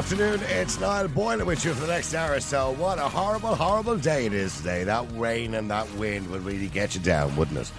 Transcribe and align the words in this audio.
afternoon. 0.00 0.40
It's 0.48 0.80
Niall 0.80 1.08
Boylan 1.08 1.44
with 1.44 1.62
you 1.62 1.74
for 1.74 1.82
the 1.82 1.92
next 1.92 2.14
hour 2.14 2.36
or 2.36 2.40
so. 2.40 2.72
What 2.72 2.98
a 2.98 3.02
horrible, 3.02 3.54
horrible 3.54 3.98
day 3.98 4.24
it 4.24 4.32
is 4.32 4.56
today. 4.56 4.82
That 4.82 5.04
rain 5.12 5.52
and 5.52 5.70
that 5.70 5.92
wind 5.96 6.30
would 6.30 6.42
really 6.42 6.68
get 6.68 6.94
you 6.94 7.02
down, 7.02 7.36
wouldn't 7.36 7.58
it? 7.58 7.70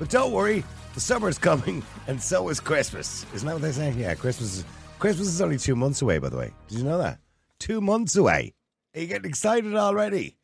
But 0.00 0.10
don't 0.10 0.32
worry, 0.32 0.64
the 0.94 1.00
summer's 1.00 1.38
coming, 1.48 1.84
and 2.08 2.20
so 2.20 2.48
is 2.48 2.58
Christmas. 2.58 3.24
Isn't 3.32 3.46
that 3.46 3.52
what 3.52 3.62
they 3.62 3.70
say? 3.70 3.92
Yeah, 3.92 4.16
Christmas 4.16 4.56
is, 4.56 4.64
Christmas 4.98 5.28
is 5.28 5.40
only 5.40 5.56
two 5.56 5.76
months 5.76 6.02
away, 6.02 6.18
by 6.18 6.30
the 6.30 6.36
way. 6.36 6.50
Did 6.66 6.78
you 6.78 6.84
know 6.84 6.98
that? 6.98 7.20
Two 7.60 7.80
months 7.80 8.16
away. 8.16 8.54
Are 8.96 9.00
you 9.00 9.06
getting 9.06 9.30
excited 9.30 9.76
already? 9.76 10.36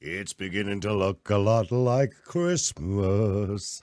It's 0.00 0.32
beginning 0.32 0.80
to 0.80 0.92
look 0.92 1.30
a 1.30 1.38
lot 1.38 1.70
like 1.70 2.12
Christmas. 2.24 3.80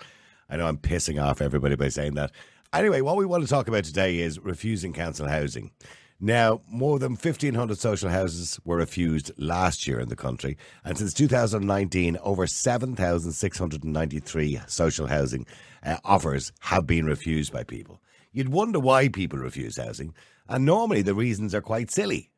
I 0.50 0.58
know 0.58 0.68
I'm 0.68 0.78
pissing 0.78 1.24
off 1.24 1.40
everybody 1.40 1.78
by 1.78 1.88
saying 1.88 2.16
that. 2.16 2.34
Anyway, 2.74 3.00
what 3.00 3.16
we 3.16 3.26
want 3.26 3.42
to 3.42 3.50
talk 3.50 3.70
about 3.70 3.86
today 3.86 4.20
is 4.20 4.38
refusing 4.38 4.92
council 4.92 5.30
housing. 5.30 5.72
Now, 6.22 6.62
more 6.68 7.00
than 7.00 7.12
1,500 7.12 7.78
social 7.78 8.10
houses 8.10 8.60
were 8.66 8.76
refused 8.76 9.32
last 9.38 9.88
year 9.88 10.02
in 10.02 10.10
the 10.10 10.18
country, 10.18 10.58
and 10.84 10.98
since 10.98 11.14
2019, 11.14 12.18
over 12.22 12.46
7,693 12.46 14.60
social 14.68 15.08
housing 15.08 15.46
uh, 15.82 15.96
offers 16.04 16.52
have 16.60 16.86
been 16.86 17.06
refused 17.06 17.54
by 17.54 17.64
people. 17.64 18.02
You'd 18.34 18.50
wonder 18.50 18.82
why 18.82 19.08
people 19.08 19.40
refuse 19.40 19.78
housing, 19.78 20.14
and 20.50 20.66
normally 20.66 21.02
the 21.02 21.14
reasons 21.14 21.56
are 21.56 21.62
quite 21.62 21.90
silly. 21.90 22.32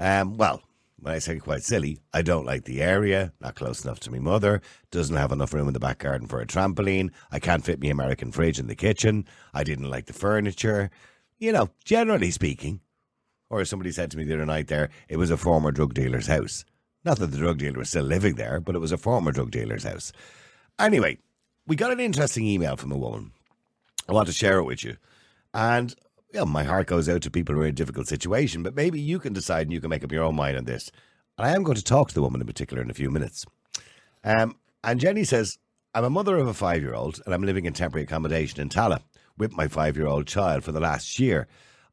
Um, 0.00 0.36
well, 0.36 0.64
when 0.98 1.14
I 1.14 1.20
say 1.20 1.38
quite 1.38 1.62
silly, 1.62 2.00
I 2.12 2.22
don't 2.22 2.44
like 2.44 2.64
the 2.64 2.82
area, 2.82 3.32
not 3.40 3.54
close 3.54 3.84
enough 3.84 4.00
to 4.00 4.10
my 4.10 4.18
mother, 4.18 4.60
doesn't 4.90 5.14
have 5.14 5.30
enough 5.30 5.54
room 5.54 5.68
in 5.68 5.74
the 5.74 5.78
back 5.78 5.98
garden 5.98 6.26
for 6.26 6.40
a 6.40 6.46
trampoline, 6.46 7.12
I 7.30 7.38
can't 7.38 7.64
fit 7.64 7.80
my 7.80 7.86
American 7.88 8.32
fridge 8.32 8.58
in 8.58 8.66
the 8.66 8.74
kitchen, 8.74 9.26
I 9.54 9.62
didn't 9.62 9.90
like 9.90 10.06
the 10.06 10.12
furniture. 10.12 10.90
You 11.38 11.52
know, 11.52 11.70
generally 11.84 12.32
speaking, 12.32 12.80
or 13.50 13.64
somebody 13.64 13.92
said 13.92 14.10
to 14.10 14.16
me 14.16 14.24
the 14.24 14.34
other 14.34 14.46
night 14.46 14.68
there, 14.68 14.90
it 15.08 15.16
was 15.16 15.30
a 15.30 15.36
former 15.36 15.70
drug 15.70 15.94
dealer's 15.94 16.26
house. 16.26 16.64
Not 17.04 17.18
that 17.18 17.28
the 17.28 17.38
drug 17.38 17.58
dealer 17.58 17.78
was 17.78 17.90
still 17.90 18.04
living 18.04 18.34
there, 18.34 18.60
but 18.60 18.74
it 18.74 18.80
was 18.80 18.92
a 18.92 18.98
former 18.98 19.32
drug 19.32 19.50
dealer's 19.50 19.84
house. 19.84 20.12
Anyway, 20.78 21.18
we 21.66 21.76
got 21.76 21.92
an 21.92 22.00
interesting 22.00 22.46
email 22.46 22.76
from 22.76 22.92
a 22.92 22.98
woman. 22.98 23.32
I 24.08 24.12
want 24.12 24.28
to 24.28 24.34
share 24.34 24.58
it 24.58 24.64
with 24.64 24.84
you. 24.84 24.96
And 25.54 25.94
yeah, 26.32 26.44
my 26.44 26.64
heart 26.64 26.86
goes 26.86 27.08
out 27.08 27.22
to 27.22 27.30
people 27.30 27.54
who 27.54 27.62
are 27.62 27.66
in 27.66 27.70
a 27.70 27.72
difficult 27.72 28.08
situation, 28.08 28.62
but 28.62 28.74
maybe 28.74 29.00
you 29.00 29.18
can 29.18 29.32
decide 29.32 29.62
and 29.62 29.72
you 29.72 29.80
can 29.80 29.90
make 29.90 30.04
up 30.04 30.12
your 30.12 30.24
own 30.24 30.36
mind 30.36 30.56
on 30.56 30.64
this. 30.64 30.90
And 31.36 31.46
I 31.46 31.54
am 31.54 31.62
going 31.62 31.76
to 31.76 31.84
talk 31.84 32.08
to 32.08 32.14
the 32.14 32.22
woman 32.22 32.40
in 32.40 32.46
particular 32.46 32.82
in 32.82 32.90
a 32.90 32.94
few 32.94 33.10
minutes. 33.10 33.44
Um, 34.24 34.56
and 34.84 35.00
Jenny 35.00 35.24
says, 35.24 35.58
I'm 35.94 36.04
a 36.04 36.10
mother 36.10 36.36
of 36.36 36.46
a 36.46 36.54
five 36.54 36.82
year 36.82 36.94
old 36.94 37.20
and 37.24 37.34
I'm 37.34 37.42
living 37.42 37.64
in 37.64 37.72
temporary 37.72 38.04
accommodation 38.04 38.60
in 38.60 38.68
Tallaght 38.68 39.02
with 39.38 39.56
my 39.56 39.68
five 39.68 39.96
year 39.96 40.06
old 40.06 40.26
child 40.26 40.64
for 40.64 40.72
the 40.72 40.80
last 40.80 41.18
year. 41.18 41.48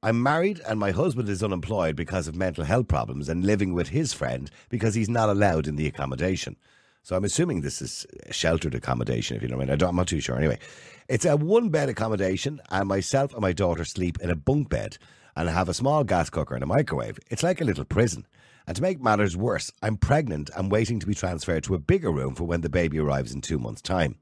I'm 0.06 0.22
married 0.22 0.62
and 0.68 0.80
my 0.80 0.92
husband 0.92 1.30
is 1.30 1.42
unemployed 1.42 1.96
because 1.96 2.28
of 2.28 2.36
mental 2.36 2.64
health 2.64 2.88
problems 2.88 3.28
and 3.28 3.44
living 3.44 3.74
with 3.74 3.90
his 3.90 4.14
friend 4.14 4.52
because 4.70 4.94
he's 4.94 5.10
not 5.10 5.30
allowed 5.30 5.66
in 5.66 5.78
the 5.78 5.88
accommodation. 5.88 6.58
So 7.02 7.16
I'm 7.16 7.24
assuming 7.24 7.62
this 7.62 7.82
is 7.82 8.06
sheltered 8.30 8.76
accommodation, 8.76 9.36
if 9.36 9.42
you 9.42 9.48
know 9.48 9.58
what 9.58 9.64
I 9.64 9.72
mean. 9.72 9.84
I 9.84 9.88
am 9.88 9.96
not 9.96 10.08
too 10.08 10.20
sure. 10.20 10.38
Anyway, 10.38 10.60
it's 11.08 11.26
a 11.26 11.36
one 11.36 11.70
bed 11.70 11.90
accommodation, 11.90 12.62
and 12.70 12.88
myself 12.88 13.34
and 13.34 13.42
my 13.42 13.52
daughter 13.52 13.84
sleep 13.84 14.20
in 14.22 14.30
a 14.30 14.36
bunk 14.36 14.70
bed 14.70 15.00
and 15.36 15.50
have 15.50 15.70
a 15.70 15.74
small 15.74 16.04
gas 16.04 16.30
cooker 16.30 16.54
and 16.54 16.64
a 16.64 16.68
microwave. 16.68 17.18
It's 17.32 17.42
like 17.42 17.60
a 17.60 17.66
little 17.66 17.84
prison. 17.84 18.28
And 18.68 18.76
to 18.76 18.84
make 18.84 19.02
matters 19.02 19.36
worse, 19.36 19.72
I'm 19.82 19.98
pregnant 19.98 20.52
and 20.56 20.72
waiting 20.72 21.00
to 21.00 21.08
be 21.08 21.16
transferred 21.16 21.64
to 21.64 21.74
a 21.74 21.80
bigger 21.80 22.12
room 22.12 22.36
for 22.36 22.44
when 22.44 22.62
the 22.62 22.70
baby 22.70 23.00
arrives 23.00 23.34
in 23.34 23.42
two 23.42 23.58
months' 23.58 23.82
time. 23.82 24.18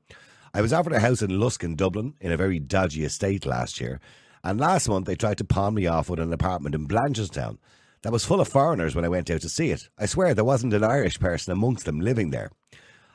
I 0.53 0.62
was 0.62 0.72
offered 0.72 0.94
a 0.94 1.02
house 1.02 1.22
in 1.22 1.41
Lusk 1.41 1.62
in 1.62 1.75
Dublin 1.75 2.13
in 2.22 2.31
a 2.31 2.38
very 2.38 2.59
dodgy 2.59 3.03
estate 3.03 3.46
last 3.46 3.81
year, 3.81 4.00
and 4.44 4.59
last 4.59 4.90
month 4.90 5.06
they 5.06 5.16
tried 5.16 5.38
to 5.38 5.44
pawn 5.44 5.74
me 5.74 5.88
off 5.88 6.09
with 6.09 6.20
an 6.20 6.34
apartment 6.34 6.76
in 6.76 6.88
Blanchardstown 6.88 7.58
that 8.02 8.12
was 8.12 8.26
full 8.26 8.42
of 8.42 8.48
foreigners 8.48 8.96
when 8.96 9.06
I 9.06 9.09
went 9.09 9.30
out 9.30 9.42
to 9.42 9.50
see 9.50 9.72
it. 9.72 9.90
I 9.98 10.06
swear 10.06 10.34
there 10.34 10.44
wasn't 10.44 10.74
an 10.74 10.84
Irish 10.84 11.20
person 11.20 11.54
amongst 11.54 11.86
them 11.86 12.02
living 12.02 12.31
there. 12.31 12.52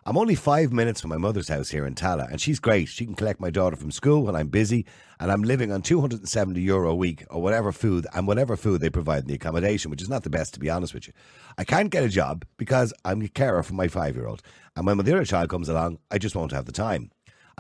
I'm 0.07 0.17
only 0.17 0.37
five 0.37 0.73
minutes 0.73 1.03
from 1.03 1.11
my 1.11 1.19
mother's 1.19 1.49
house 1.49 1.69
here 1.69 1.85
in 1.85 1.95
Tallaght, 1.95 2.31
and 2.31 2.41
she's 2.41 2.59
great. 2.59 2.89
She 2.89 3.05
can 3.05 3.15
collect 3.15 3.41
my 3.41 3.51
daughter 3.51 3.77
from 3.77 3.91
school 3.91 4.23
when 4.23 4.35
I'm 4.35 4.49
busy, 4.49 4.87
and 5.21 5.31
I'm 5.31 5.43
living 5.43 5.71
on 5.71 5.83
270 5.83 6.59
euro 6.63 6.93
a 6.93 6.95
week 6.95 7.27
or 7.29 7.43
whatever 7.43 7.73
food 7.73 8.07
and 8.15 8.27
whatever 8.27 8.57
food 8.57 8.81
they 8.81 8.89
provide 8.89 9.25
in 9.25 9.29
the 9.29 9.35
accommodation, 9.35 9.91
which 9.91 10.01
is 10.01 10.09
not 10.09 10.23
the 10.23 10.31
best, 10.31 10.55
to 10.55 10.61
be 10.61 10.71
honest 10.71 10.95
with 10.95 11.09
you. 11.09 11.13
I 11.59 11.65
can't 11.65 11.91
get 11.91 12.05
a 12.05 12.09
job 12.09 12.47
because 12.57 12.95
I'm 13.05 13.21
a 13.21 13.29
carer 13.29 13.63
for 13.63 13.75
my 13.75 13.89
five 13.89 14.17
year 14.17 14.27
old, 14.27 14.41
and 14.77 14.87
when 14.87 14.97
the 14.97 15.13
other 15.13 15.27
child 15.27 15.51
comes 15.51 15.69
along, 15.69 15.99
I 16.11 16.17
just 16.17 16.35
won't 16.35 16.53
have 16.53 16.65
the 16.65 16.73
time. 16.73 17.11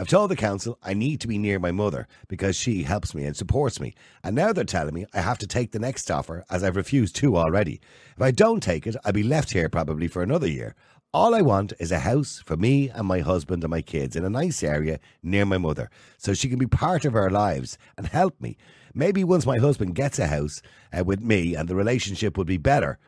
I've 0.00 0.06
told 0.06 0.30
the 0.30 0.36
council 0.36 0.78
I 0.80 0.94
need 0.94 1.20
to 1.22 1.26
be 1.26 1.38
near 1.38 1.58
my 1.58 1.72
mother 1.72 2.06
because 2.28 2.54
she 2.54 2.84
helps 2.84 3.16
me 3.16 3.24
and 3.24 3.36
supports 3.36 3.80
me. 3.80 3.94
And 4.22 4.36
now 4.36 4.52
they're 4.52 4.62
telling 4.62 4.94
me 4.94 5.06
I 5.12 5.20
have 5.20 5.38
to 5.38 5.46
take 5.48 5.72
the 5.72 5.80
next 5.80 6.08
offer 6.08 6.44
as 6.48 6.62
I've 6.62 6.76
refused 6.76 7.16
two 7.16 7.36
already. 7.36 7.80
If 8.14 8.22
I 8.22 8.30
don't 8.30 8.62
take 8.62 8.86
it, 8.86 8.94
I'll 9.04 9.10
be 9.10 9.24
left 9.24 9.50
here 9.50 9.68
probably 9.68 10.06
for 10.06 10.22
another 10.22 10.46
year. 10.46 10.76
All 11.12 11.34
I 11.34 11.40
want 11.40 11.72
is 11.80 11.90
a 11.90 11.98
house 11.98 12.40
for 12.46 12.56
me 12.56 12.88
and 12.90 13.08
my 13.08 13.18
husband 13.18 13.64
and 13.64 13.72
my 13.72 13.82
kids 13.82 14.14
in 14.14 14.24
a 14.24 14.30
nice 14.30 14.62
area 14.62 15.00
near 15.20 15.44
my 15.44 15.58
mother 15.58 15.90
so 16.16 16.32
she 16.32 16.48
can 16.48 16.60
be 16.60 16.66
part 16.68 17.04
of 17.04 17.16
our 17.16 17.28
lives 17.28 17.76
and 17.96 18.06
help 18.06 18.40
me. 18.40 18.56
Maybe 18.94 19.24
once 19.24 19.46
my 19.46 19.58
husband 19.58 19.96
gets 19.96 20.20
a 20.20 20.28
house 20.28 20.62
uh, 20.96 21.02
with 21.02 21.20
me 21.20 21.56
and 21.56 21.68
the 21.68 21.74
relationship 21.74 22.38
would 22.38 22.46
be 22.46 22.56
better. 22.56 23.00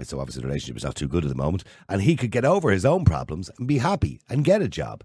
So 0.00 0.18
obviously 0.18 0.40
the 0.40 0.48
relationship 0.48 0.78
is 0.78 0.84
not 0.84 0.94
too 0.94 1.08
good 1.08 1.26
at 1.26 1.28
the 1.28 1.36
moment 1.36 1.64
and 1.90 2.00
he 2.00 2.16
could 2.16 2.30
get 2.30 2.46
over 2.46 2.70
his 2.70 2.86
own 2.86 3.04
problems 3.04 3.50
and 3.58 3.68
be 3.68 3.78
happy 3.78 4.22
and 4.30 4.44
get 4.44 4.62
a 4.62 4.68
job. 4.68 5.04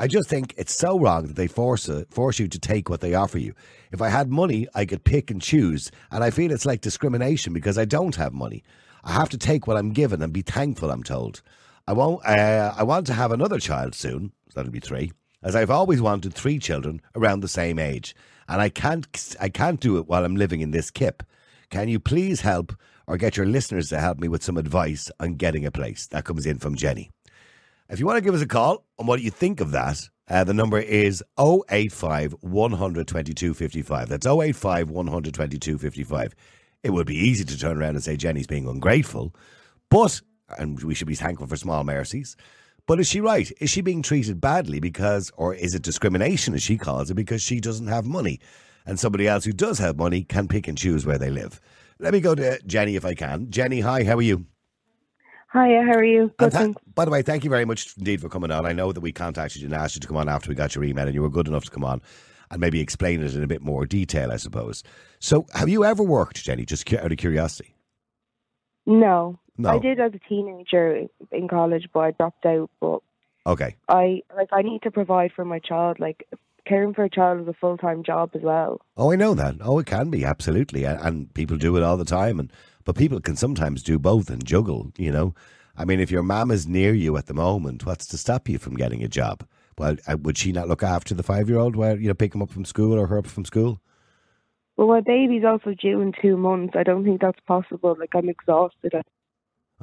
I 0.00 0.06
just 0.06 0.28
think 0.28 0.54
it's 0.56 0.76
so 0.76 0.96
wrong 0.96 1.26
that 1.26 1.34
they 1.34 1.48
force 1.48 1.88
uh, 1.88 2.04
force 2.08 2.38
you 2.38 2.46
to 2.46 2.58
take 2.58 2.88
what 2.88 3.00
they 3.00 3.14
offer 3.14 3.38
you. 3.38 3.52
If 3.90 4.00
I 4.00 4.10
had 4.10 4.30
money, 4.30 4.68
I 4.72 4.84
could 4.84 5.02
pick 5.02 5.28
and 5.28 5.42
choose, 5.42 5.90
and 6.12 6.22
I 6.22 6.30
feel 6.30 6.52
it's 6.52 6.64
like 6.66 6.82
discrimination 6.82 7.52
because 7.52 7.76
I 7.76 7.84
don't 7.84 8.14
have 8.14 8.32
money. 8.32 8.62
I 9.02 9.12
have 9.12 9.28
to 9.30 9.38
take 9.38 9.66
what 9.66 9.76
I'm 9.76 9.92
given 9.92 10.22
and 10.22 10.32
be 10.32 10.42
thankful. 10.42 10.92
I'm 10.92 11.02
told. 11.02 11.42
I 11.88 11.94
won't. 11.94 12.24
Uh, 12.24 12.74
I 12.76 12.84
want 12.84 13.08
to 13.08 13.12
have 13.12 13.32
another 13.32 13.58
child 13.58 13.96
soon. 13.96 14.30
That'll 14.54 14.70
be 14.70 14.78
three, 14.78 15.10
as 15.42 15.56
I've 15.56 15.70
always 15.70 16.00
wanted 16.00 16.32
three 16.32 16.60
children 16.60 17.00
around 17.16 17.40
the 17.40 17.48
same 17.48 17.80
age, 17.80 18.14
and 18.48 18.60
I 18.60 18.68
can't. 18.68 19.34
I 19.40 19.48
can't 19.48 19.80
do 19.80 19.98
it 19.98 20.06
while 20.06 20.24
I'm 20.24 20.36
living 20.36 20.60
in 20.60 20.70
this 20.70 20.92
kip. 20.92 21.24
Can 21.70 21.88
you 21.88 21.98
please 21.98 22.42
help 22.42 22.72
or 23.08 23.16
get 23.16 23.36
your 23.36 23.46
listeners 23.46 23.88
to 23.88 23.98
help 23.98 24.20
me 24.20 24.28
with 24.28 24.44
some 24.44 24.58
advice 24.58 25.10
on 25.18 25.34
getting 25.34 25.66
a 25.66 25.72
place? 25.72 26.06
That 26.06 26.24
comes 26.24 26.46
in 26.46 26.58
from 26.58 26.76
Jenny. 26.76 27.10
If 27.90 27.98
you 27.98 28.04
want 28.04 28.18
to 28.18 28.22
give 28.24 28.34
us 28.34 28.42
a 28.42 28.46
call 28.46 28.84
on 28.98 29.06
what 29.06 29.22
you 29.22 29.30
think 29.30 29.60
of 29.60 29.70
that, 29.70 30.10
uh, 30.28 30.44
the 30.44 30.52
number 30.52 30.78
is 30.78 31.24
085 31.38 32.34
122 32.40 33.54
55. 33.54 34.08
That's 34.10 34.26
085 34.26 34.90
122 34.90 35.78
55. 35.78 36.34
It 36.82 36.90
would 36.90 37.06
be 37.06 37.16
easy 37.16 37.46
to 37.46 37.58
turn 37.58 37.78
around 37.78 37.94
and 37.94 38.04
say 38.04 38.18
Jenny's 38.18 38.46
being 38.46 38.68
ungrateful, 38.68 39.34
but 39.88 40.20
and 40.58 40.82
we 40.82 40.94
should 40.94 41.08
be 41.08 41.14
thankful 41.14 41.46
for 41.46 41.56
small 41.56 41.82
mercies. 41.82 42.36
But 42.86 43.00
is 43.00 43.08
she 43.08 43.22
right? 43.22 43.50
Is 43.58 43.70
she 43.70 43.80
being 43.80 44.02
treated 44.02 44.38
badly 44.38 44.80
because, 44.80 45.32
or 45.38 45.54
is 45.54 45.74
it 45.74 45.82
discrimination 45.82 46.52
as 46.52 46.62
she 46.62 46.76
calls 46.76 47.10
it, 47.10 47.14
because 47.14 47.40
she 47.40 47.58
doesn't 47.58 47.88
have 47.88 48.04
money? 48.04 48.38
And 48.84 49.00
somebody 49.00 49.26
else 49.26 49.44
who 49.44 49.52
does 49.52 49.78
have 49.78 49.96
money 49.96 50.24
can 50.24 50.46
pick 50.46 50.68
and 50.68 50.76
choose 50.76 51.06
where 51.06 51.18
they 51.18 51.30
live. 51.30 51.58
Let 51.98 52.12
me 52.12 52.20
go 52.20 52.34
to 52.34 52.60
Jenny 52.66 52.96
if 52.96 53.04
I 53.06 53.14
can. 53.14 53.50
Jenny, 53.50 53.80
hi, 53.80 54.04
how 54.04 54.16
are 54.16 54.22
you? 54.22 54.44
Hiya, 55.52 55.82
how 55.84 55.92
are 55.92 56.04
you? 56.04 56.30
Good, 56.38 56.52
th- 56.52 56.76
by 56.94 57.04
the 57.06 57.10
way, 57.10 57.22
thank 57.22 57.42
you 57.42 57.48
very 57.50 57.64
much 57.64 57.94
indeed 57.96 58.20
for 58.20 58.28
coming 58.28 58.50
on. 58.50 58.66
I 58.66 58.72
know 58.72 58.92
that 58.92 59.00
we 59.00 59.12
contacted 59.12 59.62
you 59.62 59.66
and 59.66 59.74
asked 59.74 59.94
you 59.94 60.00
to 60.00 60.06
come 60.06 60.16
on 60.18 60.28
after 60.28 60.50
we 60.50 60.54
got 60.54 60.74
your 60.74 60.84
email, 60.84 61.06
and 61.06 61.14
you 61.14 61.22
were 61.22 61.30
good 61.30 61.48
enough 61.48 61.64
to 61.64 61.70
come 61.70 61.84
on 61.84 62.02
and 62.50 62.60
maybe 62.60 62.80
explain 62.80 63.22
it 63.22 63.34
in 63.34 63.42
a 63.42 63.46
bit 63.46 63.62
more 63.62 63.86
detail, 63.86 64.30
I 64.30 64.36
suppose. 64.36 64.82
So, 65.20 65.46
have 65.54 65.68
you 65.70 65.84
ever 65.84 66.02
worked, 66.02 66.44
Jenny, 66.44 66.66
just 66.66 66.92
out 66.92 67.10
of 67.10 67.18
curiosity? 67.18 67.74
No. 68.84 69.38
No. 69.56 69.70
I 69.70 69.78
did 69.78 69.98
as 70.00 70.12
a 70.14 70.28
teenager 70.28 71.06
in 71.32 71.48
college, 71.48 71.88
but 71.92 72.00
I 72.00 72.10
dropped 72.12 72.44
out. 72.46 72.70
But 72.80 73.00
Okay. 73.46 73.76
I 73.88 74.22
like 74.36 74.48
I 74.52 74.62
need 74.62 74.82
to 74.82 74.90
provide 74.90 75.32
for 75.34 75.44
my 75.44 75.58
child. 75.58 75.98
Like 75.98 76.28
caring 76.66 76.92
for 76.94 77.04
a 77.04 77.10
child 77.10 77.40
is 77.40 77.48
a 77.48 77.54
full 77.54 77.76
time 77.78 78.02
job 78.04 78.30
as 78.34 78.42
well. 78.42 78.80
Oh, 78.96 79.10
I 79.10 79.16
know 79.16 79.34
that. 79.34 79.56
Oh, 79.62 79.78
it 79.78 79.86
can 79.86 80.10
be 80.10 80.24
absolutely, 80.24 80.84
and, 80.84 81.00
and 81.00 81.34
people 81.34 81.56
do 81.56 81.76
it 81.76 81.82
all 81.82 81.96
the 81.96 82.04
time. 82.04 82.38
And 82.38 82.52
but 82.88 82.96
people 82.96 83.20
can 83.20 83.36
sometimes 83.36 83.82
do 83.82 83.98
both 83.98 84.30
and 84.30 84.42
juggle. 84.46 84.90
You 84.96 85.12
know, 85.12 85.34
I 85.76 85.84
mean, 85.84 86.00
if 86.00 86.10
your 86.10 86.22
mum 86.22 86.50
is 86.50 86.66
near 86.66 86.94
you 86.94 87.18
at 87.18 87.26
the 87.26 87.34
moment, 87.34 87.84
what's 87.84 88.06
to 88.06 88.16
stop 88.16 88.48
you 88.48 88.56
from 88.58 88.76
getting 88.76 89.04
a 89.04 89.08
job? 89.08 89.46
Well, 89.76 89.96
would 90.22 90.38
she 90.38 90.52
not 90.52 90.68
look 90.68 90.82
after 90.82 91.14
the 91.14 91.22
five 91.22 91.50
year 91.50 91.58
old 91.58 91.76
while 91.76 92.00
you 92.00 92.08
know 92.08 92.14
pick 92.14 92.34
him 92.34 92.40
up 92.40 92.48
from 92.48 92.64
school 92.64 92.98
or 92.98 93.06
her 93.08 93.18
up 93.18 93.26
from 93.26 93.44
school? 93.44 93.78
Well, 94.78 94.88
my 94.88 95.02
baby's 95.02 95.44
also 95.44 95.74
due 95.74 96.00
in 96.00 96.14
two 96.18 96.38
months. 96.38 96.76
I 96.78 96.82
don't 96.82 97.04
think 97.04 97.20
that's 97.20 97.38
possible. 97.40 97.94
Like 98.00 98.14
I'm 98.14 98.30
exhausted. 98.30 98.94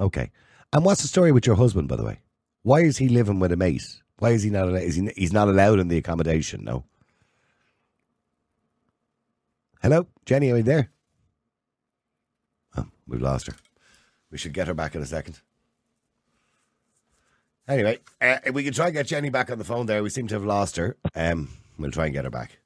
Okay. 0.00 0.32
And 0.72 0.84
what's 0.84 1.02
the 1.02 1.08
story 1.08 1.30
with 1.30 1.46
your 1.46 1.54
husband, 1.54 1.86
by 1.86 1.94
the 1.94 2.04
way? 2.04 2.18
Why 2.64 2.80
is 2.80 2.96
he 2.96 3.08
living 3.08 3.38
with 3.38 3.52
a 3.52 3.56
mate? 3.56 4.02
Why 4.18 4.30
is 4.30 4.42
he 4.42 4.50
not? 4.50 4.66
Allowed, 4.66 4.82
is 4.82 4.96
he? 4.96 5.12
He's 5.16 5.32
not 5.32 5.46
allowed 5.46 5.78
in 5.78 5.86
the 5.86 5.98
accommodation. 5.98 6.64
No. 6.64 6.82
Hello, 9.80 10.08
Jenny. 10.24 10.50
Are 10.50 10.56
you 10.56 10.64
there? 10.64 10.90
We've 13.06 13.22
lost 13.22 13.46
her. 13.46 13.54
We 14.30 14.38
should 14.38 14.52
get 14.52 14.68
her 14.68 14.74
back 14.74 14.94
in 14.94 15.02
a 15.02 15.06
second. 15.06 15.40
Anyway, 17.68 17.98
uh, 18.20 18.38
we 18.52 18.62
can 18.62 18.72
try 18.72 18.86
and 18.86 18.94
get 18.94 19.06
Jenny 19.06 19.28
back 19.28 19.50
on 19.50 19.58
the 19.58 19.64
phone. 19.64 19.86
There, 19.86 20.02
we 20.02 20.10
seem 20.10 20.28
to 20.28 20.34
have 20.34 20.44
lost 20.44 20.76
her. 20.76 20.96
Um, 21.14 21.48
we'll 21.78 21.90
try 21.90 22.04
and 22.04 22.14
get 22.14 22.24
her 22.24 22.30
back. 22.30 22.58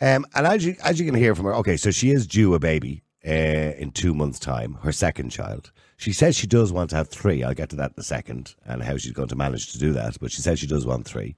Um, 0.00 0.26
and 0.34 0.46
as 0.46 0.64
you 0.64 0.76
as 0.82 0.98
you 0.98 1.06
can 1.06 1.14
hear 1.14 1.34
from 1.34 1.44
her, 1.44 1.54
okay, 1.56 1.76
so 1.76 1.90
she 1.90 2.10
is 2.10 2.26
due 2.26 2.54
a 2.54 2.58
baby 2.58 3.02
uh, 3.26 3.30
in 3.30 3.90
two 3.90 4.14
months' 4.14 4.38
time, 4.38 4.74
her 4.82 4.92
second 4.92 5.30
child. 5.30 5.72
She 5.96 6.12
says 6.12 6.36
she 6.36 6.46
does 6.46 6.72
want 6.72 6.90
to 6.90 6.96
have 6.96 7.08
three. 7.08 7.42
I'll 7.42 7.54
get 7.54 7.70
to 7.70 7.76
that 7.76 7.92
in 7.92 8.00
a 8.00 8.02
second 8.02 8.54
and 8.64 8.82
how 8.82 8.96
she's 8.96 9.12
going 9.12 9.28
to 9.28 9.36
manage 9.36 9.72
to 9.72 9.78
do 9.78 9.92
that. 9.92 10.16
But 10.20 10.32
she 10.32 10.42
says 10.42 10.58
she 10.58 10.66
does 10.66 10.84
want 10.86 11.06
three. 11.06 11.36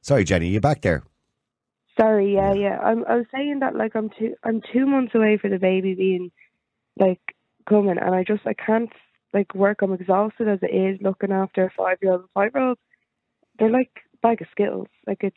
Sorry, 0.00 0.24
Jenny, 0.24 0.48
you 0.48 0.60
back 0.60 0.80
there? 0.80 1.04
Sorry, 1.98 2.34
yeah, 2.34 2.54
yeah. 2.54 2.78
I'm, 2.80 3.04
I 3.06 3.16
was 3.16 3.26
saying 3.32 3.60
that 3.60 3.76
like 3.76 3.94
I'm 3.94 4.10
two, 4.18 4.34
I'm 4.42 4.62
two 4.72 4.86
months 4.86 5.14
away 5.14 5.36
for 5.36 5.48
the 5.48 5.58
baby 5.58 5.94
being 5.94 6.32
like 6.98 7.20
coming, 7.68 7.98
and 7.98 8.14
I 8.14 8.24
just 8.24 8.46
I 8.46 8.54
can't 8.54 8.90
like 9.34 9.54
work. 9.54 9.82
I'm 9.82 9.92
exhausted 9.92 10.48
as 10.48 10.58
it 10.62 10.74
is 10.74 11.00
looking 11.02 11.32
after 11.32 11.64
a 11.64 11.70
five 11.76 11.98
year 12.02 12.12
old 12.12 12.22
and 12.22 12.30
five 12.34 12.52
year 12.54 12.68
old. 12.68 12.78
They're 13.58 13.70
like 13.70 13.90
bag 14.22 14.40
of 14.42 14.48
skills. 14.50 14.88
Like 15.06 15.18
it's 15.22 15.36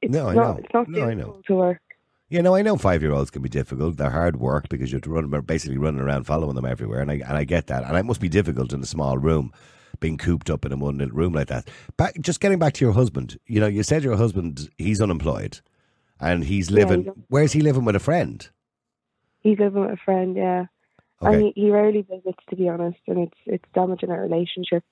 it's 0.00 0.14
No, 0.14 0.28
I 0.28 0.34
not 0.34 0.56
know. 0.56 0.56
it's 0.58 0.74
not 0.74 0.88
No, 0.88 1.04
I 1.04 1.14
know. 1.14 1.42
to 1.46 1.54
work. 1.54 1.80
You 2.28 2.42
know, 2.42 2.54
I 2.54 2.62
know 2.62 2.76
five 2.76 3.02
year 3.02 3.12
olds 3.12 3.30
can 3.30 3.42
be 3.42 3.48
difficult. 3.50 3.96
They're 3.98 4.10
hard 4.10 4.36
work 4.36 4.68
because 4.70 4.90
you 4.90 4.96
have 4.96 5.02
to 5.02 5.10
run, 5.10 5.28
basically 5.42 5.76
running 5.78 6.00
around 6.00 6.24
following 6.24 6.54
them 6.54 6.64
everywhere, 6.64 7.00
and 7.00 7.10
I 7.10 7.14
and 7.14 7.36
I 7.36 7.44
get 7.44 7.66
that, 7.66 7.84
and 7.84 7.96
it 7.96 8.04
must 8.06 8.20
be 8.20 8.28
difficult 8.28 8.72
in 8.72 8.80
a 8.80 8.86
small 8.86 9.18
room, 9.18 9.52
being 10.00 10.16
cooped 10.16 10.48
up 10.48 10.64
in 10.64 10.72
a 10.72 10.76
one 10.76 10.98
little 10.98 11.14
room 11.14 11.34
like 11.34 11.48
that. 11.48 11.68
Back, 11.98 12.14
just 12.20 12.40
getting 12.40 12.58
back 12.58 12.72
to 12.74 12.84
your 12.84 12.94
husband. 12.94 13.38
You 13.46 13.60
know, 13.60 13.66
you 13.66 13.82
said 13.82 14.02
your 14.02 14.16
husband 14.16 14.70
he's 14.78 15.00
unemployed, 15.02 15.60
and 16.20 16.44
he's 16.44 16.70
Yeah, 16.70 16.84
living. 16.86 17.04
he's 17.04 17.12
where's 17.28 17.52
he 17.52 17.60
living 17.60 17.84
with 17.84 17.96
a 17.96 18.00
friend? 18.00 18.48
He's 19.40 19.58
living 19.58 19.82
with 19.82 19.90
a 19.92 19.96
friend, 20.04 20.36
yeah, 20.36 20.66
Okay, 21.22 21.34
and 21.34 21.42
he, 21.42 21.52
he 21.54 21.70
rarely 21.70 22.02
visits 22.02 22.38
to 22.50 22.56
be 22.56 22.68
honest, 22.68 22.98
and 23.06 23.18
it's 23.18 23.38
it's 23.46 23.64
damaging 23.74 24.10
our 24.10 24.22
relationship. 24.22 24.84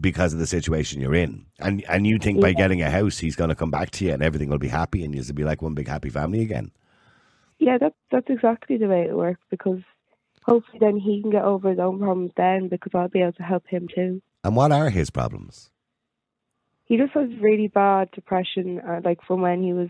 because 0.00 0.32
of 0.32 0.38
the 0.38 0.46
situation 0.46 1.00
you're 1.00 1.14
in, 1.14 1.46
and 1.58 1.84
and 1.88 2.06
you 2.06 2.18
think 2.18 2.40
by 2.40 2.52
getting 2.52 2.82
a 2.82 2.90
house, 2.90 3.18
he's 3.18 3.36
going 3.36 3.50
to 3.50 3.56
come 3.56 3.70
back 3.70 3.90
to 3.92 4.04
you, 4.04 4.12
and 4.12 4.22
everything 4.22 4.48
will 4.50 4.58
be 4.58 4.68
happy, 4.68 5.04
and 5.04 5.14
you'll 5.14 5.34
be 5.34 5.44
like 5.44 5.62
one 5.62 5.74
big 5.74 5.88
happy 5.88 6.10
family 6.10 6.42
again. 6.42 6.70
Yeah, 7.58 7.78
that's 7.78 7.94
that's 8.10 8.28
exactly 8.28 8.76
the 8.76 8.88
way 8.88 9.02
it 9.02 9.16
works 9.16 9.40
because 9.50 9.80
hopefully 10.44 10.78
then 10.80 10.96
he 10.96 11.22
can 11.22 11.30
get 11.30 11.44
over 11.44 11.70
his 11.70 11.78
own 11.78 11.98
problems 11.98 12.32
then 12.36 12.68
because 12.68 12.92
I'll 12.94 13.08
be 13.08 13.20
able 13.20 13.32
to 13.34 13.42
help 13.42 13.66
him 13.68 13.88
too. 13.94 14.20
And 14.44 14.56
what 14.56 14.72
are 14.72 14.90
his 14.90 15.10
problems? 15.10 15.70
He 16.86 16.96
just 16.96 17.12
has 17.12 17.28
really 17.40 17.68
bad 17.68 18.10
depression, 18.10 18.80
uh, 18.80 19.00
like 19.04 19.22
from 19.26 19.40
when 19.40 19.62
he 19.62 19.72
was, 19.72 19.88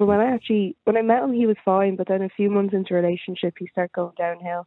from 0.00 0.08
when 0.08 0.20
I 0.20 0.32
actually 0.32 0.76
when 0.84 0.96
I 0.96 1.02
met 1.02 1.22
him 1.22 1.34
he 1.34 1.46
was 1.46 1.58
fine, 1.62 1.94
but 1.94 2.08
then 2.08 2.22
a 2.22 2.30
few 2.30 2.48
months 2.48 2.72
into 2.72 2.94
relationship 2.94 3.54
he 3.58 3.66
started 3.66 3.92
going 3.92 4.14
downhill. 4.16 4.66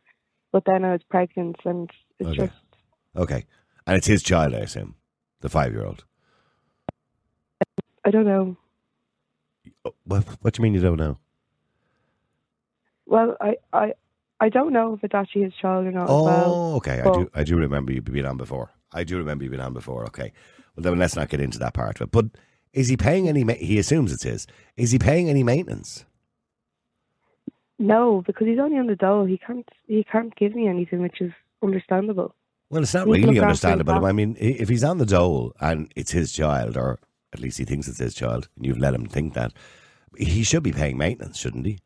But 0.51 0.61
then 0.67 0.85
I 0.85 0.91
was 0.91 1.01
pregnant 1.09 1.55
and 1.65 1.89
it's 2.19 2.29
Okay. 2.29 2.45
just 2.45 2.53
Okay, 3.15 3.45
and 3.87 3.97
it's 3.97 4.05
his 4.05 4.21
child, 4.21 4.53
I 4.53 4.59
assume, 4.59 4.93
the 5.41 5.49
five 5.49 5.71
year 5.73 5.85
old. 5.85 6.03
I 8.05 8.11
don't 8.11 8.25
know. 8.25 8.55
What, 10.03 10.23
what 10.41 10.53
do 10.53 10.59
you 10.59 10.63
mean 10.63 10.75
you 10.75 10.81
don't 10.81 10.97
know? 10.97 11.17
Well, 13.07 13.35
I 13.41 13.55
I 13.73 13.93
I 14.39 14.49
don't 14.49 14.71
know 14.71 14.93
if 14.93 15.03
it's 15.03 15.15
actually 15.15 15.45
his 15.45 15.53
child 15.59 15.87
or 15.87 15.91
not 15.91 16.09
Oh, 16.11 16.23
well. 16.23 16.75
okay. 16.77 17.01
I 17.01 17.09
do. 17.09 17.29
I 17.33 17.43
do 17.43 17.55
remember 17.57 17.91
you 17.91 18.01
being 18.03 18.27
on 18.27 18.37
before. 18.37 18.69
I 18.91 19.03
do 19.03 19.17
remember 19.17 19.45
you 19.45 19.49
being 19.49 19.61
on 19.63 19.73
before. 19.73 20.05
Okay. 20.05 20.31
Well, 20.75 20.83
then 20.83 20.99
let's 20.99 21.15
not 21.15 21.29
get 21.29 21.41
into 21.41 21.57
that 21.57 21.73
part 21.73 21.99
of 21.99 22.05
it. 22.07 22.11
But 22.11 22.25
is 22.73 22.87
he 22.87 22.97
paying 22.97 23.29
any? 23.29 23.43
Ma- 23.43 23.53
he 23.53 23.77
assumes 23.79 24.11
it's 24.11 24.23
his. 24.23 24.47
Is 24.75 24.91
he 24.91 24.99
paying 24.99 25.29
any 25.29 25.43
maintenance? 25.43 26.05
No, 27.79 28.23
because 28.25 28.47
he's 28.47 28.59
only 28.59 28.77
on 28.77 28.87
the 28.87 28.95
dole. 28.95 29.25
He 29.25 29.37
can't 29.37 29.67
he 29.87 30.03
can't 30.03 30.35
give 30.35 30.55
me 30.55 30.67
anything, 30.67 31.01
which 31.01 31.21
is 31.21 31.31
understandable. 31.61 32.35
Well, 32.69 32.81
it's 32.81 32.93
not 32.93 33.07
really 33.07 33.39
understandable. 33.39 34.05
I 34.05 34.11
mean, 34.11 34.35
if 34.39 34.69
he's 34.69 34.83
on 34.83 34.97
the 34.97 35.05
dole 35.05 35.53
and 35.59 35.91
it's 35.95 36.11
his 36.11 36.31
child, 36.31 36.75
or 36.75 36.99
at 37.31 37.39
least 37.39 37.59
he 37.59 37.65
thinks 37.65 37.87
it's 37.87 37.99
his 37.99 38.15
child, 38.15 38.49
and 38.55 38.65
you've 38.65 38.79
let 38.79 38.95
him 38.95 39.05
think 39.05 39.35
that, 39.35 39.53
he 40.17 40.43
should 40.43 40.63
be 40.63 40.71
paying 40.71 40.97
maintenance, 40.97 41.37
shouldn't 41.37 41.67
he? 41.67 41.79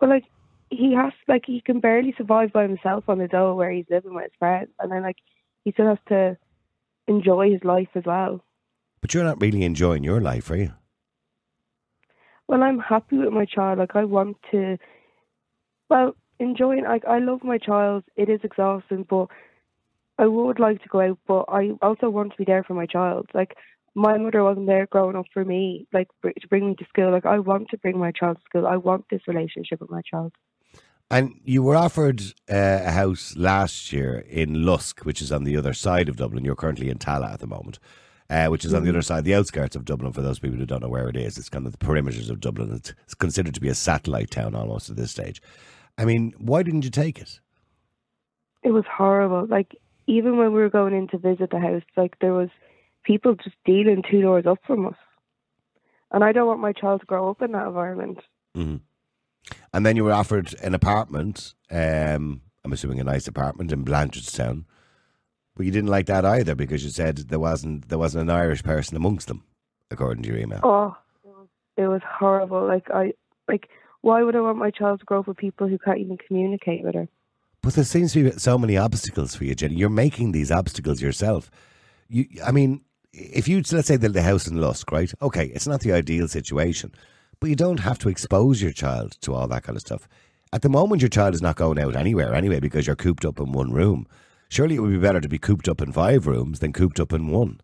Well, 0.00 0.10
like 0.10 0.24
he 0.70 0.92
has, 0.94 1.12
like 1.26 1.44
he 1.46 1.60
can 1.60 1.80
barely 1.80 2.14
survive 2.16 2.52
by 2.52 2.62
himself 2.62 3.08
on 3.08 3.18
the 3.18 3.26
dole 3.26 3.56
where 3.56 3.72
he's 3.72 3.86
living 3.90 4.14
with 4.14 4.24
his 4.24 4.38
friends, 4.38 4.68
and 4.78 4.92
then 4.92 5.02
like 5.02 5.18
he 5.64 5.72
still 5.72 5.88
has 5.88 5.98
to 6.08 6.36
enjoy 7.08 7.50
his 7.50 7.64
life 7.64 7.88
as 7.96 8.04
well. 8.04 8.44
But 9.06 9.14
you're 9.14 9.22
not 9.22 9.40
really 9.40 9.62
enjoying 9.62 10.02
your 10.02 10.20
life, 10.20 10.50
are 10.50 10.56
you? 10.56 10.72
Well, 12.48 12.64
I'm 12.64 12.80
happy 12.80 13.18
with 13.18 13.32
my 13.32 13.44
child. 13.44 13.78
Like 13.78 13.94
I 13.94 14.02
want 14.02 14.36
to, 14.50 14.78
well, 15.88 16.16
enjoying. 16.40 16.82
Like 16.82 17.04
I 17.04 17.20
love 17.20 17.44
my 17.44 17.56
child. 17.56 18.02
It 18.16 18.28
is 18.28 18.40
exhausting, 18.42 19.06
but 19.08 19.28
I 20.18 20.26
would 20.26 20.58
like 20.58 20.82
to 20.82 20.88
go 20.88 21.02
out. 21.02 21.20
But 21.28 21.44
I 21.48 21.70
also 21.82 22.10
want 22.10 22.32
to 22.32 22.36
be 22.36 22.44
there 22.44 22.64
for 22.64 22.74
my 22.74 22.86
child. 22.86 23.28
Like 23.32 23.54
my 23.94 24.18
mother 24.18 24.42
wasn't 24.42 24.66
there 24.66 24.88
growing 24.88 25.14
up 25.14 25.26
for 25.32 25.44
me, 25.44 25.86
like 25.92 26.08
br- 26.20 26.30
to 26.30 26.48
bring 26.48 26.66
me 26.66 26.74
to 26.74 26.84
school. 26.86 27.12
Like 27.12 27.26
I 27.26 27.38
want 27.38 27.68
to 27.68 27.78
bring 27.78 28.00
my 28.00 28.10
child 28.10 28.38
to 28.38 28.42
school. 28.50 28.66
I 28.66 28.76
want 28.76 29.04
this 29.08 29.22
relationship 29.28 29.80
with 29.80 29.90
my 29.90 30.02
child. 30.02 30.32
And 31.12 31.40
you 31.44 31.62
were 31.62 31.76
offered 31.76 32.22
uh, 32.50 32.80
a 32.82 32.90
house 32.90 33.36
last 33.36 33.92
year 33.92 34.24
in 34.28 34.66
Lusk, 34.66 35.04
which 35.04 35.22
is 35.22 35.30
on 35.30 35.44
the 35.44 35.56
other 35.56 35.74
side 35.74 36.08
of 36.08 36.16
Dublin. 36.16 36.44
You're 36.44 36.56
currently 36.56 36.90
in 36.90 36.98
Tallaght 36.98 37.34
at 37.34 37.38
the 37.38 37.46
moment, 37.46 37.78
uh, 38.30 38.46
which 38.48 38.64
is 38.64 38.74
on 38.74 38.84
the 38.84 38.90
other 38.90 39.02
side, 39.02 39.24
the 39.24 39.34
outskirts 39.34 39.76
of 39.76 39.84
Dublin. 39.84 40.12
For 40.12 40.22
those 40.22 40.38
people 40.38 40.58
who 40.58 40.66
don't 40.66 40.82
know 40.82 40.88
where 40.88 41.08
it 41.08 41.16
is, 41.16 41.38
it's 41.38 41.48
kind 41.48 41.66
of 41.66 41.72
the 41.72 41.84
perimeters 41.84 42.30
of 42.30 42.40
Dublin. 42.40 42.72
It's, 42.72 42.94
it's 43.04 43.14
considered 43.14 43.54
to 43.54 43.60
be 43.60 43.68
a 43.68 43.74
satellite 43.74 44.30
town 44.30 44.54
almost 44.54 44.90
at 44.90 44.96
this 44.96 45.10
stage. 45.10 45.40
I 45.98 46.04
mean, 46.04 46.34
why 46.38 46.62
didn't 46.62 46.84
you 46.84 46.90
take 46.90 47.18
it? 47.18 47.40
It 48.62 48.70
was 48.70 48.84
horrible. 48.90 49.46
Like 49.46 49.76
even 50.06 50.36
when 50.36 50.52
we 50.52 50.60
were 50.60 50.70
going 50.70 50.94
in 50.94 51.08
to 51.08 51.18
visit 51.18 51.50
the 51.50 51.60
house, 51.60 51.82
like 51.96 52.18
there 52.20 52.34
was 52.34 52.50
people 53.04 53.34
just 53.36 53.56
dealing 53.64 54.02
two 54.08 54.20
doors 54.20 54.46
up 54.46 54.58
from 54.66 54.86
us, 54.86 54.96
and 56.10 56.24
I 56.24 56.32
don't 56.32 56.46
want 56.46 56.60
my 56.60 56.72
child 56.72 57.00
to 57.00 57.06
grow 57.06 57.30
up 57.30 57.42
in 57.42 57.52
that 57.52 57.68
environment. 57.68 58.18
Mm-hmm. 58.56 58.76
And 59.72 59.86
then 59.86 59.96
you 59.96 60.04
were 60.04 60.12
offered 60.12 60.54
an 60.62 60.74
apartment. 60.74 61.54
Um, 61.70 62.42
I'm 62.64 62.72
assuming 62.72 62.98
a 62.98 63.04
nice 63.04 63.28
apartment 63.28 63.72
in 63.72 63.84
Blanchardstown, 63.84 64.64
but 65.56 65.64
you 65.64 65.72
didn't 65.72 65.90
like 65.90 66.06
that 66.06 66.24
either 66.24 66.54
because 66.54 66.84
you 66.84 66.90
said 66.90 67.16
there 67.16 67.40
wasn't 67.40 67.88
there 67.88 67.98
wasn't 67.98 68.22
an 68.22 68.30
Irish 68.30 68.62
person 68.62 68.96
amongst 68.96 69.26
them, 69.26 69.42
according 69.90 70.22
to 70.22 70.28
your 70.28 70.38
email. 70.38 70.60
Oh, 70.62 70.96
it 71.24 71.28
was, 71.28 71.48
it 71.76 71.86
was 71.88 72.02
horrible. 72.06 72.66
Like 72.66 72.90
I 72.90 73.14
like. 73.48 73.68
Why 74.02 74.22
would 74.22 74.36
I 74.36 74.40
want 74.40 74.58
my 74.58 74.70
child 74.70 75.00
to 75.00 75.06
grow 75.06 75.20
up 75.20 75.26
with 75.26 75.36
people 75.36 75.66
who 75.66 75.78
can't 75.78 75.98
even 75.98 76.16
communicate 76.16 76.84
with 76.84 76.94
her? 76.94 77.08
But 77.60 77.74
there 77.74 77.82
seems 77.82 78.12
to 78.12 78.30
be 78.30 78.38
so 78.38 78.56
many 78.56 78.76
obstacles 78.76 79.34
for 79.34 79.42
you, 79.42 79.56
Jenny. 79.56 79.74
You're 79.74 79.88
making 79.88 80.30
these 80.30 80.52
obstacles 80.52 81.02
yourself. 81.02 81.50
You, 82.08 82.26
I 82.44 82.52
mean, 82.52 82.82
if 83.12 83.48
you 83.48 83.62
let's 83.72 83.88
say 83.88 83.96
the, 83.96 84.08
the 84.10 84.22
house 84.22 84.46
in 84.46 84.60
Lusk, 84.60 84.92
right? 84.92 85.12
Okay, 85.20 85.46
it's 85.46 85.66
not 85.66 85.80
the 85.80 85.92
ideal 85.92 86.28
situation, 86.28 86.92
but 87.40 87.50
you 87.50 87.56
don't 87.56 87.80
have 87.80 87.98
to 88.00 88.08
expose 88.08 88.62
your 88.62 88.70
child 88.70 89.16
to 89.22 89.34
all 89.34 89.48
that 89.48 89.64
kind 89.64 89.76
of 89.76 89.80
stuff. 89.80 90.06
At 90.52 90.62
the 90.62 90.68
moment, 90.68 91.02
your 91.02 91.08
child 91.08 91.34
is 91.34 91.42
not 91.42 91.56
going 91.56 91.78
out 91.78 91.96
anywhere 91.96 92.34
anyway 92.34 92.60
because 92.60 92.86
you're 92.86 92.94
cooped 92.94 93.24
up 93.24 93.40
in 93.40 93.50
one 93.50 93.72
room. 93.72 94.06
Surely 94.48 94.76
it 94.76 94.80
would 94.80 94.92
be 94.92 94.98
better 94.98 95.20
to 95.20 95.28
be 95.28 95.38
cooped 95.38 95.68
up 95.68 95.80
in 95.80 95.92
five 95.92 96.26
rooms 96.26 96.60
than 96.60 96.72
cooped 96.72 97.00
up 97.00 97.12
in 97.12 97.28
one. 97.28 97.60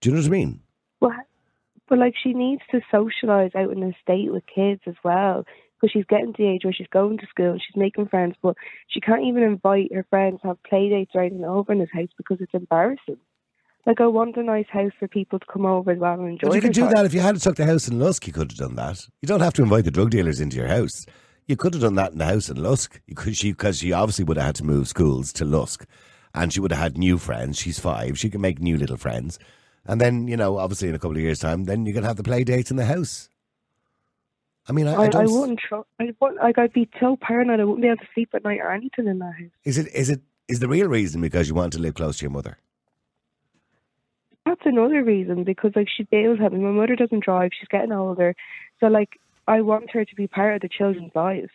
Do 0.00 0.08
you 0.08 0.16
know 0.16 0.22
what 0.22 0.28
I 0.28 0.30
mean? 0.30 0.60
Well, 1.00 1.12
but 1.88 1.98
like 1.98 2.14
she 2.22 2.32
needs 2.32 2.62
to 2.70 2.80
socialise 2.92 3.54
out 3.54 3.72
in 3.72 3.80
the 3.80 3.92
state 4.02 4.32
with 4.32 4.44
kids 4.46 4.80
as 4.86 4.94
well 5.02 5.44
because 5.80 5.92
she's 5.92 6.06
getting 6.06 6.32
to 6.32 6.42
the 6.42 6.48
age 6.48 6.64
where 6.64 6.72
she's 6.72 6.86
going 6.88 7.18
to 7.18 7.26
school, 7.26 7.52
and 7.52 7.60
she's 7.60 7.76
making 7.76 8.06
friends, 8.06 8.34
but 8.42 8.54
she 8.88 9.00
can't 9.00 9.24
even 9.24 9.42
invite 9.42 9.92
her 9.94 10.04
friends 10.10 10.40
to 10.42 10.48
have 10.48 10.62
play 10.62 10.90
dates 10.90 11.12
or 11.14 11.22
anything 11.22 11.44
over 11.44 11.72
in 11.72 11.78
this 11.78 11.88
house 11.92 12.10
because 12.16 12.38
it's 12.40 12.52
embarrassing. 12.54 13.16
Like 13.86 14.00
I 14.00 14.06
want 14.06 14.36
a 14.36 14.42
nice 14.42 14.68
house 14.68 14.92
for 14.98 15.08
people 15.08 15.38
to 15.38 15.46
come 15.50 15.64
over 15.64 15.90
as 15.90 15.98
well 15.98 16.20
and 16.20 16.28
enjoy. 16.28 16.48
But 16.48 16.54
you 16.54 16.60
could 16.60 16.74
do 16.74 16.82
time. 16.82 16.92
that 16.92 17.06
if 17.06 17.14
you 17.14 17.20
had 17.20 17.36
took 17.40 17.56
the 17.56 17.64
house 17.64 17.88
in 17.88 17.98
Lusk. 17.98 18.26
You 18.26 18.32
could 18.32 18.52
have 18.52 18.58
done 18.58 18.76
that. 18.76 19.06
You 19.22 19.26
don't 19.26 19.40
have 19.40 19.54
to 19.54 19.62
invite 19.62 19.84
the 19.84 19.90
drug 19.90 20.10
dealers 20.10 20.40
into 20.40 20.56
your 20.56 20.68
house. 20.68 21.06
You 21.46 21.56
could 21.56 21.72
have 21.72 21.82
done 21.82 21.94
that 21.94 22.12
in 22.12 22.18
the 22.18 22.26
house 22.26 22.50
in 22.50 22.62
Lusk. 22.62 23.00
You 23.06 23.14
could, 23.14 23.36
she 23.36 23.52
because 23.52 23.78
she 23.78 23.92
obviously 23.92 24.24
would 24.24 24.36
have 24.36 24.46
had 24.46 24.54
to 24.56 24.64
move 24.64 24.86
schools 24.86 25.32
to 25.34 25.46
Lusk, 25.46 25.86
and 26.34 26.52
she 26.52 26.60
would 26.60 26.72
have 26.72 26.80
had 26.80 26.98
new 26.98 27.18
friends. 27.18 27.58
She's 27.58 27.78
five. 27.78 28.18
She 28.18 28.30
can 28.30 28.40
make 28.40 28.60
new 28.60 28.76
little 28.76 28.96
friends, 28.96 29.38
and 29.86 30.00
then 30.00 30.28
you 30.28 30.36
know, 30.36 30.58
obviously, 30.58 30.88
in 30.88 30.94
a 30.94 30.98
couple 30.98 31.16
of 31.16 31.22
years' 31.22 31.40
time, 31.40 31.64
then 31.64 31.86
you 31.86 31.92
can 31.92 32.04
have 32.04 32.16
the 32.16 32.22
play 32.22 32.44
dates 32.44 32.70
in 32.70 32.76
the 32.76 32.84
house. 32.84 33.28
I 34.68 34.72
mean, 34.72 34.86
I, 34.86 34.94
I, 34.94 35.04
I, 35.06 35.22
I, 35.22 35.26
wouldn't 35.26 35.58
trust. 35.58 35.88
I 35.98 36.12
wouldn't, 36.20 36.40
like 36.40 36.58
I'd 36.58 36.72
be 36.72 36.88
so 37.00 37.16
paranoid. 37.20 37.60
I 37.60 37.64
wouldn't 37.64 37.82
be 37.82 37.88
able 37.88 37.98
to 37.98 38.08
sleep 38.14 38.30
at 38.34 38.44
night 38.44 38.60
or 38.60 38.70
anything 38.70 39.06
in 39.06 39.18
that 39.18 39.34
house. 39.34 39.50
Is 39.64 39.78
it? 39.78 39.88
Is 39.94 40.10
it? 40.10 40.20
Is 40.48 40.60
the 40.60 40.68
real 40.68 40.88
reason 40.88 41.20
because 41.20 41.48
you 41.48 41.54
want 41.54 41.72
to 41.74 41.78
live 41.78 41.94
close 41.94 42.18
to 42.18 42.22
your 42.22 42.30
mother? 42.30 42.58
That's 44.46 44.60
another 44.64 45.02
reason 45.04 45.44
because 45.44 45.72
like 45.76 45.88
she 45.94 46.04
bails 46.04 46.38
at 46.44 46.52
me. 46.52 46.58
My 46.60 46.70
mother 46.70 46.96
doesn't 46.96 47.24
drive. 47.24 47.50
She's 47.58 47.68
getting 47.68 47.92
older, 47.92 48.34
so 48.80 48.86
like 48.86 49.20
I 49.46 49.60
want 49.60 49.90
her 49.90 50.04
to 50.04 50.14
be 50.14 50.26
part 50.26 50.54
of 50.56 50.62
the 50.62 50.68
children's 50.68 51.14
lives. 51.14 51.50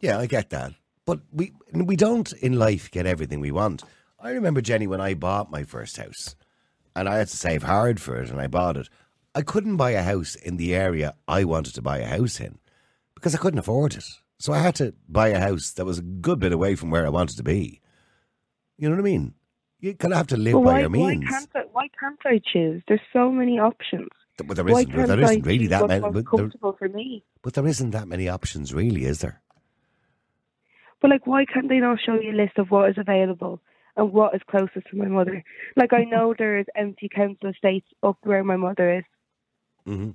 Yeah, 0.00 0.18
I 0.18 0.26
get 0.26 0.50
that. 0.50 0.74
But 1.06 1.20
we 1.32 1.52
we 1.72 1.96
don't 1.96 2.32
in 2.34 2.58
life 2.58 2.90
get 2.90 3.06
everything 3.06 3.40
we 3.40 3.50
want. 3.50 3.82
I 4.24 4.30
remember 4.30 4.62
Jenny 4.62 4.86
when 4.86 5.02
I 5.02 5.12
bought 5.12 5.50
my 5.50 5.64
first 5.64 5.98
house, 5.98 6.34
and 6.96 7.10
I 7.10 7.18
had 7.18 7.28
to 7.28 7.36
save 7.36 7.62
hard 7.62 8.00
for 8.00 8.16
it, 8.22 8.30
and 8.30 8.40
I 8.40 8.46
bought 8.46 8.78
it. 8.78 8.88
I 9.34 9.42
couldn't 9.42 9.76
buy 9.76 9.90
a 9.90 10.02
house 10.02 10.34
in 10.34 10.56
the 10.56 10.74
area 10.74 11.14
I 11.28 11.44
wanted 11.44 11.74
to 11.74 11.82
buy 11.82 11.98
a 11.98 12.06
house 12.06 12.40
in 12.40 12.58
because 13.14 13.34
I 13.34 13.38
couldn't 13.38 13.58
afford 13.58 13.94
it. 13.94 14.06
So 14.38 14.54
I 14.54 14.60
had 14.60 14.76
to 14.76 14.94
buy 15.10 15.28
a 15.28 15.40
house 15.40 15.72
that 15.72 15.84
was 15.84 15.98
a 15.98 16.02
good 16.02 16.38
bit 16.38 16.54
away 16.54 16.74
from 16.74 16.90
where 16.90 17.04
I 17.04 17.10
wanted 17.10 17.36
to 17.36 17.42
be. 17.42 17.82
You 18.78 18.88
know 18.88 18.94
what 18.94 19.02
I 19.02 19.04
mean? 19.04 19.34
You 19.80 19.94
kind 19.94 20.14
of 20.14 20.16
have 20.16 20.28
to 20.28 20.38
live 20.38 20.54
by 20.54 20.58
why, 20.60 20.80
your 20.80 20.88
why 20.88 20.96
means. 20.96 21.28
can't 21.28 21.50
I? 21.54 21.62
Why 21.72 21.88
can't 22.00 22.18
I 22.24 22.40
choose? 22.50 22.82
There's 22.88 23.00
so 23.12 23.30
many 23.30 23.58
options. 23.58 24.08
but 24.38 24.56
there 24.56 24.64
why 24.64 24.80
isn't. 24.80 25.06
There 25.06 25.20
isn't 25.20 25.44
really 25.44 25.66
that 25.66 25.86
many. 25.86 26.00
But 26.00 26.14
there, 26.14 26.22
comfortable 26.22 26.76
for 26.78 26.88
me? 26.88 27.24
but 27.42 27.52
there 27.52 27.66
isn't 27.66 27.90
that 27.90 28.08
many 28.08 28.30
options, 28.30 28.72
really, 28.72 29.04
is 29.04 29.20
there? 29.20 29.42
But 31.02 31.10
like, 31.10 31.26
why 31.26 31.44
can't 31.44 31.68
they 31.68 31.78
not 31.78 31.98
show 32.00 32.14
you 32.14 32.32
a 32.32 32.40
list 32.40 32.56
of 32.56 32.70
what 32.70 32.88
is 32.88 32.96
available 32.96 33.60
and 33.96 34.12
what 34.12 34.34
is 34.34 34.40
closest 34.50 34.86
to 34.90 34.96
my 34.96 35.06
mother? 35.06 35.42
Like, 35.76 35.92
I 35.92 36.04
know 36.04 36.34
there's 36.36 36.66
empty 36.76 37.08
council 37.08 37.50
estates 37.50 37.86
up 38.02 38.18
where 38.22 38.42
my 38.44 38.56
mother 38.56 38.98
is. 38.98 39.04
hmm 39.86 40.10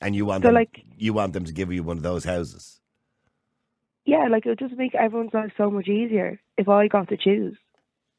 And 0.00 0.14
you 0.14 0.26
want 0.26 0.42
So, 0.42 0.48
them, 0.48 0.54
like- 0.54 0.82
you 0.96 1.12
want 1.12 1.32
them 1.32 1.44
to 1.44 1.52
give 1.52 1.72
you 1.72 1.82
one 1.82 1.96
of 1.96 2.02
those 2.02 2.24
houses. 2.24 2.80
Yeah, 4.04 4.26
like 4.30 4.46
it 4.46 4.48
would 4.50 4.58
just 4.58 4.74
make 4.76 4.94
everyone's 4.94 5.34
life 5.34 5.52
so 5.58 5.70
much 5.70 5.86
easier 5.88 6.40
if 6.56 6.68
I 6.68 6.88
got 6.88 7.08
to 7.10 7.16
choose. 7.16 7.56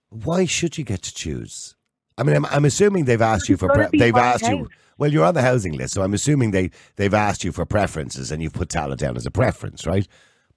Why 0.09 0.45
should 0.45 0.77
you 0.77 0.83
get 0.83 1.01
to 1.03 1.13
choose? 1.13 1.75
I 2.17 2.23
mean, 2.23 2.35
I'm, 2.35 2.45
I'm 2.45 2.65
assuming 2.65 3.05
they've 3.05 3.21
asked 3.21 3.49
you 3.49 3.57
for. 3.57 3.69
Pre- 3.69 3.97
they've 3.97 4.15
asked 4.15 4.47
you. 4.47 4.67
Well, 4.99 5.11
you're 5.11 5.25
on 5.25 5.33
the 5.33 5.41
housing 5.41 5.73
list, 5.73 5.93
so 5.93 6.03
I'm 6.03 6.13
assuming 6.13 6.51
they 6.51 6.69
they've 6.97 7.13
asked 7.13 7.43
you 7.43 7.51
for 7.51 7.65
preferences, 7.65 8.31
and 8.31 8.43
you've 8.43 8.53
put 8.53 8.67
Tallaght 8.69 8.97
down 8.97 9.15
as 9.17 9.25
a 9.25 9.31
preference, 9.31 9.87
right? 9.87 10.07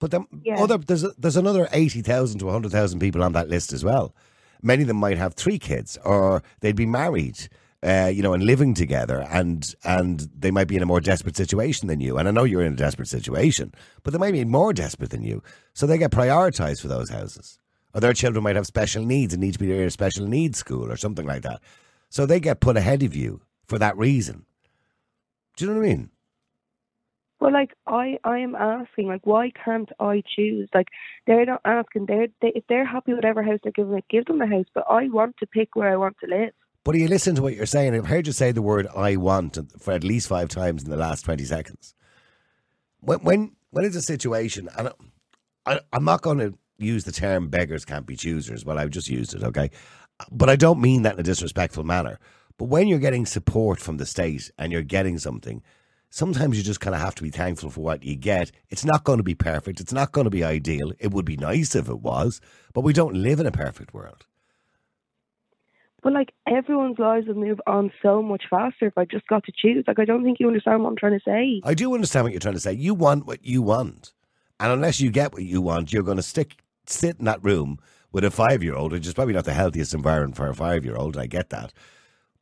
But 0.02 0.10
then 0.10 0.26
Yeah. 0.42 0.60
other 0.60 0.78
there's 0.78 1.04
a, 1.04 1.12
there's 1.16 1.36
another 1.36 1.68
eighty 1.72 2.02
thousand 2.02 2.40
to 2.40 2.48
hundred 2.48 2.72
thousand 2.72 2.98
people 2.98 3.22
on 3.22 3.34
that 3.34 3.48
list 3.48 3.72
as 3.72 3.84
well. 3.84 4.16
Many 4.60 4.82
of 4.82 4.88
them 4.88 4.96
might 4.96 5.16
have 5.16 5.34
three 5.34 5.60
kids, 5.60 5.96
or 6.04 6.42
they'd 6.58 6.74
be 6.74 6.86
married, 6.86 7.48
uh, 7.84 8.10
you 8.12 8.20
know, 8.20 8.32
and 8.32 8.42
living 8.42 8.74
together, 8.74 9.24
and 9.30 9.72
and 9.84 10.28
they 10.36 10.50
might 10.50 10.66
be 10.66 10.74
in 10.74 10.82
a 10.82 10.86
more 10.86 11.00
desperate 11.00 11.36
situation 11.36 11.86
than 11.86 12.00
you. 12.00 12.18
And 12.18 12.26
I 12.26 12.32
know 12.32 12.42
you're 12.42 12.64
in 12.64 12.72
a 12.72 12.76
desperate 12.76 13.06
situation, 13.06 13.72
but 14.02 14.12
they 14.12 14.18
might 14.18 14.32
be 14.32 14.44
more 14.44 14.72
desperate 14.72 15.10
than 15.10 15.22
you, 15.22 15.40
so 15.72 15.86
they 15.86 15.98
get 15.98 16.10
prioritised 16.10 16.80
for 16.82 16.88
those 16.88 17.10
houses. 17.10 17.60
Or 17.94 18.00
their 18.00 18.12
children 18.12 18.42
might 18.42 18.56
have 18.56 18.66
special 18.66 19.04
needs 19.04 19.32
and 19.34 19.40
need 19.40 19.52
to 19.52 19.60
be 19.60 19.70
in 19.70 19.86
a 19.86 19.90
special 19.90 20.26
needs 20.26 20.58
school 20.58 20.90
or 20.90 20.96
something 20.96 21.26
like 21.26 21.42
that. 21.42 21.60
So 22.08 22.26
they 22.26 22.40
get 22.40 22.58
put 22.58 22.76
ahead 22.76 23.04
of 23.04 23.14
you 23.14 23.42
for 23.66 23.78
that 23.78 23.96
reason. 23.96 24.46
Do 25.56 25.64
you 25.64 25.70
know 25.70 25.78
what 25.78 25.86
I 25.86 25.88
mean? 25.90 26.10
Well, 27.42 27.52
like 27.52 27.74
I, 27.88 28.18
I 28.22 28.38
am 28.38 28.54
asking, 28.54 29.08
like, 29.08 29.26
why 29.26 29.50
can't 29.64 29.90
I 29.98 30.22
choose? 30.36 30.68
Like, 30.72 30.86
they're 31.26 31.44
not 31.44 31.60
asking. 31.64 32.06
They're 32.06 32.28
they, 32.40 32.52
if 32.54 32.62
they're 32.68 32.84
happy 32.84 33.10
with 33.10 33.18
whatever 33.18 33.42
house 33.42 33.58
they're 33.64 33.72
giving, 33.72 33.98
it, 33.98 34.04
give 34.08 34.26
them 34.26 34.38
the 34.38 34.46
house. 34.46 34.66
But 34.72 34.84
I 34.88 35.08
want 35.08 35.38
to 35.38 35.46
pick 35.48 35.74
where 35.74 35.92
I 35.92 35.96
want 35.96 36.16
to 36.20 36.30
live. 36.30 36.52
But 36.84 36.94
you 36.94 37.08
listen 37.08 37.34
to 37.34 37.42
what 37.42 37.56
you're 37.56 37.66
saying. 37.66 37.96
I've 37.96 38.06
heard 38.06 38.28
you 38.28 38.32
say 38.32 38.52
the 38.52 38.62
word 38.62 38.86
"I 38.96 39.16
want" 39.16 39.58
for 39.80 39.92
at 39.92 40.04
least 40.04 40.28
five 40.28 40.50
times 40.50 40.84
in 40.84 40.90
the 40.90 40.96
last 40.96 41.24
twenty 41.24 41.42
seconds. 41.42 41.96
When 43.00 43.18
when 43.24 43.56
when 43.70 43.84
it's 43.84 43.96
a 43.96 44.02
situation, 44.02 44.68
and 44.78 44.90
I, 45.66 45.80
I'm 45.92 46.04
not 46.04 46.22
going 46.22 46.38
to 46.38 46.56
use 46.78 47.02
the 47.02 47.10
term 47.10 47.48
"beggars 47.48 47.84
can't 47.84 48.06
be 48.06 48.14
choosers." 48.14 48.64
Well, 48.64 48.78
I've 48.78 48.90
just 48.90 49.08
used 49.08 49.34
it, 49.34 49.42
okay, 49.42 49.72
but 50.30 50.48
I 50.48 50.54
don't 50.54 50.80
mean 50.80 51.02
that 51.02 51.14
in 51.14 51.20
a 51.20 51.24
disrespectful 51.24 51.82
manner. 51.82 52.20
But 52.56 52.66
when 52.66 52.86
you're 52.86 53.00
getting 53.00 53.26
support 53.26 53.80
from 53.80 53.96
the 53.96 54.06
state 54.06 54.52
and 54.58 54.70
you're 54.70 54.82
getting 54.82 55.18
something, 55.18 55.60
sometimes 56.12 56.58
you 56.58 56.62
just 56.62 56.80
kind 56.80 56.94
of 56.94 57.00
have 57.00 57.14
to 57.14 57.22
be 57.22 57.30
thankful 57.30 57.70
for 57.70 57.80
what 57.80 58.04
you 58.04 58.14
get. 58.14 58.52
It's 58.68 58.84
not 58.84 59.02
going 59.02 59.16
to 59.16 59.22
be 59.22 59.34
perfect. 59.34 59.80
It's 59.80 59.94
not 59.94 60.12
going 60.12 60.26
to 60.26 60.30
be 60.30 60.44
ideal. 60.44 60.92
It 60.98 61.10
would 61.10 61.24
be 61.24 61.38
nice 61.38 61.74
if 61.74 61.88
it 61.88 62.00
was, 62.00 62.40
but 62.74 62.82
we 62.82 62.92
don't 62.92 63.14
live 63.14 63.40
in 63.40 63.46
a 63.46 63.50
perfect 63.50 63.94
world. 63.94 64.26
But 66.02 66.12
like 66.12 66.32
everyone's 66.46 66.98
lives 66.98 67.28
would 67.28 67.38
move 67.38 67.60
on 67.66 67.92
so 68.02 68.22
much 68.22 68.44
faster 68.50 68.86
if 68.86 68.98
I 68.98 69.06
just 69.06 69.26
got 69.26 69.44
to 69.44 69.52
choose. 69.56 69.84
Like 69.86 69.98
I 69.98 70.04
don't 70.04 70.22
think 70.22 70.38
you 70.38 70.48
understand 70.48 70.82
what 70.82 70.90
I'm 70.90 70.96
trying 70.96 71.18
to 71.18 71.24
say. 71.24 71.62
I 71.64 71.74
do 71.74 71.94
understand 71.94 72.24
what 72.24 72.32
you're 72.32 72.40
trying 72.40 72.54
to 72.54 72.60
say. 72.60 72.72
You 72.72 72.92
want 72.92 73.26
what 73.26 73.44
you 73.44 73.62
want. 73.62 74.12
And 74.60 74.70
unless 74.70 75.00
you 75.00 75.10
get 75.10 75.32
what 75.32 75.44
you 75.44 75.62
want, 75.62 75.92
you're 75.92 76.02
going 76.02 76.18
to 76.18 76.22
stick 76.22 76.56
sit 76.86 77.18
in 77.18 77.24
that 77.24 77.42
room 77.42 77.78
with 78.10 78.24
a 78.24 78.30
five 78.30 78.62
year 78.62 78.74
old, 78.74 78.92
which 78.92 79.06
is 79.06 79.14
probably 79.14 79.34
not 79.34 79.46
the 79.46 79.54
healthiest 79.54 79.94
environment 79.94 80.36
for 80.36 80.48
a 80.48 80.54
five 80.54 80.84
year 80.84 80.96
old. 80.96 81.16
I 81.16 81.26
get 81.26 81.50
that. 81.50 81.72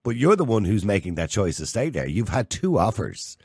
But 0.03 0.17
you're 0.17 0.37
the 0.37 0.45
one 0.45 0.65
who's 0.65 0.85
making 0.85 1.15
that 1.17 1.31
choice 1.31 1.59
to 1.59 1.67
stay 1.67 1.91
there. 1.91 2.07
You've 2.07 2.31
had 2.31 2.51
two 2.51 2.79
offers. 2.79 3.37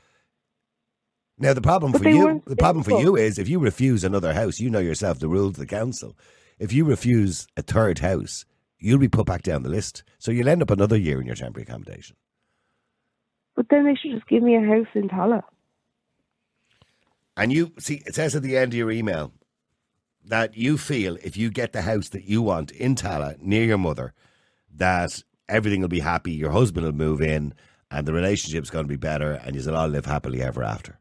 Now 1.38 1.54
the 1.54 1.62
problem 1.62 1.92
But 1.92 2.04
for 2.04 2.10
you 2.10 2.42
the 2.46 2.56
problem 2.56 2.84
for 2.84 3.00
you 3.01 3.15
is 3.18 3.38
if 3.38 3.50
you 3.50 3.60
refuse 3.60 4.04
another 4.04 4.34
house, 4.34 4.60
you 4.60 4.70
know 4.70 4.80
yourself 4.80 5.20
the 5.20 5.27
rules 5.27 5.51
of 5.51 5.58
the 5.58 5.65
council. 5.65 6.18
If 6.60 6.72
you 6.72 6.86
refuse 6.86 7.48
a 7.58 7.62
third 7.62 8.00
house, 8.00 8.46
you'll 8.80 9.00
be 9.00 9.10
put 9.10 9.25
back 9.25 9.42
down 9.42 9.63
the 9.63 9.70
list. 9.70 10.04
So 10.18 10.32
you'll 10.32 10.48
end 10.48 10.62
up 10.62 10.72
another 10.72 10.98
year 10.98 11.20
in 11.20 11.27
your 11.27 11.36
temporary 11.36 11.63
accommodation. 11.63 12.15
But 13.56 13.68
then 13.70 13.86
they 13.86 13.96
should 13.96 14.12
just 14.12 14.27
give 14.27 14.44
me 14.44 14.56
a 14.56 14.62
house 14.62 14.88
in 14.94 15.10
Tallaght. 15.10 15.44
And 17.38 17.51
you 17.51 17.74
see, 17.80 18.01
it 18.06 18.15
says 18.15 18.36
at 18.36 18.44
the 18.44 18.58
end 18.58 18.74
of 18.74 18.77
your 18.77 18.92
email 18.92 19.34
that 20.24 20.56
you 20.56 20.77
feel 20.77 21.18
if 21.22 21.36
you 21.36 21.50
get 21.50 21.74
the 21.74 21.82
house 21.82 22.10
that 22.10 22.24
you 22.24 22.42
want 22.42 22.72
in 22.72 22.96
Tallaght 22.96 23.42
near 23.42 23.65
your 23.65 23.77
mother, 23.77 24.13
that 24.74 25.22
everything 25.50 25.82
will 25.82 25.89
be 25.89 26.00
happy, 26.00 26.32
your 26.32 26.51
husband 26.51 26.86
will 26.86 26.94
move 26.94 27.22
in, 27.22 27.54
and 27.92 28.08
the 28.08 28.13
relationship's 28.13 28.70
going 28.70 28.86
to 28.86 28.89
be 28.89 28.96
better, 28.96 29.34
and 29.34 29.56
you'll 29.56 29.75
all 29.75 29.88
live 29.88 30.06
happily 30.06 30.42
ever 30.42 30.63
after. 30.63 31.00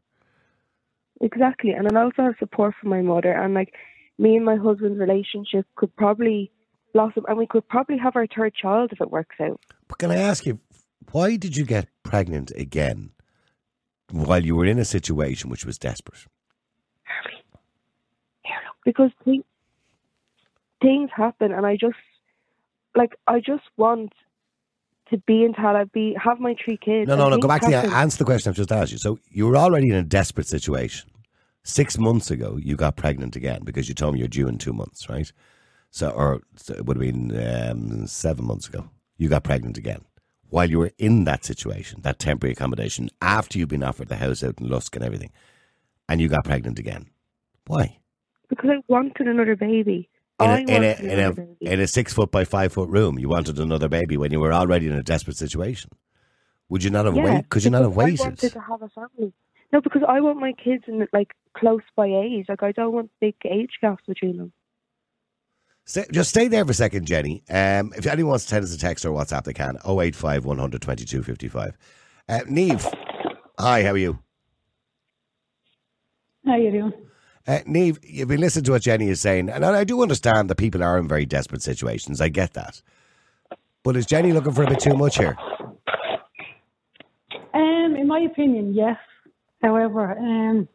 Exactly. 1.25 1.71
And 1.71 1.91
I 1.91 2.03
also 2.03 2.21
have 2.21 2.35
support 2.37 2.75
from 2.79 2.91
my 2.91 3.01
mother 3.01 3.31
and 3.31 3.55
like 3.55 3.73
me 4.19 4.35
and 4.35 4.45
my 4.45 4.57
husband's 4.57 4.99
relationship 4.99 5.65
could 5.75 5.93
probably 5.95 6.51
blossom 6.93 7.25
and 7.27 7.35
we 7.35 7.47
could 7.47 7.67
probably 7.67 7.97
have 7.97 8.15
our 8.15 8.27
third 8.27 8.53
child 8.53 8.91
if 8.93 9.01
it 9.01 9.09
works 9.09 9.35
out. 9.41 9.59
But 9.87 9.97
can 9.97 10.11
I 10.11 10.17
ask 10.17 10.45
you, 10.45 10.59
why 11.11 11.35
did 11.35 11.57
you 11.57 11.65
get 11.65 11.87
pregnant 12.03 12.51
again 12.55 13.09
while 14.11 14.45
you 14.45 14.55
were 14.55 14.67
in 14.67 14.77
a 14.77 14.85
situation 14.85 15.49
which 15.49 15.65
was 15.65 15.79
desperate? 15.79 16.27
Because 18.85 19.09
thi- 19.25 19.43
things 20.79 21.09
happen 21.15 21.51
and 21.51 21.65
I 21.65 21.75
just 21.75 21.97
like 22.95 23.13
I 23.25 23.39
just 23.39 23.63
want 23.77 24.13
to 25.09 25.17
be 25.17 25.43
in 25.43 25.53
Tallaght, 25.53 25.91
be 25.91 26.15
have 26.23 26.39
my 26.39 26.55
three 26.63 26.77
kids. 26.77 27.07
No, 27.07 27.15
no, 27.15 27.29
no. 27.29 27.39
Go 27.39 27.47
back 27.47 27.61
to 27.61 27.69
the 27.69 27.77
answer 27.77 28.19
the 28.19 28.25
question 28.25 28.51
I've 28.51 28.55
just 28.55 28.71
asked 28.71 28.91
you. 28.91 28.99
So 28.99 29.17
you 29.31 29.47
were 29.47 29.57
already 29.57 29.89
in 29.89 29.95
a 29.95 30.03
desperate 30.03 30.47
situation. 30.47 31.09
Six 31.67 31.97
months 31.97 32.29
ago, 32.29 32.57
you 32.61 32.75
got 32.75 32.95
pregnant 32.95 33.35
again 33.35 33.63
because 33.63 33.89
you 33.89 33.95
told 33.95 34.13
me 34.13 34.19
you're 34.19 34.27
due 34.27 34.47
in 34.47 34.59
two 34.59 34.71
months, 34.71 35.09
right? 35.09 35.31
So, 35.89 36.11
or 36.11 36.41
so 36.55 36.75
it 36.75 36.85
would 36.85 36.97
have 36.97 37.13
been 37.13 37.69
um, 37.69 38.07
seven 38.07 38.45
months 38.45 38.67
ago. 38.67 38.89
You 39.17 39.29
got 39.29 39.43
pregnant 39.43 39.77
again 39.77 40.05
while 40.49 40.69
you 40.69 40.79
were 40.79 40.91
in 40.97 41.25
that 41.25 41.43
situation, 41.43 42.01
that 42.03 42.19
temporary 42.19 42.53
accommodation, 42.53 43.09
after 43.21 43.57
you've 43.57 43.69
been 43.69 43.83
offered 43.83 44.07
the 44.07 44.15
house 44.15 44.43
out 44.43 44.59
in 44.59 44.69
Lusk 44.69 44.95
and 44.95 45.03
everything, 45.03 45.31
and 46.07 46.21
you 46.21 46.29
got 46.29 46.45
pregnant 46.45 46.79
again. 46.79 47.07
Why? 47.67 47.97
Because 48.47 48.69
I 48.69 48.81
wanted 48.87 49.27
another 49.27 49.55
baby. 49.55 50.09
In 50.39 50.49
a, 50.49 50.57
in 50.59 50.83
a, 50.83 50.95
in 51.01 51.19
a, 51.19 51.71
in 51.73 51.79
a 51.79 51.87
six 51.87 52.13
foot 52.13 52.29
by 52.29 52.43
five 52.43 52.73
foot 52.73 52.89
room, 52.89 53.17
you 53.17 53.29
wanted 53.29 53.57
another 53.57 53.87
baby 53.87 54.17
when 54.17 54.31
you 54.31 54.39
were 54.39 54.53
already 54.53 54.87
in 54.87 54.93
a 54.93 55.01
desperate 55.01 55.37
situation. 55.37 55.91
Would 56.69 56.83
you 56.83 56.89
not 56.89 57.05
have 57.05 57.15
yeah, 57.15 57.23
waited? 57.23 57.49
Could 57.49 57.63
you 57.63 57.71
not 57.71 57.83
have 57.83 57.95
waited? 57.95 58.19
I 58.19 58.23
wanted 58.23 58.51
to 58.51 58.59
have 58.59 58.81
a 58.81 58.89
family. 58.89 59.33
No, 59.73 59.81
because 59.81 60.03
I 60.07 60.21
want 60.21 60.39
my 60.39 60.53
kids 60.53 60.83
in 60.87 61.05
like 61.11 61.31
close 61.55 61.81
by 61.95 62.07
age. 62.07 62.45
Like 62.47 62.63
I 62.63 62.71
don't 62.71 62.93
want 62.93 63.11
big 63.19 63.35
age 63.45 63.71
gaps 63.81 64.03
between 64.07 64.37
them. 64.37 64.53
Stay, 65.85 66.05
just 66.11 66.29
stay 66.29 66.47
there 66.47 66.65
for 66.65 66.71
a 66.71 66.75
second, 66.75 67.05
Jenny. 67.05 67.43
Um, 67.49 67.93
if 67.95 68.07
anyone 68.07 68.31
wants 68.31 68.45
to 68.45 68.49
send 68.49 68.63
us 68.63 68.73
a 68.73 68.79
text 68.79 69.05
or 69.05 69.11
WhatsApp, 69.11 69.43
they 69.43 69.53
can. 69.53 69.77
085 69.85 70.45
100 70.45 70.81
2255. 70.81 71.77
Uh, 72.27 72.39
Neve, 72.47 72.87
hi, 73.59 73.83
how 73.83 73.91
are 73.91 73.97
you? 73.97 74.17
How 76.43 76.53
are 76.53 76.57
you 76.57 76.71
doing? 76.71 76.93
Uh, 77.47 77.59
Neve, 77.67 77.99
you've 78.03 78.27
been 78.27 78.39
listening 78.39 78.65
to 78.65 78.71
what 78.71 78.81
Jenny 78.81 79.09
is 79.09 79.21
saying, 79.21 79.49
and 79.49 79.63
I 79.63 79.83
do 79.83 80.01
understand 80.01 80.49
that 80.49 80.55
people 80.55 80.83
are 80.83 80.97
in 80.97 81.07
very 81.07 81.25
desperate 81.27 81.61
situations. 81.61 82.19
I 82.19 82.29
get 82.29 82.53
that. 82.53 82.81
But 83.83 83.95
is 83.95 84.07
Jenny 84.07 84.33
looking 84.33 84.53
for 84.53 84.63
a 84.63 84.67
bit 84.67 84.79
too 84.79 84.95
much 84.95 85.17
here? 85.19 85.37
Um, 87.53 87.95
in 87.95 88.07
my 88.07 88.21
opinion, 88.21 88.73
yes. 88.73 88.97
However, 89.65 90.11
um, 90.11 90.67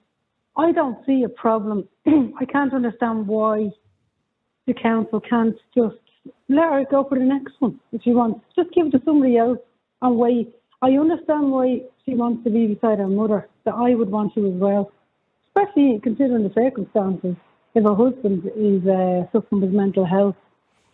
I 0.56 0.72
don't 0.72 0.98
see 1.06 1.22
a 1.22 1.28
problem. 1.28 1.88
I 2.06 2.44
can't 2.44 2.74
understand 2.74 3.28
why 3.28 3.70
the 4.66 4.74
council 4.74 5.20
can't 5.20 5.54
just 5.72 5.94
let 6.48 6.72
her 6.72 6.84
go 6.90 7.04
for 7.08 7.16
the 7.16 7.24
next 7.24 7.54
one 7.60 7.78
if 7.92 8.02
she 8.02 8.10
wants. 8.10 8.40
Just 8.56 8.72
give 8.74 8.86
it 8.86 8.90
to 8.90 9.00
somebody 9.04 9.36
else 9.36 9.60
and 10.02 10.16
wait. 10.16 10.52
I 10.82 10.90
understand 10.90 11.52
why 11.52 11.82
she 12.04 12.14
wants 12.14 12.42
to 12.42 12.50
be 12.50 12.66
beside 12.66 12.98
her 12.98 13.06
mother, 13.06 13.48
that 13.64 13.74
I 13.74 13.94
would 13.94 14.10
want 14.10 14.34
to 14.34 14.46
as 14.48 14.54
well, 14.54 14.90
especially 15.48 16.00
considering 16.02 16.42
the 16.42 16.52
circumstances. 16.52 17.36
If 17.76 17.84
her 17.84 17.94
husband 17.94 18.50
is 18.56 18.84
uh, 18.88 19.30
suffering 19.30 19.60
with 19.60 19.70
mental 19.70 20.04
health, 20.04 20.34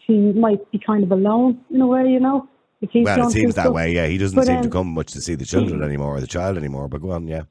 she 0.06 0.12
might 0.34 0.70
be 0.70 0.78
kind 0.78 1.02
of 1.02 1.12
alone 1.12 1.64
in 1.70 1.80
a 1.80 1.86
way, 1.86 2.04
you 2.08 2.20
know. 2.20 2.46
Well, 2.82 3.28
it 3.28 3.32
seems 3.32 3.54
that 3.54 3.62
stuff. 3.62 3.72
way, 3.72 3.94
yeah. 3.94 4.06
He 4.06 4.18
doesn't 4.18 4.36
But, 4.36 4.46
seem 4.46 4.56
to 4.60 4.64
um, 4.64 4.70
come 4.70 4.88
much 4.88 5.12
to 5.12 5.22
see 5.22 5.34
the 5.34 5.46
children 5.46 5.82
anymore 5.90 6.16
or 6.16 6.20
the 6.20 6.26
child 6.26 6.58
anymore, 6.58 6.88
but 6.88 7.00
go 7.00 7.12
on, 7.12 7.26
yeah. 7.26 7.44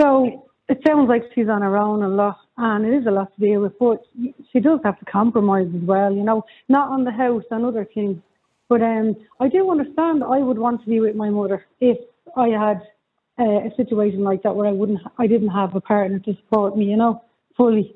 So 0.00 0.48
it 0.68 0.78
sounds 0.86 1.08
like 1.08 1.24
she's 1.34 1.48
on 1.48 1.62
her 1.62 1.76
own 1.76 2.02
a 2.02 2.08
lot, 2.08 2.38
and 2.56 2.86
it 2.86 2.96
is 2.96 3.06
a 3.06 3.10
lot 3.10 3.34
to 3.34 3.40
deal 3.40 3.60
with. 3.60 3.78
But 3.78 4.02
she 4.52 4.60
does 4.60 4.80
have 4.84 4.98
to 4.98 5.04
compromise 5.04 5.68
as 5.74 5.82
well, 5.82 6.12
you 6.12 6.22
know, 6.22 6.44
not 6.68 6.90
on 6.90 7.04
the 7.04 7.10
house 7.10 7.44
and 7.50 7.64
other 7.64 7.86
things. 7.92 8.18
But 8.68 8.82
um, 8.82 9.16
I 9.40 9.48
do 9.48 9.70
understand. 9.70 10.24
I 10.24 10.38
would 10.38 10.58
want 10.58 10.82
to 10.82 10.88
be 10.88 11.00
with 11.00 11.14
my 11.14 11.30
mother 11.30 11.66
if 11.80 11.98
I 12.36 12.48
had 12.48 12.80
uh, 13.38 13.66
a 13.66 13.70
situation 13.76 14.24
like 14.24 14.42
that 14.44 14.54
where 14.54 14.66
I 14.66 14.72
wouldn't, 14.72 15.00
I 15.18 15.26
didn't 15.26 15.48
have 15.50 15.74
a 15.74 15.80
partner 15.80 16.18
to 16.20 16.36
support 16.36 16.76
me, 16.76 16.86
you 16.86 16.96
know, 16.96 17.22
fully. 17.56 17.94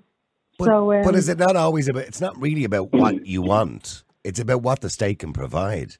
But, 0.58 0.66
so, 0.66 0.92
um, 0.92 1.04
but 1.04 1.14
is 1.14 1.28
it 1.28 1.38
not 1.38 1.56
always 1.56 1.88
about? 1.88 2.04
It's 2.04 2.20
not 2.20 2.38
really 2.40 2.64
about 2.64 2.92
what 2.92 3.26
you 3.26 3.42
want. 3.42 4.02
It's 4.24 4.40
about 4.40 4.62
what 4.62 4.80
the 4.80 4.90
state 4.90 5.20
can 5.20 5.32
provide. 5.32 5.96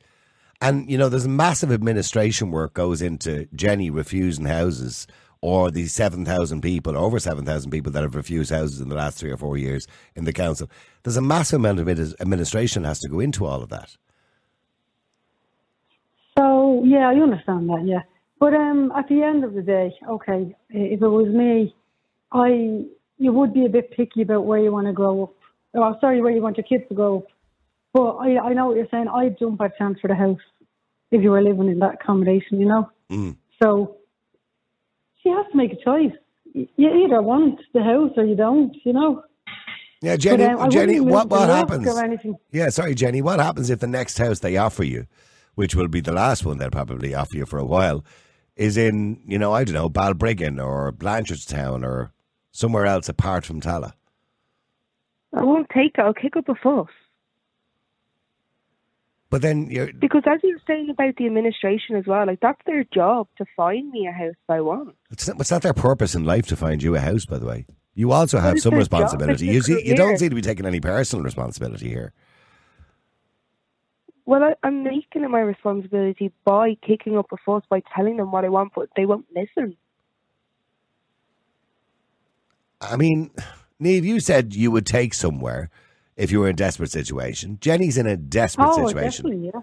And 0.61 0.91
you 0.91 0.97
know, 0.99 1.09
there's 1.09 1.29
massive 1.29 1.71
administration 1.71 2.51
work 2.51 2.75
goes 2.75 3.03
into 3.03 3.47
Jenny 3.55 3.91
refusing 3.91 4.47
houses 4.47 5.07
or 5.41 5.71
the 5.71 5.87
7,000 5.87 6.61
people, 6.61 6.97
over 6.97 7.19
7,000 7.19 7.71
people 7.71 7.93
that 7.93 8.03
have 8.03 8.15
refused 8.15 8.51
houses 8.51 8.81
in 8.81 8.89
the 8.89 8.95
last 8.95 9.19
three 9.19 9.31
or 9.31 9.37
four 9.37 9.57
years 9.57 9.87
in 10.15 10.25
the 10.25 10.33
council. 10.33 10.69
There's 11.03 11.17
a 11.17 11.23
massive 11.23 11.61
amount 11.61 11.81
of 11.81 11.87
admi- 11.87 12.15
administration 12.21 12.85
has 12.85 12.99
to 13.01 13.09
go 13.09 13.21
into 13.21 13.45
all 13.45 13.63
of 13.63 13.69
that. 13.69 13.97
So 16.39 16.85
yeah, 16.85 17.09
I 17.09 17.15
understand 17.15 17.69
that. 17.71 17.85
Yeah, 17.87 18.03
but 18.39 18.55
um, 18.55 18.93
at 18.97 19.09
the 19.09 19.23
end 19.23 19.45
of 19.45 19.55
the 19.55 19.63
day, 19.63 19.95
okay, 20.09 20.55
if 20.69 21.01
it 21.01 21.09
was 21.09 21.29
me, 21.29 21.75
I 22.33 22.85
you 23.19 23.33
would 23.33 23.55
be 23.55 23.65
a 23.65 23.71
bit 23.71 23.91
picky 23.93 24.23
about 24.23 24.45
where 24.45 24.59
you 24.59 24.71
want 24.71 24.87
to 24.87 24.93
grow 24.93 25.25
up. 25.25 25.35
Oh, 25.75 25.97
sorry, 26.01 26.21
where 26.21 26.33
you 26.33 26.43
want 26.43 26.59
your 26.59 26.65
kids 26.65 26.85
to 26.89 26.95
grow 26.95 27.19
up. 27.19 27.25
But 27.95 28.17
I 28.17 28.39
I 28.39 28.53
know 28.53 28.67
what 28.67 28.77
you're 28.77 28.89
saying. 28.91 29.09
I'd 29.09 29.39
jump 29.39 29.61
at 29.63 29.79
chance 29.79 29.99
for 30.01 30.09
the 30.09 30.15
house 30.15 30.41
if 31.11 31.23
you 31.23 31.31
were 31.31 31.43
living 31.43 31.69
in 31.69 31.79
that 31.79 31.95
accommodation. 31.95 32.61
You 32.61 32.67
know. 32.67 32.91
Mm. 33.11 33.37
So 33.63 33.96
she 35.27 35.33
have 35.33 35.51
to 35.51 35.57
make 35.57 35.73
a 35.73 35.85
choice. 35.85 36.13
You 36.55 36.69
either 37.05 37.21
want 37.21 37.61
the 37.75 37.83
house 37.83 38.13
or 38.17 38.25
you 38.25 38.37
don't. 38.37 38.75
You 38.85 38.93
know. 38.93 39.25
Yeah, 40.03 40.17
Jenny, 40.17 40.45
But, 40.45 40.61
um, 40.61 40.71
Jenny, 40.71 41.01
what, 41.01 41.29
what 41.29 41.49
happens? 41.49 41.89
Yeah, 42.53 42.69
sorry, 42.69 42.95
Jenny. 42.95 43.23
What 43.23 43.41
happens 43.41 43.71
if 43.71 43.81
the 43.81 43.87
next 43.87 44.19
house 44.19 44.41
they 44.41 44.57
offer 44.57 44.85
you, 44.85 45.07
which 45.55 45.75
will 45.75 45.89
be 45.89 46.01
the 46.01 46.13
last 46.13 46.45
one 46.45 46.59
they'll 46.59 46.71
probably 46.71 47.15
offer 47.15 47.37
you 47.37 47.47
for 47.47 47.59
a 47.59 47.65
while, 47.65 48.05
is 48.57 48.77
in, 48.77 49.21
you 49.27 49.39
know, 49.39 49.53
I 49.53 49.65
don't 49.65 49.75
know, 49.75 49.89
Balbriggan 49.89 50.65
or 50.65 50.93
Blanchardstown 50.93 51.85
or 51.85 52.13
somewhere 52.53 52.87
else 52.87 53.09
apart 53.09 53.45
from 53.45 53.61
Tallaght? 53.61 53.95
I 55.35 55.43
won't 55.43 55.69
take 55.71 55.93
it. 55.99 56.01
I'll 56.01 56.15
kick 56.15 56.37
up 56.37 56.49
a 56.49 56.55
fuss. 56.55 56.89
But 59.29 59.43
then 59.43 59.71
you're, 59.71 59.93
Because 59.93 60.23
as 60.27 60.41
you 60.43 60.55
were 60.55 60.63
saying 60.67 60.89
about 60.91 61.17
the 61.17 61.27
administration 61.27 61.97
as 61.97 62.07
well, 62.07 62.27
like 62.27 62.41
that's 62.41 62.61
their 62.65 62.85
job 62.85 63.27
to 63.39 63.45
find 63.57 63.91
me 63.91 64.07
a 64.07 64.13
house 64.13 64.35
if 64.35 64.51
I 64.51 64.61
want. 64.61 64.95
it's 65.11 65.27
not, 65.27 65.41
it's 65.41 65.51
not 65.51 65.63
their 65.63 65.75
purpose 65.75 66.15
in 66.15 66.25
life 66.25 66.47
to 66.49 66.57
find 66.57 66.83
you 66.83 66.95
a 66.95 67.01
house, 67.01 67.27
by 67.27 67.39
the 67.39 67.47
way. 67.47 67.67
You 67.95 68.13
also 68.13 68.39
have 68.39 68.61
some 68.61 68.75
responsibility. 68.75 69.47
You, 69.47 69.63
see, 69.63 69.83
you 69.85 69.97
don't 69.97 70.19
seem 70.19 70.29
to 70.29 70.35
be 70.37 70.43
taking 70.43 70.67
any 70.67 70.81
personal 70.81 71.25
responsibility 71.25 71.89
here. 71.89 72.13
Well, 74.27 74.43
I, 74.43 74.55
I'm 74.63 74.85
making 74.85 75.25
it 75.25 75.31
my 75.31 75.41
responsibility 75.41 76.33
by 76.45 76.77
kicking 76.87 77.17
up 77.17 77.27
a 77.33 77.37
fuss, 77.45 77.63
by 77.71 77.83
telling 77.95 78.19
them 78.19 78.33
what 78.33 78.45
I 78.45 78.49
want, 78.49 78.73
but 78.75 78.91
they 78.97 79.07
won't 79.07 79.27
listen. 79.35 79.77
I 82.81 82.97
mean, 82.97 83.31
Neve, 83.79 84.05
you 84.05 84.21
said 84.21 84.55
you 84.55 84.71
would 84.71 84.85
take 84.85 85.15
somewhere 85.15 85.71
if 86.17 86.31
you 86.33 86.41
were 86.41 86.47
in 86.49 86.55
a 86.55 86.57
desperate 86.57 86.91
situation. 86.91 87.59
Jenny's 87.61 87.99
in 87.99 88.07
a 88.07 88.17
desperate 88.17 88.69
Oh, 88.69 88.87
situation. 88.89 89.25
definitely. 89.27 89.51
Yeah. 89.55 89.61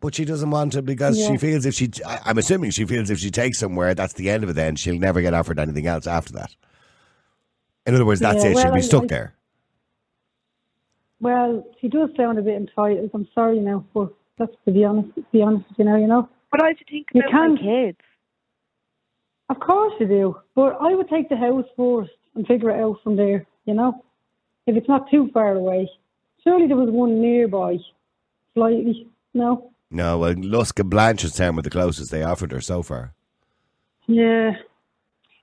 But 0.00 0.14
she 0.14 0.24
doesn't 0.26 0.50
want 0.50 0.72
to 0.72 0.82
because 0.82 1.18
she 1.18 1.36
feels 1.38 1.64
if 1.64 1.74
she, 1.74 1.90
I- 2.06 2.20
I'm 2.26 2.38
assuming 2.38 2.70
she 2.70 2.84
feels 2.84 3.08
if 3.10 3.18
she 3.18 3.30
takes 3.30 3.58
somewhere, 3.58 3.94
that's 3.94 4.12
the 4.12 4.28
end 4.30 4.44
of 4.44 4.50
it. 4.50 4.52
Then 4.52 4.76
she'll 4.76 4.98
never 4.98 5.22
get 5.22 5.32
offered 5.34 5.58
anything 5.58 5.86
else 5.86 6.06
after 6.06 6.32
that. 6.34 6.54
In 7.86 7.94
other 7.94 8.04
words, 8.04 8.20
that's 8.20 8.44
Yeah, 8.44 8.50
it. 8.50 8.54
well, 8.54 8.64
she'll 8.64 8.72
be 8.74 8.78
I- 8.78 8.82
stuck 8.82 9.04
I- 9.04 9.06
there. 9.06 9.34
Well, 11.20 11.64
she 11.80 11.88
does 11.88 12.10
sound 12.16 12.38
a 12.38 12.42
bit 12.42 12.56
entitled. 12.56 13.10
I'm 13.14 13.26
sorry 13.34 13.58
now, 13.58 13.84
but 13.94 14.12
that's 14.38 14.52
to 14.66 14.72
be 14.72 14.84
honest. 14.84 15.14
To 15.14 15.24
be 15.32 15.40
honest, 15.42 15.64
with 15.70 15.78
you 15.78 15.84
know, 15.86 15.96
you 15.96 16.06
know. 16.06 16.28
But 16.50 16.62
I 16.62 16.68
have 16.68 16.78
to 16.78 16.84
think 16.84 17.06
You 17.14 17.22
about 17.22 17.32
my 17.32 17.38
can't- 17.56 17.60
kids. 17.60 17.98
Of 19.48 19.60
course 19.60 19.94
you 20.00 20.06
do, 20.08 20.36
but 20.54 20.76
I 20.80 20.94
would 20.94 21.08
take 21.08 21.28
the 21.28 21.36
house 21.36 21.64
first 21.76 22.10
and 22.34 22.46
figure 22.46 22.70
it 22.70 22.80
out 22.82 23.00
from 23.02 23.16
there. 23.16 23.46
You 23.64 23.74
know, 23.74 24.04
if 24.66 24.76
it's 24.76 24.88
not 24.88 25.10
too 25.10 25.30
far 25.32 25.54
away. 25.54 25.90
Surely 26.42 26.66
there 26.66 26.76
was 26.76 26.90
one 26.90 27.20
nearby, 27.20 27.78
slightly. 28.54 29.08
No. 29.34 29.70
No, 29.90 30.18
well, 30.18 30.34
Lusk 30.36 30.78
and 30.78 30.90
Blanchardstown 30.90 31.56
were 31.56 31.62
the 31.62 31.70
closest 31.70 32.10
they 32.10 32.22
offered 32.22 32.52
her 32.52 32.60
so 32.60 32.82
far. 32.82 33.14
Yeah. 34.06 34.52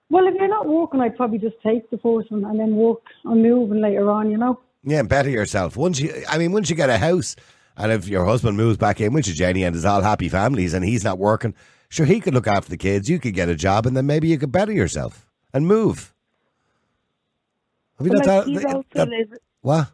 Well, 0.10 0.28
if 0.28 0.36
you're 0.36 0.48
not 0.48 0.68
working, 0.68 1.02
I'd 1.02 1.16
probably 1.16 1.40
just 1.40 1.56
take 1.64 1.90
the 1.90 1.98
first 1.98 2.32
one 2.32 2.46
and 2.46 2.60
then 2.60 2.76
work 2.76 3.02
on 3.26 3.42
moving 3.42 3.82
later 3.82 4.10
on. 4.12 4.30
You 4.30 4.38
know. 4.38 4.60
Yeah, 4.84 5.02
better 5.04 5.30
yourself. 5.30 5.78
Once 5.78 6.00
you, 6.00 6.24
I 6.30 6.38
mean, 6.38 6.52
once 6.52 6.70
you 6.70 6.76
get 6.76 6.90
a 6.90 6.98
house, 6.98 7.36
and 7.78 7.92
if 7.92 8.08
your 8.08 8.26
husband 8.26 8.58
moves 8.58 8.78
back 8.78 9.00
in 9.02 9.14
with 9.14 9.28
you, 9.28 9.34
Jenny, 9.34 9.64
and 9.64 9.76
is 9.76 9.86
all 9.86 10.02
happy 10.02 10.30
families, 10.30 10.74
and 10.74 10.84
he's 10.84 11.04
not 11.04 11.18
working, 11.18 11.56
sure, 11.90 12.06
he 12.06 12.20
could 12.20 12.34
look 12.34 12.48
after 12.48 12.70
the 12.70 12.78
kids. 12.78 13.10
You 13.10 13.20
could 13.20 13.34
get 13.34 13.50
a 13.50 13.56
job, 13.56 13.86
and 13.86 13.96
then 13.96 14.06
maybe 14.06 14.28
you 14.28 14.38
could 14.38 14.52
better 14.52 14.74
yourself 14.74 15.26
and 15.54 15.66
move. 15.66 16.13
Have 18.04 18.12
you 18.14 18.20
But, 18.20 18.26
not 18.26 18.48
like, 18.48 18.48
he's 18.48 18.66
also 18.66 18.86
that- 18.94 19.08
liv- 19.10 19.38
what? 19.62 19.92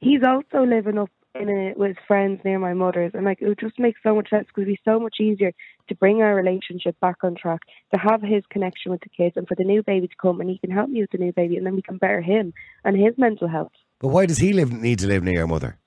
he's 0.00 0.22
also 0.22 0.64
living 0.64 0.98
up 0.98 1.10
in 1.34 1.48
a, 1.48 1.72
with 1.76 1.96
friends 2.08 2.40
near 2.44 2.58
my 2.58 2.74
mother's, 2.74 3.12
and 3.14 3.24
like 3.24 3.40
it 3.40 3.46
would 3.48 3.58
just 3.60 3.78
make 3.78 3.94
so 4.02 4.14
much 4.14 4.28
sense 4.30 4.46
because 4.48 4.62
it'd 4.62 4.74
be 4.74 4.80
so 4.84 4.98
much 4.98 5.16
easier 5.20 5.52
to 5.88 5.94
bring 5.94 6.20
our 6.22 6.34
relationship 6.34 6.98
back 7.00 7.16
on 7.22 7.34
track, 7.36 7.60
to 7.94 7.98
have 8.00 8.20
his 8.20 8.42
connection 8.50 8.90
with 8.90 9.00
the 9.00 9.08
kids, 9.08 9.36
and 9.36 9.46
for 9.46 9.54
the 9.54 9.64
new 9.64 9.82
baby 9.82 10.08
to 10.08 10.14
come 10.20 10.40
and 10.40 10.50
he 10.50 10.58
can 10.58 10.70
help 10.70 10.90
me 10.90 11.00
with 11.00 11.10
the 11.12 11.18
new 11.18 11.32
baby, 11.32 11.56
and 11.56 11.64
then 11.64 11.74
we 11.76 11.82
can 11.82 11.96
better 11.98 12.20
him 12.20 12.52
and 12.84 12.96
his 12.96 13.16
mental 13.16 13.48
health. 13.48 13.72
But 14.00 14.08
why 14.08 14.26
does 14.26 14.38
he 14.38 14.52
live 14.52 14.72
need 14.72 14.98
to 15.00 15.06
live 15.06 15.22
near 15.22 15.34
your 15.34 15.46
mother? 15.46 15.78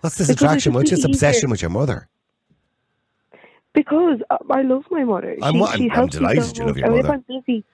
What's 0.00 0.16
this 0.16 0.28
Because 0.28 0.42
attraction? 0.42 0.72
What's 0.72 0.90
this 0.90 1.04
obsession 1.04 1.50
with 1.50 1.60
your 1.62 1.70
mother? 1.70 2.08
Because 3.74 4.20
uh, 4.30 4.38
I 4.50 4.62
love 4.62 4.84
my 4.90 5.04
mother. 5.04 5.36
I'm- 5.42 5.54
she, 5.54 5.60
I'm- 5.62 5.78
she 5.78 5.90
I'm 5.90 6.06
delighted 6.08 6.44
so 6.44 6.52
you 6.62 6.66
love 6.68 6.76
your 6.78 6.86
And 6.86 6.96
mother. 6.96 7.08
If 7.08 7.12
I'm 7.14 7.24
busy, 7.42 7.64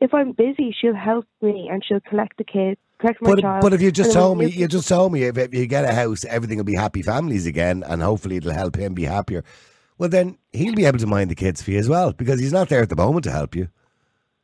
if 0.00 0.12
I'm 0.12 0.32
busy, 0.32 0.74
she'll 0.78 0.94
help 0.94 1.26
me 1.40 1.68
and 1.70 1.82
she'll 1.84 2.00
collect 2.00 2.36
the 2.38 2.44
kids, 2.44 2.80
collect 2.98 3.22
my 3.22 3.30
But, 3.30 3.40
child. 3.40 3.62
but 3.62 3.72
if 3.72 3.80
you 3.80 3.90
just 3.92 4.12
told 4.12 4.38
me, 4.38 4.46
you 4.46 4.66
just 4.68 4.88
told 4.88 5.12
me 5.12 5.24
if, 5.24 5.38
if 5.38 5.54
you 5.54 5.66
get 5.66 5.84
a 5.84 5.94
house, 5.94 6.24
everything 6.24 6.58
will 6.58 6.64
be 6.64 6.74
happy 6.76 7.02
families 7.02 7.46
again, 7.46 7.84
and 7.86 8.02
hopefully 8.02 8.36
it'll 8.36 8.52
help 8.52 8.76
him 8.76 8.94
be 8.94 9.04
happier. 9.04 9.44
Well, 9.98 10.08
then 10.08 10.38
he'll 10.52 10.74
be 10.74 10.86
able 10.86 10.98
to 10.98 11.06
mind 11.06 11.30
the 11.30 11.36
kids 11.36 11.62
for 11.62 11.70
you 11.70 11.78
as 11.78 11.88
well 11.88 12.12
because 12.12 12.40
he's 12.40 12.52
not 12.52 12.68
there 12.68 12.82
at 12.82 12.88
the 12.88 12.96
moment 12.96 13.24
to 13.24 13.30
help 13.30 13.54
you. 13.54 13.68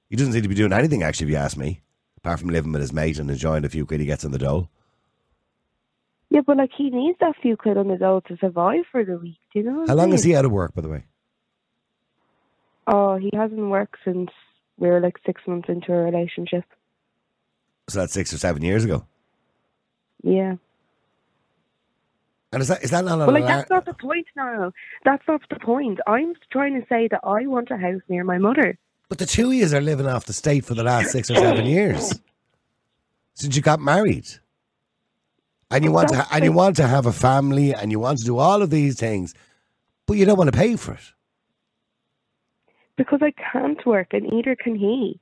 He 0.08 0.16
doesn't 0.16 0.32
seem 0.32 0.42
to 0.42 0.48
be 0.48 0.54
doing 0.54 0.72
anything, 0.72 1.02
actually, 1.02 1.26
if 1.26 1.30
you 1.32 1.36
ask 1.36 1.56
me, 1.56 1.80
apart 2.18 2.38
from 2.40 2.50
living 2.50 2.72
with 2.72 2.82
his 2.82 2.92
mate 2.92 3.18
and 3.18 3.30
enjoying 3.30 3.62
the 3.62 3.68
few 3.68 3.84
quid 3.86 4.00
he 4.00 4.06
gets 4.06 4.24
on 4.24 4.30
the 4.30 4.38
dole. 4.38 4.70
Yeah, 6.30 6.42
but 6.46 6.56
like 6.56 6.70
he 6.76 6.90
needs 6.90 7.18
that 7.20 7.34
few 7.42 7.56
quid 7.56 7.76
on 7.76 7.88
the 7.88 7.96
dole 7.96 8.20
to 8.22 8.36
survive 8.36 8.84
for 8.92 9.04
the 9.04 9.16
week. 9.18 9.38
Do 9.52 9.58
you 9.58 9.64
know? 9.64 9.84
How 9.86 9.92
I'm 9.92 9.98
long 9.98 10.12
is 10.12 10.22
he 10.22 10.36
out 10.36 10.44
of 10.44 10.52
work, 10.52 10.74
by 10.74 10.82
the 10.82 10.88
way? 10.88 11.04
Oh, 12.86 13.16
he 13.16 13.30
hasn't 13.34 13.58
worked 13.60 13.96
since 14.04 14.30
we 14.80 14.88
were 14.88 15.00
like 15.00 15.16
six 15.24 15.40
months 15.46 15.68
into 15.68 15.92
a 15.92 16.02
relationship. 16.02 16.64
So 17.88 18.00
that's 18.00 18.12
six 18.12 18.32
or 18.32 18.38
seven 18.38 18.62
years 18.62 18.84
ago. 18.84 19.06
Yeah. 20.22 20.56
And 22.52 22.62
is 22.62 22.68
that 22.68 22.82
is 22.82 22.90
that 22.90 23.04
not 23.04 23.18
But 23.18 23.34
like 23.34 23.46
that's 23.46 23.70
not 23.70 23.84
the 23.84 23.94
point 23.94 24.26
now. 24.34 24.72
That's 25.04 25.22
not 25.28 25.42
the 25.48 25.60
point. 25.60 26.00
I'm 26.06 26.34
trying 26.50 26.80
to 26.80 26.86
say 26.88 27.06
that 27.08 27.20
I 27.22 27.46
want 27.46 27.70
a 27.70 27.76
house 27.76 28.00
near 28.08 28.24
my 28.24 28.38
mother. 28.38 28.76
But 29.08 29.18
the 29.18 29.26
two 29.26 29.52
years 29.52 29.72
are 29.72 29.80
living 29.80 30.06
off 30.06 30.26
the 30.26 30.32
state 30.32 30.64
for 30.64 30.74
the 30.74 30.82
last 30.82 31.10
six 31.10 31.30
or 31.30 31.36
seven 31.36 31.66
years 31.66 32.20
since 33.34 33.54
you 33.54 33.62
got 33.62 33.80
married, 33.80 34.26
and 35.70 35.84
you 35.84 35.92
want 35.92 36.08
to 36.08 36.16
ha- 36.16 36.28
and 36.32 36.44
you 36.44 36.52
want 36.52 36.76
to 36.76 36.88
have 36.88 37.06
a 37.06 37.12
family, 37.12 37.72
and 37.72 37.92
you 37.92 38.00
want 38.00 38.18
to 38.18 38.24
do 38.24 38.38
all 38.38 38.62
of 38.62 38.70
these 38.70 38.98
things, 38.98 39.32
but 40.06 40.16
you 40.16 40.24
don't 40.24 40.38
want 40.38 40.52
to 40.52 40.56
pay 40.56 40.74
for 40.74 40.94
it. 40.94 41.12
Because 43.00 43.20
I 43.22 43.32
can't 43.52 43.84
work 43.86 44.08
and 44.12 44.24
neither 44.34 44.54
can 44.64 44.74
he. 44.74 45.18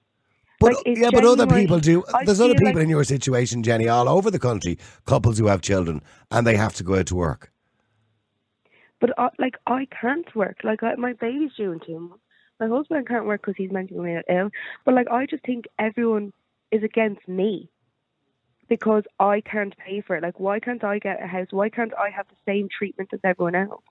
But 0.58 0.74
Like, 0.74 0.98
yeah, 1.02 1.10
but 1.12 1.24
other 1.24 1.46
people 1.46 1.78
do. 1.78 1.96
I 2.12 2.24
There's 2.24 2.40
other 2.40 2.54
people 2.54 2.72
like- 2.74 2.82
in 2.82 2.90
your 2.96 3.04
situation, 3.04 3.62
Jenny, 3.62 3.86
all 3.96 4.08
over 4.08 4.28
the 4.32 4.40
country, 4.40 4.74
couples 5.06 5.38
who 5.38 5.46
have 5.46 5.60
children 5.70 6.02
and 6.32 6.44
they 6.46 6.56
have 6.56 6.74
to 6.78 6.82
go 6.82 6.96
out 6.98 7.06
to 7.06 7.14
work. 7.14 7.52
But 9.00 9.10
uh, 9.16 9.30
like 9.38 9.56
I 9.68 9.86
can't 10.00 10.28
work. 10.34 10.56
Like 10.64 10.82
I, 10.82 10.96
my 10.96 11.12
baby's 11.12 11.52
due 11.56 11.70
in 11.70 11.78
two 11.86 12.00
months. 12.00 12.24
My 12.58 12.66
husband 12.66 13.06
can't 13.06 13.26
work 13.26 13.42
because 13.42 13.54
he's 13.56 13.70
mentally 13.70 14.16
ill. 14.28 14.50
But 14.84 14.94
like 14.94 15.08
I 15.08 15.26
just 15.26 15.44
think 15.44 15.66
everyone 15.78 16.32
is 16.72 16.82
against 16.82 17.28
me 17.28 17.70
because 18.68 19.04
I 19.20 19.40
can't 19.52 19.74
pay 19.78 20.00
for 20.00 20.16
it. 20.16 20.24
Like 20.24 20.40
why 20.40 20.58
can't 20.58 20.82
I 20.82 20.98
get 20.98 21.22
a 21.22 21.28
house? 21.28 21.46
Why 21.52 21.68
can't 21.68 21.92
I 21.96 22.10
have 22.10 22.26
the 22.28 22.40
same 22.44 22.68
treatment 22.76 23.10
as 23.12 23.20
everyone 23.22 23.54
else? 23.54 23.84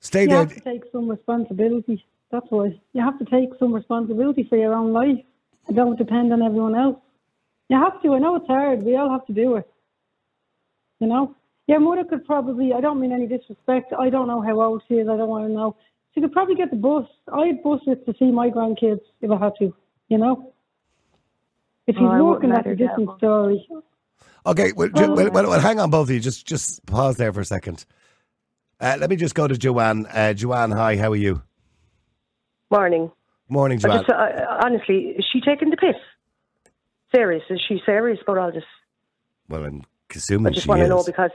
Stay 0.00 0.22
You 0.24 0.28
there. 0.28 0.38
have 0.40 0.54
to 0.54 0.60
take 0.60 0.82
some 0.92 1.08
responsibility. 1.08 2.04
That's 2.34 2.46
why 2.50 2.78
you 2.92 3.00
have 3.00 3.18
to 3.20 3.24
take 3.26 3.50
some 3.60 3.72
responsibility 3.72 4.42
for 4.48 4.56
your 4.58 4.74
own 4.74 4.92
life. 4.92 5.20
and 5.68 5.76
Don't 5.76 5.96
depend 5.96 6.32
on 6.32 6.42
everyone 6.42 6.74
else. 6.74 6.98
You 7.68 7.76
have 7.78 8.02
to. 8.02 8.14
I 8.14 8.18
know 8.18 8.34
it's 8.36 8.46
hard. 8.48 8.82
We 8.82 8.96
all 8.96 9.08
have 9.10 9.24
to 9.26 9.32
do 9.32 9.56
it. 9.56 9.68
You 11.00 11.06
know. 11.06 11.34
Your 11.66 11.80
mother 11.80 12.04
could 12.04 12.24
probably. 12.26 12.72
I 12.72 12.80
don't 12.80 13.00
mean 13.00 13.12
any 13.12 13.26
disrespect. 13.26 13.92
I 13.98 14.10
don't 14.10 14.26
know 14.26 14.42
how 14.42 14.60
old 14.60 14.82
she 14.88 14.94
is. 14.94 15.08
I 15.08 15.16
don't 15.16 15.28
want 15.28 15.46
to 15.46 15.52
know. 15.52 15.76
She 16.14 16.20
could 16.20 16.32
probably 16.32 16.56
get 16.56 16.70
the 16.70 16.76
bus. 16.76 17.06
I'd 17.32 17.62
bus 17.62 17.80
it 17.86 18.04
to 18.06 18.14
see 18.18 18.30
my 18.30 18.50
grandkids 18.50 19.00
if 19.22 19.30
I 19.30 19.38
had 19.38 19.52
to. 19.60 19.74
You 20.08 20.18
know. 20.18 20.52
If 21.86 21.96
he's 21.96 22.04
Oh, 22.04 22.08
I 22.08 22.20
wouldn't 22.20 22.26
working, 22.28 22.50
that's 22.50 22.66
a 22.66 22.68
her 22.70 22.74
get 22.74 22.88
different 22.88 23.08
one. 23.08 23.18
story. 23.18 23.68
Okay, 24.46 24.72
well, 24.76 24.88
ju- 24.88 25.12
well, 25.14 25.30
well, 25.30 25.48
well, 25.50 25.60
hang 25.60 25.78
on, 25.80 25.88
both 25.90 26.08
of 26.08 26.14
you. 26.14 26.20
Just 26.20 26.46
just 26.46 26.84
pause 26.86 27.16
there 27.16 27.32
for 27.32 27.40
a 27.40 27.44
second. 27.44 27.84
Uh, 28.80 28.96
let 29.00 29.08
me 29.08 29.16
just 29.16 29.34
go 29.34 29.46
to 29.48 29.56
Joanne. 29.56 30.04
Uh, 30.06 30.34
Joanne, 30.34 30.70
hi. 30.72 30.96
How 30.96 31.12
are 31.12 31.16
you? 31.16 31.42
Morning. 32.70 33.10
Morning, 33.48 33.78
I 33.78 33.80
Joanne. 33.88 33.98
just, 33.98 34.10
uh, 34.10 34.56
honestly, 34.64 35.14
is 35.18 35.26
she 35.30 35.40
taking 35.40 35.70
the 35.70 35.76
piss? 35.76 35.96
Serious? 37.14 37.42
Is 37.50 37.60
she 37.68 37.80
serious 37.86 38.18
about 38.22 38.38
all 38.38 38.52
this? 38.52 38.64
well, 39.48 39.64
I'm 39.64 39.82
I 40.10 40.50
just 40.50 40.66
want 40.68 40.80
to 40.80 40.88
know 40.88 41.02
because, 41.04 41.30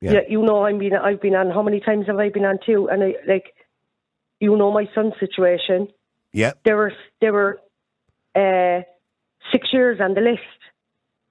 Yeah. 0.00 0.12
yeah. 0.12 0.20
you 0.28 0.42
know, 0.42 0.64
I'm 0.64 0.78
been, 0.78 0.94
I've 0.94 1.20
been 1.20 1.34
on. 1.34 1.50
How 1.50 1.62
many 1.62 1.80
times 1.80 2.06
have 2.08 2.18
I 2.18 2.28
been 2.28 2.44
on 2.44 2.58
too? 2.64 2.88
And 2.90 3.02
I 3.04 3.14
like, 3.26 3.54
you 4.40 4.56
know, 4.56 4.72
my 4.72 4.88
son's 4.94 5.14
situation. 5.20 5.88
Yeah. 6.32 6.52
there 6.64 6.76
were 6.76 6.92
there 7.20 7.32
were 7.32 7.58
uh, 8.34 8.82
six 9.52 9.68
years 9.72 10.00
on 10.00 10.14
the 10.14 10.20
list, 10.20 10.42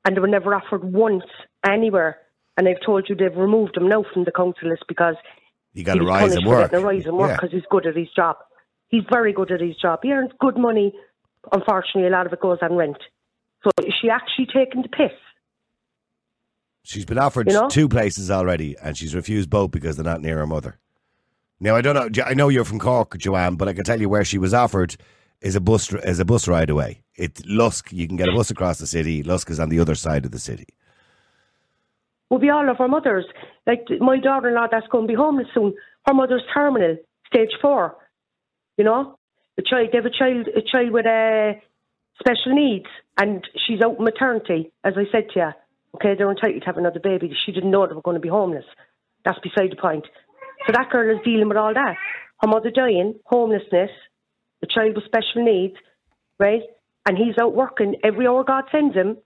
and 0.05 0.15
they 0.15 0.19
were 0.21 0.27
never 0.27 0.55
offered 0.55 0.83
once 0.83 1.25
anywhere. 1.65 2.17
And 2.57 2.67
I've 2.67 2.81
told 2.85 3.07
you 3.09 3.15
they've 3.15 3.35
removed 3.35 3.77
him 3.77 3.87
now 3.89 4.03
from 4.13 4.23
the 4.23 4.31
council 4.31 4.69
list 4.69 4.85
because 4.87 5.15
You 5.73 5.83
got 5.83 5.93
he 5.95 5.99
to 5.99 6.05
rise 6.05 6.33
and 6.35 6.45
work. 6.47 6.71
a 6.73 6.79
rise 6.79 7.05
and 7.05 7.15
work 7.17 7.29
Yeah. 7.29 7.35
because 7.35 7.51
he's 7.51 7.65
good 7.69 7.85
at 7.85 7.95
his 7.95 8.09
job. 8.15 8.37
He's 8.89 9.03
very 9.09 9.33
good 9.33 9.51
at 9.51 9.61
his 9.61 9.75
job. 9.75 9.99
He 10.03 10.11
earns 10.11 10.31
good 10.39 10.57
money. 10.57 10.93
Unfortunately, 11.51 12.07
a 12.07 12.11
lot 12.11 12.25
of 12.25 12.33
it 12.33 12.39
goes 12.39 12.59
on 12.61 12.75
rent. 12.75 12.97
So 13.63 13.71
is 13.85 13.93
she 14.01 14.09
actually 14.09 14.47
taking 14.47 14.81
the 14.81 14.89
piss? 14.89 15.11
She's 16.83 17.05
been 17.05 17.17
offered 17.17 17.47
You 17.47 17.53
know? 17.53 17.67
two 17.67 17.89
places 17.89 18.31
already, 18.31 18.77
and 18.81 18.97
she's 18.97 19.13
refused 19.13 19.49
both 19.49 19.71
because 19.71 19.97
they're 19.97 20.05
not 20.05 20.21
near 20.21 20.37
her 20.37 20.47
mother. 20.47 20.79
Now 21.59 21.75
I 21.75 21.81
don't 21.81 21.95
know. 21.95 22.23
I 22.23 22.33
know 22.33 22.49
you're 22.49 22.63
from 22.63 22.79
Cork, 22.79 23.17
Joanne, 23.17 23.55
but 23.55 23.67
I 23.67 23.73
can 23.73 23.83
tell 23.83 23.99
you 23.99 24.07
where 24.09 24.23
she 24.23 24.37
was 24.37 24.53
offered 24.53 24.95
is 25.41 25.55
a 25.55 25.59
bus 25.59 25.91
is 25.91 26.19
a 26.19 26.25
bus 26.25 26.47
ride 26.47 26.69
away. 26.69 27.01
It's 27.15 27.41
Lusk. 27.45 27.91
You 27.91 28.07
can 28.07 28.15
get 28.15 28.29
a 28.29 28.31
bus 28.35 28.51
across 28.51 28.77
the 28.77 28.87
city. 28.87 29.23
Lusk 29.23 29.49
is 29.49 29.59
on 29.59 29.69
the 29.69 29.79
other 29.79 29.95
side 29.95 30.25
of 30.25 30.31
the 30.31 30.39
city. 30.39 30.67
We'll 32.29 32.39
be 32.39 32.49
all 32.49 32.69
of 32.69 32.79
our 32.79 32.87
mothers. 32.87 33.25
Like 33.65 33.85
my 33.99 34.19
daughter-in-law 34.19 34.67
that's 34.71 34.87
going 34.87 35.05
to 35.05 35.11
be 35.11 35.15
homeless 35.15 35.47
soon. 35.53 35.73
Her 36.05 36.13
mother's 36.13 36.43
terminal, 36.53 36.97
stage 37.25 37.51
four. 37.61 37.95
You 38.77 38.83
know, 38.83 39.17
a 39.57 39.61
child. 39.63 39.89
They 39.91 39.97
have 39.97 40.05
a 40.05 40.09
child, 40.09 40.47
a 40.55 40.61
child 40.61 40.91
with 40.91 41.05
a 41.05 41.53
special 42.19 42.53
needs, 42.53 42.85
and 43.19 43.43
she's 43.65 43.81
out 43.81 43.99
maternity. 43.99 44.71
As 44.83 44.93
I 44.95 45.03
said 45.11 45.29
to 45.33 45.39
you, 45.39 45.49
okay, 45.95 46.15
they're 46.17 46.29
entitled 46.29 46.61
to 46.61 46.65
have 46.65 46.77
another 46.77 46.99
baby. 46.99 47.35
She 47.45 47.51
didn't 47.51 47.71
know 47.71 47.87
they 47.87 47.93
were 47.93 48.01
going 48.01 48.15
to 48.15 48.21
be 48.21 48.29
homeless. 48.29 48.65
That's 49.25 49.39
beside 49.39 49.71
the 49.71 49.81
point. 49.81 50.05
So 50.65 50.73
that 50.73 50.89
girl 50.91 51.15
is 51.15 51.23
dealing 51.23 51.47
with 51.47 51.57
all 51.57 51.73
that. 51.73 51.95
Her 52.41 52.47
mother 52.47 52.71
dying, 52.71 53.15
homelessness, 53.25 53.89
the 54.61 54.67
child 54.67 54.95
with 54.95 55.05
special 55.05 55.43
needs, 55.43 55.75
right? 56.39 56.61
And 57.07 57.17
he's 57.17 57.37
out 57.41 57.55
working 57.55 57.95
every 58.03 58.27
hour 58.27 58.43
God 58.43 58.65
sends 58.71 58.95
him. 58.95 59.17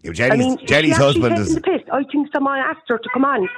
You 0.00 0.10
know, 0.10 0.10
I 0.10 0.12
Jenny's, 0.14 0.38
mean, 0.38 0.66
Jenny's 0.66 0.96
husband 0.96 1.38
is 1.38 1.54
the 1.54 1.60
piss. 1.60 1.82
I 1.92 2.02
think 2.10 2.28
someone 2.32 2.58
asked 2.58 2.88
her 2.88 2.98
to 2.98 3.08
come 3.12 3.24
on 3.24 3.48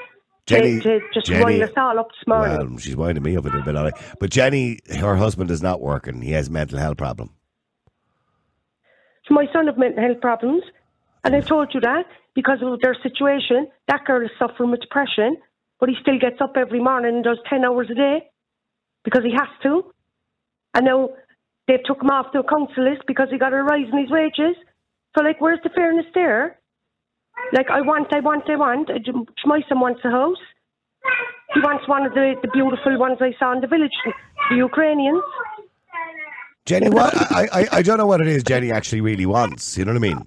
Jenny. 0.46 0.80
to, 0.80 1.00
to 1.00 1.00
just 1.12 1.26
Jenny- 1.26 1.44
wind 1.44 1.62
us 1.62 1.70
all 1.76 1.98
up 1.98 2.08
this 2.08 2.26
morning. 2.26 2.70
Well, 2.70 2.78
she's 2.78 2.96
winding 2.96 3.22
me 3.22 3.36
up 3.36 3.44
a 3.44 3.48
little 3.48 3.62
bit, 3.62 3.76
all 3.76 3.84
right. 3.84 3.94
But 4.20 4.30
Jenny, 4.30 4.80
her 4.98 5.16
husband 5.16 5.50
is 5.50 5.62
not 5.62 5.80
working. 5.80 6.20
He 6.20 6.32
has 6.32 6.48
a 6.48 6.52
mental 6.52 6.78
health 6.78 6.96
problem. 6.98 7.30
So 9.26 9.34
my 9.34 9.46
son 9.52 9.66
has 9.66 9.76
mental 9.78 10.02
health 10.02 10.20
problems, 10.20 10.62
and 11.24 11.34
I've 11.34 11.46
told 11.46 11.72
you 11.72 11.80
that 11.80 12.04
because 12.34 12.58
of 12.62 12.80
their 12.80 12.96
situation. 13.02 13.68
That 13.88 14.04
girl 14.04 14.22
is 14.22 14.30
suffering 14.38 14.70
with 14.70 14.80
depression, 14.80 15.38
but 15.80 15.88
he 15.88 15.94
still 16.02 16.18
gets 16.18 16.40
up 16.42 16.56
every 16.56 16.80
morning 16.80 17.14
and 17.16 17.24
does 17.24 17.38
ten 17.48 17.64
hours 17.64 17.88
a 17.90 17.94
day 17.94 18.28
because 19.02 19.22
he 19.24 19.32
has 19.32 19.48
to. 19.62 19.92
And 20.74 20.84
now 20.84 21.10
they've 21.66 21.82
took 21.84 22.02
him 22.02 22.10
off 22.10 22.32
the 22.32 22.42
council 22.42 22.84
list 22.84 23.02
because 23.06 23.28
he 23.30 23.38
got 23.38 23.54
a 23.54 23.62
rise 23.62 23.86
in 23.90 23.98
his 23.98 24.10
wages. 24.10 24.56
So 25.16 25.24
like, 25.24 25.40
where's 25.40 25.60
the 25.62 25.70
fairness 25.70 26.06
there? 26.14 26.58
Like, 27.52 27.70
I 27.70 27.80
want, 27.80 28.08
I 28.14 28.20
want, 28.20 28.48
I 28.48 28.56
want. 28.56 28.88
J- 28.88 29.12
My 29.44 29.60
son 29.68 29.80
wants 29.80 30.00
a 30.04 30.10
house. 30.10 30.38
He 31.54 31.60
wants 31.60 31.86
one 31.88 32.04
of 32.06 32.14
the, 32.14 32.34
the 32.42 32.48
beautiful 32.48 32.98
ones 32.98 33.18
I 33.20 33.32
saw 33.38 33.52
in 33.52 33.60
the 33.60 33.66
village, 33.66 33.92
the 34.50 34.56
Ukrainians. 34.56 35.22
Jenny, 36.66 36.88
what 36.88 37.14
I, 37.30 37.46
I 37.52 37.68
I 37.72 37.82
don't 37.82 37.98
know 37.98 38.06
what 38.06 38.22
it 38.22 38.26
is 38.26 38.42
Jenny 38.42 38.72
actually 38.72 39.02
really 39.02 39.26
wants. 39.26 39.76
You 39.76 39.84
know 39.84 39.92
what 39.92 39.98
I 39.98 40.08
mean? 40.08 40.26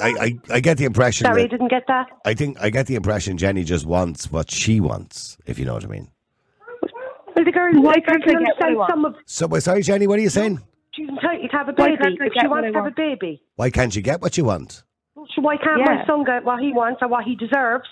I, 0.00 0.08
I, 0.20 0.38
I 0.56 0.60
get 0.60 0.78
the 0.78 0.84
impression 0.86 1.26
Sorry, 1.26 1.44
I 1.44 1.46
didn't 1.46 1.68
get 1.68 1.84
that. 1.86 2.06
I 2.24 2.34
think 2.34 2.56
I 2.60 2.70
get 2.70 2.86
the 2.86 2.96
impression 2.96 3.36
Jenny 3.38 3.62
just 3.64 3.86
wants 3.86 4.32
what 4.32 4.50
she 4.50 4.80
wants, 4.80 5.38
if 5.46 5.58
you 5.58 5.64
know 5.66 5.74
what 5.74 5.84
I 5.84 5.88
mean. 5.88 6.10
Well, 7.36 7.44
the 7.44 7.52
girl, 7.52 7.72
Why 7.74 7.92
like, 7.92 8.04
I 8.08 8.12
can't 8.12 8.24
can 8.24 8.36
I 8.36 8.40
get 8.40 8.48
understand 8.62 8.86
some 8.90 9.04
of 9.04 9.14
So, 9.26 9.46
well, 9.46 9.60
sorry, 9.60 9.82
Jenny, 9.82 10.06
what 10.08 10.18
are 10.18 10.22
you 10.22 10.30
saying? 10.30 10.58
she's 10.94 11.08
entitled 11.08 11.50
to 11.50 11.56
have 11.56 11.68
a 11.68 11.72
baby. 11.72 12.16
If 12.20 12.32
she 12.40 12.48
wants 12.48 12.68
to 12.72 12.78
have 12.78 12.86
a 12.86 12.90
baby, 12.90 13.40
Why 13.56 13.70
can't 13.70 13.94
you 13.94 14.02
get 14.02 14.20
what 14.20 14.36
you 14.36 14.44
want? 14.44 14.82
So 15.34 15.42
why 15.42 15.56
can't 15.56 15.80
my 15.80 16.04
son 16.06 16.24
get 16.24 16.44
what 16.44 16.60
he 16.60 16.72
wants 16.72 17.00
or 17.02 17.08
what 17.08 17.24
he 17.24 17.34
deserves? 17.34 17.88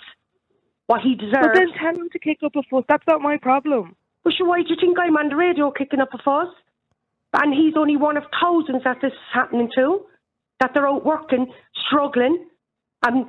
What 0.87 1.01
he 1.01 1.15
deserves. 1.15 1.47
But 1.47 1.55
then 1.55 1.71
tell 1.79 1.95
him 1.95 2.09
to 2.11 2.19
kick 2.19 2.39
up 2.43 2.55
a 2.55 2.63
fuss. 2.69 2.83
That's 2.87 3.05
not 3.07 3.21
my 3.21 3.37
problem. 3.37 3.95
Well, 4.23 4.33
sure, 4.35 4.47
why 4.47 4.61
do 4.61 4.69
you 4.69 4.75
think 4.79 4.97
I'm 4.99 5.17
on 5.17 5.29
the 5.29 5.35
radio 5.35 5.71
kicking 5.71 6.01
up 6.01 6.13
a 6.13 6.17
fuss? 6.17 6.53
And 7.33 7.53
he's 7.53 7.75
only 7.77 7.95
one 7.95 8.17
of 8.17 8.23
thousands 8.41 8.83
that 8.83 8.97
this 9.01 9.11
is 9.11 9.29
happening 9.33 9.69
to, 9.75 10.05
that 10.59 10.71
they're 10.73 10.87
out 10.87 11.05
working, 11.05 11.53
struggling, 11.87 12.45
and 13.05 13.27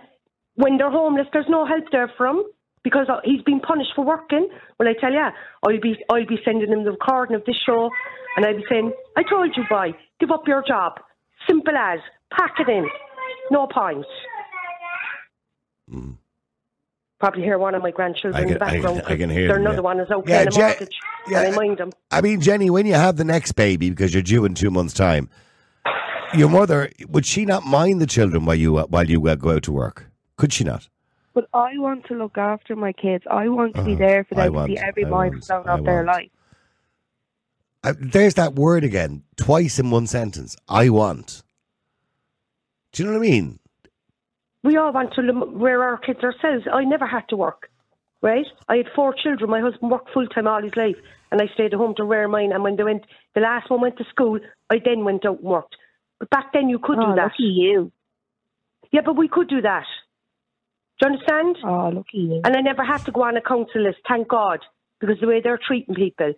when 0.55 0.77
they're 0.79 0.91
homeless, 0.91 1.27
there's 1.33 1.49
no 1.49 1.67
help 1.67 1.85
there 1.93 2.11
for 2.17 2.27
him 2.27 2.43
because 2.83 3.07
he's 3.25 3.43
been 3.43 3.61
punished 3.61 3.93
for 3.95 4.05
working. 4.05 4.49
Well, 4.79 4.89
I 4.89 4.95
tell 5.01 5.13
you, 5.13 5.29
I'll 5.63 5.81
be 5.81 5.97
I'll 6.11 6.27
be 6.27 6.39
sending 6.45 6.71
him 6.73 6.85
the 6.85 6.93
recording 6.93 7.37
of 7.37 7.45
this 7.45 7.57
show, 7.57 7.91
and 8.37 8.45
I'll 8.45 8.57
be 8.57 8.65
saying, 8.69 8.93
"I 9.17 9.23
told 9.23 9.57
you, 9.57 9.65
boy, 9.69 9.95
give 10.19 10.31
up 10.31 10.47
your 10.47 10.63
job. 10.67 11.01
Simple 11.49 11.77
as 11.77 12.01
pack 12.31 12.55
it 12.59 12.69
in, 12.69 12.89
no 13.51 13.67
points." 13.67 14.09
Probably 17.19 17.43
hear 17.43 17.59
one 17.59 17.75
of 17.75 17.83
my 17.83 17.91
grandchildren 17.91 18.35
I 18.35 18.47
in 18.47 18.53
the 18.55 18.59
can- 18.59 18.63
I 18.63 18.71
can- 18.71 18.83
background. 18.83 19.03
I 19.07 19.17
can 19.17 19.29
'cause 19.29 19.37
hear 19.37 19.47
There 19.49 19.57
them, 19.57 19.67
another 19.67 19.77
yeah. 19.77 19.83
one 19.83 20.01
is 20.01 20.11
out 20.11 20.25
Yeah, 20.27 20.37
paying 20.37 20.49
a 20.49 20.51
Je- 20.53 20.61
mortgage, 20.63 20.99
yeah. 21.29 21.41
and 21.43 21.53
I 21.55 21.57
mind 21.57 21.79
them. 21.79 21.91
I 22.11 22.21
mean, 22.23 22.41
Jenny, 22.41 22.71
when 22.71 22.87
you 22.87 22.95
have 22.95 23.17
the 23.19 23.25
next 23.25 23.53
baby 23.53 23.91
because 23.91 24.15
you're 24.15 24.23
due 24.23 24.47
in 24.47 24.55
two 24.55 24.71
months' 24.71 24.95
time, 24.95 25.29
your 26.33 26.49
mother 26.49 26.91
would 27.09 27.27
she 27.27 27.45
not 27.45 27.67
mind 27.67 28.01
the 28.01 28.07
children 28.07 28.47
while 28.47 28.55
you 28.55 28.75
while 28.79 29.05
you 29.11 29.27
uh, 29.29 29.35
go 29.35 29.51
out 29.51 29.65
to 29.65 29.73
work? 29.73 30.07
Could 30.39 30.55
she 30.55 30.65
not? 30.65 30.89
But 31.35 31.47
I 31.53 31.77
want 31.77 32.07
to 32.07 32.15
look 32.15 32.39
after 32.39 32.75
my 32.75 32.93
kids. 32.95 33.25
I 33.31 33.49
want 33.49 33.75
to 33.77 33.83
be 33.85 33.93
Uh-huh. 33.93 33.99
there 34.07 34.25
for 34.25 34.37
I 34.41 34.45
them 34.45 34.53
to 34.55 34.59
want- 34.59 34.71
see 34.71 34.79
every 34.79 35.05
milestone 35.05 35.69
of 35.69 35.85
their 35.85 36.05
life. 36.05 36.31
Uh, 37.85 37.93
there's 38.01 38.35
that 38.35 38.55
word 38.55 38.83
again, 38.83 39.25
twice 39.37 39.79
in 39.79 39.91
one 39.91 40.07
sentence. 40.07 40.57
I 40.69 40.89
want. 40.89 41.43
Do 42.93 43.03
you 43.03 43.09
know 43.09 43.19
what 43.19 43.27
I 43.27 43.31
mean? 43.31 43.61
we 44.63 44.77
all 44.77 44.93
want 44.93 45.15
to 45.15 45.23
lim- 45.23 45.61
rear 45.61 45.83
our 45.83 45.99
kids 45.99 46.21
ourselves. 46.21 46.67
I 46.73 46.85
never 46.85 47.07
had 47.07 47.29
to 47.31 47.37
work, 47.37 47.71
right? 48.23 48.47
I 48.69 48.77
had 48.77 48.87
four 48.95 49.15
children. 49.15 49.51
My 49.51 49.61
husband 49.61 49.91
worked 49.91 50.11
full 50.13 50.27
time 50.27 50.47
all 50.47 50.63
his 50.63 50.77
life, 50.77 50.97
and 51.31 51.41
I 51.41 51.47
stayed 51.55 51.73
at 51.73 51.79
home 51.79 51.95
to 51.97 52.05
rear 52.05 52.29
mine. 52.29 52.53
And 52.53 52.63
when 52.63 52.77
they 52.77 52.85
went, 52.85 53.05
the 53.35 53.41
last 53.41 53.71
one 53.71 53.81
went 53.81 53.97
to 53.99 54.05
school, 54.05 54.39
I 54.69 54.77
then 54.85 55.05
went 55.05 55.25
out 55.25 55.39
and 55.39 55.49
worked. 55.49 55.77
But 56.19 56.31
back 56.31 56.53
then, 56.53 56.69
you 56.69 56.79
could 56.79 56.99
oh, 56.99 57.11
do 57.11 57.15
that. 57.17 57.23
lucky 57.23 57.45
you. 57.45 57.93
Yeah, 58.93 59.01
but 59.05 59.17
we 59.17 59.29
could 59.29 59.49
do 59.49 59.63
that. 59.63 59.87
Do 61.01 61.09
you 61.09 61.13
understand? 61.13 61.57
Oh, 61.65 61.89
lucky 61.89 62.19
you. 62.19 62.41
And 62.45 62.55
I 62.55 62.61
never 62.61 62.85
had 62.85 63.05
to 63.07 63.13
go 63.13 63.23
on 63.23 63.37
a 63.37 63.41
council 63.41 63.83
list, 63.83 63.99
thank 64.07 64.29
God, 64.29 64.61
because 65.01 65.17
the 65.21 65.27
way 65.27 65.41
they're 65.43 65.61
treating 65.65 65.95
people. 65.95 66.35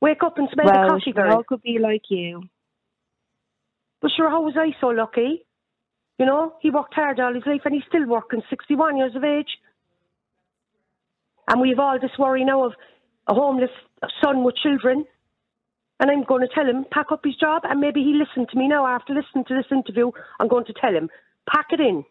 Wake 0.00 0.22
up 0.22 0.38
and 0.38 0.48
smell 0.52 0.66
the 0.66 0.72
well, 0.72 0.88
coffee, 0.90 1.14
we 1.16 1.22
all 1.22 1.42
could 1.42 1.62
be 1.62 1.78
like 1.80 2.02
you. 2.10 2.42
But 4.00 4.10
sure, 4.16 4.30
how 4.30 4.42
was 4.42 4.54
I 4.56 4.74
so 4.80 4.88
lucky? 4.88 5.44
You 6.18 6.26
know, 6.26 6.54
he 6.60 6.70
worked 6.70 6.94
hard 6.94 7.20
all 7.20 7.34
his 7.34 7.44
life 7.46 7.62
and 7.64 7.74
he's 7.74 7.84
still 7.88 8.06
working, 8.06 8.42
61 8.48 8.96
years 8.96 9.14
of 9.14 9.24
age. 9.24 9.48
And 11.48 11.60
we've 11.60 11.78
all 11.78 11.98
this 12.00 12.10
worry 12.18 12.44
now 12.44 12.66
of 12.66 12.72
a 13.28 13.34
homeless 13.34 13.70
son 14.22 14.44
with 14.44 14.56
children. 14.56 15.04
And 16.00 16.10
I'm 16.10 16.24
going 16.24 16.42
to 16.42 16.54
tell 16.54 16.66
him, 16.66 16.84
pack 16.90 17.06
up 17.10 17.22
his 17.24 17.36
job, 17.36 17.62
and 17.64 17.80
maybe 17.80 18.02
he 18.02 18.12
listened 18.12 18.48
to 18.50 18.58
me 18.58 18.68
now 18.68 18.86
after 18.86 19.14
listening 19.14 19.44
to 19.46 19.54
this 19.54 19.64
interview. 19.70 20.10
I'm 20.38 20.48
going 20.48 20.66
to 20.66 20.74
tell 20.78 20.92
him, 20.92 21.08
pack 21.50 21.66
it 21.70 21.80
in. 21.80 22.04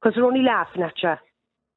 Because 0.00 0.14
they're 0.14 0.24
only 0.24 0.42
laughing 0.42 0.82
at 0.82 0.94
you. 1.02 1.14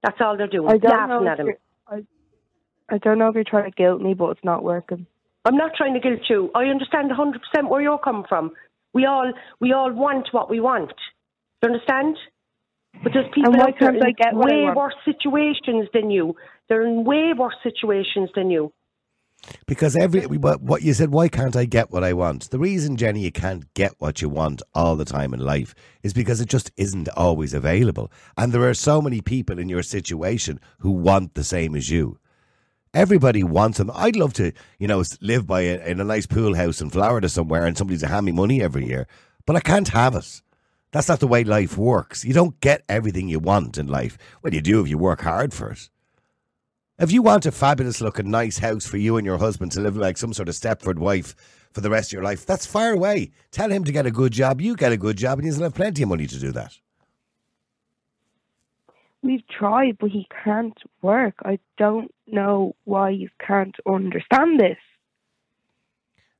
That's 0.04 0.18
all 0.22 0.38
they're 0.38 0.48
doing, 0.48 0.70
I 0.70 0.78
don't 0.78 0.92
laughing 0.92 1.26
know. 1.26 1.32
at 1.32 1.40
him. 1.40 1.48
I, 1.88 2.96
I 2.96 2.98
don't 3.00 3.18
know 3.18 3.28
if 3.30 3.36
you're 3.36 3.44
trying 3.44 3.70
to 3.70 3.76
guilt 3.76 4.02
me, 4.02 4.13
but 4.13 4.30
it's 4.32 4.44
not 4.44 4.63
working. 4.63 5.06
I'm 5.44 5.58
not 5.58 5.72
trying 5.76 5.94
to 5.96 6.00
guilt 6.00 6.22
you. 6.30 6.50
I 6.56 6.66
understand 6.66 7.12
100% 7.12 7.70
where 7.70 7.82
you're 7.82 7.98
coming 7.98 8.26
from. 8.28 8.52
We 8.93 9.06
all, 9.06 9.32
we 9.60 9.73
all 9.73 9.91
want 9.91 10.30
what 10.32 10.50
we 10.50 10.60
want. 10.60 10.89
Do 11.62 11.69
you 11.69 11.73
understand? 11.73 12.17
But 13.04 13.13
there's 13.13 13.30
people 13.34 13.54
why 13.54 13.65
out 13.65 13.73
there 13.80 13.91
can't 13.91 14.04
I 14.04 14.10
in 14.10 14.15
get 14.15 14.36
way 14.36 14.69
worse 14.76 14.95
situations 15.06 15.88
than 15.93 16.10
you. 16.10 16.36
They're 16.67 16.86
in 16.86 17.04
way 17.04 17.34
worse 17.38 17.56
situations 17.63 18.30
than 18.36 18.50
you. 18.50 18.73
Because 19.67 19.95
every 19.95 20.21
what 20.26 20.62
what 20.62 20.82
you 20.82 20.93
said, 20.93 21.12
why 21.12 21.28
can't 21.28 21.56
I 21.56 21.65
get 21.65 21.91
what 21.91 22.04
I 22.04 22.13
want? 22.13 22.50
The 22.50 22.60
reason, 22.60 22.97
Jenny, 22.97 23.21
you 23.21 23.32
can't 23.32 23.71
get 23.76 23.93
what 24.00 24.21
you 24.21 24.30
want 24.30 24.62
all 24.73 24.95
the 24.95 25.06
time 25.06 25.34
in 25.34 25.39
life 25.39 25.76
is 26.02 26.13
because 26.13 26.41
it 26.41 26.50
just 26.50 26.71
isn't 26.76 27.08
always 27.10 27.54
available. 27.54 28.12
And 28.36 28.52
there 28.52 28.67
are 28.67 28.73
so 28.73 29.02
many 29.02 29.21
people 29.21 29.60
in 29.60 29.69
your 29.69 29.84
situation 29.84 30.60
who 30.80 30.91
want 30.91 31.36
the 31.36 31.43
same 31.43 31.76
as 31.76 31.89
you. 31.89 32.17
Everybody 32.93 33.43
wants 33.43 33.78
them. 33.78 33.91
I'd 33.93 34.15
love 34.15 34.34
to, 34.34 34.54
you 34.80 34.88
know, 34.88 35.04
live 35.21 35.45
by 35.45 35.62
a, 35.62 35.86
in 35.86 36.00
a 36.00 36.04
nice 36.04 36.26
pool 36.26 36.56
house 36.56 36.82
in 36.82 36.89
Florida 36.89 37.30
somewhere, 37.30 37.65
and 37.65 37.78
somebody 37.78 38.00
to 38.00 38.08
hand 38.08 38.26
me 38.26 38.32
money 38.32 38.62
every 38.62 38.86
year, 38.86 39.08
but 39.45 39.56
I 39.56 39.60
can't 39.60 39.89
have 39.89 40.15
it. 40.15 40.41
That's 40.91 41.10
not 41.10 41.19
the 41.19 41.28
way 41.28 41.43
life 41.43 41.78
works. 41.78 42.23
You 42.23 42.34
don't 42.34 42.60
get 42.62 42.84
everything 42.88 43.28
you 43.28 43.39
want 43.39 43.78
in 43.78 43.88
life. 43.88 44.17
Well, 44.41 44.54
you 44.54 44.62
do 44.62 44.82
if 44.82 44.88
you 44.88 44.97
work 44.97 45.21
hard 45.21 45.54
for 45.54 45.71
it. 45.71 45.89
If 47.00 47.12
you 47.12 47.21
want 47.21 47.45
a 47.45 47.52
fabulous 47.52 48.02
looking 48.02 48.32
nice 48.32 48.58
house 48.58 48.88
for 48.88 48.97
you 48.97 49.17
and 49.17 49.26
your 49.26 49.38
husband 49.38 49.71
to 49.73 49.82
live 49.82 49.97
like 49.97 50.17
some 50.17 50.34
sort 50.34 50.50
of 50.50 50.56
Stepford 50.56 50.97
wife 50.97 51.36
for 51.71 51.82
the 51.82 51.91
rest 51.91 52.10
of 52.10 52.13
your 52.13 52.23
life, 52.23 52.45
that's 52.45 52.65
far 52.65 52.91
away. 52.91 53.32
Tell 53.52 53.69
him 53.69 53.84
to 53.84 53.91
get 53.91 54.08
a 54.08 54.12
good 54.12 54.32
job, 54.32 54.62
you 54.62 54.76
get 54.76 54.91
a 54.91 54.97
good 54.97 55.17
job, 55.17 55.38
and 55.38 55.47
he'll 55.47 55.62
have 55.62 55.76
plenty 55.76 56.02
of 56.02 56.10
money 56.10 56.26
to 56.26 56.39
do 56.39 56.52
that. 56.54 56.73
We've 59.28 59.46
tried, 59.50 59.98
but 60.00 60.10
he 60.10 60.26
can't 60.42 60.78
work. 61.02 61.36
I 61.44 61.60
don't 61.78 62.10
know 62.28 62.78
why 62.86 63.10
you 63.10 63.28
can't 63.46 63.76
understand 63.86 64.58
this. 64.58 64.78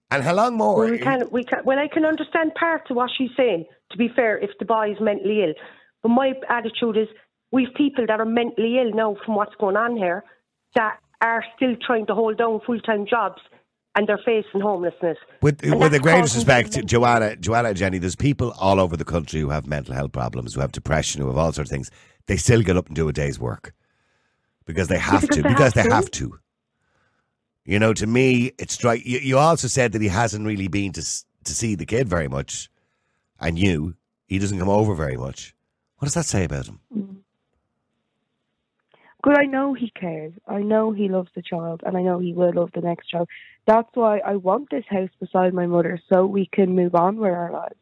And 0.10 0.24
how 0.24 0.34
long 0.34 0.56
more? 0.56 0.78
Well, 0.78 0.92
we 0.92 0.98
can, 0.98 1.30
we 1.30 1.44
can. 1.44 1.66
Well, 1.66 1.80
I 1.80 1.90
can 1.90 2.06
understand 2.06 2.54
part 2.56 2.90
of 2.90 2.96
what 2.96 3.10
she's 3.18 3.32
saying. 3.36 3.66
To 3.92 3.98
be 3.98 4.08
fair, 4.16 4.38
if 4.38 4.52
the 4.58 4.64
boy 4.64 4.92
is 4.94 5.02
mentally 5.02 5.44
ill, 5.44 5.54
but 6.02 6.10
my 6.10 6.32
attitude 6.48 6.96
is 6.96 7.10
we've 7.52 7.74
people 7.76 8.06
that 8.08 8.22
are 8.22 8.26
mentally 8.42 8.78
ill 8.80 8.94
now 8.94 9.18
from 9.26 9.36
what's 9.36 9.56
going 9.56 9.76
on 9.76 9.98
here 9.98 10.24
that 10.76 11.00
are 11.20 11.44
still 11.58 11.76
trying 11.86 12.06
to 12.06 12.16
hold 12.16 12.38
down 12.38 12.62
full 12.66 12.80
time 12.80 13.06
jobs 13.06 13.42
and 13.98 14.08
they're 14.08 14.20
facing 14.24 14.62
homelessness. 14.62 15.18
With, 15.42 15.64
with 15.64 15.92
the 15.92 16.00
greatest 16.00 16.36
respect, 16.36 16.86
Joanna, 16.86 17.36
Joanna, 17.36 17.74
Jenny, 17.74 17.98
there's 17.98 18.16
people 18.16 18.54
all 18.60 18.80
over 18.80 18.96
the 18.96 19.04
country 19.04 19.40
who 19.40 19.50
have 19.50 19.66
mental 19.66 19.96
health 19.96 20.12
problems, 20.12 20.54
who 20.54 20.62
have 20.62 20.72
depression, 20.72 21.22
who 21.22 21.28
have 21.28 21.38
all 21.38 21.52
sorts 21.52 21.72
of 21.72 21.74
things. 21.74 21.90
They 22.28 22.38
still 22.38 22.62
get 22.62 22.78
up 22.78 22.86
and 22.88 22.96
do 22.96 23.10
a 23.10 23.14
day's 23.14 23.40
work 23.40 23.74
because 24.66 24.88
they 24.88 25.00
have 25.00 25.22
because 25.22 25.36
to. 25.38 25.42
they 25.42 25.50
because 25.50 25.74
have 25.74 25.90
they 25.90 25.94
have 25.94 26.12
to. 26.12 26.40
You 27.66 27.80
know, 27.80 27.94
to 27.96 28.06
me, 28.06 28.52
it's 28.60 28.76
strike. 28.76 29.04
You, 29.04 29.18
you 29.18 29.38
also 29.40 29.68
said 29.68 29.94
that 29.94 30.02
he 30.02 30.10
hasn't 30.10 30.46
really 30.46 30.68
been 30.68 30.94
to 30.94 31.02
to 31.02 31.56
see 31.56 31.74
the 31.74 31.86
kid 31.86 32.08
very 32.08 32.28
much, 32.28 32.70
and 33.40 33.58
you, 33.58 33.96
he 34.28 34.38
doesn't 34.38 34.60
come 34.60 34.70
over 34.70 34.94
very 34.94 35.18
much. 35.18 35.56
What 35.98 36.06
does 36.06 36.14
that 36.14 36.26
say 36.26 36.44
about 36.44 36.68
him? 36.68 36.80
Mm. 36.96 37.16
Good, 39.28 39.38
I 39.38 39.44
know 39.44 39.74
he 39.74 39.92
cares. 39.92 40.32
I 40.48 40.60
know 40.60 40.94
he 40.94 41.10
loves 41.10 41.30
the 41.36 41.42
child, 41.42 41.82
and 41.86 41.98
I 41.98 42.02
know 42.02 42.18
he 42.18 42.32
will 42.32 42.54
love 42.54 42.70
the 42.74 42.80
next 42.80 43.08
child. 43.08 43.28
That's 43.66 43.90
why 43.94 44.20
I 44.20 44.38
want 44.38 44.70
this 44.70 44.86
house 44.88 45.10
beside 45.20 45.54
my 45.54 45.66
mother, 45.66 46.00
so 46.08 46.26
we 46.26 46.46
can 46.54 46.78
move 46.78 46.96
on 46.96 47.18
with 47.18 47.34
our 47.34 47.52
lives. 47.52 47.76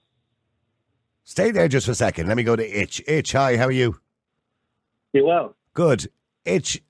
Stay 1.23 1.51
there 1.51 1.67
just 1.67 1.85
for 1.85 1.91
a 1.91 1.95
second. 1.95 2.27
Let 2.27 2.37
me 2.37 2.41
go 2.41 2.55
to 2.55 2.67
Itch. 2.67 2.99
Itch, 3.07 3.33
hi, 3.33 3.57
how 3.57 3.65
are 3.65 3.71
you? 3.71 3.99
You 5.13 5.25
well. 5.25 5.55
Good. 5.75 6.07
Itch, 6.45 6.81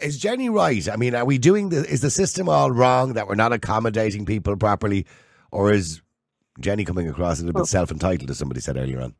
is 0.00 0.18
Jenny 0.18 0.50
right? 0.50 0.88
I 0.88 0.94
mean, 0.94 1.16
are 1.16 1.24
we 1.24 1.36
doing 1.36 1.70
the, 1.70 1.78
is 1.78 2.00
the 2.00 2.10
system 2.10 2.48
all 2.48 2.70
wrong 2.70 3.14
that 3.14 3.26
we're 3.26 3.34
not 3.34 3.52
accommodating 3.52 4.24
people 4.24 4.56
properly? 4.56 5.04
Or 5.50 5.72
is 5.72 6.00
Jenny 6.60 6.84
coming 6.84 7.08
across 7.08 7.40
a 7.40 7.42
little 7.42 7.58
bit 7.58 7.62
oh. 7.62 7.64
self 7.64 7.90
entitled, 7.90 8.30
as 8.30 8.38
somebody 8.38 8.60
said 8.60 8.76
earlier 8.76 9.00
on? 9.00 9.16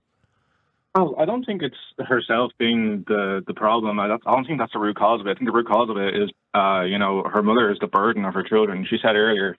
Oh, 0.97 1.15
I 1.19 1.27
don't 1.27 1.45
think 1.45 1.63
it's 1.63 1.77
herself 1.99 2.53
being 2.59 3.05
the 3.07 3.43
the 3.47 3.53
problem. 3.53 4.01
I 4.01 4.09
don't, 4.09 4.23
I 4.27 4.33
don't 4.33 4.47
think 4.47 4.59
that's 4.59 4.73
the 4.73 4.79
root 4.79 4.97
cause 4.97 5.21
of 5.21 5.27
it. 5.27 5.31
I 5.31 5.35
think 5.35 5.47
the 5.47 5.53
root 5.53 5.69
cause 5.69 5.91
of 5.91 5.99
it 5.99 6.17
is, 6.17 6.31
uh, 6.55 6.83
you 6.83 6.99
know, 6.99 7.23
her 7.23 7.43
mother 7.43 7.71
is 7.71 7.79
the 7.81 7.87
burden 7.87 8.25
of 8.25 8.33
her 8.33 8.43
children. 8.43 8.87
She 8.89 8.97
said 9.03 9.15
earlier 9.15 9.59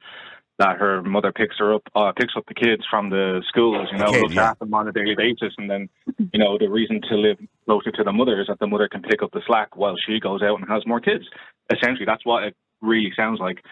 that 0.58 0.78
her 0.78 1.04
mother 1.04 1.32
picks 1.32 1.56
her 1.60 1.76
up, 1.76 1.84
uh, 1.94 2.12
picks 2.18 2.34
up 2.36 2.46
the 2.48 2.56
kids 2.56 2.82
from 2.90 3.12
the 3.12 3.44
schools, 3.48 3.88
you 3.92 4.00
know, 4.00 4.12
Kid, 4.12 4.22
looks 4.22 4.34
yeah. 4.34 4.50
after 4.50 4.66
them 4.66 4.74
on 4.74 4.88
a 4.88 4.92
daily 4.92 5.14
basis, 5.16 5.54
and 5.60 5.70
then, 5.70 5.88
you 6.34 6.40
know, 6.40 6.58
the 6.58 6.68
reason 6.68 7.00
to 7.08 7.16
live 7.16 7.38
closer 7.66 7.92
to 7.92 8.04
the 8.04 8.12
mother 8.12 8.42
is 8.42 8.48
that 8.48 8.58
the 8.58 8.66
mother 8.66 8.88
can 8.88 9.04
pick 9.04 9.22
up 9.22 9.32
the 9.34 9.42
slack 9.46 9.76
while 9.76 9.96
she 10.08 10.20
goes 10.20 10.42
out 10.42 10.60
and 10.60 10.68
has 10.68 10.82
more 10.88 11.00
kids. 11.00 11.26
Essentially, 11.72 12.06
that's 12.06 12.26
what 12.26 12.44
it 12.44 12.56
really 12.82 13.12
sounds 13.16 13.40
like. 13.40 13.64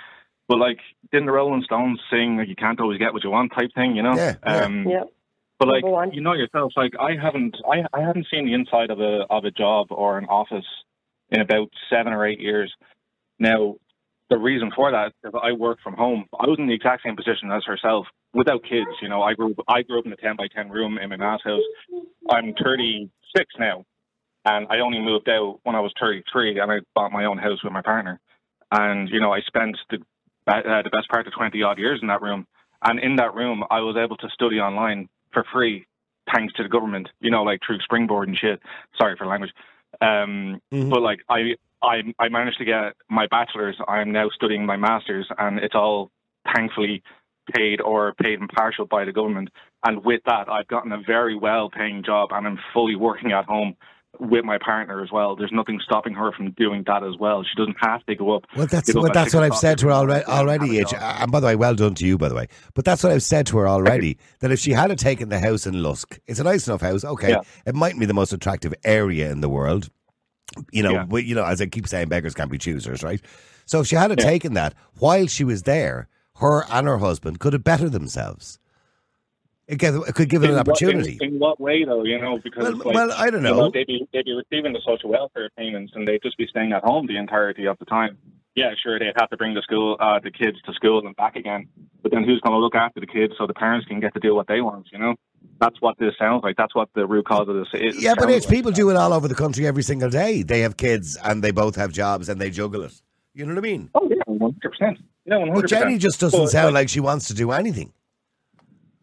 But 0.48 0.60
like, 0.60 0.78
didn't 1.12 1.26
the 1.26 1.32
Rolling 1.32 1.64
Stones 1.64 2.00
sing 2.12 2.38
like, 2.38 2.48
"You 2.48 2.56
can't 2.56 2.80
always 2.80 3.00
get 3.00 3.14
what 3.14 3.24
you 3.24 3.32
want" 3.32 3.52
type 3.56 3.72
thing? 3.74 3.96
You 3.96 4.04
know? 4.04 4.16
Yeah, 4.16 4.36
yeah. 4.46 4.58
Um, 4.60 4.88
Yeah. 4.88 5.04
But 5.60 5.70
like 5.70 5.84
you 6.14 6.22
know 6.22 6.34
yourself, 6.34 6.74
like 6.76 6.94
I 7.00 7.12
haven't, 7.22 7.56
I, 7.70 7.84
I 7.98 8.02
haven't 8.02 8.28
seen 8.30 8.46
the 8.46 8.54
inside 8.54 8.90
of 8.90 9.00
a 9.00 9.26
of 9.30 9.46
a 9.46 9.52
job 9.52 9.88
or 9.90 10.18
an 10.18 10.26
office 10.26 10.66
in 11.30 11.40
about 11.42 11.70
seven 11.90 12.12
or 12.12 12.26
eight 12.26 12.42
years. 12.42 12.74
Now, 13.40 13.76
the 14.30 14.38
reason 14.38 14.72
for 14.76 14.92
that 14.92 15.08
is 15.08 15.32
that 15.32 15.40
I 15.40 15.54
work 15.54 15.80
from 15.82 15.94
home. 15.94 16.26
I 16.38 16.48
was 16.48 16.58
in 16.60 16.68
the 16.68 16.74
exact 16.74 17.04
same 17.04 17.16
position 17.16 17.52
as 17.52 17.64
herself, 17.66 18.06
without 18.34 18.64
kids. 18.64 18.90
You 19.02 19.08
know, 19.08 19.22
I 19.22 19.34
grew 19.34 19.52
up, 19.52 19.66
I 19.68 19.82
grew 19.84 20.00
up 20.00 20.06
in 20.06 20.12
a 20.12 20.18
ten 20.18 20.36
by 20.36 20.48
ten 20.54 20.70
room 20.70 20.98
in 20.98 21.10
my 21.10 21.16
ma's 21.16 21.42
house. 21.44 21.62
I'm 22.30 22.54
36 22.62 23.46
now, 23.58 23.86
and 24.46 24.68
I 24.70 24.80
only 24.80 25.00
moved 25.00 25.30
out 25.30 25.60
when 25.64 25.76
I 25.76 25.80
was 25.80 25.94
33, 26.00 26.60
and 26.60 26.72
I 26.72 26.80
bought 26.96 27.12
my 27.12 27.26
own 27.26 27.38
house 27.38 27.64
with 27.64 27.72
my 27.72 27.82
partner. 27.82 28.20
And 28.72 29.08
you 29.10 29.22
know, 29.22 29.32
I 29.32 29.40
spent 29.42 29.78
the 29.90 29.98
uh, 30.48 30.82
the 30.84 30.90
best 30.92 31.08
part 31.10 31.28
of 31.28 31.34
20 31.34 31.62
odd 31.64 31.80
years 31.80 32.00
in 32.02 32.10
that 32.10 32.22
room. 32.22 32.46
And 32.84 33.00
in 33.00 33.16
that 33.16 33.34
room, 33.34 33.64
I 33.72 33.80
was 33.80 33.96
able 33.98 34.18
to 34.18 34.30
study 34.30 34.60
online 34.60 35.08
for 35.36 35.46
free, 35.54 35.86
thanks 36.34 36.54
to 36.56 36.64
the 36.64 36.70
government. 36.70 37.10
You 37.20 37.30
know, 37.30 37.44
like 37.44 37.60
through 37.66 37.80
Springboard 37.82 38.28
and 38.28 38.38
shit. 38.38 38.60
Sorry 39.00 39.16
for 39.16 39.28
language. 39.28 39.52
Um, 40.02 40.62
Mhm. 40.74 40.90
But 40.90 41.02
like, 41.02 41.20
I, 41.30 41.56
I, 41.84 42.02
I 42.18 42.30
managed 42.30 42.58
to 42.58 42.66
get 42.66 42.96
my 43.10 43.28
bachelor's. 43.28 43.78
I'm 43.88 44.12
now 44.12 44.30
studying 44.30 44.66
my 44.66 44.78
master's, 44.78 45.28
and 45.38 45.60
it's 45.60 45.76
all 45.76 46.10
thankfully 46.54 47.04
paid 47.54 47.80
or 47.82 48.14
paid 48.16 48.40
in 48.40 48.48
partial 48.48 48.86
by 48.88 49.06
the 49.06 49.12
government. 49.12 49.50
And 49.86 50.04
with 50.04 50.22
that, 50.26 50.50
I've 50.50 50.68
gotten 50.68 50.92
a 50.92 51.02
very 51.06 51.36
well-paying 51.38 52.04
job, 52.04 52.30
and 52.32 52.48
I'm 52.48 52.60
fully 52.74 52.96
working 52.96 53.32
at 53.34 53.46
home 53.46 53.76
with 54.20 54.44
my 54.46 54.58
partner 54.58 55.02
as 55.04 55.12
well. 55.12 55.36
There's 55.36 55.52
nothing 55.52 55.80
stopping 55.84 56.14
her 56.14 56.32
from 56.32 56.52
doing 56.52 56.84
that 56.88 57.04
as 57.04 57.16
well. 57.20 57.44
She 57.44 57.56
doesn't 57.58 57.78
have 57.80 58.06
to 58.06 58.16
go 58.16 58.36
up. 58.36 58.44
Well, 58.56 58.68
that's 58.68 58.94
well, 58.94 59.10
that's 59.14 59.34
what 59.34 59.44
I've 59.44 59.56
said 59.58 59.78
to 59.80 59.88
her 59.88 59.92
already. 59.92 60.24
and 60.26 60.32
Already, 60.34 60.76
have 60.78 60.88
Itch. 60.88 60.94
a 60.94 60.96
job. 60.96 61.16
And 61.22 61.32
by 61.32 61.40
the 61.40 61.48
way, 61.48 61.56
well 61.56 61.76
done 61.76 61.96
to 61.96 62.06
you, 62.06 62.18
by 62.18 62.30
the 62.30 62.36
way. 62.36 62.48
But 62.74 62.86
that's 62.86 63.04
what 63.04 63.12
I've 63.12 63.24
said 63.24 63.48
to 63.48 63.58
her 63.60 63.68
already. 63.68 64.18
That 64.40 64.52
if 64.52 64.60
she 64.60 64.72
had 64.72 64.92
a 64.92 64.96
taken 64.96 65.30
the 65.30 65.40
house 65.40 65.66
in 65.68 65.82
Lusk, 65.84 66.20
it's 66.28 66.40
a 66.40 66.44
nice 66.44 66.68
enough 66.68 66.82
house. 66.82 67.04
Okay, 67.06 67.30
Yeah. 67.30 67.42
it 67.66 67.76
mightn't 67.76 68.00
be 68.00 68.06
the 68.06 68.14
most 68.14 68.34
attractive 68.34 68.74
area 68.84 69.32
in 69.32 69.42
the 69.42 69.50
world. 69.50 69.90
You 70.72 70.84
know, 70.84 70.92
Yeah. 70.92 71.04
but, 71.06 71.26
you 71.26 71.36
know, 71.36 71.44
as 71.44 71.60
I 71.62 71.66
keep 71.66 71.88
saying, 71.88 72.08
beggars 72.08 72.34
can't 72.34 72.52
be 72.52 72.58
choosers, 72.58 73.04
right? 73.04 73.22
So 73.66 73.80
if 73.82 73.88
she 73.88 73.96
had 73.96 74.12
a 74.12 74.16
Yeah. 74.18 74.24
taken 74.30 74.54
that 74.54 74.74
while 75.00 75.28
she 75.28 75.44
was 75.44 75.64
there, 75.64 76.08
her 76.38 76.64
and 76.72 76.88
her 76.88 77.00
husband 77.00 77.40
could 77.40 77.54
have 77.54 77.64
bettered 77.64 77.92
themselves. 77.94 78.60
It, 79.68 79.80
gave, 79.80 79.96
it 79.96 80.14
could 80.14 80.30
give 80.30 80.44
it 80.44 80.50
an 80.52 80.58
what- 80.58 80.68
opportunity. 80.70 81.18
in, 81.22 81.34
in 81.34 81.40
what 81.40 81.60
way, 81.60 81.84
though? 81.86 82.04
You 82.04 82.20
know, 82.20 82.38
because 82.44 82.66
Well, 82.66 82.78
like, 82.78 82.96
well, 82.96 83.12
I 83.14 83.30
don't 83.32 83.44
you 83.44 83.50
know. 83.50 83.72
they'd 83.72 83.88
be 83.88 84.08
they'd 84.14 84.26
be 84.26 84.34
receiving 84.34 84.74
the 84.74 84.82
social 84.86 85.10
welfare 85.10 85.50
payments, 85.58 85.94
and 85.96 86.08
they'd 86.08 86.22
just 86.22 86.38
be 86.38 86.46
staying 86.48 86.72
at 86.72 86.84
home 86.84 87.08
the 87.08 87.18
entirety 87.18 87.66
of 87.66 87.78
the 87.80 87.86
time. 87.86 88.18
Yeah, 88.56 88.72
sure, 88.82 88.98
they'd 89.00 89.12
have 89.20 89.30
to 89.32 89.38
bring 89.38 89.54
the 89.54 89.62
school 89.64 89.98
uh, 90.00 90.20
the 90.24 90.32
kids 90.32 90.58
to 90.66 90.74
school 90.74 91.06
and 91.06 91.16
back 91.16 91.36
again. 91.36 91.68
But 92.04 92.12
then 92.12 92.24
who's 92.24 92.40
going 92.42 92.54
to 92.54 92.60
look 92.60 92.76
after 92.76 93.00
the 93.00 93.08
kids 93.08 93.34
so 93.38 93.48
the 93.48 93.54
parents 93.56 93.86
can 93.88 94.00
get 94.00 94.14
to 94.14 94.20
do 94.20 94.34
what 94.36 94.48
they 94.48 94.62
want? 94.62 94.88
You 94.94 95.00
know, 95.00 95.16
that's 95.60 95.82
what 95.82 95.98
this 95.98 96.14
sounds 96.18 96.44
like. 96.44 96.56
That's 96.56 96.74
what 96.76 96.88
the 96.94 97.06
root 97.08 97.26
cause 97.26 97.50
of 97.50 97.56
this 97.56 97.68
is. 97.74 98.02
Yeah, 98.02 98.14
but 98.18 98.30
it's 98.30 98.46
like. 98.46 98.56
people 98.56 98.72
do 98.72 98.90
it 98.92 98.96
all 98.96 99.12
over 99.14 99.28
the 99.28 99.36
country 99.36 99.66
every 99.68 99.84
single 99.84 100.10
day. 100.12 100.44
They 100.44 100.60
have 100.62 100.78
kids 100.78 101.18
and 101.24 101.44
they 101.44 101.52
both 101.52 101.76
have 101.76 101.92
jobs 101.92 102.30
and 102.30 102.40
they 102.40 102.52
juggle 102.52 102.84
it. 102.84 102.94
You 103.34 103.46
know 103.46 103.54
what 103.56 103.58
I 103.58 103.62
mean? 103.62 103.90
Oh 103.96 104.08
yeah, 104.10 104.22
one 104.28 104.40
hundred 104.54 104.72
percent. 104.72 105.00
Yeah, 105.26 105.38
one 105.38 105.54
But 105.54 105.68
Jenny 105.68 105.98
just 105.98 106.20
doesn't 106.22 106.48
sound 106.50 106.76
like 106.76 106.88
she 106.88 107.00
wants 107.02 107.28
to 107.30 107.34
do 107.34 107.52
anything. 107.52 107.92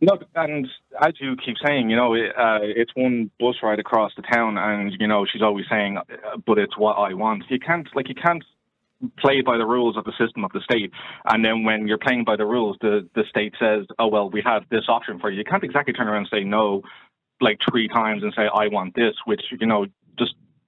No, 0.05 0.19
and 0.35 0.67
as 1.01 1.13
you 1.21 1.37
keep 1.37 1.55
saying, 1.65 1.89
you 1.89 1.95
know, 1.95 2.15
it, 2.15 2.33
uh, 2.37 2.59
it's 2.61 2.91
one 2.97 3.31
bus 3.39 3.55
ride 3.63 3.79
across 3.79 4.11
the 4.17 4.23
town, 4.23 4.59
and 4.59 4.93
you 4.99 5.07
know, 5.07 5.25
she's 5.33 5.43
always 5.43 5.65
saying, 5.71 5.97
uh, 5.97 6.03
"But 6.45 6.59
it's 6.59 6.77
what 6.77 6.95
I 6.95 7.15
want." 7.15 7.45
You 7.49 7.61
can't, 7.61 7.89
like, 7.95 8.09
you 8.09 8.17
can't 8.17 8.43
play 9.21 9.43
by 9.43 9.59
the 9.59 9.65
rules 9.65 9.97
of 9.97 10.03
the 10.05 10.13
system 10.19 10.45
of 10.45 10.51
the 10.51 10.61
state, 10.61 10.91
and 11.27 11.45
then 11.45 11.63
when 11.63 11.87
you're 11.87 11.99
playing 11.99 12.25
by 12.25 12.35
the 12.35 12.45
rules, 12.45 12.77
the 12.81 13.09
the 13.15 13.23
state 13.31 13.55
says, 13.61 13.87
"Oh 14.01 14.09
well, 14.09 14.29
we 14.29 14.43
have 14.45 14.65
this 14.71 14.87
option 14.89 15.21
for 15.21 15.31
you." 15.31 15.39
You 15.39 15.45
can't 15.45 15.63
exactly 15.63 15.93
turn 15.93 16.09
around 16.09 16.27
and 16.27 16.29
say 16.33 16.43
no, 16.43 16.83
like 17.41 17.61
three 17.71 17.87
times, 17.87 18.25
and 18.25 18.35
say, 18.35 18.49
"I 18.53 18.67
want 18.67 18.97
this," 18.97 19.15
which 19.25 19.43
you 19.53 19.69
know, 19.69 19.87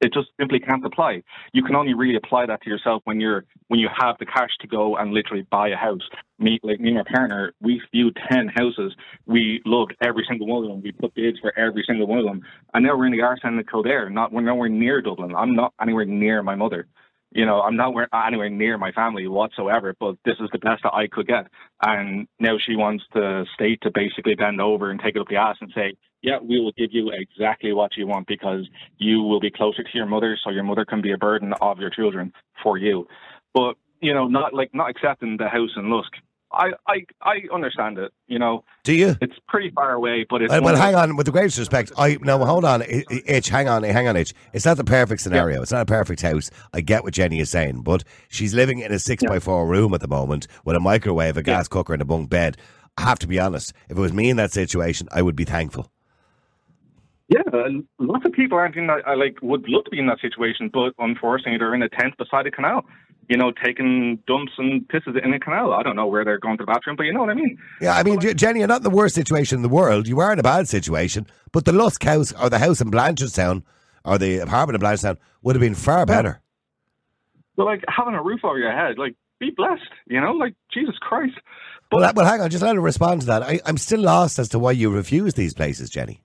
it 0.04 0.12
just 0.12 0.28
simply 0.38 0.60
can't 0.60 0.84
apply. 0.84 1.22
You 1.54 1.62
can 1.62 1.74
only 1.74 1.94
really 1.94 2.16
apply 2.16 2.44
that 2.46 2.62
to 2.62 2.70
yourself 2.70 3.00
when 3.04 3.20
you're 3.20 3.44
when 3.68 3.80
you 3.80 3.88
have 3.98 4.16
the 4.18 4.26
cash 4.26 4.50
to 4.60 4.66
go 4.66 4.96
and 4.96 5.12
literally 5.12 5.46
buy 5.50 5.68
a 5.68 5.76
house. 5.76 6.02
Me, 6.38 6.60
like 6.62 6.78
me 6.78 6.88
and 6.90 6.98
my 6.98 7.04
partner, 7.10 7.52
we 7.60 7.80
viewed 7.90 8.18
ten 8.30 8.48
houses. 8.48 8.94
We 9.26 9.62
loved 9.64 9.96
every 10.02 10.24
single 10.28 10.46
one 10.46 10.64
of 10.64 10.68
them. 10.68 10.82
We 10.82 10.92
put 10.92 11.14
bids 11.14 11.38
for 11.40 11.58
every 11.58 11.84
single 11.86 12.06
one 12.06 12.18
of 12.18 12.26
them, 12.26 12.42
and 12.74 12.84
now 12.84 12.96
we're 12.96 13.06
in 13.06 13.12
the 13.12 13.22
arse 13.22 13.40
end 13.44 13.58
of 13.58 13.66
Kildare. 13.66 14.10
Not 14.10 14.30
we're 14.30 14.42
nowhere 14.42 14.68
near 14.68 15.00
Dublin. 15.00 15.34
I'm 15.34 15.54
not 15.54 15.72
anywhere 15.80 16.04
near 16.04 16.42
my 16.42 16.54
mother. 16.54 16.86
You 17.30 17.46
know, 17.46 17.62
I'm 17.62 17.76
not 17.76 17.94
where, 17.94 18.08
anywhere 18.14 18.50
near 18.50 18.78
my 18.78 18.92
family 18.92 19.26
whatsoever. 19.26 19.96
But 19.98 20.16
this 20.24 20.36
is 20.38 20.50
the 20.52 20.58
best 20.58 20.82
that 20.82 20.94
I 20.94 21.06
could 21.06 21.26
get, 21.26 21.46
and 21.82 22.28
now 22.38 22.58
she 22.58 22.76
wants 22.76 23.04
the 23.14 23.46
state 23.54 23.80
to 23.82 23.90
basically 23.90 24.34
bend 24.34 24.60
over 24.60 24.90
and 24.90 25.00
take 25.00 25.16
it 25.16 25.20
up 25.20 25.28
the 25.28 25.36
ass 25.36 25.56
and 25.60 25.72
say, 25.74 25.94
yeah, 26.24 26.38
we 26.42 26.58
will 26.58 26.72
give 26.72 26.90
you 26.92 27.12
exactly 27.12 27.72
what 27.74 27.96
you 27.96 28.06
want 28.06 28.26
because 28.26 28.66
you 28.96 29.20
will 29.20 29.40
be 29.40 29.50
closer 29.50 29.82
to 29.82 29.90
your 29.92 30.06
mother, 30.06 30.38
so 30.42 30.50
your 30.50 30.64
mother 30.64 30.84
can 30.86 31.02
be 31.02 31.12
a 31.12 31.18
burden 31.18 31.52
of 31.60 31.78
your 31.78 31.90
children 31.90 32.32
for 32.62 32.78
you. 32.78 33.06
But 33.52 33.74
you 34.00 34.14
know, 34.14 34.26
not 34.26 34.54
like 34.54 34.74
not 34.74 34.88
accepting 34.88 35.36
the 35.36 35.48
house 35.48 35.70
in 35.76 35.90
Lusk. 35.90 36.12
I 36.50 36.70
I 36.88 37.04
I 37.20 37.34
understand 37.52 37.98
it. 37.98 38.12
You 38.26 38.38
know, 38.38 38.64
Do 38.84 38.94
you? 38.94 39.16
it's 39.20 39.34
pretty 39.48 39.70
far 39.70 39.92
away, 39.92 40.24
but 40.28 40.40
it's 40.40 40.50
Well, 40.50 40.62
well 40.62 40.76
hang 40.76 40.94
on. 40.94 41.16
With 41.16 41.26
the 41.26 41.32
greatest 41.32 41.58
respect, 41.58 41.92
I 41.98 42.16
no, 42.22 42.42
hold 42.44 42.64
on, 42.64 42.82
Itch. 42.88 43.50
Hang 43.50 43.68
on, 43.68 43.82
hang 43.82 44.08
on, 44.08 44.16
Itch. 44.16 44.32
It's 44.54 44.64
not 44.64 44.78
the 44.78 44.84
perfect 44.84 45.20
scenario. 45.20 45.60
It's 45.60 45.72
not 45.72 45.82
a 45.82 45.86
perfect 45.86 46.22
house. 46.22 46.50
I 46.72 46.80
get 46.80 47.04
what 47.04 47.12
Jenny 47.12 47.38
is 47.38 47.50
saying, 47.50 47.82
but 47.82 48.02
she's 48.28 48.54
living 48.54 48.78
in 48.78 48.92
a 48.92 48.98
six 48.98 49.22
by 49.22 49.40
four 49.40 49.66
room 49.66 49.92
at 49.92 50.00
the 50.00 50.08
moment 50.08 50.46
with 50.64 50.74
a 50.74 50.80
microwave, 50.80 51.36
a 51.36 51.42
gas 51.42 51.68
cooker, 51.68 51.92
and 51.92 52.00
a 52.00 52.06
bunk 52.06 52.30
bed. 52.30 52.56
I 52.96 53.02
have 53.02 53.18
to 53.18 53.26
be 53.26 53.38
honest. 53.38 53.74
If 53.90 53.98
it 53.98 54.00
was 54.00 54.12
me 54.12 54.30
in 54.30 54.36
that 54.36 54.52
situation, 54.52 55.08
I 55.12 55.20
would 55.20 55.36
be 55.36 55.44
thankful. 55.44 55.90
Yeah, 57.28 57.40
lots 57.98 58.26
of 58.26 58.32
people 58.32 58.58
aren't 58.58 58.76
in 58.76 58.86
that. 58.88 59.06
I 59.06 59.14
like 59.14 59.38
would 59.40 59.64
love 59.66 59.84
to 59.84 59.90
be 59.90 59.98
in 59.98 60.06
that 60.08 60.20
situation, 60.20 60.70
but 60.72 60.92
unfortunately, 60.98 61.56
they're 61.58 61.74
in 61.74 61.82
a 61.82 61.88
tent 61.88 62.16
beside 62.18 62.46
a 62.46 62.50
canal. 62.50 62.84
You 63.30 63.38
know, 63.38 63.50
taking 63.64 64.18
dumps 64.26 64.52
and 64.58 64.86
pisses 64.88 65.22
in 65.24 65.32
a 65.32 65.40
canal. 65.40 65.72
I 65.72 65.82
don't 65.82 65.96
know 65.96 66.06
where 66.06 66.26
they're 66.26 66.38
going 66.38 66.58
to 66.58 66.62
the 66.66 66.70
bathroom, 66.70 66.96
but 66.96 67.04
you 67.04 67.14
know 67.14 67.20
what 67.20 67.30
I 67.30 67.34
mean. 67.34 67.56
Yeah, 67.80 67.96
I 67.96 68.02
mean, 68.02 68.20
Je- 68.20 68.34
Jenny, 68.34 68.58
you're 68.58 68.68
not 68.68 68.78
in 68.78 68.82
the 68.82 68.90
worst 68.90 69.14
situation 69.14 69.56
in 69.56 69.62
the 69.62 69.70
world. 69.70 70.06
You 70.06 70.20
are 70.20 70.30
in 70.34 70.38
a 70.38 70.42
bad 70.42 70.68
situation, 70.68 71.26
but 71.50 71.64
the 71.64 71.72
Lusk 71.72 72.04
house 72.04 72.32
or 72.34 72.50
the 72.50 72.58
house 72.58 72.82
in 72.82 72.90
Blanchardstown 72.90 73.62
or 74.04 74.18
the 74.18 74.40
apartment 74.40 74.74
in 74.82 74.86
Blanchardstown 74.86 75.16
would 75.40 75.56
have 75.56 75.60
been 75.62 75.74
far 75.74 76.04
better. 76.04 76.42
But 77.56 77.64
like 77.64 77.82
having 77.88 78.14
a 78.14 78.22
roof 78.22 78.40
over 78.44 78.58
your 78.58 78.72
head, 78.72 78.98
like 78.98 79.14
be 79.40 79.50
blessed, 79.56 79.82
you 80.06 80.20
know, 80.20 80.32
like 80.32 80.54
Jesus 80.72 80.96
Christ. 81.00 81.38
Well, 81.90 82.12
well, 82.14 82.26
hang 82.26 82.40
on. 82.40 82.50
Just 82.50 82.62
let 82.62 82.74
her 82.74 82.80
respond 82.82 83.22
to 83.22 83.26
that. 83.28 83.42
I, 83.42 83.60
I'm 83.64 83.78
still 83.78 84.00
lost 84.00 84.38
as 84.38 84.48
to 84.50 84.58
why 84.58 84.72
you 84.72 84.90
refuse 84.90 85.34
these 85.34 85.54
places, 85.54 85.88
Jenny. 85.88 86.23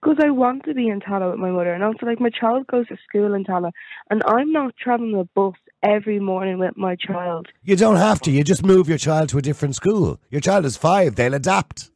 Because 0.00 0.16
I 0.24 0.30
want 0.30 0.64
to 0.64 0.74
be 0.74 0.88
in 0.88 1.00
Tallaght 1.00 1.30
with 1.32 1.40
my 1.40 1.50
mother, 1.50 1.72
and 1.72 1.82
also 1.82 2.06
like 2.06 2.20
my 2.20 2.30
child 2.30 2.66
goes 2.68 2.86
to 2.88 2.96
school 3.08 3.34
in 3.34 3.44
Tallaght, 3.44 3.72
and 4.10 4.22
I'm 4.26 4.52
not 4.52 4.76
traveling 4.76 5.12
the 5.12 5.28
bus 5.34 5.54
every 5.82 6.20
morning 6.20 6.58
with 6.58 6.76
my 6.76 6.94
child. 6.96 7.48
You 7.64 7.74
don't 7.76 7.96
have 7.96 8.20
to. 8.22 8.30
You 8.30 8.44
just 8.44 8.64
move 8.64 8.88
your 8.88 8.98
child 8.98 9.28
to 9.30 9.38
a 9.38 9.42
different 9.42 9.74
school. 9.74 10.20
Your 10.30 10.40
child 10.40 10.64
is 10.66 10.76
five. 10.76 11.16
They'll 11.16 11.34
adapt. 11.34 11.90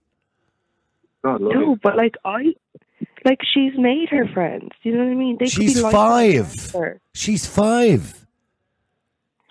God. 1.25 1.41
No, 1.41 1.77
but 1.81 1.97
like 1.97 2.17
I, 2.25 2.55
like 3.25 3.39
she's 3.55 3.73
made 3.79 4.09
her 4.11 4.27
friends. 4.35 4.71
Do 4.83 4.89
you 4.89 4.97
know 4.97 5.05
what 5.05 5.13
I 5.13 5.15
mean? 5.15 5.37
They 5.39 5.45
could 5.45 5.53
She's 5.53 5.83
be 5.83 5.91
five. 5.91 6.75
She's 7.15 7.47
five. 7.47 8.27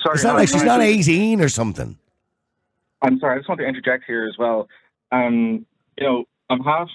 Sorry, 0.01 0.15
It's 0.15 0.23
not 0.23 0.31
I'm 0.31 0.35
like 0.37 0.49
she's 0.49 0.57
sorry. 0.57 0.67
not 0.67 0.81
18 0.81 1.41
or 1.41 1.47
something. 1.49 1.97
I'm 3.01 3.19
sorry. 3.19 3.35
I 3.35 3.39
just 3.39 3.47
want 3.47 3.61
to 3.61 3.67
interject 3.67 4.03
here 4.05 4.27
as 4.27 4.35
well. 4.37 4.67
Um, 5.11 5.65
you 5.97 6.05
know, 6.05 6.25
I'm 6.49 6.59
half 6.61 6.89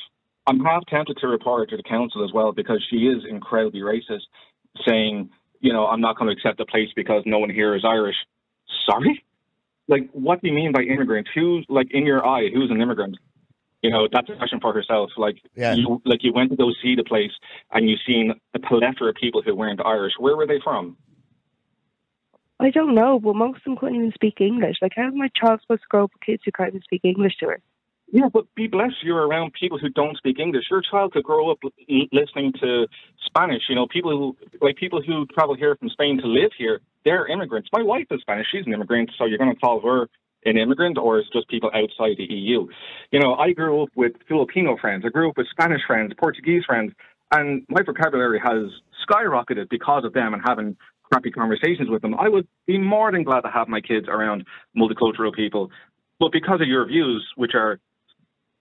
I'm 0.47 0.61
half 0.61 0.87
tempted 0.87 1.19
to 1.19 1.29
report 1.29 1.61
her 1.61 1.67
to 1.67 1.77
the 1.77 1.89
council 1.89 2.25
as 2.25 2.33
well 2.33 2.53
because 2.53 2.85
she 2.89 3.07
is 3.07 3.25
incredibly 3.29 3.81
racist, 3.81 4.23
saying, 4.87 5.31
you 5.61 5.73
know, 5.73 5.87
I'm 5.87 6.01
not 6.01 6.19
going 6.19 6.29
to 6.29 6.33
accept 6.33 6.59
the 6.59 6.67
place 6.67 6.89
because 6.95 7.23
no 7.27 7.39
one 7.39 7.51
here 7.51 7.75
is 7.75 7.85
Irish. 7.85 8.17
Sorry, 8.89 9.25
like 9.89 10.09
what 10.13 10.41
do 10.41 10.49
you 10.49 10.55
mean 10.55 10.73
by 10.73 10.83
immigrant? 10.83 11.29
Who, 11.35 11.63
like 11.69 11.89
in 11.91 12.07
your 12.07 12.27
eye, 12.27 12.49
who's 12.53 12.71
an 12.71 12.81
immigrant? 12.81 13.17
You 13.83 13.91
know, 13.91 14.09
that's 14.11 14.29
a 14.29 14.37
question 14.37 14.59
for 14.61 14.73
herself. 14.73 15.11
Like 15.17 15.37
Yeah. 15.55 15.75
you, 15.75 16.03
like 16.05 16.23
you 16.23 16.33
went 16.33 16.51
to 16.51 16.57
go 16.57 16.71
see 16.83 16.95
the 16.97 17.05
place 17.05 17.31
and 17.73 17.89
you've 17.89 18.01
seen 18.07 18.35
a 18.55 18.59
plethora 18.59 19.11
of 19.11 19.15
people 19.15 19.43
who 19.43 19.55
weren't 19.55 19.81
Irish. 19.85 20.15
Where 20.19 20.37
were 20.37 20.47
they 20.47 20.61
from? 20.63 20.97
I 22.59 22.71
don't 22.71 22.95
know, 22.95 23.21
but 23.21 23.37
most 23.37 23.59
of 23.59 23.65
them 23.65 23.77
couldn't 23.77 23.97
even 23.97 24.13
speak 24.13 24.41
English. 24.41 24.79
Like, 24.81 24.93
how 24.97 25.09
is 25.09 25.15
my 25.15 25.29
child 25.37 25.61
supposed 25.61 25.83
to 25.83 25.89
grow 25.91 26.05
up 26.05 26.11
with 26.15 26.23
kids 26.23 26.43
who 26.45 26.53
can't 26.53 26.71
even 26.71 26.83
speak 26.83 27.03
English 27.05 27.37
to 27.41 27.47
her? 27.47 27.61
Yeah, 28.13 28.29
but 28.33 28.45
be 28.55 28.69
blessed 28.69 29.03
you're 29.03 29.27
around 29.27 29.53
people 29.59 29.79
who 29.79 29.89
don't 29.89 30.17
speak 30.17 30.39
English. 30.39 30.65
Your 30.71 30.81
child 30.81 31.13
could 31.13 31.25
grow 31.25 31.51
up 31.51 31.59
listening 32.13 32.53
to 32.61 32.87
Spanish. 33.27 33.63
You 33.69 33.75
know, 33.75 33.87
people 33.87 34.11
who 34.11 34.37
like 34.65 34.77
people 34.77 35.03
who 35.03 35.27
travel 35.27 35.57
here 35.57 35.75
from 35.77 35.89
Spain 35.89 36.19
to 36.19 36.27
live 36.27 36.51
here. 36.57 36.81
They're 37.05 37.27
immigrants. 37.27 37.69
My 37.73 37.83
wife 37.83 38.07
is 38.11 38.21
Spanish. 38.21 38.47
She's 38.51 38.67
an 38.67 38.73
immigrant. 38.73 39.11
So 39.19 39.27
you're 39.27 39.39
going 39.39 39.55
to 39.55 39.61
call 39.61 39.81
her 39.81 40.09
an 40.45 40.57
immigrant, 40.57 40.99
or 40.99 41.19
is 41.19 41.27
just 41.33 41.49
people 41.49 41.71
outside 41.75 42.17
the 42.17 42.33
EU? 42.33 42.69
You 43.11 43.21
know, 43.21 43.35
I 43.35 43.53
grew 43.53 43.83
up 43.83 43.89
with 43.97 44.13
Filipino 44.29 44.77
friends. 44.81 45.03
I 45.05 45.09
grew 45.09 45.31
up 45.31 45.37
with 45.37 45.49
Spanish 45.51 45.81
friends, 45.87 46.13
Portuguese 46.19 46.63
friends, 46.65 46.93
and 47.33 47.65
my 47.69 47.83
vocabulary 47.83 48.41
has 48.43 48.71
skyrocketed 49.09 49.69
because 49.69 50.05
of 50.05 50.13
them 50.13 50.35
and 50.35 50.43
having 50.47 50.77
crappy 51.11 51.31
conversations 51.33 51.89
with 51.91 52.03
them. 52.03 52.15
I 52.15 52.29
would 52.29 52.47
be 52.67 52.79
more 52.79 53.11
than 53.11 53.25
glad 53.25 53.41
to 53.41 53.51
have 53.51 53.69
my 53.69 53.81
kids 53.81 54.07
around 54.09 54.45
multicultural 54.77 55.35
people. 55.35 55.71
But 56.19 56.33
because 56.33 56.61
of 56.61 56.69
your 56.69 56.87
views, 56.87 57.27
which 57.37 57.53
are 57.55 57.79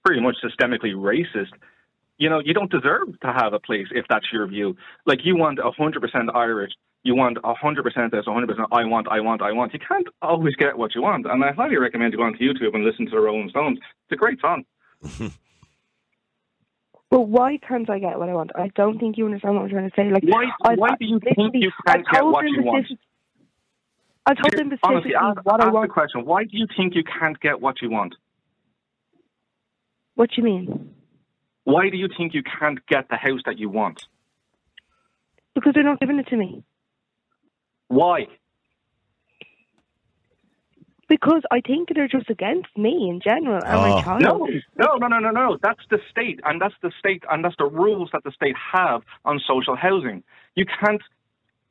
pretty 0.05 0.21
much 0.21 0.35
systemically 0.43 0.93
racist, 0.93 1.51
you 2.17 2.29
know, 2.29 2.39
you 2.39 2.53
don't 2.53 2.71
deserve 2.71 3.19
to 3.21 3.27
have 3.33 3.53
a 3.53 3.59
place 3.59 3.87
if 3.91 4.05
that's 4.09 4.27
your 4.31 4.47
view. 4.47 4.77
Like 5.05 5.19
you 5.25 5.35
want 5.35 5.59
100% 5.59 6.35
Irish, 6.35 6.71
you 7.03 7.15
want 7.15 7.37
100% 7.37 8.11
this, 8.11 8.25
100% 8.25 8.65
I 8.71 8.85
want, 8.85 9.07
I 9.09 9.19
want, 9.19 9.41
I 9.41 9.51
want. 9.51 9.73
You 9.73 9.79
can't 9.79 10.07
always 10.21 10.55
get 10.55 10.77
what 10.77 10.95
you 10.95 11.01
want. 11.01 11.25
And 11.25 11.43
I 11.43 11.51
highly 11.51 11.77
recommend 11.77 12.13
you 12.13 12.19
go 12.19 12.23
onto 12.25 12.39
YouTube 12.39 12.73
and 12.73 12.85
listen 12.85 13.05
to 13.05 13.11
the 13.11 13.19
Rolling 13.19 13.49
Stones. 13.49 13.79
It's 13.79 14.13
a 14.13 14.15
great 14.15 14.39
song. 14.39 14.63
But 17.11 17.21
why 17.29 17.57
can't 17.65 17.89
I 17.89 17.99
get 17.99 18.17
what 18.19 18.29
I 18.29 18.33
want? 18.33 18.51
I 18.55 18.69
don't 18.75 18.99
think 18.99 19.17
you 19.17 19.25
understand 19.25 19.55
what 19.55 19.61
I'm 19.63 19.69
trying 19.69 19.89
to 19.89 19.95
say. 19.95 20.09
Like, 20.11 20.23
Why, 20.23 20.45
I, 20.65 20.73
why 20.75 20.89
I- 20.91 20.95
do 20.99 21.05
you 21.05 21.19
think 21.19 21.53
you 21.53 21.71
can't 21.87 22.05
get 22.11 22.25
what 22.25 22.43
you 22.45 22.63
want? 22.63 22.87
I 24.25 24.33
told 24.33 24.53
them 24.53 24.71
Honestly, 24.83 25.11
specifically 25.11 25.15
ask, 25.15 25.45
what 25.45 25.61
I 25.61 25.65
ask 25.65 25.71
the 25.71 25.75
want. 25.75 25.91
question. 25.91 26.25
Why 26.25 26.43
do 26.45 26.57
you 26.57 26.65
think 26.75 26.95
you 26.95 27.03
can't 27.03 27.39
get 27.39 27.61
what 27.61 27.79
you 27.81 27.91
want? 27.91 28.15
What 30.15 30.29
do 30.29 30.35
you 30.37 30.43
mean? 30.43 30.95
Why 31.65 31.89
do 31.89 31.97
you 31.97 32.07
think 32.17 32.33
you 32.33 32.43
can't 32.43 32.85
get 32.87 33.09
the 33.09 33.17
house 33.17 33.41
that 33.45 33.59
you 33.59 33.69
want? 33.69 34.01
Because 35.53 35.73
they're 35.73 35.83
not 35.83 35.99
giving 35.99 36.19
it 36.19 36.27
to 36.27 36.37
me. 36.37 36.63
Why? 37.87 38.27
Because 41.07 41.43
I 41.51 41.61
think 41.61 41.89
they're 41.93 42.07
just 42.07 42.29
against 42.29 42.75
me 42.75 43.09
in 43.09 43.21
general 43.23 43.63
and 43.63 43.75
Oh. 43.75 43.81
my 43.81 44.03
child. 44.03 44.21
No, 44.21 44.47
no, 44.77 44.95
no, 44.97 45.07
no, 45.07 45.19
no, 45.19 45.29
no. 45.31 45.57
That's 45.61 45.81
the 45.89 45.99
state, 46.09 46.39
and 46.43 46.59
that's 46.59 46.73
the 46.81 46.91
state, 46.97 47.23
and 47.29 47.43
that's 47.45 47.55
the 47.57 47.65
rules 47.69 48.09
that 48.11 48.23
the 48.23 48.31
state 48.31 48.55
have 48.73 49.03
on 49.23 49.39
social 49.39 49.75
housing. 49.75 50.23
You 50.55 50.65
can't 50.65 51.01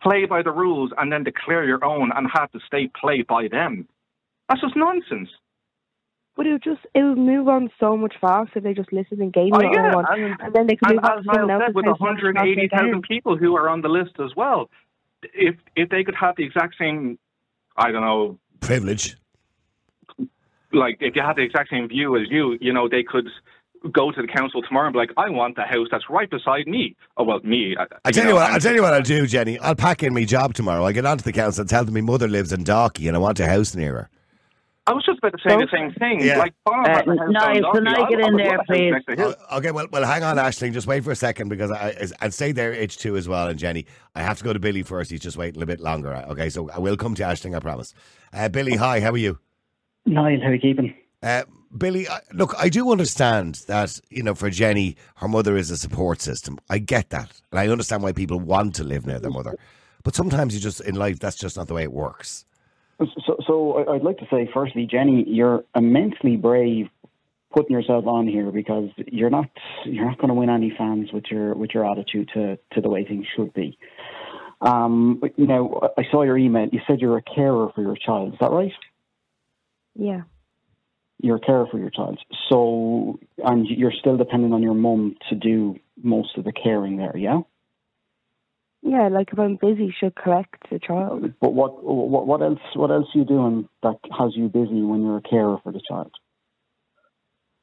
play 0.00 0.24
by 0.26 0.42
the 0.42 0.52
rules 0.52 0.92
and 0.98 1.10
then 1.10 1.24
declare 1.24 1.64
your 1.64 1.84
own 1.84 2.12
and 2.14 2.28
have 2.32 2.50
the 2.52 2.60
state 2.66 2.92
play 2.94 3.22
by 3.22 3.48
them. 3.48 3.88
That's 4.48 4.60
just 4.60 4.76
nonsense. 4.76 5.30
But 6.36 6.46
it'll 6.46 6.58
just 6.58 6.80
it'll 6.94 7.14
move 7.14 7.46
on 7.48 7.70
so 7.78 7.96
much 7.96 8.14
faster 8.20 8.58
if 8.58 8.64
they 8.64 8.74
just 8.74 8.92
listen 8.92 9.22
and 9.22 9.32
gain 9.32 9.50
Oh, 9.54 9.58
what 9.58 9.72
yeah, 9.72 9.94
I 9.96 10.14
and- 10.16 10.36
And, 10.40 10.54
then 10.54 10.66
they 10.66 10.74
can 10.76 10.90
And 10.90 10.96
move 10.96 11.04
on 11.04 11.18
as 11.18 11.24
to 11.24 11.30
someone 11.32 11.46
Niall 11.48 11.60
said, 11.66 11.74
with 11.74 11.84
house 11.86 11.96
and 12.00 12.18
start 12.18 12.36
180,000 12.36 13.02
people 13.02 13.36
who 13.36 13.56
are 13.56 13.68
on 13.68 13.82
the 13.82 13.88
list 13.88 14.12
as 14.18 14.34
well, 14.36 14.68
if 15.32 15.54
if 15.76 15.88
they 15.90 16.02
could 16.02 16.16
have 16.16 16.34
the 16.36 16.44
exact 16.44 16.74
same, 16.78 17.18
I 17.76 17.92
don't 17.92 18.02
know, 18.02 18.38
Privilege. 18.60 19.16
like 20.72 20.96
if 21.00 21.14
you 21.14 21.22
had 21.22 21.36
the 21.36 21.42
exact 21.42 21.70
same 21.70 21.86
view 21.88 22.16
as 22.16 22.28
you, 22.30 22.58
you 22.60 22.72
know, 22.72 22.88
they 22.88 23.02
could 23.04 23.28
go 23.92 24.10
to 24.10 24.20
the 24.22 24.26
council 24.28 24.62
tomorrow 24.62 24.86
and 24.86 24.92
be 24.94 24.98
like, 24.98 25.12
I 25.16 25.28
want 25.30 25.56
the 25.56 25.62
house 25.62 25.88
that's 25.90 26.08
right 26.10 26.28
beside 26.28 26.66
me. 26.66 26.96
Oh 27.16 27.24
well, 27.24 27.40
me. 27.44 27.76
I, 27.78 27.84
I 28.06 28.10
tell 28.10 28.24
you 28.24 28.30
know, 28.30 28.36
what, 28.36 28.46
and- 28.46 28.54
I'll 28.54 28.60
tell 28.60 28.74
you 28.74 28.82
what 28.82 28.94
I'll 28.94 29.02
do, 29.02 29.26
Jenny. 29.26 29.58
I'll 29.60 29.74
pack 29.76 30.02
in 30.02 30.12
my 30.14 30.24
job 30.24 30.54
tomorrow. 30.54 30.84
I'll 30.84 30.92
get 30.92 31.06
onto 31.06 31.22
the 31.22 31.32
council 31.32 31.60
and 31.62 31.70
tell 31.70 31.84
them 31.84 31.94
my 31.94 32.00
mother 32.00 32.26
lives 32.26 32.52
in 32.52 32.64
Dalkey 32.64 33.06
and 33.06 33.16
I 33.16 33.20
want 33.20 33.38
a 33.40 33.46
house 33.46 33.74
near 33.76 33.92
her. 33.94 34.10
I 34.86 34.92
was 34.92 35.02
just 35.06 35.18
about 35.18 35.32
to 35.32 35.38
say 35.48 35.56
the 35.56 35.68
same 35.72 35.92
thing. 35.92 36.20
Yeah. 36.20 36.36
Like, 36.38 36.52
Bob 36.64 36.86
Uh, 36.86 36.90
has 36.90 37.02
a 37.06 37.10
house 37.10 37.30
Niall, 37.30 37.72
can 37.72 37.86
I 37.88 38.06
get 38.08 38.20
in 38.20 38.36
there, 38.36 38.46
love 38.46 38.50
a 38.50 38.56
house 38.56 38.66
please? 38.68 38.90
next 38.92 39.06
to 39.06 39.16
his. 39.16 39.34
Okay, 39.52 39.70
well, 39.70 39.86
well, 39.90 40.04
hang 40.04 40.22
on, 40.22 40.38
Ashley. 40.38 40.70
Just 40.70 40.86
wait 40.86 41.02
for 41.02 41.10
a 41.10 41.16
second 41.16 41.48
because 41.48 41.70
I 41.70 41.94
and 42.20 42.34
stay 42.34 42.52
there, 42.52 42.74
H2 42.74 43.16
as 43.16 43.26
well. 43.26 43.48
And 43.48 43.58
Jenny, 43.58 43.86
I 44.14 44.22
have 44.22 44.36
to 44.38 44.44
go 44.44 44.52
to 44.52 44.58
Billy 44.58 44.82
first. 44.82 45.10
He's 45.10 45.20
just 45.20 45.38
waiting 45.38 45.62
a 45.62 45.66
bit 45.66 45.80
longer. 45.80 46.14
Okay, 46.28 46.50
so 46.50 46.68
I 46.70 46.78
will 46.80 46.98
come 46.98 47.14
to 47.14 47.22
Ashling, 47.22 47.56
I 47.56 47.60
promise. 47.60 47.94
Uh, 48.32 48.48
Billy, 48.50 48.76
hi, 48.76 49.00
how 49.00 49.10
are 49.12 49.16
you? 49.16 49.38
Niall, 50.04 50.38
how 50.42 50.48
are 50.48 50.54
you 50.54 50.60
keeping? 50.60 50.94
Uh, 51.22 51.44
Billy, 51.78 52.06
I- 52.06 52.20
look, 52.34 52.54
I 52.58 52.68
do 52.68 52.92
understand 52.92 53.62
that, 53.66 53.98
you 54.10 54.22
know, 54.22 54.34
for 54.34 54.50
Jenny, 54.50 54.96
her 55.16 55.28
mother 55.28 55.56
is 55.56 55.70
a 55.70 55.78
support 55.78 56.20
system. 56.20 56.58
I 56.68 56.76
get 56.78 57.08
that. 57.08 57.32
And 57.50 57.58
I 57.58 57.68
understand 57.68 58.02
why 58.02 58.12
people 58.12 58.38
want 58.38 58.74
to 58.76 58.84
live 58.84 59.06
near 59.06 59.18
their 59.18 59.30
mother. 59.30 59.56
But 60.04 60.14
sometimes 60.14 60.54
you 60.54 60.60
just, 60.60 60.82
in 60.82 60.94
life, 60.94 61.18
that's 61.20 61.36
just 61.36 61.56
not 61.56 61.68
the 61.68 61.74
way 61.74 61.84
it 61.84 61.92
works. 61.92 62.44
So, 62.98 63.36
so 63.46 63.94
I'd 63.94 64.02
like 64.02 64.18
to 64.18 64.26
say, 64.30 64.48
firstly, 64.52 64.86
Jenny, 64.90 65.24
you're 65.26 65.64
immensely 65.74 66.36
brave 66.36 66.86
putting 67.52 67.72
yourself 67.72 68.06
on 68.06 68.26
here 68.26 68.50
because 68.50 68.90
you're 69.06 69.30
not 69.30 69.48
you're 69.84 70.06
not 70.06 70.18
going 70.18 70.28
to 70.28 70.34
win 70.34 70.50
any 70.50 70.72
fans 70.76 71.12
with 71.12 71.24
your 71.30 71.54
with 71.54 71.70
your 71.72 71.90
attitude 71.90 72.30
to, 72.34 72.58
to 72.72 72.80
the 72.80 72.88
way 72.88 73.04
things 73.04 73.26
should 73.36 73.52
be. 73.54 73.78
Um, 74.60 75.18
but, 75.20 75.38
you 75.38 75.46
know, 75.46 75.92
I 75.98 76.04
saw 76.10 76.22
your 76.22 76.38
email. 76.38 76.68
You 76.72 76.80
said 76.86 77.00
you're 77.00 77.18
a 77.18 77.22
carer 77.22 77.68
for 77.74 77.82
your 77.82 77.96
child. 77.96 78.32
Is 78.32 78.38
that 78.40 78.50
right? 78.50 78.72
Yeah. 79.94 80.22
You're 81.20 81.36
a 81.36 81.40
carer 81.40 81.66
for 81.70 81.78
your 81.78 81.90
child. 81.90 82.18
So, 82.48 83.18
and 83.38 83.66
you're 83.66 83.92
still 83.92 84.16
dependent 84.16 84.54
on 84.54 84.62
your 84.62 84.74
mum 84.74 85.16
to 85.28 85.34
do 85.34 85.76
most 86.02 86.38
of 86.38 86.44
the 86.44 86.52
caring 86.52 86.96
there. 86.96 87.16
Yeah. 87.16 87.40
Yeah, 88.86 89.08
like 89.08 89.30
if 89.32 89.38
I'm 89.38 89.56
busy, 89.56 89.94
she'll 89.98 90.10
collect 90.10 90.70
the 90.70 90.78
child. 90.78 91.32
But 91.40 91.54
what 91.54 91.82
what 91.82 92.26
what 92.26 92.42
else 92.42 92.58
what 92.76 92.90
else 92.90 93.06
are 93.14 93.18
you 93.18 93.24
doing 93.24 93.66
that 93.82 93.96
has 94.16 94.36
you 94.36 94.48
busy 94.48 94.82
when 94.82 95.02
you're 95.02 95.16
a 95.16 95.22
carer 95.22 95.56
for 95.64 95.72
the 95.72 95.80
child? 95.88 96.12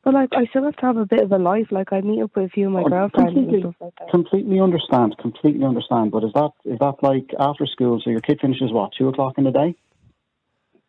But 0.04 0.16
like, 0.16 0.30
I 0.34 0.46
still 0.48 0.64
have 0.64 0.76
to 0.78 0.86
have 0.88 0.98
a 0.98 1.06
bit 1.06 1.22
of 1.22 1.32
a 1.32 1.38
life. 1.38 1.68
Like, 1.70 1.94
I 1.94 2.02
meet 2.02 2.24
up 2.24 2.36
with 2.36 2.46
a 2.46 2.50
few 2.50 2.66
of 2.66 2.74
my 2.74 2.82
Oh, 2.82 2.90
girlfriends 2.90 3.38
and 3.38 3.46
completely. 3.46 3.60
stuff 3.62 3.76
like 3.80 3.94
that. 4.00 4.10
Completely 4.10 4.60
understand, 4.60 5.16
completely 5.20 5.64
understand. 5.64 6.12
But 6.12 6.24
is 6.24 6.32
that 6.34 6.50
is 6.66 6.80
that 6.80 6.96
like 7.04 7.30
after 7.40 7.68
school? 7.68 8.02
So 8.04 8.10
your 8.10 8.22
kid 8.22 8.40
finishes 8.42 8.72
what 8.72 8.92
two 8.98 9.08
o'clock 9.08 9.36
in 9.38 9.44
the 9.44 9.52
day? 9.52 9.76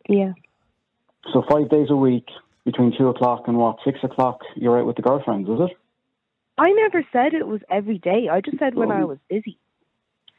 Yeah. 0.09 0.33
So 1.31 1.43
five 1.47 1.69
days 1.69 1.87
a 1.91 1.95
week 1.95 2.25
between 2.65 2.91
two 2.97 3.09
o'clock 3.09 3.43
and 3.45 3.57
what 3.57 3.77
six 3.85 3.99
o'clock? 4.01 4.39
You're 4.55 4.79
out 4.79 4.87
with 4.87 4.95
the 4.95 5.03
girlfriends, 5.03 5.47
is 5.47 5.59
it? 5.59 5.77
I 6.57 6.71
never 6.71 7.05
said 7.13 7.35
it 7.35 7.45
was 7.45 7.61
every 7.69 7.99
day. 7.99 8.29
I 8.31 8.41
just 8.41 8.57
said 8.57 8.73
when 8.73 8.89
I 8.89 9.05
was 9.05 9.19
busy. 9.29 9.59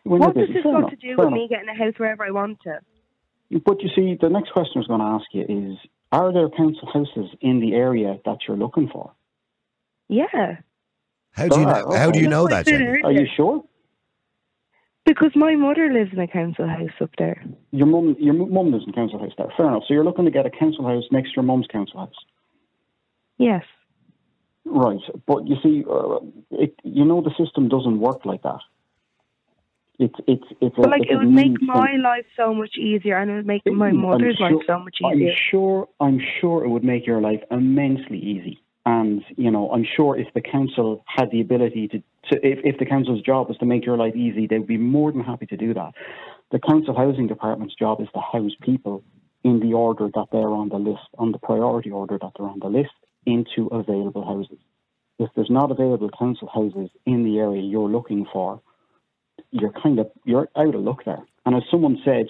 When 0.04 0.20
what 0.20 0.34
does 0.34 0.48
this 0.48 0.62
Fair 0.62 0.72
got 0.72 0.78
enough, 0.78 0.90
to 0.90 0.96
do 0.96 1.16
with 1.16 1.26
enough. 1.26 1.32
me 1.32 1.48
getting 1.48 1.68
a 1.68 1.74
house 1.74 1.94
wherever 1.98 2.24
I 2.24 2.30
want 2.30 2.60
to? 2.62 2.78
But 3.64 3.82
you 3.82 3.88
see, 3.94 4.16
the 4.20 4.28
next 4.28 4.52
question 4.52 4.72
I 4.76 4.78
was 4.80 4.86
going 4.86 5.00
to 5.00 5.06
ask 5.06 5.26
you 5.32 5.72
is: 5.72 5.78
Are 6.12 6.32
there 6.32 6.48
council 6.50 6.88
houses 6.92 7.30
in 7.40 7.60
the 7.60 7.74
area 7.74 8.18
that 8.24 8.38
you're 8.46 8.56
looking 8.56 8.88
for? 8.88 9.12
Yeah. 10.08 10.58
How 11.32 11.48
do 11.48 11.60
you 11.60 11.66
Ah, 11.66 11.80
know, 11.80 11.96
how 11.96 12.10
do 12.10 12.20
you 12.20 12.28
know 12.28 12.46
that, 12.46 12.52
what 12.52 12.52
I 12.52 12.62
said 12.62 12.78
Jenny? 12.78 13.02
Are 13.02 13.12
you 13.12 13.26
sure? 13.36 13.64
Because 15.06 15.32
my 15.34 15.54
mother 15.54 15.92
lives 15.92 16.12
in 16.12 16.18
a 16.18 16.26
council 16.28 16.66
house 16.66 16.96
up 17.00 17.10
there. 17.18 17.44
Your 17.72 17.86
mum, 17.86 18.16
your 18.18 18.34
mum 18.34 18.72
lives 18.72 18.84
in 18.84 18.90
a 18.90 18.94
council 18.94 19.18
house 19.18 19.32
there. 19.36 19.48
Fair 19.56 19.66
enough. 19.66 19.82
So 19.86 19.92
you're 19.94 20.04
looking 20.04 20.24
to 20.24 20.30
get 20.30 20.46
a 20.46 20.50
council 20.50 20.86
house 20.86 21.04
next 21.10 21.30
to 21.30 21.36
your 21.36 21.42
mum's 21.44 21.66
council 21.66 22.00
house. 22.00 22.14
Yes. 23.38 23.64
Right, 24.66 25.00
but 25.26 25.46
you 25.46 25.56
see, 25.62 25.84
uh, 25.90 26.20
it, 26.52 26.74
you 26.84 27.04
know 27.04 27.20
the 27.20 27.34
system 27.38 27.68
doesn't 27.68 28.00
work 28.00 28.24
like 28.24 28.42
that. 28.44 28.60
It's 29.98 30.14
it's 30.26 30.44
it's. 30.60 30.74
But 30.76 30.86
a, 30.86 30.90
like 30.90 31.02
it's 31.02 31.12
it 31.12 31.16
would 31.16 31.28
make 31.28 31.60
my 31.62 31.94
life 32.02 32.26
so 32.36 32.52
much 32.52 32.76
easier, 32.76 33.16
and 33.16 33.30
it 33.30 33.34
would 33.36 33.46
make 33.46 33.62
my 33.66 33.92
mother's 33.92 34.36
sure- 34.36 34.50
life 34.50 34.64
so 34.66 34.78
much 34.80 34.96
easier. 35.00 35.30
I'm 35.30 35.36
sure. 35.50 35.88
I'm 36.00 36.20
sure 36.40 36.64
it 36.64 36.68
would 36.68 36.84
make 36.84 37.06
your 37.06 37.20
life 37.20 37.40
immensely 37.50 38.18
easy. 38.18 38.60
And 38.86 39.22
you 39.36 39.50
know, 39.50 39.70
I'm 39.70 39.86
sure 39.96 40.18
if 40.18 40.28
the 40.34 40.40
council 40.40 41.04
had 41.06 41.30
the 41.30 41.40
ability 41.40 41.88
to, 41.88 41.98
to 41.98 42.46
if, 42.46 42.58
if 42.64 42.78
the 42.78 42.84
council's 42.84 43.22
job 43.22 43.48
was 43.48 43.56
to 43.58 43.66
make 43.66 43.86
your 43.86 43.96
life 43.96 44.14
easy, 44.14 44.46
they'd 44.46 44.66
be 44.66 44.76
more 44.76 45.10
than 45.10 45.22
happy 45.22 45.46
to 45.46 45.56
do 45.56 45.72
that. 45.74 45.92
The 46.52 46.58
council 46.58 46.94
housing 46.94 47.26
department's 47.26 47.74
job 47.74 48.00
is 48.00 48.08
to 48.14 48.20
house 48.20 48.52
people 48.60 49.02
in 49.42 49.60
the 49.60 49.74
order 49.74 50.08
that 50.14 50.26
they're 50.32 50.50
on 50.50 50.68
the 50.68 50.76
list, 50.76 51.08
on 51.18 51.32
the 51.32 51.38
priority 51.38 51.90
order 51.90 52.18
that 52.20 52.32
they're 52.36 52.46
on 52.46 52.58
the 52.60 52.68
list, 52.68 52.92
into 53.26 53.68
available 53.68 54.24
houses. 54.24 54.58
If 55.18 55.30
there's 55.34 55.50
not 55.50 55.70
available 55.70 56.10
council 56.18 56.50
houses 56.52 56.90
in 57.06 57.24
the 57.24 57.38
area 57.38 57.62
you're 57.62 57.88
looking 57.88 58.26
for, 58.32 58.60
you're 59.54 59.72
kind 59.82 59.98
of 60.00 60.10
you're 60.24 60.48
out 60.56 60.74
of 60.74 60.80
luck 60.82 61.04
there. 61.06 61.24
And 61.46 61.54
as 61.54 61.62
someone 61.70 61.98
said 62.04 62.26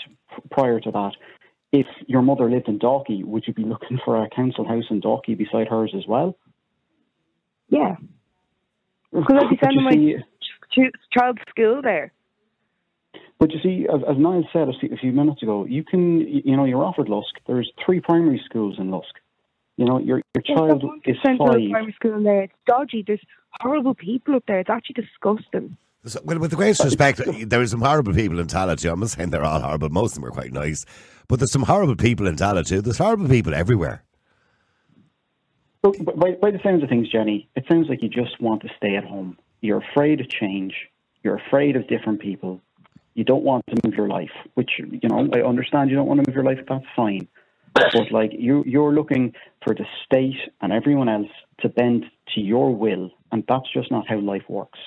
prior 0.51 0.79
to 0.81 0.91
that, 0.91 1.13
if 1.73 1.87
your 2.07 2.23
mother 2.23 2.51
lived 2.51 2.69
in 2.69 2.79
Dalkey, 2.79 3.25
would 3.25 3.45
you 3.47 3.55
be 3.55 3.65
looking 3.65 3.99
for 4.05 4.23
a 4.23 4.29
council 4.29 4.69
house 4.69 4.85
in 4.91 5.01
Dalkey 5.01 5.37
beside 5.37 5.69
hers 5.69 5.93
as 5.97 6.07
well? 6.07 6.37
Yeah, 7.71 7.97
because 9.13 9.37
I'd 9.41 9.51
be 9.51 9.59
sending 9.63 9.85
my 9.85 9.91
see- 9.93 10.17
ch- 10.73 11.19
child 11.19 11.39
to 11.39 11.45
school 11.51 11.81
there. 11.83 12.13
But 13.41 13.51
you 13.53 13.59
see, 13.63 13.87
as, 13.93 14.01
as 14.09 14.17
Niall 14.17 14.47
said 14.53 14.69
a 14.69 14.97
few, 14.97 15.13
minutes 15.13 15.43
ago, 15.43 15.65
you 15.67 15.83
can, 15.83 16.21
you 16.21 16.57
know, 16.57 16.65
you're 16.65 16.85
offered 16.85 17.09
Lusk. 17.09 17.35
There's 17.47 17.71
three 17.85 18.01
primary 18.01 18.41
schools 18.45 18.77
in 18.79 18.91
Lusk. 18.91 19.15
You 19.77 19.87
know, 19.87 19.99
your 19.99 20.19
your 20.35 20.45
There's 20.47 20.57
child 20.59 20.85
is 21.05 21.17
1% 21.27 21.33
of 21.33 21.39
five. 21.39 21.71
primary 21.71 21.93
school 21.95 22.15
in 22.17 22.23
there. 22.23 22.43
It's 22.45 22.55
dodgy. 22.67 23.03
There's 23.05 23.21
horrible 23.61 23.95
people 23.95 24.37
up 24.37 24.45
there. 24.47 24.61
It's 24.61 24.71
actually 24.71 25.03
disgusting. 25.03 25.77
So, 26.07 26.21
well, 26.23 26.39
with 26.39 26.51
the 26.51 26.57
greatest 26.57 26.85
respect, 26.85 27.23
there 27.47 27.61
are 27.61 27.67
some 27.67 27.81
horrible 27.81 28.13
people 28.13 28.39
in 28.39 28.47
Tallaght 28.47 28.81
too. 28.81 28.91
I'm 28.91 29.01
not 29.01 29.11
saying 29.11 29.31
they're 29.31 29.45
all 29.45 29.61
horrible. 29.61 29.89
Most 29.89 30.13
of 30.13 30.15
them 30.17 30.27
are 30.27 30.33
quite 30.33 30.53
nice. 30.53 30.85
But 31.29 31.39
there's 31.39 31.53
some 31.53 31.63
horrible 31.63 31.97
people 31.97 32.27
in 32.27 32.37
Tallaght 32.37 32.67
too. 32.67 32.83
There's 32.83 32.99
horrible 32.99 33.29
people 33.29 33.55
everywhere. 33.55 34.05
But 35.81 36.05
by, 36.17 36.33
by 36.33 36.51
the 36.51 36.61
sounds 36.63 36.83
of 36.83 36.91
things, 36.91 37.09
Jenny, 37.09 37.49
it 37.57 37.65
sounds 37.71 37.89
like 37.89 38.03
you 38.03 38.09
just 38.11 38.41
want 38.41 38.63
to 38.63 38.69
stay 38.77 38.97
at 38.97 39.05
home. 39.05 39.39
You're 39.63 39.83
afraid 39.93 40.21
of 40.21 40.29
change. 40.29 40.75
You're 41.23 41.37
afraid 41.37 41.77
of 41.77 41.89
different 41.89 42.21
people. 42.21 42.61
You 43.15 43.25
don't 43.25 43.43
want 43.43 43.65
to 43.69 43.77
move 43.85 43.95
your 43.95 44.09
life, 44.09 44.33
which 44.55 44.73
you 44.79 45.09
know 45.09 45.29
I 45.33 45.41
understand. 45.41 45.89
You 45.89 45.97
don't 45.97 46.07
want 46.07 46.23
to 46.23 46.31
move 46.31 46.35
your 46.35 46.45
life. 46.45 46.59
That's 46.69 46.85
fine. 46.95 47.29
But 47.73 48.13
like 48.13 48.33
you, 48.39 48.63
you're 48.67 48.93
looking 48.93 49.35
for 49.65 49.75
the 49.75 49.87
state 50.05 50.37
and 50.61 50.73
everyone 50.73 51.09
else 51.09 51.31
to 51.61 51.69
bend 51.69 52.05
to 52.35 52.41
your 52.41 52.75
will, 52.75 53.11
and 53.33 53.43
that's 53.49 53.73
just 53.73 53.91
not 53.91 54.07
how 54.07 54.19
life 54.19 54.45
works. 54.49 54.79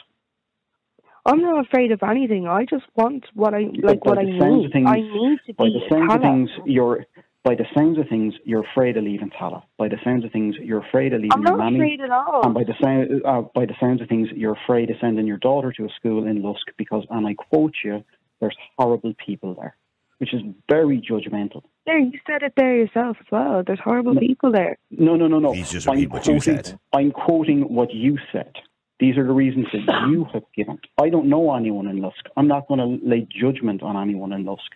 I'm 1.27 1.41
not 1.41 1.65
afraid 1.65 1.91
of 1.91 2.01
anything. 2.03 2.47
I 2.47 2.65
just 2.65 2.85
want 2.95 3.25
what 3.33 3.53
I 3.53 3.67
like. 3.83 4.01
by 4.01 4.11
What 4.11 4.17
I 4.19 4.23
need. 4.23 4.71
things, 4.71 4.87
I 4.89 4.95
need 5.01 5.39
to 5.47 5.53
by 5.53 5.65
be 5.65 5.73
the 5.73 5.89
sounds 5.89 6.13
of 6.13 6.21
things, 6.21 6.49
you're 6.65 7.05
by 7.43 7.55
the 7.55 7.65
sounds 7.75 7.97
of 7.97 8.07
things, 8.09 8.33
you're 8.45 8.63
afraid 8.71 8.97
of 8.97 9.03
leaving 9.03 9.29
Tallaght. 9.29 9.63
By 9.77 9.87
the 9.89 9.97
sounds 10.03 10.25
of 10.25 10.31
things, 10.31 10.55
you're 10.61 10.79
afraid 10.85 11.13
of 11.13 11.21
leaving 11.21 11.31
I'm 11.33 11.43
your 11.43 11.57
not 11.57 11.63
nanny. 11.71 11.77
afraid 11.77 12.01
at 12.01 12.11
all. 12.11 12.41
And 12.43 12.53
by 12.53 12.63
the 12.63 12.73
sound, 12.81 13.21
uh, 13.25 13.41
by 13.53 13.65
the 13.65 13.75
sounds 13.79 14.01
of 14.01 14.07
things, 14.09 14.29
you're 14.35 14.57
afraid 14.65 14.89
of 14.89 14.97
sending 15.01 15.27
your 15.27 15.37
daughter 15.37 15.71
to 15.73 15.85
a 15.85 15.89
school 15.97 16.25
in 16.27 16.41
Lusk 16.41 16.65
because, 16.77 17.05
and 17.09 17.25
I 17.27 17.33
quote 17.35 17.73
you, 17.83 18.03
there's 18.41 18.55
horrible 18.77 19.13
people 19.25 19.53
there, 19.55 19.75
which 20.19 20.33
is 20.33 20.41
very 20.69 20.99
judgmental. 21.01 21.63
There, 21.85 21.99
you 21.99 22.19
said 22.29 22.43
it 22.43 22.53
there 22.57 22.75
yourself 22.75 23.17
as 23.19 23.27
well. 23.31 23.63
There's 23.65 23.79
horrible 23.81 24.15
people 24.15 24.51
there. 24.51 24.77
No, 24.91 25.15
no, 25.15 25.27
no, 25.27 25.39
no. 25.39 25.53
He's 25.53 25.71
just 25.71 25.87
I'm 25.87 25.95
repeating 25.95 26.11
what 26.11 26.27
you 26.27 26.39
said. 26.41 26.77
I'm 26.93 27.11
quoting 27.11 27.61
what 27.73 27.93
you 27.93 28.17
said. 28.33 28.51
These 28.99 29.17
are 29.17 29.25
the 29.27 29.33
reasons 29.33 29.67
that 29.73 30.07
you 30.09 30.25
have 30.33 30.43
given. 30.55 30.79
I 30.99 31.09
don't 31.09 31.27
know 31.29 31.53
anyone 31.55 31.87
in 31.87 32.01
Lusk. 32.01 32.25
I'm 32.35 32.47
not 32.47 32.67
going 32.67 32.79
to 32.79 33.05
lay 33.07 33.27
judgment 33.29 33.83
on 33.83 33.95
anyone 33.95 34.33
in 34.33 34.43
Lusk. 34.45 34.71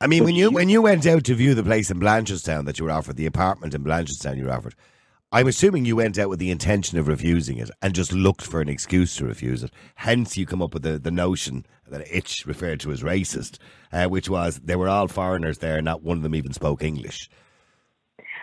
I 0.00 0.06
mean, 0.06 0.20
But 0.20 0.24
when 0.26 0.34
you 0.34 0.48
you- 0.50 0.54
when 0.54 0.68
you 0.68 0.82
went 0.82 1.06
out 1.06 1.24
to 1.24 1.34
view 1.34 1.54
the 1.54 1.62
place 1.62 1.90
in 1.90 1.98
Blanchardstown 1.98 2.66
that 2.66 2.78
you 2.78 2.84
were 2.84 2.90
offered, 2.90 3.16
the 3.16 3.26
apartment 3.26 3.74
in 3.74 3.82
Blanchardstown 3.84 4.36
you 4.36 4.44
were 4.44 4.52
offered, 4.52 4.74
I'm 5.32 5.46
assuming 5.48 5.84
you 5.84 5.96
went 5.96 6.18
out 6.18 6.28
with 6.28 6.38
the 6.38 6.50
intention 6.50 6.98
of 6.98 7.08
refusing 7.08 7.56
it 7.58 7.70
and 7.82 7.94
just 7.94 8.12
looked 8.12 8.42
for 8.46 8.60
an 8.60 8.68
excuse 8.68 9.16
to 9.16 9.24
refuse 9.24 9.62
it. 9.64 9.72
Hence, 9.96 10.36
you 10.36 10.46
come 10.46 10.62
up 10.62 10.74
with 10.74 10.82
the, 10.84 10.98
the 10.98 11.10
notion 11.10 11.64
that 11.88 12.06
Itch 12.14 12.44
referred 12.46 12.80
to 12.80 12.92
as 12.92 13.02
racist, 13.02 13.58
uh, 13.92 14.06
which 14.06 14.28
was 14.28 14.60
they 14.60 14.76
were 14.76 14.88
all 14.88 15.08
foreigners 15.08 15.58
there, 15.58 15.80
not 15.82 16.02
one 16.02 16.18
of 16.18 16.22
them 16.22 16.34
even 16.36 16.52
spoke 16.52 16.82
English. 16.84 17.28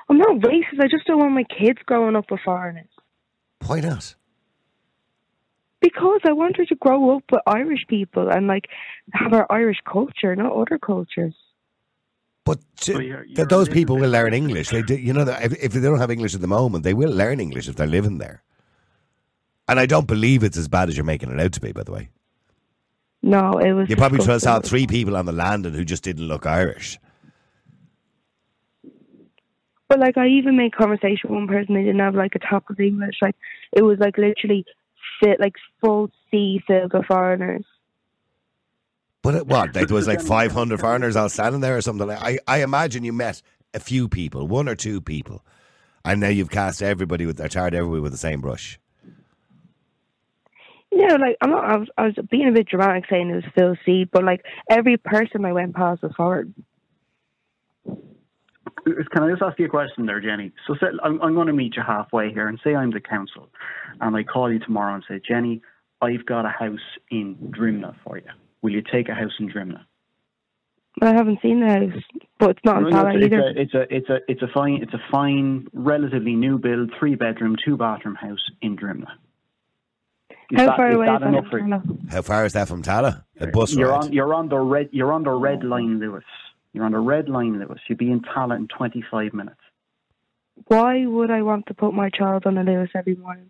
I'm 0.10 0.18
not 0.18 0.38
racist. 0.40 0.82
I 0.82 0.88
just 0.90 1.06
don't 1.06 1.20
want 1.20 1.34
my 1.34 1.44
kids 1.46 1.80
growing 1.86 2.16
up 2.18 2.30
with 2.32 2.42
foreigners. 2.44 2.90
Why 3.68 3.80
not? 3.80 4.16
Because 5.82 6.22
I 6.26 6.32
want 6.32 6.58
her 6.58 6.66
to 6.66 6.76
grow 6.76 7.18
up 7.18 7.24
with 7.32 7.42
Irish 7.48 7.86
people 7.88 8.30
and 8.30 8.48
like 8.48 8.68
have 9.14 9.34
our 9.34 9.48
Irish 9.52 9.80
culture, 9.92 10.36
not 10.36 10.54
other 10.54 10.78
cultures. 10.78 11.34
But 12.46 12.60
to- 12.82 12.94
Well, 12.94 13.02
you're- 13.02 13.28
that 13.34 13.38
you're 13.38 13.46
those 13.48 13.68
people 13.70 13.98
will 13.98 14.10
learn 14.10 14.34
English. 14.34 14.70
They 14.70 14.82
do, 14.84 14.96
you 14.96 15.12
know, 15.14 15.24
if, 15.24 15.54
if 15.64 15.74
they 15.74 15.82
don't 15.82 16.00
have 16.00 16.12
English 16.12 16.36
at 16.36 16.42
the 16.42 16.48
moment, 16.48 16.84
they 16.84 16.94
will 16.94 17.12
learn 17.12 17.40
English 17.40 17.68
if 17.68 17.76
they're 17.76 17.88
living 17.88 18.20
there. 18.20 18.44
And 19.68 19.80
I 19.80 19.86
don't 19.86 20.08
believe 20.08 20.44
it's 20.44 20.58
as 20.58 20.68
bad 20.68 20.90
as 20.90 20.98
you're 20.98 21.04
making 21.04 21.32
it 21.32 21.40
out 21.40 21.52
to 21.54 21.62
be. 21.62 21.72
By 21.72 21.84
the 21.84 21.92
way, 21.92 22.10
No, 23.24 23.54
it 23.60 23.74
was. 23.74 23.90
you 23.90 23.96
probably 23.96 24.20
saw 24.20 24.34
disgusting. 24.34 24.70
three 24.70 24.88
people 24.88 25.16
on 25.18 25.26
the 25.26 25.32
landing 25.32 25.74
who 25.74 25.86
just 25.86 26.04
didn't 26.04 26.28
look 26.28 26.46
Irish. 26.46 27.00
But 29.88 30.00
like, 30.00 30.18
I 30.18 30.28
even 30.28 30.56
made 30.58 30.74
conversation 30.76 31.30
with 31.30 31.38
one 31.40 31.48
person. 31.48 31.76
They 31.76 31.84
didn't 31.84 32.00
have 32.00 32.16
like 32.16 32.36
a 32.36 32.40
top 32.40 32.70
of 32.70 32.80
English. 32.80 33.16
Like, 33.22 33.36
it 33.72 33.82
was 33.82 34.00
like 34.00 34.18
literally 34.18 34.64
fit 34.66 34.76
like 35.40 35.56
full 35.80 36.10
sea 36.30 36.62
filled 36.66 36.94
with 36.94 37.06
foreigners. 37.06 37.66
But 39.22 39.36
it, 39.36 39.48
what? 39.48 39.76
Like, 39.76 39.88
there 39.88 39.96
was 39.96 40.08
like 40.08 40.22
500 40.22 40.80
foreigners 40.80 41.16
all 41.16 41.30
standing 41.30 41.62
there 41.62 41.78
or 41.78 41.82
something. 41.82 42.10
I, 42.10 42.40
I 42.48 42.64
imagine 42.64 43.04
you 43.04 43.14
met 43.14 43.42
a 43.74 43.80
few 43.80 44.08
people, 44.08 44.48
one 44.48 44.68
or 44.68 44.76
two 44.76 45.00
people, 45.00 45.46
and 46.04 46.20
now 46.20 46.30
you've 46.30 46.50
cast 46.50 46.82
everybody 46.82 47.26
with, 47.26 47.40
or 47.40 47.48
tarred 47.48 47.76
everybody 47.76 48.02
with 48.02 48.12
the 48.12 48.18
same 48.18 48.42
brush. 48.42 48.80
You 50.92 51.08
know, 51.08 51.16
like 51.16 51.38
I'm 51.42 51.52
not. 51.52 51.64
I 51.64 51.78
was, 51.78 51.88
I 51.98 52.06
was 52.08 52.16
being 52.30 52.50
a 52.50 52.52
bit 52.52 52.68
dramatic 52.68 53.06
saying 53.10 53.30
it 53.30 53.36
was 53.36 53.44
Phil 53.56 53.76
C, 53.86 54.04
but 54.12 54.24
like 54.24 54.44
every 54.70 54.98
person 54.98 55.46
I 55.46 55.54
went 55.54 55.76
past 55.76 56.02
was 56.02 56.12
foreign. 56.18 56.54
Can 58.86 59.24
I 59.24 59.30
just 59.30 59.42
ask 59.42 59.58
you 59.60 59.66
a 59.66 59.70
question 59.70 60.06
there, 60.06 60.20
Jenny? 60.20 60.52
So 60.68 60.76
say, 60.76 60.88
I'm, 61.04 61.22
I'm 61.22 61.34
going 61.36 61.48
to 61.48 61.54
meet 61.54 61.76
you 61.76 61.84
halfway 61.86 62.32
here 62.32 62.48
and 62.48 62.60
say 62.64 62.76
I'm 62.76 62.92
the 62.92 63.00
council 63.00 63.50
and 64.00 64.16
I 64.16 64.24
call 64.24 64.52
you 64.52 64.60
tomorrow 64.60 64.96
and 64.96 65.04
say, 65.08 65.20
Jenny, 65.28 65.62
I've 66.02 66.26
got 66.26 66.46
a 66.46 66.50
house 66.50 66.80
in 67.12 67.36
Drimnagh 67.58 67.96
for 68.04 68.18
you. 68.18 68.30
Will 68.62 68.72
you 68.72 68.82
take 68.82 69.10
a 69.10 69.14
house 69.14 69.34
in 69.40 69.50
Drimnagh? 69.52 69.86
I 71.02 71.14
haven't 71.14 71.40
seen 71.42 71.62
the 71.62 71.68
house, 71.70 72.04
but 72.40 72.50
it's 72.52 72.60
not 72.66 72.78
in 72.78 72.84
No, 72.84 72.90
no, 72.90 73.04
Tallaght 73.04 73.16
it's, 73.24 73.26
either. 73.34 73.42
a, 73.42 73.62
it's 73.62 73.74
a 73.74 73.96
it's 73.96 74.10
a 74.10 74.18
it's 74.28 74.42
a 74.42 74.48
fine 74.54 74.80
it's 74.84 74.94
a 74.94 75.00
fine 75.10 75.68
relatively 75.74 76.34
new 76.36 76.58
build 76.60 76.92
three 77.00 77.16
bedroom 77.16 77.56
two 77.64 77.78
bathroom 77.78 78.16
house 78.16 78.42
in 78.62 78.76
Drimnagh. 78.76 79.08
Is 80.52 80.60
How 80.60 80.66
that- 80.66 80.76
far 80.76 80.90
is 80.90 80.96
away 80.96 81.06
that 81.06 81.16
is 81.16 81.22
that 81.22 81.28
enough 81.30 81.46
in? 81.54 81.60
Tallaght? 81.60 82.12
How 82.12 82.22
far 82.22 82.46
is 82.46 82.54
that 82.54 82.68
from 82.68 82.84
Tallaght? 82.84 83.24
A 83.40 83.48
bus 83.48 83.74
You're 83.74 83.90
ride. 83.90 84.04
on 84.06 84.14
you're 84.14 84.34
on 84.34 84.50
the 84.50 84.60
red 84.60 84.90
you're 84.92 85.14
on 85.14 85.24
the 85.24 85.32
red 85.32 85.64
line, 85.64 86.00
Luas. 86.00 86.24
You're 86.74 86.86
on 86.86 86.92
the 86.94 87.00
red 87.00 87.28
line, 87.30 87.54
Luas. 87.56 87.80
You'll 87.88 87.98
be 87.98 88.12
in 88.12 88.22
Tallaght 88.22 88.58
in 88.58 88.68
25 88.68 89.34
minutes. 89.34 89.60
Why 90.68 91.06
would 91.06 91.32
I 91.32 91.42
want 91.42 91.66
to 91.68 91.74
put 91.74 91.94
my 91.94 92.10
child 92.10 92.46
on 92.46 92.58
a 92.58 92.64
Luas 92.64 92.90
every 92.96 93.16
morning? 93.16 93.50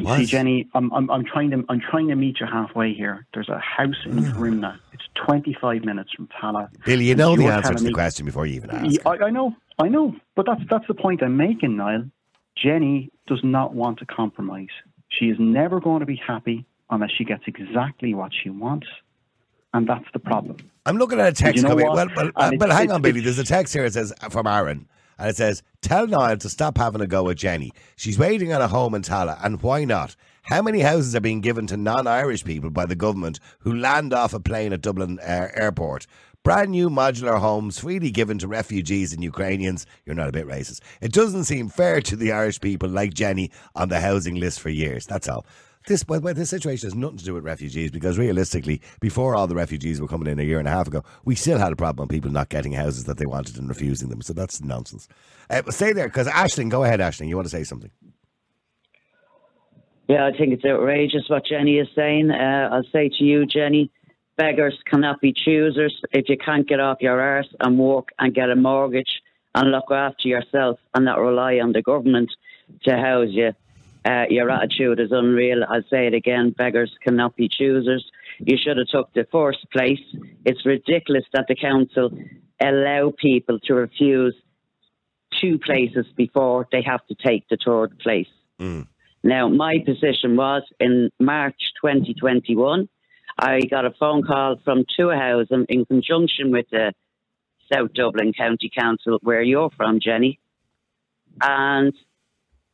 What? 0.00 0.18
See, 0.18 0.26
Jenny, 0.26 0.68
I'm, 0.74 0.90
I'm, 0.92 1.10
I'm 1.10 1.24
trying 1.24 1.50
to 1.50 1.62
I'm 1.68 1.80
trying 1.80 2.08
to 2.08 2.14
meet 2.14 2.40
you 2.40 2.46
halfway 2.46 2.94
here. 2.94 3.26
There's 3.34 3.48
a 3.48 3.58
house 3.58 3.96
in 4.06 4.24
Drimnagh. 4.24 4.78
It's 4.92 5.02
25 5.26 5.84
minutes 5.84 6.10
from 6.14 6.28
Tallaght. 6.28 6.68
Billy, 6.84 7.04
you 7.06 7.14
know 7.14 7.32
And 7.32 7.42
the 7.42 7.46
answer 7.48 7.74
to 7.74 7.82
the 7.82 7.88
me- 7.88 7.94
question 7.94 8.24
before 8.24 8.46
you 8.46 8.54
even 8.54 8.70
ask. 8.70 8.92
Yeah, 8.94 9.00
I, 9.10 9.24
I 9.26 9.30
know, 9.30 9.54
I 9.78 9.88
know, 9.88 10.14
but 10.34 10.46
that's 10.46 10.62
that's 10.70 10.86
the 10.88 10.94
point 10.94 11.22
I'm 11.22 11.36
making, 11.36 11.76
Niall. 11.76 12.04
Jenny 12.56 13.10
does 13.26 13.40
not 13.44 13.74
want 13.74 13.98
to 13.98 14.06
compromise. 14.06 14.68
She 15.10 15.26
is 15.26 15.36
never 15.38 15.80
going 15.80 16.00
to 16.00 16.06
be 16.06 16.16
happy 16.26 16.64
unless 16.88 17.10
she 17.16 17.24
gets 17.24 17.42
exactly 17.46 18.14
what 18.14 18.32
she 18.42 18.48
wants, 18.48 18.86
and 19.76 19.86
that's 19.86 20.06
the 20.12 20.18
problem. 20.18 20.56
I'm 20.86 20.96
looking 20.96 21.20
at 21.20 21.28
a 21.28 21.32
text 21.32 21.56
you 21.56 21.62
know 21.62 21.70
coming. 21.70 21.86
what? 21.86 21.96
Well, 21.96 22.08
well, 22.16 22.32
uh, 22.36 22.50
well 22.58 22.70
hang 22.70 22.90
on, 22.90 23.02
Billy. 23.02 23.20
There's 23.20 23.38
a 23.38 23.44
text 23.44 23.74
here. 23.74 23.84
It 23.84 23.92
says 23.92 24.12
uh, 24.22 24.28
from 24.30 24.46
Aaron, 24.46 24.88
and 25.18 25.28
it 25.28 25.36
says, 25.36 25.62
"Tell 25.82 26.06
Niall 26.06 26.38
to 26.38 26.48
stop 26.48 26.78
having 26.78 27.02
a 27.02 27.06
go 27.06 27.28
at 27.28 27.36
Jenny. 27.36 27.72
She's 27.96 28.18
waiting 28.18 28.52
on 28.52 28.62
a 28.62 28.68
home 28.68 28.94
in 28.94 29.02
Tallaght, 29.02 29.44
and 29.44 29.60
why 29.62 29.84
not? 29.84 30.16
How 30.42 30.62
many 30.62 30.80
houses 30.80 31.14
are 31.16 31.20
being 31.20 31.40
given 31.40 31.66
to 31.66 31.76
non-Irish 31.76 32.44
people 32.44 32.70
by 32.70 32.86
the 32.86 32.94
government 32.94 33.40
who 33.60 33.74
land 33.74 34.14
off 34.14 34.32
a 34.32 34.40
plane 34.40 34.72
at 34.72 34.80
Dublin 34.80 35.18
uh, 35.20 35.48
Airport?" 35.54 36.06
Brand 36.42 36.70
new 36.70 36.88
modular 36.88 37.40
homes 37.40 37.80
freely 37.80 38.12
given 38.12 38.38
to 38.38 38.46
refugees 38.46 39.12
and 39.12 39.20
Ukrainians. 39.20 39.84
You're 40.04 40.14
not 40.14 40.28
a 40.28 40.32
bit 40.32 40.46
racist. 40.46 40.80
It 41.00 41.12
doesn't 41.12 41.42
seem 41.42 41.68
fair 41.68 42.00
to 42.02 42.14
the 42.14 42.30
Irish 42.30 42.60
people 42.60 42.88
like 42.88 43.14
Jenny 43.14 43.50
on 43.74 43.88
the 43.88 43.98
housing 43.98 44.36
list 44.36 44.60
for 44.60 44.68
years. 44.68 45.06
That's 45.06 45.28
all. 45.28 45.44
This, 45.86 46.02
the 46.02 46.20
way, 46.20 46.32
this 46.32 46.50
situation 46.50 46.88
has 46.88 46.96
nothing 46.96 47.18
to 47.18 47.24
do 47.24 47.34
with 47.34 47.44
refugees 47.44 47.92
because 47.92 48.18
realistically, 48.18 48.80
before 49.00 49.36
all 49.36 49.46
the 49.46 49.54
refugees 49.54 50.00
were 50.00 50.08
coming 50.08 50.26
in 50.26 50.40
a 50.40 50.42
year 50.42 50.58
and 50.58 50.66
a 50.66 50.70
half 50.70 50.88
ago, 50.88 51.04
we 51.24 51.36
still 51.36 51.58
had 51.58 51.72
a 51.72 51.76
problem 51.76 52.08
with 52.08 52.10
people 52.10 52.30
not 52.30 52.48
getting 52.48 52.72
houses 52.72 53.04
that 53.04 53.18
they 53.18 53.26
wanted 53.26 53.56
and 53.56 53.68
refusing 53.68 54.08
them. 54.08 54.20
So 54.20 54.32
that's 54.32 54.60
nonsense. 54.60 55.06
Uh, 55.48 55.62
stay 55.70 55.92
there 55.92 56.08
because 56.08 56.26
Ashling, 56.26 56.70
go 56.70 56.82
ahead, 56.82 56.98
Ashling. 56.98 57.28
You 57.28 57.36
want 57.36 57.46
to 57.46 57.56
say 57.56 57.62
something? 57.62 57.92
Yeah, 60.08 60.26
I 60.26 60.36
think 60.36 60.52
it's 60.52 60.64
outrageous 60.64 61.24
what 61.28 61.46
Jenny 61.46 61.78
is 61.78 61.88
saying. 61.94 62.30
Uh, 62.32 62.68
I'll 62.72 62.84
say 62.92 63.08
to 63.08 63.24
you, 63.24 63.46
Jenny, 63.46 63.92
beggars 64.36 64.78
cannot 64.90 65.20
be 65.20 65.32
choosers. 65.32 65.96
If 66.10 66.28
you 66.28 66.36
can't 66.36 66.68
get 66.68 66.80
off 66.80 66.98
your 67.00 67.20
arse 67.20 67.48
and 67.60 67.78
work 67.78 68.08
and 68.18 68.34
get 68.34 68.50
a 68.50 68.56
mortgage 68.56 69.20
and 69.54 69.70
look 69.70 69.90
after 69.92 70.26
yourself 70.26 70.80
and 70.94 71.04
not 71.04 71.20
rely 71.20 71.60
on 71.60 71.72
the 71.72 71.82
government 71.82 72.30
to 72.84 72.96
house 72.96 73.28
you, 73.30 73.52
uh, 74.06 74.24
your 74.30 74.50
attitude 74.50 75.00
is 75.00 75.10
unreal. 75.10 75.64
I'll 75.68 75.82
say 75.90 76.06
it 76.06 76.14
again, 76.14 76.54
beggars 76.56 76.92
cannot 77.02 77.36
be 77.36 77.48
choosers. 77.48 78.08
You 78.38 78.56
should 78.56 78.76
have 78.76 78.88
took 78.88 79.12
the 79.14 79.26
first 79.32 79.66
place. 79.72 80.00
It's 80.44 80.64
ridiculous 80.64 81.24
that 81.32 81.46
the 81.48 81.56
council 81.56 82.10
allow 82.60 83.12
people 83.16 83.58
to 83.64 83.74
refuse 83.74 84.34
two 85.40 85.58
places 85.58 86.06
before 86.16 86.68
they 86.70 86.82
have 86.82 87.04
to 87.06 87.14
take 87.14 87.48
the 87.48 87.58
third 87.64 87.98
place. 87.98 88.28
Mm. 88.60 88.86
Now, 89.22 89.48
my 89.48 89.78
position 89.84 90.36
was 90.36 90.62
in 90.78 91.10
March 91.18 91.60
2021, 91.82 92.88
I 93.38 93.60
got 93.62 93.84
a 93.84 93.90
phone 93.90 94.22
call 94.22 94.56
from 94.64 94.84
Tuath 94.84 95.18
Housing 95.18 95.66
in 95.68 95.84
conjunction 95.84 96.52
with 96.52 96.66
the 96.70 96.94
South 97.72 97.92
Dublin 97.92 98.32
County 98.32 98.70
Council, 98.74 99.18
where 99.22 99.42
you're 99.42 99.70
from, 99.76 100.00
Jenny. 100.00 100.38
And 101.42 101.92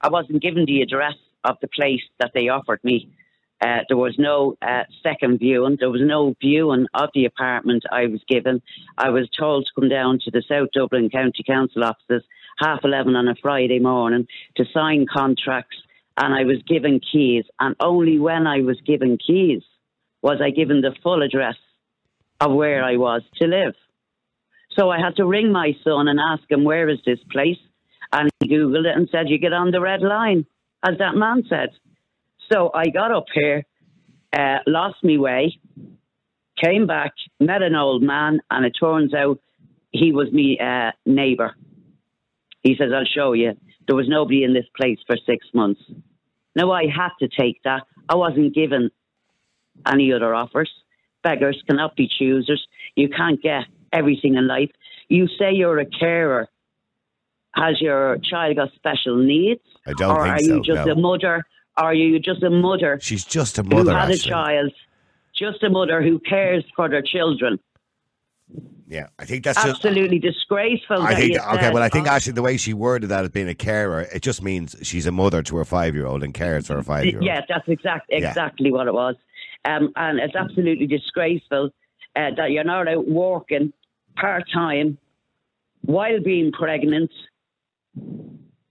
I 0.00 0.08
wasn't 0.08 0.42
given 0.42 0.66
the 0.66 0.82
address 0.82 1.14
of 1.44 1.56
the 1.60 1.68
place 1.68 2.02
that 2.18 2.32
they 2.34 2.48
offered 2.48 2.80
me. 2.82 3.12
Uh, 3.60 3.78
there 3.88 3.96
was 3.96 4.16
no 4.18 4.56
uh, 4.60 4.82
second 5.02 5.38
viewing. 5.38 5.76
There 5.78 5.90
was 5.90 6.00
no 6.04 6.34
viewing 6.40 6.86
of 6.94 7.10
the 7.14 7.26
apartment 7.26 7.84
I 7.92 8.06
was 8.06 8.20
given. 8.28 8.60
I 8.98 9.10
was 9.10 9.28
told 9.38 9.66
to 9.66 9.80
come 9.80 9.88
down 9.88 10.18
to 10.24 10.30
the 10.32 10.42
South 10.48 10.70
Dublin 10.74 11.10
County 11.10 11.44
Council 11.46 11.84
offices 11.84 12.24
half 12.58 12.80
11 12.82 13.14
on 13.14 13.28
a 13.28 13.36
Friday 13.40 13.78
morning 13.78 14.26
to 14.56 14.64
sign 14.74 15.06
contracts 15.12 15.76
and 16.16 16.34
I 16.34 16.44
was 16.44 16.62
given 16.66 17.00
keys. 17.00 17.44
And 17.58 17.76
only 17.80 18.18
when 18.18 18.46
I 18.46 18.60
was 18.60 18.80
given 18.86 19.18
keys 19.24 19.62
was 20.22 20.40
I 20.42 20.50
given 20.50 20.80
the 20.80 20.94
full 21.02 21.22
address 21.22 21.56
of 22.40 22.52
where 22.52 22.84
I 22.84 22.96
was 22.96 23.22
to 23.36 23.46
live. 23.46 23.74
So 24.76 24.90
I 24.90 24.98
had 24.98 25.16
to 25.16 25.26
ring 25.26 25.52
my 25.52 25.72
son 25.84 26.08
and 26.08 26.18
ask 26.18 26.50
him, 26.50 26.64
Where 26.64 26.88
is 26.88 26.98
this 27.04 27.18
place? 27.30 27.58
And 28.12 28.30
he 28.40 28.48
Googled 28.48 28.86
it 28.86 28.96
and 28.96 29.08
said, 29.10 29.28
You 29.28 29.38
get 29.38 29.52
on 29.52 29.70
the 29.70 29.80
red 29.80 30.02
line, 30.02 30.46
as 30.84 30.98
that 30.98 31.14
man 31.14 31.44
said. 31.48 31.70
So 32.50 32.70
I 32.74 32.88
got 32.88 33.12
up 33.12 33.26
here, 33.32 33.64
uh, 34.36 34.58
lost 34.66 35.02
me 35.02 35.18
way, 35.18 35.58
came 36.62 36.86
back, 36.86 37.12
met 37.40 37.62
an 37.62 37.74
old 37.74 38.02
man, 38.02 38.40
and 38.50 38.66
it 38.66 38.72
turns 38.78 39.14
out 39.14 39.40
he 39.90 40.12
was 40.12 40.30
me 40.32 40.58
uh, 40.58 40.90
neighbour. 41.06 41.54
He 42.62 42.76
says, 42.78 42.90
I'll 42.94 43.04
show 43.04 43.32
you. 43.32 43.52
There 43.86 43.96
was 43.96 44.08
nobody 44.08 44.44
in 44.44 44.54
this 44.54 44.66
place 44.76 44.98
for 45.06 45.16
six 45.26 45.46
months. 45.52 45.80
Now 46.54 46.70
I 46.70 46.84
had 46.84 47.10
to 47.20 47.28
take 47.28 47.62
that. 47.64 47.82
I 48.08 48.14
wasn't 48.14 48.54
given 48.54 48.90
any 49.86 50.12
other 50.12 50.34
offers. 50.34 50.70
Beggars 51.22 51.62
cannot 51.68 51.96
be 51.96 52.08
choosers. 52.08 52.66
You 52.94 53.08
can't 53.08 53.40
get 53.42 53.64
everything 53.92 54.34
in 54.34 54.46
life. 54.46 54.70
You 55.08 55.26
say 55.38 55.52
you're 55.52 55.78
a 55.78 55.86
carer. 55.86 56.48
Has 57.54 57.80
your 57.80 58.18
child 58.18 58.56
got 58.56 58.72
special 58.74 59.16
needs? 59.16 59.60
I 59.86 59.92
don't 59.94 60.16
or 60.16 60.24
think 60.24 60.34
are 60.34 60.38
so, 60.40 60.54
you 60.54 60.62
just 60.62 60.86
no. 60.86 60.92
a 60.92 60.96
mother? 60.96 61.44
Are 61.76 61.94
you 61.94 62.18
just 62.18 62.42
a 62.42 62.50
mother 62.50 62.98
She's 63.00 63.24
just 63.24 63.58
a 63.58 63.62
mother, 63.62 63.92
who 63.92 63.96
had 63.96 64.10
actually. 64.10 64.30
a 64.30 64.34
child? 64.34 64.72
Just 65.34 65.62
a 65.62 65.70
mother 65.70 66.02
who 66.02 66.18
cares 66.18 66.64
for 66.76 66.88
their 66.88 67.02
children. 67.02 67.58
Yeah, 68.86 69.06
I 69.18 69.24
think 69.24 69.44
that's 69.44 69.56
just. 69.62 69.76
Absolutely 69.76 70.18
disgraceful. 70.18 71.00
I 71.00 71.14
think 71.14 71.38
okay. 71.38 71.60
said, 71.60 71.72
Well, 71.72 71.82
I 71.82 71.88
think 71.88 72.06
oh, 72.06 72.10
actually 72.10 72.34
the 72.34 72.42
way 72.42 72.58
she 72.58 72.74
worded 72.74 73.08
that 73.08 73.24
as 73.24 73.30
being 73.30 73.48
a 73.48 73.54
carer, 73.54 74.02
it 74.02 74.20
just 74.20 74.42
means 74.42 74.76
she's 74.82 75.06
a 75.06 75.12
mother 75.12 75.42
to 75.42 75.56
her 75.56 75.64
five-year-old 75.64 76.22
and 76.22 76.34
cares 76.34 76.66
for 76.66 76.74
her 76.74 76.82
five-year-old. 76.82 77.24
Yeah, 77.24 77.40
that's 77.48 77.66
exact, 77.68 78.10
Yeah. 78.10 78.28
exactly 78.28 78.70
what 78.70 78.86
it 78.86 78.92
was. 78.92 79.16
Um, 79.64 79.92
and 79.96 80.18
it's 80.18 80.36
absolutely 80.36 80.86
disgraceful 80.86 81.70
uh, 82.16 82.30
that 82.36 82.50
you're 82.50 82.64
not 82.64 82.86
out 82.86 83.08
working 83.08 83.72
part 84.16 84.44
time 84.52 84.98
while 85.80 86.20
being 86.20 86.52
pregnant 86.52 87.10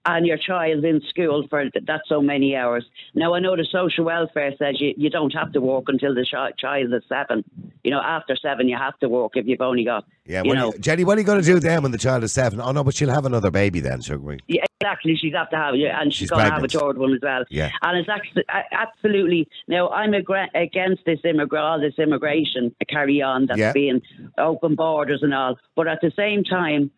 and 0.06 0.26
your 0.26 0.38
child 0.38 0.84
in 0.84 1.00
school 1.10 1.46
for 1.50 1.66
that 1.86 2.02
so 2.08 2.22
many 2.22 2.56
hours. 2.56 2.86
Now, 3.14 3.34
I 3.36 3.40
know 3.40 3.56
the 3.56 3.68
social 3.72 4.06
welfare 4.06 4.52
says 4.58 4.76
you, 4.80 4.94
you 4.98 5.10
don't 5.10 5.34
have 5.34 5.52
to 5.54 5.62
work 5.62 5.86
until 5.88 6.16
the 6.16 6.26
chi- 6.30 6.52
child 6.58 6.94
is 6.94 7.04
seven. 7.08 7.44
You 7.84 7.92
know, 7.92 8.02
after 8.02 8.36
seven, 8.36 8.68
you 8.68 8.78
have 8.78 8.98
to 9.00 9.10
work 9.10 9.34
if 9.36 9.46
you've 9.46 9.62
only 9.62 9.84
got, 9.86 10.06
Yeah, 10.26 10.42
you 10.44 10.56
know, 10.56 10.72
you- 10.74 10.80
Jenny, 10.80 11.04
what 11.04 11.18
are 11.18 11.22
you 11.22 11.28
going 11.28 11.40
to 11.42 11.46
do 11.46 11.60
then 11.60 11.84
when 11.84 11.92
the 11.92 11.98
child 12.00 12.24
is 12.24 12.32
seven? 12.32 12.60
Oh 12.60 12.72
no, 12.72 12.84
but 12.84 12.96
she'll 12.96 13.12
have 13.12 13.26
another 13.26 13.52
baby 13.52 13.80
then, 13.80 14.02
sugar. 14.02 14.38
Yeah, 14.48 14.64
exactly. 14.80 15.16
She's 15.16 15.34
got 15.34 15.52
to 15.52 15.58
have 15.58 15.76
yeah, 15.76 16.02
and 16.02 16.12
she's, 16.12 16.20
She's 16.22 16.30
going 16.32 16.46
to 16.46 16.52
have 16.52 16.64
a 16.64 16.68
third 16.68 16.98
one 16.98 17.14
as 17.14 17.20
well. 17.22 17.44
Yeah. 17.50 17.70
and 17.84 17.98
it's 18.00 18.10
actually, 18.10 18.44
absolutely. 18.72 19.48
Now, 19.68 19.90
I'm 19.90 20.14
agra- 20.14 20.50
against 20.56 21.06
this 21.06 21.20
immigrant, 21.24 21.64
all 21.66 21.80
this 21.80 21.98
immigration 22.00 22.76
carry 22.90 23.22
on 23.22 23.46
that's 23.46 23.60
Yeah. 23.60 23.72
being 23.74 24.02
open 24.38 24.76
borders 24.76 25.22
and 25.22 25.34
all. 25.34 25.58
But 25.76 25.88
at 25.88 26.00
the 26.02 26.12
same 26.16 26.44
time, 26.44 26.90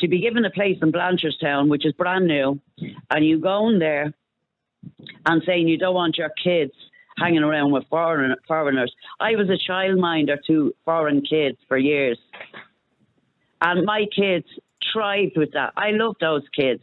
to 0.00 0.08
be 0.08 0.20
given 0.20 0.44
a 0.44 0.50
place 0.50 0.78
in 0.80 0.92
Blanchardstown, 0.92 1.68
which 1.68 1.84
is 1.84 1.92
brand 1.92 2.26
new, 2.26 2.60
and 3.10 3.26
you 3.26 3.38
go 3.40 3.68
in 3.68 3.78
there 3.78 4.12
and 5.26 5.42
saying 5.44 5.68
you 5.68 5.78
don't 5.78 5.94
want 5.94 6.18
your 6.18 6.30
kids 6.42 6.72
hanging 7.16 7.42
around 7.42 7.72
with 7.72 7.84
foreign, 7.90 8.34
foreigners. 8.46 8.94
I 9.20 9.32
was 9.32 9.48
a 9.50 9.70
childminder 9.70 10.36
to 10.46 10.74
foreign 10.84 11.22
kids 11.22 11.58
for 11.66 11.76
years. 11.76 12.18
And 13.60 13.84
my 13.84 14.06
kids 14.14 14.46
thrived 14.92 15.36
with 15.36 15.52
that. 15.52 15.72
I 15.76 15.90
love 15.90 16.14
those 16.20 16.44
kids. 16.54 16.82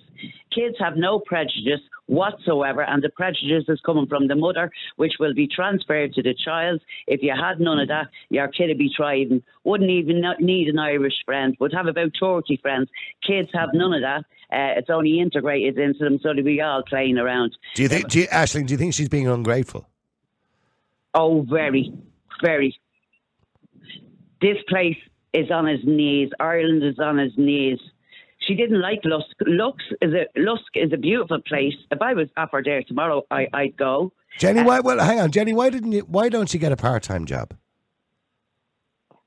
Kids 0.54 0.76
have 0.80 0.98
no 0.98 1.20
prejudice 1.20 1.80
whatsoever, 2.08 2.82
and 2.82 3.04
the 3.04 3.10
prejudice 3.10 3.66
is 3.68 3.82
coming 3.86 4.08
from 4.08 4.28
the 4.28 4.36
mother, 4.36 4.72
which 4.96 5.14
will 5.20 5.34
be 5.34 5.48
transferred 5.48 6.14
to 6.14 6.22
the 6.22 6.34
child. 6.34 6.82
If 7.08 7.22
you 7.24 7.34
had 7.36 7.60
none 7.60 7.80
of 7.80 7.88
that, 7.88 8.08
your 8.30 8.48
kid 8.48 8.68
would 8.68 8.78
be 8.78 8.92
thriving. 8.96 9.44
Wouldn't 9.64 9.90
even 9.90 10.24
need 10.40 10.68
an 10.68 10.80
Irish 10.80 11.24
friend, 11.26 11.56
would 11.60 11.74
have 11.74 11.88
about 11.88 12.12
30 12.20 12.58
friends. 12.58 12.90
Kids 13.26 13.50
have 13.54 13.70
none 13.74 13.94
of 13.94 14.02
that. 14.02 14.26
Uh, 14.52 14.78
it's 14.78 14.90
only 14.90 15.20
integrated 15.20 15.78
into 15.78 16.04
them, 16.04 16.20
so 16.22 16.34
that 16.34 16.46
we 16.46 16.62
all 16.62 16.84
playing 16.84 17.18
around. 17.18 17.58
Do 17.74 17.82
you 17.82 17.90
think, 17.90 18.10
do 18.10 18.20
you, 18.20 18.28
Ashling? 18.28 18.68
Do 18.68 18.74
you 18.74 18.78
think 18.78 18.94
she's 18.94 19.10
being 19.10 19.28
ungrateful? 19.28 19.88
Oh, 21.14 21.46
very, 21.50 21.92
very. 22.44 22.78
This 24.42 24.58
place 24.70 24.98
is 25.34 25.50
on 25.50 25.66
his 25.66 25.80
knees. 25.84 26.30
Ireland 26.40 26.84
is 26.84 27.00
on 27.00 27.18
his 27.18 27.34
knees. 27.38 27.80
She 28.48 28.56
didn't 28.56 28.82
like 28.82 29.00
Lusk. 29.04 29.28
Lusk 29.46 29.80
is 30.02 30.14
a 30.14 30.26
Lusk 30.40 30.72
is 30.76 30.92
a 30.94 30.98
beautiful 30.98 31.40
place. 31.48 31.74
If 31.92 32.02
I 32.02 32.14
was 32.14 32.28
offered 32.38 32.66
there 32.66 32.84
tomorrow, 32.84 33.24
I, 33.32 33.48
I'd 33.54 33.78
go. 33.78 34.12
Jenny, 34.38 34.60
Uh, 34.62 34.66
why? 34.66 34.80
Well, 34.82 35.00
hang 35.00 35.20
on, 35.20 35.32
Jenny. 35.32 35.54
Why 35.54 35.70
didn't 35.70 35.92
you? 35.92 36.02
Why 36.02 36.30
don't 36.30 36.54
you 36.54 36.60
get 36.60 36.72
a 36.72 36.76
part-time 36.76 37.26
job? 37.26 37.54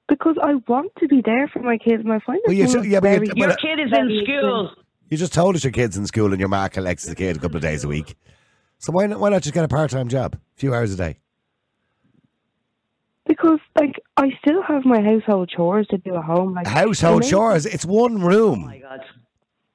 Because 0.08 0.36
I 0.42 0.54
want 0.66 0.92
to 1.00 1.08
be 1.08 1.20
there 1.22 1.48
for 1.48 1.60
my 1.60 1.76
kids, 1.76 2.02
My 2.04 2.16
I 2.16 2.18
find 2.20 2.40
Well, 2.46 2.52
it 2.52 2.56
you 2.56 2.64
being 2.64 2.76
should- 2.76 2.84
yeah, 2.86 3.00
but 3.00 3.08
you- 3.10 3.14
very, 3.26 3.28
Well, 3.36 3.48
Your 3.50 3.56
kid 3.56 3.78
is 3.84 3.90
very 3.90 4.18
in 4.18 4.24
school. 4.24 4.70
You 5.10 5.16
just 5.18 5.34
told 5.34 5.54
us 5.54 5.64
your 5.64 5.72
kids 5.72 5.96
in 5.96 6.06
school, 6.06 6.32
and 6.32 6.38
your 6.40 6.48
ma 6.48 6.68
collects 6.68 7.04
the 7.04 7.14
kid 7.14 7.36
a 7.36 7.40
couple 7.40 7.56
of 7.56 7.62
days 7.62 7.84
a 7.84 7.88
week. 7.88 8.16
So 8.78 8.92
why 8.92 9.06
not? 9.06 9.20
Why 9.20 9.30
not 9.30 9.42
just 9.42 9.54
get 9.54 9.64
a 9.64 9.68
part-time 9.68 10.08
job, 10.08 10.34
a 10.34 10.38
few 10.60 10.74
hours 10.74 10.92
a 10.94 10.96
day? 10.96 11.18
Because 13.28 13.60
like 13.78 13.94
I 14.16 14.30
still 14.40 14.62
have 14.62 14.84
my 14.84 15.00
household 15.00 15.50
chores 15.54 15.86
to 15.88 15.98
do 15.98 16.16
at 16.16 16.24
home. 16.24 16.54
Like 16.54 16.66
Household 16.66 17.22
chores. 17.22 17.66
It's 17.66 17.84
one 17.84 18.20
room. 18.20 18.64
Oh 18.64 18.66
my 18.66 18.78
God. 18.78 19.00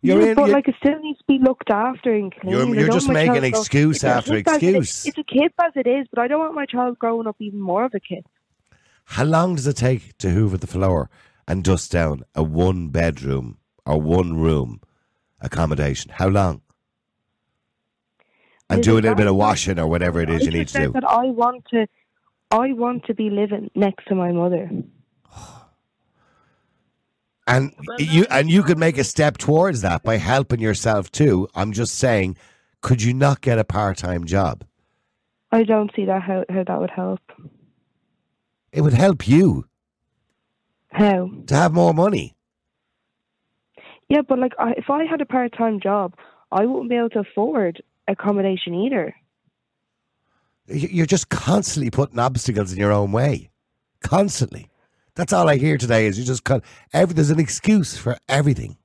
You're 0.01 0.21
yeah, 0.21 0.27
in. 0.29 0.35
but 0.35 0.41
you're- 0.47 0.53
like 0.53 0.67
it 0.67 0.75
still 0.79 0.99
needs 0.99 1.19
to 1.19 1.25
be 1.29 1.39
looked 1.39 1.69
after 1.69 2.13
and 2.13 2.33
cleaned. 2.35 2.57
You're- 2.57 2.77
you're 2.77 2.89
just 2.89 3.07
making 3.07 3.33
child 3.35 3.45
excuse 3.45 3.97
it's 3.97 4.03
after 4.03 4.33
kid 4.33 4.47
as 4.49 4.55
it 4.57 4.63
is- 4.63 4.75
excuse. 4.75 5.05
It's 5.05 5.17
a 5.17 5.23
kid 5.23 5.53
as 5.63 5.71
it 5.77 5.87
is, 5.87 6.07
but 6.11 6.19
I 6.19 6.27
don't 6.27 6.39
want 6.39 6.55
my 6.55 6.65
child 6.65 6.99
growing 6.99 7.27
up 7.27 7.37
even 7.39 7.61
more 7.61 7.85
of 7.85 7.93
a 7.93 8.01
kid. 8.01 8.25
How 9.05 9.23
long 9.23 9.55
does 9.55 9.67
it 9.67 9.77
take 9.77 10.17
to 10.17 10.29
hoover 10.31 10.57
the 10.57 10.67
floor 10.67 11.09
and 11.47 11.63
dust 11.63 11.91
down 11.91 12.23
a 12.35 12.43
one-bedroom 12.43 13.57
or 13.85 14.01
one-room 14.01 14.81
accommodation? 15.39 16.11
How 16.15 16.27
long? 16.27 16.61
And 18.69 18.79
Is 18.79 18.85
do 18.85 18.93
a 18.93 18.95
little 18.95 19.15
bit 19.15 19.27
of 19.27 19.35
washing 19.35 19.77
or 19.77 19.87
whatever 19.87 20.21
it 20.21 20.29
is 20.29 20.45
you 20.45 20.51
need 20.51 20.67
to 20.69 20.85
do. 20.85 20.91
That 20.93 21.03
I 21.07 21.25
want 21.25 21.65
to, 21.71 21.85
I 22.53 22.71
want 22.73 23.05
to 23.05 23.15
be 23.15 23.31
living 23.31 23.71
next 23.73 24.05
to 24.09 24.15
my 24.15 24.31
mother. 24.31 24.69
And 27.47 27.73
you 27.97 28.25
and 28.29 28.49
you 28.49 28.61
could 28.63 28.77
make 28.77 28.97
a 28.97 29.03
step 29.03 29.37
towards 29.37 29.81
that 29.81 30.03
by 30.03 30.17
helping 30.17 30.61
yourself 30.61 31.11
too. 31.11 31.49
I'm 31.55 31.73
just 31.73 31.95
saying, 31.95 32.37
could 32.81 33.01
you 33.01 33.13
not 33.13 33.41
get 33.41 33.57
a 33.59 33.63
part-time 33.63 34.23
job? 34.25 34.63
I 35.51 35.63
don't 35.63 35.91
see 35.95 36.05
that 36.05 36.21
how 36.21 36.45
how 36.47 36.63
that 36.63 36.79
would 36.79 36.91
help. 36.91 37.19
It 38.71 38.81
would 38.81 38.93
help 38.93 39.27
you 39.27 39.65
How? 40.91 41.29
to 41.47 41.55
have 41.55 41.73
more 41.73 41.93
money. 41.93 42.35
Yeah, 44.09 44.21
but 44.21 44.37
like 44.37 44.53
I, 44.59 44.71
if 44.77 44.89
I 44.89 45.05
had 45.05 45.21
a 45.21 45.25
part 45.25 45.57
time 45.57 45.79
job, 45.81 46.13
I 46.51 46.65
wouldn't 46.65 46.89
be 46.89 46.95
able 46.95 47.09
to 47.09 47.19
afford 47.19 47.81
accommodation 48.07 48.75
either. 48.75 49.15
You're 50.67 51.05
just 51.05 51.29
constantly 51.29 51.91
putting 51.91 52.19
obstacles 52.19 52.71
in 52.71 52.79
your 52.79 52.91
own 52.91 53.11
way. 53.11 53.49
Constantly. 54.01 54.69
That's 55.15 55.33
all 55.33 55.49
I 55.49 55.57
hear 55.57 55.77
today 55.77 56.07
is 56.07 56.17
you 56.17 56.25
just 56.25 56.43
cut 56.43 56.63
every, 56.91 57.13
there's 57.13 57.29
an 57.29 57.39
excuse 57.39 57.97
for 57.97 58.17
everything. 58.27 58.77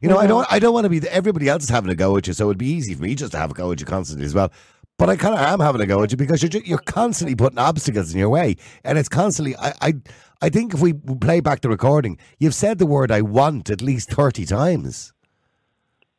You 0.00 0.08
know, 0.08 0.18
I 0.18 0.28
don't 0.28 0.46
I 0.50 0.60
don't 0.60 0.72
want 0.72 0.84
to 0.84 0.90
be 0.90 1.00
the, 1.00 1.12
everybody 1.12 1.48
else 1.48 1.64
is 1.64 1.70
having 1.70 1.90
a 1.90 1.94
go 1.94 2.16
at 2.16 2.28
you, 2.28 2.32
so 2.32 2.46
it'd 2.46 2.58
be 2.58 2.68
easy 2.68 2.94
for 2.94 3.02
me 3.02 3.16
just 3.16 3.32
to 3.32 3.38
have 3.38 3.50
a 3.50 3.54
go 3.54 3.72
at 3.72 3.80
you 3.80 3.86
constantly 3.86 4.26
as 4.26 4.34
well. 4.34 4.52
But 4.96 5.10
I 5.10 5.16
kind 5.16 5.34
of 5.34 5.40
am 5.40 5.58
having 5.58 5.80
a 5.80 5.86
go 5.86 6.02
at 6.04 6.12
you 6.12 6.16
because 6.16 6.40
you're 6.40 6.62
you're 6.62 6.78
constantly 6.78 7.34
putting 7.34 7.58
obstacles 7.58 8.12
in 8.12 8.18
your 8.18 8.28
way, 8.28 8.56
and 8.84 8.96
it's 8.96 9.08
constantly. 9.08 9.56
I 9.56 9.72
I, 9.80 9.94
I 10.40 10.48
think 10.50 10.72
if 10.72 10.80
we 10.80 10.92
play 10.92 11.40
back 11.40 11.62
the 11.62 11.68
recording, 11.68 12.16
you've 12.38 12.54
said 12.54 12.78
the 12.78 12.86
word 12.86 13.10
"I 13.10 13.22
want" 13.22 13.70
at 13.70 13.82
least 13.82 14.10
thirty 14.10 14.44
times. 14.44 15.12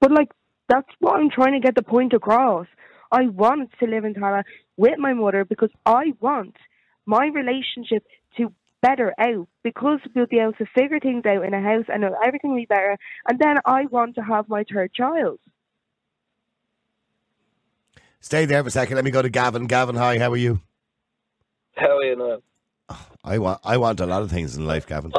But 0.01 0.12
like 0.12 0.30
that's 0.68 0.89
what 0.99 1.18
I'm 1.18 1.30
trying 1.30 1.53
to 1.53 1.66
get 1.66 1.76
the 1.76 1.82
point 1.82 2.12
across. 2.12 2.68
I 3.12 3.28
want 3.28 3.72
to 3.80 3.86
live 3.86 4.05
in 4.05 4.14
Tallaght 4.14 4.43
with 4.78 4.97
my 4.97 5.14
mother 5.14 5.45
because 5.45 5.72
I 5.86 6.14
want 6.20 6.55
my 7.05 7.28
relationship 7.28 8.05
to 8.38 8.53
better 8.82 9.14
out 9.20 9.47
because 9.64 9.99
we'll 10.16 10.28
be 10.28 10.39
able 10.39 10.53
to 10.53 10.66
figure 10.78 10.99
things 10.99 11.26
out 11.26 11.43
in 11.43 11.53
a 11.53 11.62
house 11.62 11.86
and 11.88 12.03
everything 12.24 12.51
will 12.51 12.57
be 12.57 12.66
better. 12.66 12.97
And 13.28 13.39
then 13.39 13.57
I 13.66 13.86
want 13.88 14.16
to 14.16 14.22
have 14.22 14.47
my 14.47 14.64
third 14.72 14.93
child. 14.93 15.39
Stay 18.22 18.45
there 18.45 18.62
for 18.64 18.68
a 18.68 18.72
second. 18.72 18.95
Let 18.95 19.05
me 19.05 19.12
go 19.12 19.22
to 19.22 19.30
Gavin. 19.30 19.68
Gavin, 19.68 19.95
hi. 19.95 20.20
How 20.20 20.32
are 20.32 20.38
you? 20.38 20.60
How 21.76 21.97
are 21.97 22.03
you 22.03 22.16
now? 22.16 22.39
Oh, 22.89 23.07
I 23.24 23.38
want 23.38 23.62
I 23.64 23.78
want 23.78 24.01
a 24.01 24.05
lot 24.05 24.24
of 24.24 24.30
things 24.30 24.57
in 24.57 24.66
life, 24.66 24.86
Gavin. 24.86 25.12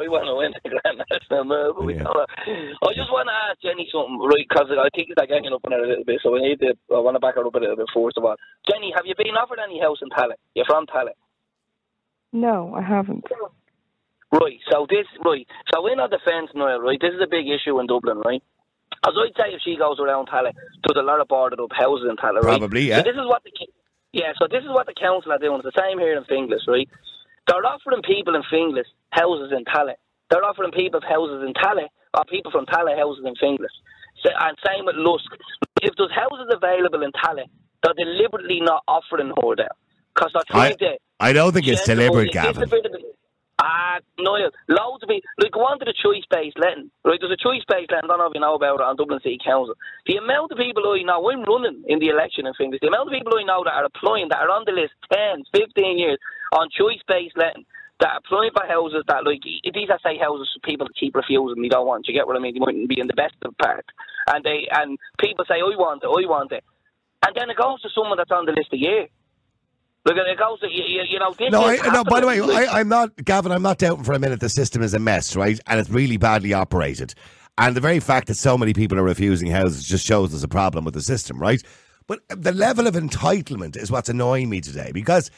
we 0.00 0.08
want 0.08 0.28
to 0.70 0.78
win 0.84 0.98
the 0.98 1.04
Grand 1.04 1.10
National, 1.10 1.44
no, 1.44 1.72
but 1.74 1.84
we 1.84 1.94
Yeah. 1.96 2.04
don't. 2.04 2.30
I 2.84 2.92
just 2.94 3.10
want 3.12 3.28
to 3.28 3.36
ask 3.48 3.60
Jenny 3.60 3.88
something, 3.92 4.18
right? 4.20 4.46
Because 4.48 4.68
I 4.72 4.88
think 4.94 5.08
they're 5.16 5.26
ganging 5.26 5.52
up 5.52 5.64
on 5.64 5.72
her 5.72 5.82
a 5.82 5.88
little 5.88 6.04
bit, 6.04 6.20
so 6.22 6.32
we 6.32 6.40
need 6.40 6.60
to. 6.60 6.74
I 6.94 7.00
want 7.00 7.16
to 7.16 7.20
back 7.20 7.34
her 7.36 7.46
up 7.46 7.54
a 7.54 7.58
little 7.58 7.76
bit 7.76 7.88
first 7.94 8.16
of 8.18 8.24
all. 8.24 8.36
Jenny, 8.70 8.92
have 8.96 9.06
you 9.06 9.14
been 9.16 9.34
offered 9.36 9.58
any 9.58 9.80
house 9.80 9.98
in 10.02 10.08
Tallaght? 10.10 10.40
You're 10.54 10.66
from 10.66 10.86
Tallaght. 10.86 11.18
No, 12.32 12.74
I 12.74 12.82
haven't. 12.82 13.24
Right, 14.30 14.60
so 14.70 14.86
this, 14.90 15.06
right, 15.24 15.46
so 15.72 15.86
in 15.86 15.98
our 16.00 16.08
defence, 16.08 16.50
Niall, 16.54 16.80
right, 16.82 17.00
this 17.00 17.14
is 17.14 17.20
a 17.24 17.26
big 17.26 17.48
issue 17.48 17.80
in 17.80 17.86
Dublin, 17.86 18.20
right? 18.24 18.42
As 19.06 19.14
I'd 19.16 19.32
say, 19.40 19.54
if 19.54 19.62
she 19.64 19.76
goes 19.76 19.96
around 19.98 20.28
Tallaght, 20.28 20.52
there's 20.84 21.00
a 21.00 21.06
lot 21.06 21.20
of 21.20 21.28
boarded 21.28 21.60
up 21.60 21.72
houses 21.72 22.08
in 22.10 22.16
Tallaght, 22.16 22.42
right? 22.44 22.58
Probably, 22.60 22.88
yeah. 22.92 22.98
So 22.98 23.02
this 23.04 23.16
is 23.16 23.24
what 23.24 23.42
the, 23.44 23.52
yeah, 24.12 24.32
so 24.38 24.46
this 24.50 24.62
is 24.62 24.68
what 24.68 24.86
the 24.86 24.92
council 24.92 25.32
are 25.32 25.38
doing. 25.38 25.62
It's 25.64 25.74
the 25.74 25.80
same 25.80 25.98
here 25.98 26.12
in 26.16 26.24
Finglas, 26.24 26.68
right? 26.68 26.88
They're 27.46 27.64
offering 27.64 28.02
people 28.02 28.34
in 28.36 28.42
Finglas 28.52 28.84
houses 29.10 29.52
in 29.56 29.64
Tallaght. 29.64 29.96
They're 30.30 30.44
offering 30.44 30.72
people 30.72 31.00
houses 31.00 31.44
in 31.46 31.54
Tallaght, 31.54 31.88
or 32.14 32.24
people 32.24 32.50
from 32.50 32.66
Tallaght 32.66 32.98
houses 32.98 33.24
in 33.24 33.34
Finglas. 33.36 33.72
So, 34.22 34.30
and 34.40 34.56
same 34.66 34.84
with 34.84 34.96
Lusk. 34.96 35.30
If 35.82 35.94
there's 35.96 36.12
houses 36.12 36.52
available 36.52 37.02
in 37.02 37.12
Tallaght, 37.12 37.50
they're 37.82 37.94
deliberately 37.94 38.60
not 38.60 38.82
offering 38.88 39.32
there. 39.56 39.68
Because 40.14 40.32
they're 40.34 40.42
I, 40.50 40.74
trying 40.74 40.78
to 40.78 40.98
I 41.20 41.32
don't 41.32 41.52
think 41.52 41.66
it's 41.66 41.84
deliberate, 41.84 42.30
but 42.32 42.48
it's 42.50 42.58
a 42.58 42.62
Gavin. 42.62 43.02
Ah, 43.58 43.98
Niall, 44.22 44.54
loads 44.70 45.02
of 45.02 45.10
people. 45.10 45.26
Like, 45.42 45.50
go 45.50 45.66
on 45.66 45.82
to 45.82 45.84
the 45.84 45.94
choice 45.94 46.22
based 46.30 46.54
letting. 46.62 46.94
Right, 47.02 47.18
there's 47.18 47.34
a 47.34 47.42
choice 47.42 47.66
based 47.66 47.90
letting. 47.90 48.06
I 48.06 48.14
don't 48.14 48.22
know 48.22 48.30
if 48.30 48.34
you 48.34 48.40
know 48.40 48.54
about 48.54 48.78
it 48.78 48.86
on 48.86 48.94
Dublin 48.94 49.18
City 49.18 49.38
Council. 49.42 49.74
The 50.06 50.14
amount 50.14 50.54
of 50.54 50.58
people 50.58 50.86
I 50.86 51.02
know, 51.02 51.18
I'm 51.26 51.42
running 51.42 51.82
in 51.90 51.98
the 51.98 52.14
election 52.14 52.46
and 52.46 52.54
things, 52.54 52.78
the 52.78 52.86
amount 52.86 53.10
of 53.10 53.14
people 53.18 53.34
I 53.34 53.42
know 53.42 53.66
that 53.66 53.74
are 53.74 53.90
applying, 53.90 54.30
that 54.30 54.38
are 54.38 54.54
on 54.54 54.62
the 54.62 54.78
list 54.78 54.94
10, 55.10 55.42
15 55.50 55.98
years 55.98 56.18
on 56.54 56.70
choice 56.70 57.02
based 57.10 57.34
letting, 57.34 57.66
that 58.00 58.22
are 58.30 58.50
for 58.52 58.66
houses 58.66 59.04
that, 59.08 59.24
like, 59.24 59.42
these 59.42 59.90
are, 59.90 59.98
say, 60.02 60.18
houses 60.18 60.48
for 60.54 60.66
people 60.66 60.86
keep 60.98 61.14
refusing, 61.14 61.62
they 61.62 61.68
don't 61.68 61.86
want. 61.86 62.06
You 62.06 62.14
get 62.14 62.26
what 62.26 62.36
I 62.36 62.40
mean? 62.40 62.54
They 62.54 62.60
mightn't 62.60 62.88
be 62.88 63.00
in 63.00 63.08
the 63.08 63.14
best 63.14 63.34
of 63.42 63.56
part. 63.58 63.84
And 64.26 64.44
they 64.44 64.68
and 64.70 64.98
people 65.18 65.44
say, 65.48 65.54
I 65.54 65.76
want 65.76 66.02
it, 66.02 66.06
I 66.06 66.28
want 66.28 66.52
it. 66.52 66.64
And 67.26 67.34
then 67.34 67.50
it 67.50 67.56
goes 67.56 67.82
to 67.82 67.88
someone 67.94 68.16
that's 68.16 68.30
on 68.30 68.46
the 68.46 68.52
list 68.52 68.72
a 68.72 68.78
year. 68.78 69.08
Look, 70.04 70.16
it 70.16 70.38
goes 70.38 70.60
to, 70.60 70.68
you, 70.70 71.02
you, 71.06 71.18
know, 71.18 71.34
No, 71.50 71.66
I, 71.66 71.76
no. 71.92 72.04
By 72.04 72.20
the 72.20 72.26
way, 72.26 72.40
I, 72.40 72.80
I'm 72.80 72.88
not, 72.88 73.14
Gavin. 73.24 73.52
I'm 73.52 73.62
not 73.62 73.78
doubting 73.78 74.04
for 74.04 74.12
a 74.12 74.18
minute 74.18 74.40
the 74.40 74.48
system 74.48 74.82
is 74.82 74.94
a 74.94 74.98
mess, 74.98 75.34
right? 75.34 75.58
And 75.66 75.80
it's 75.80 75.90
really 75.90 76.16
badly 76.16 76.52
operated. 76.52 77.14
And 77.58 77.74
the 77.74 77.80
very 77.80 77.98
fact 77.98 78.28
that 78.28 78.36
so 78.36 78.56
many 78.56 78.72
people 78.72 78.98
are 78.98 79.02
refusing 79.02 79.50
houses 79.50 79.84
just 79.84 80.06
shows 80.06 80.30
there's 80.30 80.44
a 80.44 80.48
problem 80.48 80.84
with 80.84 80.94
the 80.94 81.02
system, 81.02 81.38
right? 81.38 81.62
But 82.06 82.20
the 82.28 82.52
level 82.52 82.86
of 82.86 82.94
entitlement 82.94 83.76
is 83.76 83.90
what's 83.90 84.08
annoying 84.08 84.48
me 84.48 84.60
today 84.60 84.92
because 84.94 85.30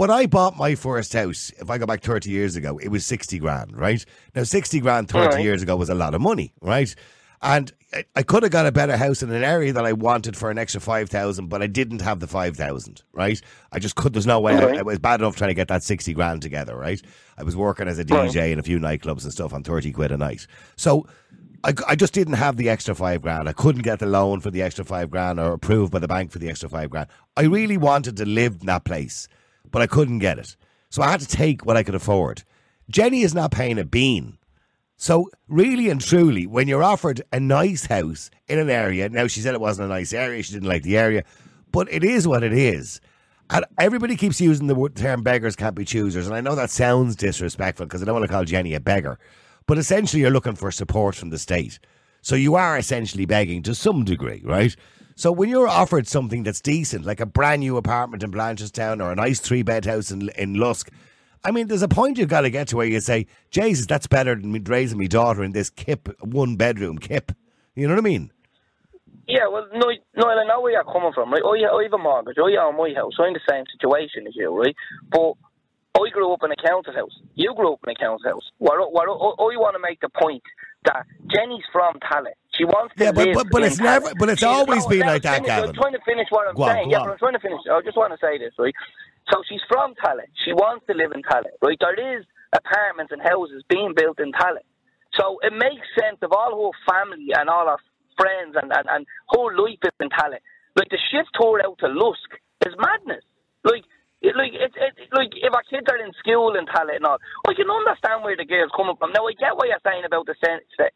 when 0.00 0.10
I 0.10 0.24
bought 0.24 0.56
my 0.56 0.76
first 0.76 1.12
house, 1.12 1.52
if 1.58 1.68
I 1.68 1.76
go 1.76 1.84
back 1.84 2.00
30 2.00 2.30
years 2.30 2.56
ago, 2.56 2.78
it 2.78 2.88
was 2.88 3.04
60 3.04 3.38
grand, 3.38 3.76
right? 3.76 4.02
Now, 4.34 4.44
60 4.44 4.80
grand 4.80 5.10
30 5.10 5.26
Alright. 5.26 5.44
years 5.44 5.62
ago 5.62 5.76
was 5.76 5.90
a 5.90 5.94
lot 5.94 6.14
of 6.14 6.22
money, 6.22 6.54
right? 6.62 6.94
And 7.42 7.70
I, 7.92 8.06
I 8.16 8.22
could 8.22 8.42
have 8.42 8.50
got 8.50 8.64
a 8.64 8.72
better 8.72 8.96
house 8.96 9.22
in 9.22 9.30
an 9.30 9.44
area 9.44 9.74
that 9.74 9.84
I 9.84 9.92
wanted 9.92 10.38
for 10.38 10.50
an 10.50 10.56
extra 10.56 10.80
5,000, 10.80 11.48
but 11.48 11.60
I 11.60 11.66
didn't 11.66 12.00
have 12.00 12.18
the 12.18 12.26
5,000, 12.26 13.02
right? 13.12 13.42
I 13.72 13.78
just 13.78 13.94
could, 13.94 14.14
there's 14.14 14.26
no 14.26 14.40
way. 14.40 14.54
I, 14.54 14.62
Alright. 14.62 14.78
it 14.78 14.86
was 14.86 14.98
bad 14.98 15.20
enough 15.20 15.36
trying 15.36 15.50
to 15.50 15.54
get 15.54 15.68
that 15.68 15.82
60 15.82 16.14
grand 16.14 16.40
together, 16.40 16.74
right? 16.78 17.02
I 17.36 17.42
was 17.42 17.54
working 17.54 17.86
as 17.86 17.98
a 17.98 18.04
DJ 18.04 18.52
in 18.52 18.58
a 18.58 18.62
few 18.62 18.78
nightclubs 18.78 19.24
and 19.24 19.32
stuff 19.34 19.52
on 19.52 19.62
30 19.62 19.92
quid 19.92 20.12
a 20.12 20.16
night. 20.16 20.46
So 20.76 21.06
I, 21.62 21.74
I 21.86 21.94
just 21.94 22.14
didn't 22.14 22.34
have 22.34 22.56
the 22.56 22.70
extra 22.70 22.94
five 22.94 23.20
grand. 23.20 23.50
I 23.50 23.52
couldn't 23.52 23.82
get 23.82 23.98
the 23.98 24.06
loan 24.06 24.40
for 24.40 24.50
the 24.50 24.62
extra 24.62 24.82
five 24.82 25.10
grand 25.10 25.38
or 25.38 25.52
approved 25.52 25.92
by 25.92 25.98
the 25.98 26.08
bank 26.08 26.30
for 26.30 26.38
the 26.38 26.48
extra 26.48 26.70
five 26.70 26.88
grand. 26.88 27.08
I 27.36 27.42
really 27.42 27.76
wanted 27.76 28.16
to 28.16 28.24
live 28.24 28.56
in 28.60 28.66
that 28.68 28.84
place, 28.84 29.28
but 29.70 29.82
I 29.82 29.86
couldn't 29.86 30.18
get 30.18 30.38
it. 30.38 30.56
So 30.90 31.02
I 31.02 31.10
had 31.10 31.20
to 31.20 31.26
take 31.26 31.64
what 31.64 31.76
I 31.76 31.82
could 31.82 31.94
afford. 31.94 32.42
Jenny 32.90 33.22
is 33.22 33.34
not 33.34 33.52
paying 33.52 33.78
a 33.78 33.84
bean. 33.84 34.36
So 34.96 35.30
really 35.48 35.88
and 35.88 36.00
truly, 36.00 36.46
when 36.46 36.68
you're 36.68 36.84
offered 36.84 37.22
a 37.32 37.40
nice 37.40 37.86
house 37.86 38.30
in 38.48 38.58
an 38.58 38.68
area, 38.68 39.08
now 39.08 39.28
she 39.28 39.40
said 39.40 39.54
it 39.54 39.60
wasn't 39.60 39.86
a 39.86 39.94
nice 39.94 40.12
area, 40.12 40.42
she 40.42 40.52
didn't 40.52 40.68
like 40.68 40.82
the 40.82 40.98
area, 40.98 41.24
but 41.72 41.90
it 41.90 42.04
is 42.04 42.28
what 42.28 42.42
it 42.42 42.52
is. 42.52 43.00
And 43.48 43.64
everybody 43.78 44.14
keeps 44.14 44.40
using 44.40 44.66
the 44.66 44.90
term 44.94 45.22
beggars 45.22 45.56
can't 45.56 45.74
be 45.74 45.84
choosers, 45.84 46.26
and 46.26 46.36
I 46.36 46.40
know 46.40 46.54
that 46.54 46.70
sounds 46.70 47.16
disrespectful 47.16 47.86
because 47.86 48.02
I 48.02 48.04
don't 48.04 48.14
want 48.14 48.26
to 48.26 48.32
call 48.32 48.44
Jenny 48.44 48.74
a 48.74 48.80
beggar, 48.80 49.18
but 49.66 49.78
essentially 49.78 50.20
you're 50.22 50.30
looking 50.30 50.54
for 50.54 50.70
support 50.70 51.14
from 51.14 51.30
the 51.30 51.38
state. 51.38 51.78
So 52.22 52.36
you 52.36 52.54
are 52.54 52.76
essentially 52.76 53.24
begging 53.24 53.62
to 53.62 53.74
some 53.74 54.04
degree, 54.04 54.42
right? 54.44 54.76
So 55.20 55.30
when 55.30 55.50
you're 55.50 55.68
offered 55.68 56.08
something 56.08 56.44
that's 56.44 56.62
decent, 56.62 57.04
like 57.04 57.20
a 57.20 57.26
brand 57.26 57.60
new 57.60 57.76
apartment 57.76 58.22
in 58.22 58.32
Blanchardstown 58.32 59.04
or 59.04 59.12
a 59.12 59.14
nice 59.14 59.38
three 59.38 59.62
bed 59.62 59.84
house 59.84 60.10
in, 60.10 60.30
in 60.30 60.54
Lusk, 60.54 60.88
I 61.44 61.50
mean, 61.50 61.66
there's 61.66 61.82
a 61.82 61.88
point 61.88 62.16
you've 62.16 62.30
got 62.30 62.40
to 62.40 62.48
get 62.48 62.68
to 62.68 62.78
where 62.78 62.86
you 62.86 62.98
say, 63.02 63.26
Jesus, 63.50 63.84
that's 63.84 64.06
better 64.06 64.34
than 64.34 64.50
me 64.50 64.60
raising 64.64 64.96
my 64.96 65.08
daughter 65.08 65.44
in 65.44 65.52
this 65.52 65.68
kip, 65.68 66.08
one 66.22 66.56
bedroom 66.56 66.96
kip. 66.96 67.32
You 67.74 67.86
know 67.86 67.96
what 67.96 68.00
I 68.00 68.08
mean? 68.08 68.32
Yeah, 69.28 69.46
well, 69.52 69.68
no, 69.74 69.92
no, 70.16 70.26
I 70.26 70.46
know 70.46 70.62
where 70.62 70.72
you're 70.72 70.84
coming 70.84 71.12
from, 71.12 71.30
right? 71.30 71.42
I, 71.44 71.68
I 71.68 71.82
have 71.82 71.92
a 71.92 71.98
mortgage. 71.98 72.38
I 72.38 72.56
own 72.56 72.78
my 72.78 72.94
house. 72.96 73.12
I'm 73.18 73.26
in 73.26 73.32
the 73.34 73.40
same 73.46 73.64
situation 73.76 74.26
as 74.26 74.34
you, 74.34 74.58
right? 74.58 74.74
But 75.12 75.34
I 76.00 76.08
grew 76.14 76.32
up 76.32 76.40
in 76.44 76.50
a 76.50 76.66
council 76.66 76.94
house. 76.94 77.20
You 77.34 77.52
grew 77.54 77.74
up 77.74 77.80
in 77.86 77.90
a 77.90 77.94
council 77.94 78.30
house. 78.30 78.50
Where, 78.56 78.80
where, 78.88 79.06
I, 79.06 79.12
I 79.12 79.60
want 79.60 79.76
to 79.76 79.82
make 79.86 80.00
the 80.00 80.08
point 80.08 80.42
that 80.84 81.04
Jenny's 81.28 81.64
from 81.72 81.98
Tallaght. 82.00 82.38
She 82.56 82.64
wants 82.64 82.94
to 82.96 83.04
Yeah, 83.04 83.12
but- 83.12 83.26
live 83.26 83.34
but- 83.34 83.46
but 83.50 83.62
in 83.62 83.68
it's 83.68 83.80
never- 83.80 84.12
but 84.18 84.28
it's 84.28 84.40
She's- 84.40 84.50
always 84.56 84.86
been 84.86 85.06
like 85.06 85.22
that. 85.22 85.44
Gavin. 85.44 85.70
I'm 85.70 85.74
trying 85.74 85.92
to 85.92 86.00
finish 86.04 86.26
what 86.30 86.48
I'm 86.48 86.54
Go 86.54 86.66
saying. 86.66 86.88
go 86.88 86.90
yeah, 86.90 86.98
on. 87.00 87.06
but 87.06 87.12
I'm 87.12 87.18
trying 87.18 87.34
to 87.34 87.40
finish. 87.40 87.60
I 87.70 87.80
just 87.82 87.96
want 87.96 88.12
to 88.12 88.18
say 88.18 88.38
this, 88.38 88.52
right? 88.58 88.74
So 89.32 89.42
she's 89.48 89.60
from 89.68 89.94
Tallaght. 89.96 90.32
She 90.44 90.52
wants 90.52 90.86
to 90.88 90.94
live 90.94 91.12
in 91.12 91.22
Tallaght, 91.22 91.54
right? 91.62 91.78
There 91.78 92.18
is 92.18 92.24
apartments 92.52 93.12
and 93.12 93.22
houses 93.22 93.62
being 93.68 93.94
built 93.94 94.18
in 94.20 94.32
Tallaght. 94.32 94.66
So 95.14 95.38
it 95.42 95.52
makes 95.52 95.86
sense 95.98 96.18
of 96.22 96.32
all 96.32 96.50
her 96.72 96.92
family 96.92 97.28
and 97.36 97.48
all 97.48 97.66
her 97.68 97.78
friends 98.18 98.56
and, 98.60 98.72
and, 98.72 98.86
and 98.90 99.06
whole 99.26 99.52
life 99.54 99.78
is 99.84 99.92
in 100.00 100.08
Tallaght. 100.10 100.42
Like 100.76 100.88
the 100.90 100.98
shift 101.10 101.30
her 101.38 101.62
out 101.66 101.78
to 101.80 101.88
Lusk 101.88 102.30
is 102.66 102.74
madness. 102.78 103.24
Like 103.64 103.84
like 104.22 104.52
it, 104.52 104.72
it, 104.76 104.94
like 105.16 105.32
if 105.32 105.52
our 105.52 105.64
kids 105.64 105.86
are 105.88 105.96
in 105.96 106.12
school 106.20 106.54
in 106.54 106.66
Tallaght 106.66 106.96
and 106.96 107.06
all, 107.06 107.18
I 107.48 107.54
can 107.54 107.70
understand 107.70 108.22
where 108.22 108.36
the 108.36 108.44
girls 108.44 108.70
coming 108.76 108.96
from. 108.98 109.12
Now 109.12 109.26
I 109.26 109.32
get 109.32 109.56
what 109.56 109.68
you're 109.68 109.80
saying 109.84 110.04
about 110.04 110.26
the 110.26 110.36
sen- 110.44 110.66
the, 110.76 110.86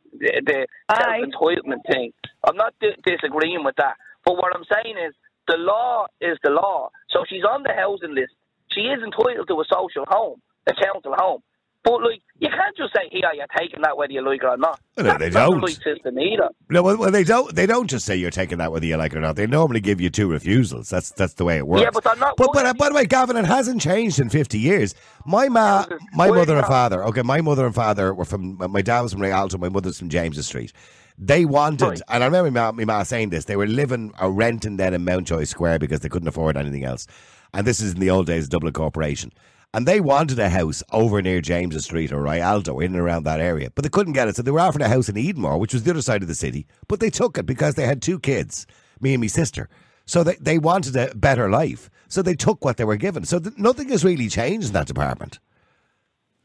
the 0.44 0.66
entitlement 0.92 1.82
thing. 1.88 2.12
I'm 2.44 2.56
not 2.56 2.74
di- 2.80 3.00
disagreeing 3.04 3.64
with 3.64 3.76
that. 3.76 3.96
But 4.24 4.36
what 4.36 4.52
I'm 4.54 4.64
saying 4.68 4.96
is 5.00 5.14
the 5.48 5.56
law 5.56 6.06
is 6.20 6.38
the 6.42 6.50
law. 6.50 6.90
So 7.10 7.24
she's 7.28 7.44
on 7.44 7.62
the 7.62 7.72
housing 7.72 8.14
list. 8.14 8.32
She 8.72 8.92
is 8.92 9.02
entitled 9.02 9.48
to 9.48 9.60
a 9.60 9.64
social 9.72 10.04
home, 10.08 10.40
a 10.66 10.72
council 10.74 11.14
home. 11.16 11.42
But 11.84 12.02
like, 12.02 12.22
you 12.38 12.48
can't 12.48 12.76
just 12.76 12.94
say, 12.94 13.02
"Here, 13.12 13.30
you're 13.34 13.46
taking 13.58 13.82
that 13.82 13.96
whether 13.96 14.12
you 14.12 14.26
like 14.26 14.42
it 14.42 14.46
or 14.46 14.56
not." 14.56 14.80
No, 14.96 15.02
they 15.04 15.28
That's 15.28 15.34
not 15.34 15.50
don't. 15.50 15.60
the 15.60 15.66
right 15.66 15.74
system 15.84 16.18
either. 16.18 16.48
No, 16.70 16.82
well, 16.82 16.96
well, 16.96 17.10
they 17.10 17.24
don't. 17.24 17.54
They 17.54 17.66
don't 17.66 17.88
just 17.88 18.06
say 18.06 18.16
you're 18.16 18.30
taking 18.30 18.56
that 18.58 18.72
whether 18.72 18.86
you 18.86 18.96
like 18.96 19.12
it 19.12 19.18
or 19.18 19.20
not. 19.20 19.36
They 19.36 19.46
normally 19.46 19.80
give 19.80 20.00
you 20.00 20.08
two 20.08 20.30
refusals. 20.30 20.88
That's 20.88 21.10
that's 21.10 21.34
the 21.34 21.44
way 21.44 21.58
it 21.58 21.66
works. 21.66 21.82
Yeah, 21.82 21.90
but 21.92 22.02
they're 22.04 22.16
not 22.16 22.36
But, 22.38 22.50
but 22.54 22.64
uh, 22.64 22.72
by 22.74 22.88
the 22.88 22.94
way, 22.94 23.04
Gavin, 23.04 23.36
it 23.36 23.44
hasn't 23.44 23.82
changed 23.82 24.18
in 24.18 24.30
fifty 24.30 24.58
years. 24.58 24.94
My 25.26 25.48
ma, 25.48 25.84
my 26.14 26.30
Well, 26.30 26.40
mother 26.40 26.56
and 26.56 26.66
father. 26.66 27.04
Okay, 27.04 27.22
my 27.22 27.42
mother 27.42 27.66
and 27.66 27.74
father 27.74 28.14
were 28.14 28.24
from. 28.24 28.56
My 28.70 28.80
dad 28.82 29.02
was 29.02 29.12
from 29.12 29.20
Rialto. 29.22 29.58
My 29.58 29.68
mother's 29.68 29.98
from 29.98 30.08
James's 30.08 30.46
Street. 30.46 30.72
They 31.18 31.44
wanted, 31.44 31.86
Right. 31.86 32.00
and 32.08 32.24
I 32.24 32.26
remember 32.26 32.50
my, 32.50 32.70
my 32.72 32.84
ma 32.84 33.02
saying 33.04 33.28
this. 33.30 33.44
They 33.44 33.54
were 33.56 33.68
living 33.68 34.12
or 34.20 34.32
renting 34.32 34.78
then 34.78 34.94
in 34.94 35.04
Mountjoy 35.04 35.44
Square 35.44 35.78
because 35.78 36.00
they 36.00 36.08
couldn't 36.08 36.26
afford 36.26 36.56
anything 36.56 36.82
else. 36.84 37.06
And 37.52 37.64
this 37.64 37.80
is 37.80 37.92
in 37.94 38.00
the 38.00 38.10
old 38.10 38.26
days 38.26 38.44
of 38.44 38.50
Dublin 38.50 38.72
Corporation. 38.72 39.30
And 39.74 39.88
they 39.88 39.98
wanted 39.98 40.38
a 40.38 40.48
house 40.48 40.84
over 40.92 41.20
near 41.20 41.40
James 41.40 41.82
Street 41.82 42.12
or 42.12 42.22
Rialto, 42.22 42.78
in 42.78 42.92
and 42.92 43.00
around 43.00 43.24
that 43.24 43.40
area, 43.40 43.70
but 43.74 43.82
they 43.82 43.88
couldn't 43.88 44.12
get 44.12 44.28
it. 44.28 44.36
So 44.36 44.42
they 44.42 44.52
were 44.52 44.60
offered 44.60 44.82
a 44.82 44.88
house 44.88 45.08
in 45.08 45.16
Edenmore, 45.16 45.58
which 45.58 45.74
was 45.74 45.82
the 45.82 45.90
other 45.90 46.00
side 46.00 46.22
of 46.22 46.28
the 46.28 46.34
city, 46.36 46.68
but 46.86 47.00
they 47.00 47.10
took 47.10 47.38
it 47.38 47.44
because 47.44 47.74
they 47.74 47.84
had 47.84 48.00
two 48.00 48.20
kids, 48.20 48.68
me 49.00 49.14
and 49.14 49.20
my 49.20 49.26
sister. 49.26 49.68
So 50.06 50.22
they, 50.22 50.36
they 50.36 50.58
wanted 50.58 50.94
a 50.94 51.12
better 51.16 51.50
life. 51.50 51.90
So 52.06 52.22
they 52.22 52.36
took 52.36 52.64
what 52.64 52.76
they 52.76 52.84
were 52.84 52.94
given. 52.94 53.24
So 53.24 53.40
th- 53.40 53.58
nothing 53.58 53.88
has 53.88 54.04
really 54.04 54.28
changed 54.28 54.68
in 54.68 54.74
that 54.74 54.86
department. 54.86 55.40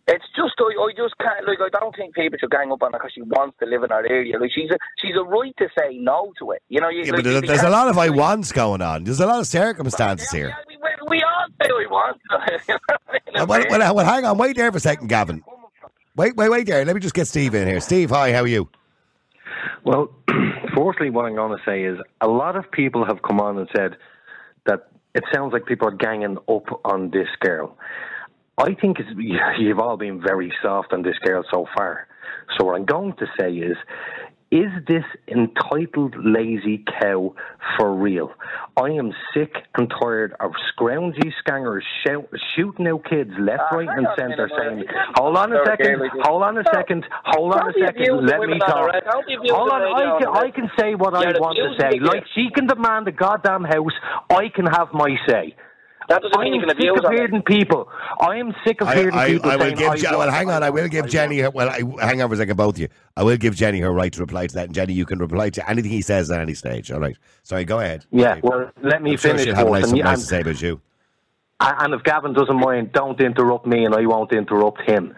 It's 0.07 0.25
just 0.35 0.55
I, 0.57 0.63
I 0.63 0.91
just 0.97 1.13
can't 1.19 1.47
like 1.47 1.59
I 1.61 1.79
don't 1.79 1.95
think 1.95 2.15
people 2.15 2.39
should 2.39 2.49
gang 2.49 2.71
up 2.71 2.81
on 2.81 2.93
her 2.93 2.97
because 2.97 3.11
she 3.13 3.21
wants 3.21 3.57
to 3.59 3.67
live 3.67 3.83
in 3.83 3.91
our 3.91 4.03
area. 4.07 4.39
Like 4.39 4.49
she's 4.51 4.71
a 4.71 4.77
she's 4.97 5.15
a 5.15 5.23
right 5.23 5.53
to 5.59 5.67
say 5.77 5.99
no 5.99 6.33
to 6.39 6.49
it. 6.49 6.63
You 6.67 6.81
know, 6.81 6.89
you, 6.89 7.03
Yeah, 7.03 7.11
like, 7.11 7.17
but 7.17 7.23
there's, 7.25 7.41
there's 7.43 7.61
a 7.61 7.69
lot 7.69 7.89
of 7.89 7.97
I 7.99 8.09
wants 8.09 8.51
going 8.51 8.81
on. 8.81 9.03
There's 9.03 9.19
a 9.19 9.27
lot 9.27 9.39
of 9.39 9.45
circumstances 9.45 10.31
here. 10.31 10.47
Yeah, 10.47 10.77
we, 11.09 11.17
we, 11.17 11.17
we 11.17 11.23
all 11.23 11.47
say 11.61 11.69
we 11.77 11.87
want. 11.87 12.21
Uh, 12.31 13.45
well, 13.47 13.65
well, 13.69 13.95
well, 13.95 14.05
hang 14.05 14.25
on, 14.25 14.37
wait 14.37 14.55
there 14.55 14.71
for 14.71 14.77
a 14.77 14.81
second, 14.81 15.07
Gavin. 15.07 15.43
Wait, 16.15 16.35
wait, 16.35 16.49
wait 16.49 16.67
there. 16.67 16.83
Let 16.85 16.95
me 16.95 17.01
just 17.01 17.15
get 17.15 17.27
Steve 17.27 17.55
in 17.55 17.67
here. 17.67 17.79
Steve, 17.79 18.09
hi, 18.09 18.33
how 18.33 18.41
are 18.41 18.47
you? 18.47 18.69
Well, 19.83 20.11
firstly, 20.75 21.09
what 21.09 21.25
I'm 21.25 21.35
going 21.35 21.57
to 21.57 21.63
say 21.65 21.83
is 21.83 21.97
a 22.21 22.27
lot 22.27 22.55
of 22.55 22.69
people 22.71 23.05
have 23.05 23.21
come 23.21 23.39
on 23.39 23.57
and 23.57 23.69
said 23.75 23.95
that 24.65 24.89
it 25.15 25.23
sounds 25.33 25.53
like 25.53 25.65
people 25.65 25.87
are 25.87 25.95
ganging 25.95 26.37
up 26.47 26.81
on 26.85 27.11
this 27.11 27.27
girl. 27.39 27.77
I 28.57 28.73
think 28.73 28.99
it's, 28.99 29.09
you've 29.59 29.79
all 29.79 29.97
been 29.97 30.21
very 30.21 30.51
soft 30.61 30.93
on 30.93 31.03
this 31.03 31.17
girl 31.23 31.43
so 31.51 31.65
far. 31.77 32.07
So 32.57 32.65
what 32.65 32.75
I'm 32.75 32.85
going 32.85 33.13
to 33.13 33.25
say 33.39 33.53
is, 33.53 33.77
is 34.51 34.71
this 34.87 35.03
entitled 35.27 36.15
lazy 36.17 36.83
cow 36.99 37.35
for 37.77 37.93
real? 37.93 38.31
I 38.77 38.89
am 38.89 39.13
sick 39.33 39.53
and 39.75 39.91
tired 40.01 40.33
of 40.39 40.51
scroungy 40.73 41.31
scangers 41.39 41.83
shout, 42.05 42.27
shooting 42.55 42.87
out 42.87 43.05
kids 43.07 43.29
left, 43.39 43.61
Ah, 43.71 43.75
right, 43.75 43.87
and 43.87 44.07
centre 44.17 44.49
saying, 44.57 44.85
"Hold 45.15 45.37
on 45.37 45.53
a 45.53 45.63
second, 45.65 46.01
hold 46.23 46.41
on 46.41 46.57
a 46.57 46.63
second, 46.73 47.05
hold 47.25 47.53
on 47.53 47.69
a 47.69 47.73
second, 47.73 48.25
let 48.25 48.39
me 48.39 48.47
women 48.47 48.53
on 48.53 48.59
the 48.59 48.65
talk." 48.65 48.93
radio. 48.93 49.11
Don't 49.11 49.27
be 49.27 49.33
abusing 49.35 49.55
Hold 49.55 49.69
on, 49.69 49.81
I 49.81 50.19
can, 50.19 50.27
I 50.29 50.51
can 50.51 50.71
say 50.79 50.95
what 50.95 51.13
I 51.13 51.39
want 51.39 51.57
to 51.57 51.75
say. 51.79 51.99
Like 51.99 52.25
she 52.33 52.49
can 52.49 52.65
demand 52.65 53.07
a 53.07 53.11
goddamn 53.11 53.65
house, 53.65 53.93
I 54.31 54.49
can 54.49 54.65
have 54.65 54.93
my 54.93 55.15
say. 55.27 55.55
That 56.09 56.21
doesn't 56.23 56.37
I 56.37 56.43
mean 56.43 56.53
am 56.55 56.59
you 56.61 56.65
can 56.65 56.69
sick 56.69 56.77
abuse 56.79 56.97
of 56.99 57.05
her. 57.05 57.11
hearing 57.13 57.41
people. 57.43 57.87
I 58.19 58.37
am 58.37 58.53
sick 58.65 58.81
of 58.81 58.87
I, 58.87 58.95
hearing 58.95 59.13
I, 59.13 59.27
people 59.27 59.49
I 59.51 59.55
will 59.55 59.63
saying, 59.65 59.75
give. 59.77 59.89
I 59.91 59.95
Je- 59.97 60.07
well, 60.11 60.31
hang 60.31 60.49
on. 60.49 60.63
I 60.63 60.69
will 60.71 60.87
give 60.87 61.05
I 61.05 61.07
Jenny. 61.07 61.39
Her, 61.39 61.51
well, 61.51 61.69
I, 61.69 61.81
hang 62.05 62.21
on 62.21 62.29
for 62.29 62.33
a 62.33 62.37
second, 62.37 62.57
both 62.57 62.75
of 62.75 62.79
you. 62.81 62.87
I 63.15 63.23
will 63.23 63.37
give 63.37 63.55
Jenny 63.55 63.79
her 63.81 63.91
right 63.91 64.11
to 64.13 64.19
reply 64.19 64.47
to 64.47 64.55
that, 64.55 64.65
and 64.65 64.73
Jenny, 64.75 64.93
you 64.93 65.05
can 65.05 65.19
reply 65.19 65.49
to 65.51 65.69
anything 65.69 65.91
he 65.91 66.01
says 66.01 66.29
at 66.31 66.41
any 66.41 66.55
stage. 66.55 66.91
All 66.91 66.99
right. 66.99 67.15
Sorry, 67.43 67.63
go 67.63 67.79
ahead. 67.79 68.05
Yeah, 68.11 68.39
well, 68.43 68.71
let 68.81 69.01
me 69.03 69.11
I'm 69.11 69.17
sure 69.17 69.31
finish 69.31 69.45
she'll 69.45 69.55
have 69.55 69.67
first, 69.67 69.81
nice, 69.81 69.91
and 69.91 69.99
nice 70.03 70.13
and- 70.13 70.21
to 70.21 70.27
say 70.27 70.41
about 70.41 70.61
you. 70.61 70.81
And 71.61 71.93
if 71.93 72.03
Gavin 72.03 72.33
doesn't 72.33 72.59
mind, 72.59 72.93
don't 72.93 73.19
interrupt 73.21 73.67
me, 73.67 73.83
and 73.85 73.93
I 73.93 74.05
won't 74.05 74.31
interrupt 74.31 74.81
him. 74.89 75.13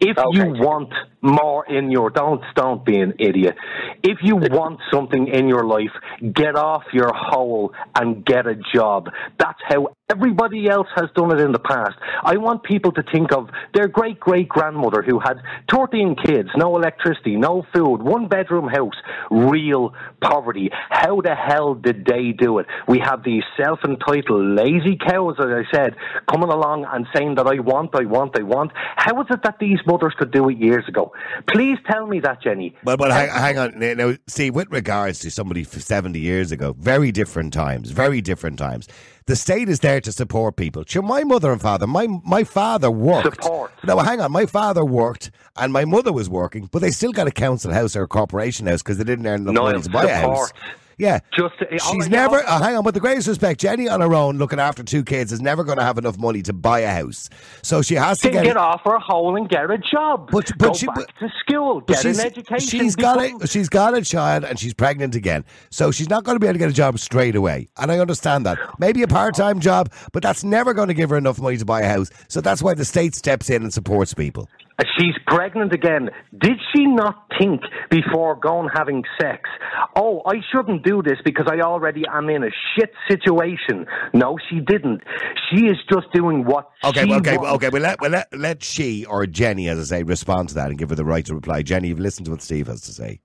If 0.00 0.16
Okay. 0.18 0.38
you 0.38 0.46
want 0.54 0.92
more 1.24 1.66
in 1.66 1.90
your 1.90 2.10
don't 2.10 2.42
don't 2.54 2.84
be 2.84 3.00
an 3.00 3.14
idiot. 3.18 3.56
If 4.02 4.18
you 4.22 4.36
want 4.36 4.80
something 4.92 5.28
in 5.28 5.48
your 5.48 5.64
life, 5.64 5.90
get 6.34 6.56
off 6.56 6.82
your 6.92 7.10
hole 7.14 7.72
and 7.98 8.24
get 8.24 8.46
a 8.46 8.56
job. 8.74 9.08
That's 9.38 9.58
how 9.66 9.88
everybody 10.10 10.68
else 10.68 10.88
has 10.94 11.06
done 11.16 11.32
it 11.36 11.40
in 11.40 11.52
the 11.52 11.58
past. 11.58 11.94
I 12.22 12.36
want 12.36 12.62
people 12.62 12.92
to 12.92 13.02
think 13.12 13.32
of 13.32 13.48
their 13.72 13.88
great 13.88 14.20
great 14.20 14.48
grandmother 14.48 15.02
who 15.02 15.18
had 15.18 15.38
13 15.72 16.16
kids, 16.24 16.50
no 16.56 16.76
electricity, 16.76 17.36
no 17.36 17.64
food, 17.74 18.02
one 18.02 18.28
bedroom 18.28 18.68
house, 18.68 18.94
real 19.30 19.94
poverty. 20.22 20.70
How 20.90 21.20
the 21.22 21.34
hell 21.34 21.74
did 21.74 22.04
they 22.04 22.32
do 22.32 22.58
it? 22.58 22.66
We 22.86 23.00
have 23.00 23.24
these 23.24 23.44
self 23.58 23.80
entitled 23.84 24.58
lazy 24.58 24.96
cows, 24.96 25.36
as 25.38 25.46
I 25.46 25.62
said, 25.74 25.96
coming 26.30 26.50
along 26.50 26.86
and 26.92 27.06
saying 27.16 27.36
that 27.36 27.46
I 27.46 27.60
want, 27.60 27.94
I 27.94 28.04
want, 28.04 28.38
I 28.38 28.42
want. 28.42 28.72
How 28.96 29.20
is 29.22 29.28
it 29.30 29.40
that 29.44 29.58
these 29.58 29.78
mothers 29.86 30.14
could 30.18 30.32
do 30.32 30.48
it 30.50 30.58
years 30.58 30.84
ago? 30.88 31.12
Please 31.48 31.78
tell 31.90 32.06
me 32.06 32.20
that, 32.20 32.42
Jenny. 32.42 32.76
But 32.82 32.98
but 32.98 33.10
hang, 33.10 33.28
hang 33.28 33.58
on 33.58 33.78
now, 33.78 33.94
now, 33.94 34.16
see, 34.26 34.50
with 34.50 34.70
regards 34.70 35.18
to 35.20 35.30
somebody 35.30 35.64
seventy 35.64 36.20
years 36.20 36.52
ago, 36.52 36.74
very 36.78 37.12
different 37.12 37.52
times, 37.52 37.90
very 37.90 38.20
different 38.20 38.58
times. 38.58 38.88
The 39.26 39.36
state 39.36 39.68
is 39.70 39.80
there 39.80 40.00
to 40.02 40.12
support 40.12 40.56
people. 40.56 40.84
Sure, 40.86 41.02
my 41.02 41.24
mother 41.24 41.50
and 41.50 41.60
father, 41.60 41.86
my 41.86 42.06
my 42.24 42.44
father 42.44 42.90
worked. 42.90 43.42
Support. 43.42 43.72
No, 43.84 43.98
hang 43.98 44.20
on, 44.20 44.32
my 44.32 44.46
father 44.46 44.84
worked 44.84 45.30
and 45.56 45.72
my 45.72 45.84
mother 45.84 46.12
was 46.12 46.28
working, 46.28 46.68
but 46.70 46.80
they 46.80 46.90
still 46.90 47.12
got 47.12 47.26
a 47.26 47.30
council 47.30 47.72
house 47.72 47.96
or 47.96 48.02
a 48.02 48.08
corporation 48.08 48.66
house 48.66 48.82
because 48.82 48.98
they 48.98 49.04
didn't 49.04 49.26
earn 49.26 49.42
enough 49.42 49.54
No, 49.54 49.62
money 49.62 49.80
to 49.80 49.90
buy 49.90 50.04
a 50.04 50.16
house. 50.16 50.52
Yeah. 50.98 51.20
Just 51.36 51.54
uh, 51.60 51.64
She's 51.70 52.06
oh, 52.06 52.08
never, 52.08 52.38
uh, 52.46 52.62
hang 52.62 52.76
on, 52.76 52.84
with 52.84 52.94
the 52.94 53.00
greatest 53.00 53.28
respect, 53.28 53.60
Jenny 53.60 53.88
on 53.88 54.00
her 54.00 54.14
own, 54.14 54.38
looking 54.38 54.60
after 54.60 54.82
two 54.82 55.02
kids, 55.04 55.32
is 55.32 55.40
never 55.40 55.64
going 55.64 55.78
to 55.78 55.84
have 55.84 55.98
enough 55.98 56.18
money 56.18 56.42
to 56.42 56.52
buy 56.52 56.80
a 56.80 56.90
house. 56.90 57.28
So 57.62 57.82
she 57.82 57.94
has 57.94 58.18
to 58.20 58.30
get. 58.30 58.44
get 58.44 58.56
off 58.56 58.82
her 58.84 58.98
hole 58.98 59.36
and 59.36 59.48
get 59.48 59.70
a 59.70 59.78
job. 59.78 60.30
But- 60.30 60.50
but 60.58 60.68
Go 60.68 60.74
she- 60.74 60.86
back 60.86 60.96
but- 60.96 61.08
to 61.20 61.28
school, 61.40 61.80
get 61.82 62.04
an 62.04 62.20
education. 62.20 62.80
She's 62.80 62.96
got 62.96 63.18
a 63.18 63.46
she's 63.46 63.68
got 63.68 63.94
a 63.94 64.02
child 64.02 64.44
and 64.44 64.58
she's 64.58 64.74
pregnant 64.74 65.14
again, 65.14 65.44
so 65.70 65.90
she's 65.90 66.08
not 66.08 66.24
going 66.24 66.36
to 66.36 66.40
be 66.40 66.46
able 66.46 66.54
to 66.54 66.58
get 66.58 66.70
a 66.70 66.72
job 66.72 66.98
straight 66.98 67.34
away. 67.36 67.68
And 67.76 67.90
I 67.90 67.98
understand 67.98 68.46
that. 68.46 68.58
Maybe 68.78 69.02
a 69.02 69.08
part 69.08 69.34
time 69.34 69.60
job, 69.60 69.90
but 70.12 70.22
that's 70.22 70.44
never 70.44 70.74
going 70.74 70.88
to 70.88 70.94
give 70.94 71.10
her 71.10 71.16
enough 71.16 71.40
money 71.40 71.56
to 71.56 71.64
buy 71.64 71.82
a 71.82 71.88
house. 71.88 72.10
So 72.28 72.40
that's 72.40 72.62
why 72.62 72.74
the 72.74 72.84
state 72.84 73.14
steps 73.14 73.50
in 73.50 73.62
and 73.62 73.72
supports 73.72 74.14
people. 74.14 74.48
Uh, 74.76 74.84
she's 74.98 75.14
pregnant 75.26 75.72
again. 75.72 76.10
Did 76.36 76.58
she 76.74 76.84
not 76.86 77.26
think 77.38 77.60
before 77.90 78.34
going 78.34 78.68
having 78.74 79.04
sex, 79.20 79.48
oh, 79.96 80.22
I 80.26 80.36
shouldn't 80.52 80.84
do 80.84 81.00
this 81.02 81.18
because 81.24 81.46
I 81.48 81.60
already 81.60 82.02
am 82.10 82.28
in 82.28 82.42
a 82.42 82.50
shit 82.74 82.90
situation? 83.08 83.86
No, 84.12 84.36
she 84.50 84.60
didn't. 84.60 85.02
She 85.50 85.66
is 85.66 85.76
just 85.92 86.12
doing 86.12 86.44
what 86.44 86.70
Okay, 86.82 87.02
she 87.02 87.08
well, 87.08 87.18
okay, 87.20 87.36
wants. 87.36 87.42
well, 87.44 87.54
okay. 87.54 87.68
Well, 87.68 87.82
let, 87.82 88.00
well 88.00 88.10
let, 88.10 88.36
let 88.36 88.62
she 88.64 89.04
or 89.06 89.26
Jenny, 89.26 89.68
as 89.68 89.78
I 89.78 89.98
say, 89.98 90.02
respond 90.02 90.48
to 90.50 90.54
that 90.56 90.70
and 90.70 90.78
give 90.78 90.90
her 90.90 90.96
the 90.96 91.04
right 91.04 91.24
to 91.26 91.34
reply. 91.34 91.62
Jenny, 91.62 91.88
you've 91.88 92.00
listened 92.00 92.24
to 92.26 92.32
what 92.32 92.42
Steve 92.42 92.66
has 92.66 92.80
to 92.82 92.92
say. 92.92 93.20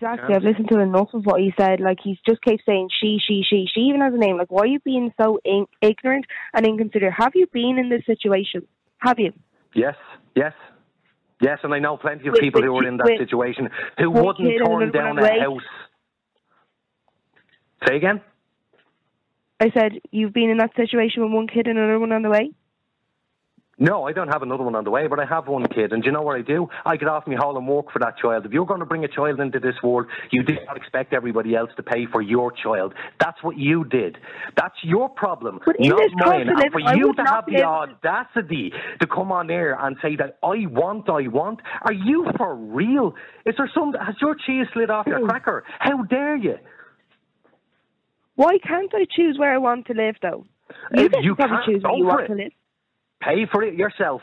Exactly. 0.00 0.34
I've 0.34 0.44
listened 0.44 0.68
to 0.70 0.78
enough 0.80 1.08
of 1.12 1.24
what 1.24 1.40
he 1.40 1.52
said. 1.58 1.80
Like 1.80 1.98
he's 2.02 2.18
just 2.26 2.40
keeps 2.42 2.64
saying 2.66 2.88
she, 3.00 3.18
she, 3.24 3.42
she. 3.48 3.66
She 3.72 3.80
even 3.82 4.00
has 4.00 4.14
a 4.14 4.16
name. 4.16 4.38
Like 4.38 4.50
why 4.50 4.62
are 4.62 4.66
you 4.66 4.80
being 4.80 5.12
so 5.20 5.40
in- 5.44 5.66
ignorant 5.82 6.24
and 6.54 6.66
inconsiderate? 6.66 7.14
Have 7.16 7.32
you 7.34 7.46
been 7.52 7.78
in 7.78 7.88
this 7.90 8.04
situation? 8.06 8.66
Have 8.98 9.18
you? 9.18 9.32
Yes, 9.74 9.96
yes. 10.38 10.52
Yes, 11.40 11.58
and 11.62 11.72
I 11.72 11.78
know 11.78 11.96
plenty 11.96 12.26
of 12.28 12.32
With- 12.32 12.40
people 12.40 12.62
who 12.62 12.76
are 12.78 12.86
in 12.86 12.96
that 12.96 13.04
with 13.04 13.18
situation 13.18 13.68
who 13.98 14.10
wouldn't 14.10 14.58
turn 14.64 14.90
down 14.90 15.18
a 15.18 15.40
house. 15.40 15.62
Say 17.86 17.96
again? 17.96 18.20
I 19.60 19.70
said 19.70 20.00
you've 20.10 20.32
been 20.32 20.50
in 20.50 20.58
that 20.58 20.74
situation 20.76 21.22
with 21.22 21.32
one 21.32 21.46
kid 21.46 21.66
and 21.66 21.78
another 21.78 21.98
one 21.98 22.12
on 22.12 22.22
the 22.22 22.30
way. 22.30 22.50
No, 23.80 24.04
I 24.04 24.12
don't 24.12 24.28
have 24.28 24.42
another 24.42 24.64
one 24.64 24.74
on 24.74 24.82
the 24.82 24.90
way, 24.90 25.06
but 25.06 25.20
I 25.20 25.24
have 25.24 25.46
one 25.46 25.64
kid. 25.66 25.92
And 25.92 26.02
do 26.02 26.06
you 26.06 26.12
know 26.12 26.22
what 26.22 26.36
I 26.36 26.42
do? 26.42 26.68
I 26.84 26.96
get 26.96 27.08
off 27.08 27.28
my 27.28 27.36
hole 27.36 27.56
and 27.56 27.66
work 27.68 27.92
for 27.92 28.00
that 28.00 28.18
child. 28.18 28.44
If 28.44 28.52
you're 28.52 28.66
going 28.66 28.80
to 28.80 28.86
bring 28.86 29.04
a 29.04 29.08
child 29.08 29.38
into 29.38 29.60
this 29.60 29.76
world, 29.84 30.06
you 30.32 30.42
do 30.42 30.54
not 30.66 30.76
expect 30.76 31.12
everybody 31.12 31.54
else 31.54 31.70
to 31.76 31.82
pay 31.84 32.06
for 32.06 32.20
your 32.20 32.50
child. 32.50 32.92
That's 33.20 33.40
what 33.42 33.56
you 33.56 33.84
did. 33.84 34.18
That's 34.56 34.74
your 34.82 35.08
problem, 35.08 35.60
But 35.64 35.76
not 35.78 36.10
mine. 36.14 36.48
And 36.48 36.72
for 36.72 36.80
you 36.80 37.14
to 37.14 37.22
have 37.22 37.46
the 37.46 37.62
audacity 37.62 38.72
to 39.00 39.06
come 39.06 39.30
on 39.30 39.48
air 39.48 39.78
and 39.80 39.96
say 40.02 40.16
that 40.16 40.38
I 40.42 40.66
want, 40.66 41.08
I 41.08 41.28
want, 41.28 41.60
are 41.82 41.92
you 41.92 42.26
for 42.36 42.56
real? 42.56 43.14
Is 43.46 43.54
there 43.56 43.70
some? 43.72 43.92
Has 43.92 44.16
your 44.20 44.34
cheese 44.34 44.66
slid 44.72 44.90
off 44.90 45.06
your 45.06 45.20
hmm. 45.20 45.28
cracker? 45.28 45.64
How 45.78 46.02
dare 46.02 46.36
you? 46.36 46.56
Why 48.34 48.58
can't 48.58 48.92
I 48.94 49.06
choose 49.14 49.38
where 49.38 49.54
I 49.54 49.58
want 49.58 49.86
to 49.86 49.94
live 49.94 50.16
though? 50.20 50.44
You 50.94 51.08
you 51.22 51.34
can't, 51.34 51.64
choose 51.64 51.82
where 51.82 51.96
you 51.96 52.04
want 52.04 52.22
it. 52.22 52.28
to 52.28 52.34
live. 52.34 52.52
Pay 53.22 53.46
for 53.50 53.62
it 53.62 53.74
yourself. 53.74 54.22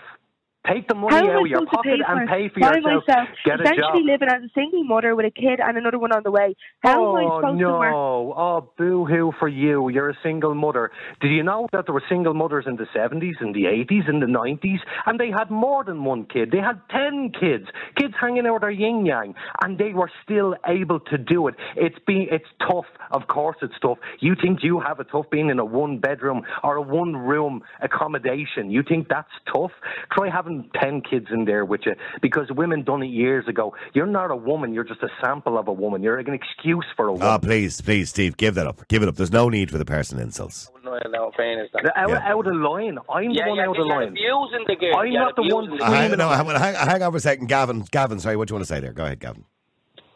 Take 0.67 0.87
the 0.87 0.95
money 0.95 1.15
out 1.15 1.41
of 1.41 1.47
your 1.47 1.65
pocket 1.65 1.99
and 2.07 2.27
pay 2.27 2.49
for 2.49 2.59
yourself. 2.59 3.05
myself? 3.07 3.29
Get 3.45 3.59
a 3.59 3.63
essentially 3.63 4.03
living 4.03 4.29
as 4.29 4.43
a 4.43 4.49
single 4.55 4.83
mother 4.83 5.15
with 5.15 5.25
a 5.25 5.31
kid 5.31 5.59
and 5.59 5.77
another 5.77 5.99
one 5.99 6.11
on 6.11 6.23
the 6.23 6.31
way. 6.31 6.55
How 6.81 7.03
oh 7.03 7.17
am 7.17 7.23
I 7.23 7.29
oh, 7.29 7.39
supposed 7.39 7.59
no! 7.59 7.71
to 7.71 7.79
work? 7.79 7.93
Oh 7.93 8.71
boo 8.77 9.05
hoo 9.05 9.31
for 9.39 9.47
you! 9.47 9.89
You're 9.89 10.09
a 10.09 10.17
single 10.23 10.55
mother. 10.55 10.91
Did 11.21 11.31
you 11.31 11.43
know 11.43 11.67
that 11.71 11.85
there 11.85 11.93
were 11.93 12.03
single 12.09 12.33
mothers 12.33 12.65
in 12.67 12.75
the 12.77 12.87
seventies, 12.95 13.35
in 13.41 13.53
the 13.53 13.67
eighties, 13.67 14.03
in 14.07 14.19
the 14.19 14.27
nineties, 14.27 14.79
and 15.05 15.19
they 15.19 15.29
had 15.29 15.51
more 15.51 15.83
than 15.83 16.03
one 16.03 16.25
kid. 16.25 16.51
They 16.51 16.59
had 16.59 16.81
ten 16.89 17.31
kids, 17.39 17.65
kids 17.97 18.13
hanging 18.19 18.47
out 18.47 18.61
their 18.61 18.71
yin 18.71 19.05
yang, 19.05 19.35
and 19.63 19.77
they 19.77 19.93
were 19.93 20.09
still 20.23 20.55
able 20.67 20.99
to 21.11 21.17
do 21.17 21.47
it. 21.47 21.55
It's 21.75 21.99
been 22.07 22.27
it's 22.31 22.45
tough. 22.59 22.85
Of 23.11 23.27
course, 23.27 23.57
it's 23.61 23.75
tough. 23.81 23.97
You 24.19 24.35
think 24.41 24.59
you 24.63 24.79
have 24.79 24.99
it 24.99 25.07
tough 25.11 25.29
being 25.31 25.49
in 25.49 25.59
a 25.59 25.65
one 25.65 25.99
bedroom 25.99 26.41
or 26.63 26.77
a 26.77 26.81
one 26.81 27.15
room 27.15 27.61
accommodation? 27.81 28.71
You 28.71 28.83
think 28.87 29.07
that's 29.09 29.29
tough? 29.53 29.71
Try 30.11 30.29
having 30.29 30.54
ten 30.79 31.01
kids 31.01 31.27
in 31.31 31.45
there 31.45 31.65
with 31.65 31.81
you 31.85 31.93
because 32.21 32.47
women 32.51 32.83
done 32.83 33.03
it 33.03 33.07
years 33.07 33.47
ago. 33.47 33.73
You're 33.93 34.05
not 34.05 34.31
a 34.31 34.35
woman. 34.35 34.73
You're 34.73 34.83
just 34.83 35.03
a 35.03 35.09
sample 35.23 35.57
of 35.57 35.67
a 35.67 35.73
woman. 35.73 36.01
You're 36.03 36.17
an 36.17 36.33
excuse 36.33 36.85
for 36.95 37.07
a 37.07 37.11
ah, 37.11 37.13
woman. 37.13 37.27
Oh, 37.27 37.39
please, 37.39 37.81
please, 37.81 38.09
Steve, 38.09 38.37
give 38.37 38.55
that 38.55 38.67
up. 38.67 38.87
Give 38.87 39.03
it 39.03 39.09
up. 39.09 39.15
There's 39.15 39.31
no 39.31 39.49
need 39.49 39.71
for 39.71 39.77
the 39.77 39.85
personal 39.85 40.23
insults. 40.23 40.71
No, 40.83 40.99
no, 41.09 41.31
fairness. 41.35 41.69
that- 41.73 41.91
out, 41.97 42.09
Yeah. 42.09 42.33
out 42.33 42.47
of 42.47 42.55
line. 42.55 42.97
I'm 43.09 43.31
Yeah, 43.31 43.43
the 43.43 43.49
one 43.49 43.57
yeah, 43.57 43.63
out 43.63 43.69
of 43.69 43.75
you're 43.77 43.85
line. 43.87 44.07
abusing 44.09 44.65
the 44.67 44.75
girl. 44.75 44.97
I'm 44.97 45.07
You're 45.11 45.21
not 45.21 45.35
the 45.35 45.41
one 45.43 45.65
abusing 45.65 45.85
hang, 45.85 45.95
Screaming 45.95 46.17
no, 46.19 46.31
at 46.31 46.45
hang, 46.45 46.75
hang, 46.75 46.87
hang 46.87 47.03
on 47.03 47.11
for 47.11 47.17
a 47.17 47.21
second, 47.21 47.47
Gavin. 47.47 47.85
Gavin, 47.91 48.19
sorry, 48.19 48.35
what 48.35 48.47
do 48.47 48.53
you 48.53 48.55
want 48.55 48.67
to 48.67 48.73
say 48.73 48.79
there? 48.79 48.93
Go 48.93 49.05
ahead, 49.05 49.19
Gavin. 49.19 49.45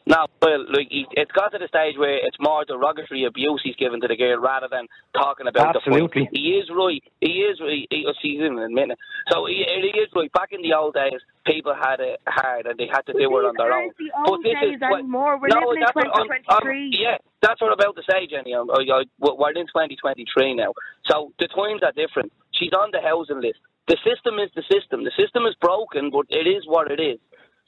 No, 0.09 0.25
well, 0.41 0.65
like 0.73 0.89
he- 0.89 1.05
it's 1.13 1.31
got 1.31 1.51
to 1.53 1.59
the 1.61 1.67
stage 1.69 1.93
where 1.95 2.17
it's 2.17 2.37
more 2.41 2.65
derogatory 2.65 3.25
abuse 3.25 3.61
he's 3.63 3.75
given 3.77 4.01
to 4.01 4.07
the 4.07 4.17
girl 4.17 4.39
rather 4.41 4.67
than 4.67 4.87
talking 5.13 5.45
about 5.45 5.75
Absolutely. 5.77 6.25
the 6.25 6.25
point. 6.25 6.29
He 6.33 6.57
is 6.57 6.65
right. 6.73 7.03
He 7.21 7.45
is 7.45 7.61
right. 7.61 7.85
He, 7.93 8.05
oh, 8.09 8.13
she's 8.19 8.41
in 8.41 8.57
a 8.57 8.69
minute. 8.73 8.97
So 9.29 9.45
he, 9.45 9.61
he 9.69 9.93
is 10.01 10.09
right. 10.17 10.31
Back 10.33 10.49
in 10.51 10.63
the 10.65 10.73
old 10.73 10.95
days, 10.97 11.21
people 11.45 11.75
had 11.77 11.99
it 12.01 12.17
hard 12.25 12.65
and 12.65 12.73
they 12.81 12.89
had 12.91 13.05
to 13.05 13.13
do 13.13 13.21
it 13.21 13.45
on 13.45 13.53
their 13.55 13.69
own. 13.71 13.93
the 14.01 14.09
But 14.25 14.41
this 14.41 14.57
days 14.57 14.75
is 14.75 14.81
what- 14.81 14.99
anymore. 15.05 15.37
We're 15.37 15.53
no, 15.53 15.69
living 15.77 15.77
in 15.77 15.85
that's 15.85 15.95
what 15.95 16.09
I'm- 16.09 16.25
I'm- 16.25 16.65
2023. 16.65 16.89
yeah, 16.97 17.17
that's 17.45 17.61
what 17.61 17.69
I'm 17.69 17.77
about 17.77 17.95
to 17.95 18.03
say, 18.09 18.25
Jenny. 18.25 18.53
I'm, 18.57 18.65
I, 18.73 18.81
I, 18.89 19.03
we're 19.21 19.53
in 19.53 19.69
2023 19.69 20.55
now. 20.57 20.73
So 21.05 21.33
the 21.37 21.47
times 21.53 21.85
are 21.85 21.93
different. 21.93 22.33
She's 22.57 22.73
on 22.73 22.89
the 22.91 23.01
housing 23.05 23.41
list. 23.45 23.61
The 23.87 23.97
system 24.01 24.37
is 24.41 24.49
the 24.57 24.65
system. 24.73 25.03
The 25.05 25.13
system 25.17 25.45
is 25.45 25.53
broken, 25.61 26.09
but 26.09 26.25
it 26.29 26.45
is 26.49 26.65
what 26.65 26.89
it 26.89 26.99
is. 26.99 27.19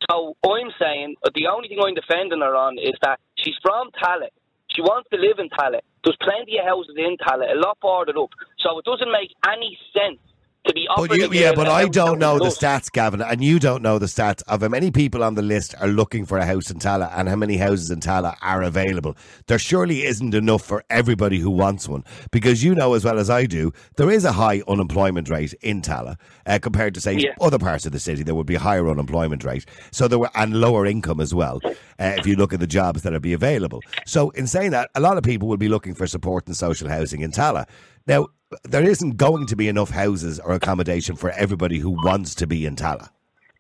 So 0.10 0.36
I'm 0.46 0.72
saying 0.80 1.16
uh, 1.24 1.30
the 1.36 1.48
only 1.48 1.68
thing 1.68 1.80
I'm 1.84 1.94
defending 1.96 2.42
her 2.42 2.56
on 2.56 2.78
is 2.78 2.96
that 3.02 3.20
she's 3.36 3.56
from 3.62 3.92
Tallaght. 4.02 4.34
She 4.72 4.82
wants 4.82 5.10
to 5.12 5.18
live 5.18 5.40
in 5.40 5.50
Tallaght. 5.50 5.84
There's 6.04 6.18
plenty 6.22 6.58
of 6.58 6.66
houses 6.66 6.96
in 6.98 7.18
Tallaght, 7.18 7.54
a 7.54 7.60
lot 7.60 7.78
boarded 7.82 8.18
up. 8.18 8.30
So 8.60 8.80
it 8.80 8.86
doesn't 8.86 9.12
make 9.12 9.32
any 9.48 9.78
sense 9.94 10.20
to 10.66 10.74
be 10.74 10.88
But 10.96 11.04
offering 11.04 11.22
you, 11.22 11.40
yeah, 11.40 11.54
but 11.56 11.68
I 11.68 11.88
don't 11.88 12.20
know 12.20 12.38
the 12.38 12.46
stats, 12.46 12.92
Gavin, 12.92 13.22
and 13.22 13.44
you 13.44 13.60
don't 13.60 13.82
know 13.82 13.98
the 13.98 14.06
stats 14.06 14.44
of 14.48 14.62
how 14.62 14.68
many 14.68 14.92
people 14.92 15.24
on 15.24 15.36
the 15.36 15.42
list 15.42 15.74
are 15.80 15.88
looking 15.88 16.26
for 16.26 16.38
a 16.38 16.46
house 16.46 16.70
in 16.70 16.78
Tallaght 16.78 17.12
and 17.16 17.28
how 17.28 17.36
many 17.36 17.58
houses 17.58 17.90
in 17.90 18.00
Tallaght 18.00 18.38
are 18.42 18.62
available. 18.62 19.18
There 19.48 19.58
surely 19.58 20.04
isn't 20.04 20.34
enough 20.36 20.64
for 20.64 20.84
everybody 20.90 21.40
who 21.40 21.50
wants 21.50 21.88
one 21.88 22.04
because 22.32 22.64
you 22.64 22.76
know 22.76 22.94
as 22.94 23.04
well 23.04 23.18
as 23.18 23.30
I 23.30 23.46
do, 23.46 23.72
there 23.96 24.12
is 24.12 24.24
a 24.26 24.32
high 24.34 24.62
unemployment 24.68 25.30
rate 25.30 25.54
in 25.62 25.82
Tallaght 25.82 26.18
uh, 26.46 26.60
compared 26.62 26.94
to 26.96 27.02
say 27.02 27.14
Yeah. 27.16 27.34
other 27.42 27.60
parts 27.60 27.86
of 27.86 27.92
the 27.92 28.00
city. 28.00 28.24
There 28.24 28.36
would 28.36 28.48
be 28.48 28.56
a 28.56 28.60
higher 28.60 28.88
unemployment 28.88 29.44
rate, 29.44 29.66
so 29.92 30.08
there 30.08 30.20
were 30.20 30.30
and 30.36 30.60
lower 30.62 30.86
income 30.86 31.20
as 31.20 31.34
well. 31.34 31.60
Uh, 31.64 32.16
if 32.18 32.28
you 32.28 32.36
look 32.36 32.54
at 32.54 32.60
the 32.60 32.68
jobs 32.68 33.02
that 33.04 33.14
are 33.14 33.20
be 33.20 33.34
available, 33.34 33.82
so 34.06 34.30
in 34.32 34.48
saying 34.48 34.72
that, 34.72 34.90
a 34.96 35.00
lot 35.00 35.18
of 35.18 35.24
people 35.24 35.48
will 35.48 35.58
be 35.58 35.70
looking 35.70 35.94
for 35.94 36.06
support 36.08 36.46
and 36.48 36.56
social 36.56 36.88
housing 36.90 37.22
in 37.22 37.32
Tallaght. 37.32 37.68
Now, 38.08 38.28
there 38.64 38.84
isn't 38.84 39.18
going 39.18 39.46
to 39.48 39.56
be 39.56 39.68
enough 39.68 39.90
houses 39.90 40.40
or 40.40 40.54
accommodation 40.54 41.16
for 41.16 41.32
everybody 41.32 41.80
who 41.80 41.92
wants 41.92 42.36
to 42.36 42.48
be 42.48 42.66
in 42.66 42.76
Tallaght. 42.76 43.10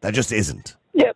There 0.01 0.11
just 0.11 0.31
isn't. 0.31 0.75
Yeah, 0.93 1.11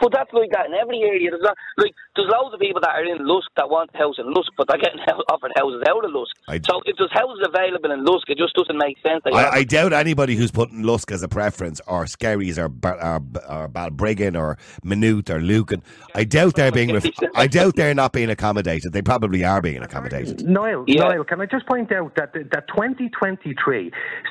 but 0.00 0.12
that's 0.12 0.32
like 0.32 0.50
that 0.52 0.66
in 0.66 0.74
every 0.74 1.02
area. 1.02 1.30
There's 1.30 1.42
not, 1.42 1.56
like 1.78 1.92
there's 2.16 2.28
loads 2.32 2.54
of 2.54 2.60
people 2.60 2.80
that 2.80 2.90
are 2.90 3.04
in 3.04 3.26
Lusk 3.26 3.48
that 3.56 3.68
want 3.68 3.90
a 3.94 3.98
house 3.98 4.16
in 4.18 4.32
Lusk, 4.32 4.52
but 4.56 4.66
they're 4.68 4.78
getting 4.78 4.98
hou- 5.06 5.22
offered 5.30 5.52
houses 5.56 5.82
out 5.88 6.04
of 6.04 6.10
Lusk. 6.12 6.34
I- 6.48 6.60
so 6.68 6.80
if 6.84 6.96
there's 6.96 7.12
houses 7.12 7.46
available 7.46 7.90
in 7.92 8.04
Lusk, 8.04 8.28
it 8.30 8.38
just 8.38 8.54
doesn't 8.54 8.76
make 8.78 8.96
sense. 9.02 9.22
That 9.24 9.32
you 9.32 9.38
have 9.38 9.52
I, 9.52 9.58
I 9.58 9.64
doubt 9.64 9.92
anybody 9.92 10.34
who's 10.36 10.50
putting 10.50 10.82
Lusk 10.82 11.12
as 11.12 11.22
a 11.22 11.28
preference, 11.28 11.80
or 11.86 12.06
Skerries, 12.06 12.58
or, 12.58 12.68
Bar- 12.68 12.98
or, 13.02 13.16
or 13.48 13.68
Balbriggan, 13.68 14.36
or 14.38 14.58
Maynooth, 14.84 15.30
or 15.30 15.40
Lucan. 15.40 15.82
I 16.14 16.24
doubt 16.24 16.54
they're 16.56 16.72
being. 16.72 16.92
Ref- 16.92 17.06
I 17.34 17.46
doubt 17.46 17.76
they're 17.76 17.94
not 17.94 18.12
being 18.12 18.30
accommodated. 18.30 18.92
They 18.92 19.02
probably 19.02 19.44
are 19.44 19.60
being 19.62 19.82
accommodated. 19.82 20.46
Niall, 20.48 20.84
Yeah. 20.86 21.08
Niall, 21.08 21.24
can 21.24 21.40
I 21.40 21.46
just 21.46 21.66
point 21.66 21.92
out 21.92 22.14
that 22.16 22.32
that 22.34 22.68
2023, 22.68 23.90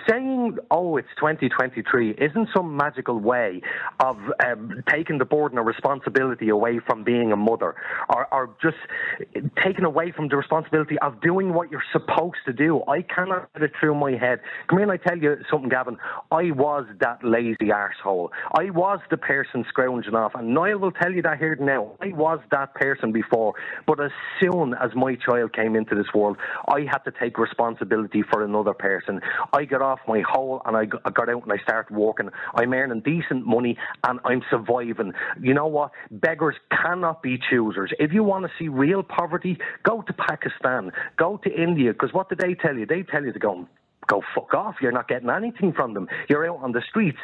saying 0.10 0.58
"oh, 0.72 0.98
it's 0.98 1.08
2023" 1.18 2.12
isn't 2.12 2.50
some 2.56 2.76
magical 2.76 3.20
way 3.20 3.62
of 4.00 4.18
um, 4.46 4.84
taking 4.90 5.18
the 5.18 5.26
burden 5.26 5.58
of 5.58 5.66
responsibility 5.66 6.50
away 6.50 6.80
from 6.80 7.04
being 7.04 7.32
a 7.32 7.36
mother, 7.36 7.75
or 8.10 8.56
just 8.62 8.78
taken 9.64 9.86
away 9.86 10.12
from 10.12 10.28
the 10.28 10.38
responsibility 10.38 10.98
of 11.00 11.22
doing 11.22 11.54
what 11.54 11.72
you're 11.72 11.84
supposed 11.92 12.38
to 12.46 12.54
do. 12.54 12.84
I 12.88 13.02
cannot 13.02 13.52
get 13.54 13.64
it 13.64 13.72
through 13.80 13.96
my 13.96 14.12
head. 14.12 14.40
Come 14.68 14.80
here, 14.80 14.90
and 14.90 14.92
I 14.92 14.98
tell 14.98 15.18
you 15.18 15.38
something, 15.50 15.70
Gavin. 15.70 15.98
I 16.32 16.52
was 16.52 16.86
that 17.00 17.24
lazy 17.24 17.72
arsehole. 17.72 18.30
I 18.58 18.70
was 18.70 19.00
the 19.10 19.18
person 19.18 19.66
scrounging 19.70 20.16
off, 20.16 20.34
and 20.36 20.54
Niall 20.54 20.80
will 20.80 20.92
tell 20.92 21.12
you 21.12 21.22
that 21.24 21.38
here 21.38 21.58
now. 21.60 21.92
I 22.02 22.08
was 22.10 22.40
that 22.52 22.74
person 22.76 23.12
before, 23.12 23.54
but 23.88 24.00
as 24.00 24.12
soon 24.42 24.74
as 24.74 24.92
my 24.96 25.16
child 25.16 25.54
came 25.54 25.76
into 25.76 25.96
this 25.96 26.08
world, 26.14 26.38
I 26.68 26.82
had 26.82 27.00
to 27.00 27.12
take 27.12 27.38
responsibility 27.38 28.24
for 28.32 28.44
another 28.44 28.74
person. 28.74 29.22
I 29.54 29.66
got 29.66 29.82
off 29.82 30.00
my 30.08 30.22
hole 30.28 30.62
and 30.66 30.78
I 30.78 30.86
got 30.86 31.30
out 31.30 31.44
and 31.44 31.52
I 31.52 31.58
started 31.64 31.96
working. 31.96 32.30
I'm 32.56 32.74
earning 32.74 33.02
decent 33.02 33.46
money 33.46 33.78
and 34.04 34.20
I'm 34.26 34.42
surviving. 34.50 35.14
You 35.42 35.54
know 35.54 35.68
what? 35.68 35.92
Beggars 36.12 36.56
cannot 36.72 37.22
be 37.22 37.38
choosers. 37.50 37.65
If 38.00 38.14
you 38.14 38.24
want 38.24 38.46
to 38.46 38.52
see 38.60 38.68
real 38.68 39.04
poverty, 39.04 39.58
go 39.84 40.02
to 40.02 40.14
Pakistan, 40.14 40.92
go 41.18 41.40
to 41.44 41.50
India, 41.52 41.94
because 41.94 42.14
what 42.14 42.30
do 42.30 42.36
they 42.36 42.54
tell 42.54 42.76
you? 42.76 42.86
They 42.86 43.04
tell 43.04 43.24
you 43.24 43.34
to 43.34 43.40
go 43.40 43.68
go 44.08 44.22
fuck 44.34 44.54
off. 44.54 44.76
You're 44.82 44.92
not 44.92 45.08
getting 45.08 45.30
anything 45.30 45.74
from 45.74 45.94
them. 45.94 46.08
You're 46.30 46.48
out 46.50 46.60
on 46.62 46.72
the 46.72 46.82
streets. 46.88 47.18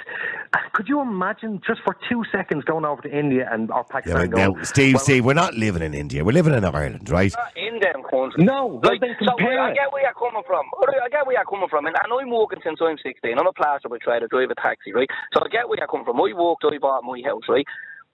Uh, 0.54 0.58
could 0.74 0.88
you 0.88 1.00
imagine 1.02 1.62
just 1.66 1.82
for 1.84 1.96
two 2.10 2.24
seconds 2.32 2.64
going 2.64 2.86
over 2.86 3.02
to 3.04 3.12
India 3.12 3.48
and 3.52 3.70
or 3.72 3.86
Yeah, 3.86 3.94
Pakistan? 3.94 4.30
but 4.30 4.38
now, 4.38 4.52
going, 4.52 4.66
Steve, 4.66 4.94
well, 4.96 5.04
Steve, 5.04 5.26
we're 5.26 5.34
not 5.34 5.54
living 5.54 5.82
in 5.84 5.94
India. 5.94 6.24
We're 6.24 6.32
living 6.34 6.54
in 6.54 6.66
Ireland, 6.66 7.10
right? 7.10 7.32
not 7.38 7.56
in 7.56 7.80
them 7.80 8.02
countries. 8.04 8.46
No, 8.46 8.80
well, 8.82 8.98
then 9.00 9.16
so 9.20 9.26
compare 9.38 9.60
I 9.60 9.74
get 9.74 9.92
where 9.92 10.04
you're 10.04 10.14
coming 10.14 10.44
from. 10.46 10.66
I 11.06 11.10
get 11.10 11.26
where 11.26 11.36
you're 11.36 11.46
coming 11.46 11.70
from, 11.70 11.86
and, 11.86 11.96
and 11.96 12.14
I'm 12.14 12.30
walking 12.30 12.60
since 12.64 12.80
I'm 12.82 12.98
16. 12.98 13.38
I'm 13.38 13.48
a 13.48 13.54
plaster 13.54 13.90
by 13.90 13.98
trade. 13.98 14.24
I 14.24 14.28
drive 14.28 14.50
a 14.50 14.56
taxi, 14.56 14.94
right? 14.94 15.10
So 15.34 15.42
I 15.44 15.50
get 15.50 15.70
where 15.70 15.78
you're 15.78 15.88
coming 15.88 16.06
from. 16.06 16.18
I 16.18 16.34
walked, 16.34 16.66
I 16.66 16.78
bought 16.78 17.04
my 17.04 17.22
house, 17.26 17.44
right? 17.48 17.66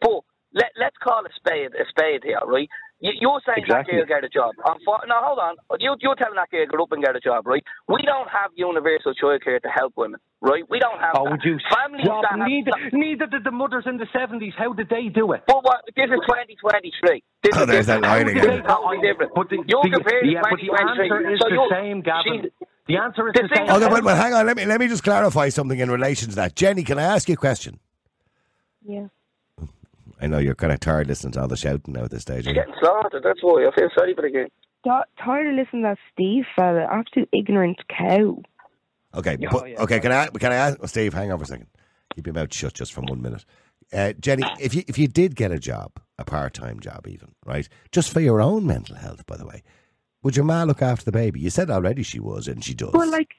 But 0.01 0.21
let 0.57 0.73
let's 0.81 0.97
call 1.05 1.21
a 1.21 1.29
spade 1.37 1.71
a 1.77 1.85
spade 1.93 2.25
here, 2.25 2.41
right? 2.45 2.67
You, 2.99 3.13
you're 3.21 3.37
saying 3.45 3.61
Exactly. 3.61 3.93
that 4.01 4.09
girl 4.09 4.21
get 4.21 4.25
a 4.25 4.31
job. 4.33 4.57
I'm 4.65 4.81
for, 4.83 4.97
now 5.05 5.21
hold 5.21 5.37
on. 5.37 5.53
You, 5.77 5.93
you're 6.01 6.17
telling 6.17 6.33
that 6.41 6.49
girl 6.49 6.65
get 6.65 6.81
up 6.81 6.91
and 6.91 7.03
get 7.05 7.15
a 7.15 7.19
job, 7.21 7.45
right? 7.45 7.61
We 7.87 8.01
don't 8.01 8.25
have 8.27 8.49
universal 8.57 9.13
childcare 9.13 9.61
to 9.61 9.69
help 9.69 9.93
women, 9.95 10.19
right? 10.41 10.65
We 10.67 10.79
don't 10.81 10.97
have. 10.97 11.13
Oh, 11.13 11.25
that. 11.29 11.31
would 11.37 11.43
you 11.45 11.59
Families 11.69 12.09
stop? 12.09 12.25
that 12.25 12.41
have, 12.41 12.49
Neither, 12.49 12.73
neither 12.97 13.27
did 13.29 13.43
the 13.45 13.51
mothers 13.53 13.85
in 13.85 13.97
the 14.01 14.09
70s. 14.09 14.53
How 14.57 14.73
did 14.73 14.89
they 14.89 15.09
do 15.13 15.33
it? 15.33 15.43
But 15.45 15.61
what? 15.63 15.85
This 15.95 16.09
is 16.09 16.17
2023. 16.25 17.21
This 17.45 17.53
Oh, 17.53 17.61
is 17.61 17.67
there's 17.69 17.85
that 17.85 18.01
different. 18.01 18.25
line 18.25 18.27
again. 18.33 18.65
totally 18.65 18.97
different. 19.05 19.31
But 19.37 19.49
the, 19.53 19.61
you're 19.69 19.83
the- 19.85 20.01
comparing 20.01 20.31
yeah, 20.33 20.41
but 20.41 20.57
the 20.57 20.73
2023. 20.73 21.05
answer 21.05 21.19
is 21.33 21.39
so 21.39 21.49
the 21.53 21.69
same, 21.69 22.01
Gavin. 22.01 22.49
The 22.89 22.97
answer 22.97 23.29
is 23.29 23.33
The 23.37 23.45
the, 23.45 23.49
thing 23.53 23.67
same. 23.69 23.77
Okay, 23.77 23.89
but, 23.93 24.03
but 24.03 24.17
hang 24.17 24.33
on. 24.33 24.45
Let 24.49 24.57
me 24.57 24.65
let 24.65 24.79
me 24.81 24.87
just 24.87 25.03
clarify 25.03 25.49
something 25.49 25.77
in 25.77 25.91
relation 25.91 26.29
to 26.33 26.35
that. 26.41 26.55
Jenny, 26.57 26.81
can 26.83 26.97
I 26.97 27.03
ask 27.13 27.29
you 27.29 27.33
a 27.35 27.37
question? 27.37 27.77
Yeah. 28.81 29.13
I 30.19 30.27
know 30.27 30.39
you're 30.39 30.55
kind 30.55 30.73
of 30.73 30.79
tired 30.79 31.07
listening 31.07 31.33
to 31.33 31.41
all 31.41 31.47
the 31.47 31.57
shouting 31.57 31.93
now 31.93 32.03
at 32.03 32.11
this 32.11 32.23
stage. 32.23 32.45
She's 32.45 32.47
aren't 32.57 32.67
getting 32.67 32.73
slaughtered. 32.81 33.23
That's 33.23 33.41
why 33.41 33.67
I 33.67 33.75
feel 33.75 33.89
sorry 33.95 34.15
for 34.15 34.21
the 34.23 34.29
girl. 34.29 34.47
Ti- 34.83 35.23
Tired 35.23 35.47
of 35.47 35.55
listening 35.55 35.83
to 35.83 35.89
that 35.89 35.97
Steve 36.13 36.45
fella, 36.55 36.87
absolute 36.91 37.29
ignorant 37.33 37.79
cow. 37.89 38.41
Okay, 39.15 39.37
Yeah, 39.39 39.49
but, 39.51 39.69
yeah. 39.69 39.81
okay. 39.81 39.99
Can 39.99 40.11
I 40.11 40.27
can 40.27 40.51
I 40.51 40.55
ask 40.55 40.77
oh, 40.81 40.85
Steve? 40.85 41.13
Hang 41.13 41.31
on 41.31 41.37
for 41.39 41.43
a 41.43 41.47
second. 41.47 41.67
Keep 42.15 42.27
your 42.27 42.33
mouth 42.33 42.53
shut 42.53 42.73
just 42.73 42.93
for 42.93 43.01
one 43.01 43.21
minute. 43.21 43.45
Uh, 43.93 44.13
Jenny, 44.19 44.43
if 44.59 44.75
you 44.75 44.83
if 44.87 44.97
you 44.97 45.07
did 45.07 45.35
get 45.35 45.51
a 45.51 45.59
job, 45.59 45.93
a 46.19 46.25
part 46.25 46.53
time 46.53 46.79
job, 46.79 47.07
even 47.07 47.33
right, 47.45 47.67
just 47.91 48.11
for 48.11 48.19
your 48.19 48.41
own 48.41 48.65
mental 48.65 48.95
health, 48.95 49.25
by 49.25 49.37
the 49.37 49.45
way, 49.45 49.63
would 50.23 50.35
your 50.35 50.45
ma 50.45 50.63
look 50.63 50.81
after 50.81 51.05
the 51.05 51.11
baby? 51.11 51.39
You 51.39 51.49
said 51.49 51.69
already 51.69 52.03
she 52.03 52.19
was, 52.19 52.47
and 52.47 52.63
she 52.63 52.73
does. 52.73 52.91
Well, 52.93 53.09
like, 53.09 53.29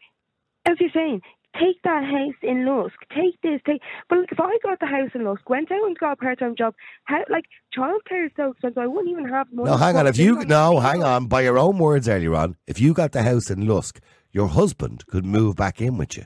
as 0.64 0.76
you're 0.81 0.91
saying, 0.95 1.20
take 1.59 1.80
that 1.82 2.04
house 2.04 2.34
in 2.42 2.64
Lusk, 2.66 2.94
take 3.14 3.40
this, 3.42 3.61
take. 3.66 3.80
But 4.09 4.20
like, 4.20 4.32
if 4.32 4.40
I 4.40 4.56
got 4.62 4.80
the 4.80 4.86
house 4.86 5.11
in 5.14 5.24
Lusk, 5.24 5.48
went 5.48 5.70
out 5.72 5.84
and 5.86 5.98
got 5.98 6.12
a 6.12 6.16
part-time 6.16 6.54
job, 6.56 6.74
how 7.04 7.24
like 7.28 7.44
childcare 7.76 8.26
is 8.26 8.32
so 8.36 8.50
expensive, 8.52 8.78
I 8.78 8.86
wouldn't 8.86 9.11
even 9.11 9.28
have 9.28 9.52
money. 9.52 9.70
no, 9.70 9.76
hang 9.76 9.96
on. 9.96 10.06
If 10.06 10.18
you 10.18 10.44
no, 10.44 10.78
hang 10.80 11.02
on. 11.02 11.26
By 11.26 11.42
your 11.42 11.59
own 11.59 11.78
words 11.78 12.09
earlier 12.09 12.34
on, 12.34 12.56
if 12.66 12.80
you 12.80 12.94
got 12.94 13.12
the 13.12 13.22
house 13.22 13.50
in 13.50 13.66
Lusk, 13.66 14.00
your 14.32 14.48
husband 14.48 15.06
could 15.06 15.24
move 15.24 15.56
back 15.56 15.80
in 15.80 15.96
with 15.98 16.16
you. 16.16 16.24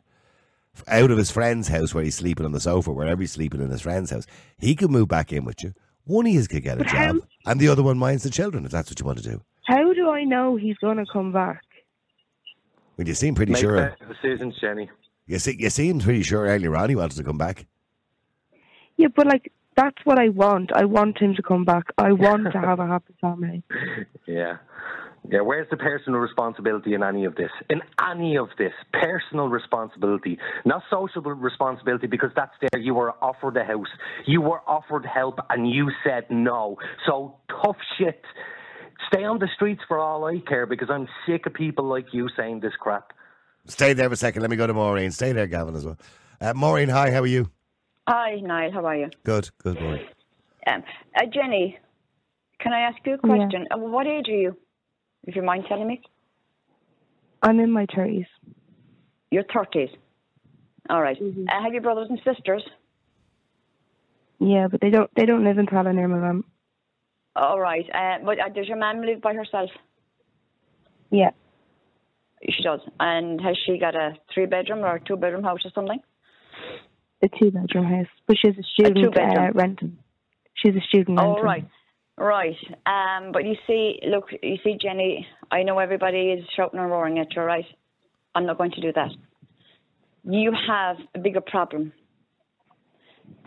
Out 0.88 1.10
of 1.10 1.18
his 1.18 1.30
friend's 1.30 1.68
house 1.68 1.94
where 1.94 2.02
he's 2.04 2.14
sleeping 2.16 2.46
on 2.46 2.52
the 2.52 2.60
sofa, 2.60 2.90
wherever 2.92 3.20
he's 3.20 3.32
sleeping 3.32 3.60
in 3.60 3.70
his 3.70 3.82
friend's 3.82 4.10
house, 4.10 4.26
he 4.58 4.74
could 4.74 4.90
move 4.90 5.08
back 5.08 5.32
in 5.32 5.44
with 5.44 5.62
you. 5.62 5.74
One 6.04 6.26
of 6.26 6.32
you 6.32 6.42
could 6.46 6.62
get 6.62 6.76
a 6.76 6.78
But 6.78 6.86
how- 6.88 7.12
job, 7.12 7.22
and 7.46 7.60
the 7.60 7.68
other 7.68 7.82
one 7.82 7.98
minds 7.98 8.22
the 8.22 8.30
children, 8.30 8.64
if 8.64 8.70
that's 8.72 8.90
what 8.90 8.98
you 8.98 9.06
want 9.06 9.18
to 9.22 9.24
do. 9.30 9.42
How 9.66 9.92
do 9.92 10.10
I 10.10 10.24
know 10.24 10.56
he's 10.56 10.76
going 10.78 10.96
to 10.96 11.04
come 11.12 11.30
back? 11.32 11.60
Well, 12.96 13.06
you 13.06 13.14
seem 13.14 13.34
pretty 13.34 13.52
Make 13.52 13.60
sure. 13.60 13.76
better 13.76 13.96
decisions, 14.12 14.54
Jenny. 14.60 14.90
You, 15.26 15.38
see, 15.38 15.56
you 15.58 15.70
seemed 15.70 16.02
pretty 16.02 16.22
sure 16.22 16.46
earlier 16.46 16.76
on 16.76 16.88
he 16.88 16.96
wanted 16.96 17.16
to 17.16 17.24
come 17.24 17.38
back. 17.38 17.66
Yeah, 18.96 19.08
but 19.14 19.26
like 19.26 19.52
that's 19.76 19.96
what 20.04 20.18
I 20.18 20.28
want. 20.28 20.70
I 20.74 20.84
want 20.84 21.18
him 21.18 21.34
to 21.34 21.42
come 21.42 21.64
back. 21.64 21.84
I 21.98 22.12
want 22.12 22.52
to 22.52 22.58
have 22.58 22.78
a 22.78 22.86
happy 22.94 23.14
family. 23.20 23.62
Yeah. 24.26 24.58
Yeah, 25.30 25.40
where's 25.40 25.68
the 25.70 25.76
personal 25.76 26.18
responsibility 26.18 26.94
in 26.94 27.02
any 27.04 27.24
of 27.24 27.36
this? 27.36 27.50
In 27.70 27.80
any 28.10 28.36
of 28.36 28.48
this, 28.58 28.72
personal 28.92 29.48
responsibility, 29.48 30.36
not 30.64 30.82
social 30.90 31.22
responsibility, 31.22 32.08
because 32.08 32.30
that's 32.34 32.54
there. 32.60 32.80
You 32.80 32.94
were 32.94 33.12
offered 33.22 33.56
a 33.56 33.64
house, 33.64 33.86
you 34.26 34.40
were 34.40 34.60
offered 34.66 35.06
help, 35.06 35.38
and 35.48 35.70
you 35.70 35.92
said 36.04 36.26
no. 36.28 36.76
So 37.06 37.36
tough 37.48 37.76
shit. 37.98 38.20
Stay 39.12 39.24
on 39.24 39.38
the 39.38 39.48
streets 39.54 39.82
for 39.86 39.98
all 40.00 40.24
I 40.24 40.40
care, 40.40 40.66
because 40.66 40.88
I'm 40.90 41.06
sick 41.24 41.46
of 41.46 41.54
people 41.54 41.84
like 41.84 42.06
you 42.12 42.28
saying 42.36 42.58
this 42.60 42.72
crap. 42.80 43.12
Stay 43.66 43.92
there 43.92 44.08
for 44.08 44.14
a 44.14 44.16
second. 44.16 44.42
Let 44.42 44.50
me 44.50 44.56
go 44.56 44.66
to 44.66 44.74
Maureen. 44.74 45.10
Stay 45.12 45.32
there, 45.32 45.46
Gavin, 45.46 45.74
as 45.76 45.84
well. 45.84 45.96
Uh, 46.40 46.52
Maureen, 46.54 46.88
hi. 46.88 47.10
How 47.10 47.20
are 47.20 47.26
you? 47.26 47.50
Hi, 48.08 48.36
Niall. 48.40 48.72
How 48.72 48.84
are 48.86 48.96
you? 48.96 49.10
Good. 49.24 49.50
Good, 49.58 49.80
Maureen. 49.80 50.06
Um, 50.66 50.82
uh, 51.16 51.26
Jenny, 51.26 51.78
can 52.60 52.72
I 52.72 52.80
ask 52.80 52.98
you 53.04 53.14
a 53.14 53.18
question? 53.18 53.66
Uh, 53.70 53.78
what 53.78 54.06
age 54.06 54.28
are 54.28 54.32
you, 54.36 54.56
if 55.24 55.36
you 55.36 55.42
mind 55.42 55.64
telling 55.68 55.86
me? 55.86 56.00
I'm 57.42 57.60
in 57.60 57.70
my 57.70 57.86
thirties. 57.94 58.26
You're 59.30 59.44
30s. 59.44 59.90
All 60.90 61.00
right. 61.00 61.18
Mhm. 61.20 61.46
Uh, 61.48 61.62
have 61.62 61.72
you 61.72 61.80
brothers 61.80 62.08
and 62.10 62.20
sisters? 62.24 62.62
Yeah, 64.40 64.66
but 64.68 64.80
they 64.80 64.90
don't. 64.90 65.10
They 65.14 65.24
don't 65.24 65.44
live 65.44 65.58
in 65.58 65.66
Tallaght 65.66 65.94
near 65.94 66.08
my 66.08 66.18
mum. 66.18 66.44
All 67.36 67.58
right. 67.60 67.88
Uh, 67.94 68.18
but 68.24 68.38
uh, 68.40 68.48
does 68.48 68.66
your 68.68 68.76
mum 68.76 69.00
live 69.02 69.20
by 69.22 69.32
herself? 69.34 69.70
Yeah, 71.10 71.30
She 72.50 72.62
does. 72.62 72.80
And 73.00 73.40
has 73.40 73.56
she 73.64 73.78
got 73.78 73.94
a 73.94 74.14
three 74.34 74.46
bedroom 74.46 74.80
or 74.84 74.98
two 74.98 75.16
bedroom 75.16 75.44
house 75.44 75.60
or 75.64 75.70
something? 75.74 76.00
a 77.24 77.28
two-bedroom 77.38 77.84
house, 77.84 78.08
but 78.26 78.36
she's 78.36 78.58
a 78.58 78.64
student 78.74 79.16
uh, 79.16 79.52
renting. 79.54 79.96
She's 80.54 80.74
a 80.74 80.80
student 80.88 81.20
Oh, 81.20 81.26
renting. 81.26 81.44
right. 81.44 81.64
Right. 82.18 82.56
Um, 82.84 83.30
but 83.30 83.44
you 83.44 83.54
see, 83.66 84.00
look, 84.08 84.24
you 84.42 84.56
see, 84.64 84.76
Jenny, 84.80 85.24
I 85.52 85.62
know 85.62 85.78
everybody 85.78 86.32
is 86.32 86.44
shouting 86.56 86.80
and 86.80 86.90
roaring 86.90 87.20
at 87.20 87.34
you, 87.36 87.42
right? 87.42 87.64
I'm 88.34 88.44
not 88.44 88.58
going 88.58 88.72
to 88.72 88.80
do 88.80 88.92
that. 88.94 89.10
you 90.24 90.52
have 90.66 90.96
a 91.14 91.18
bigger 91.20 91.40
problem. 91.40 91.92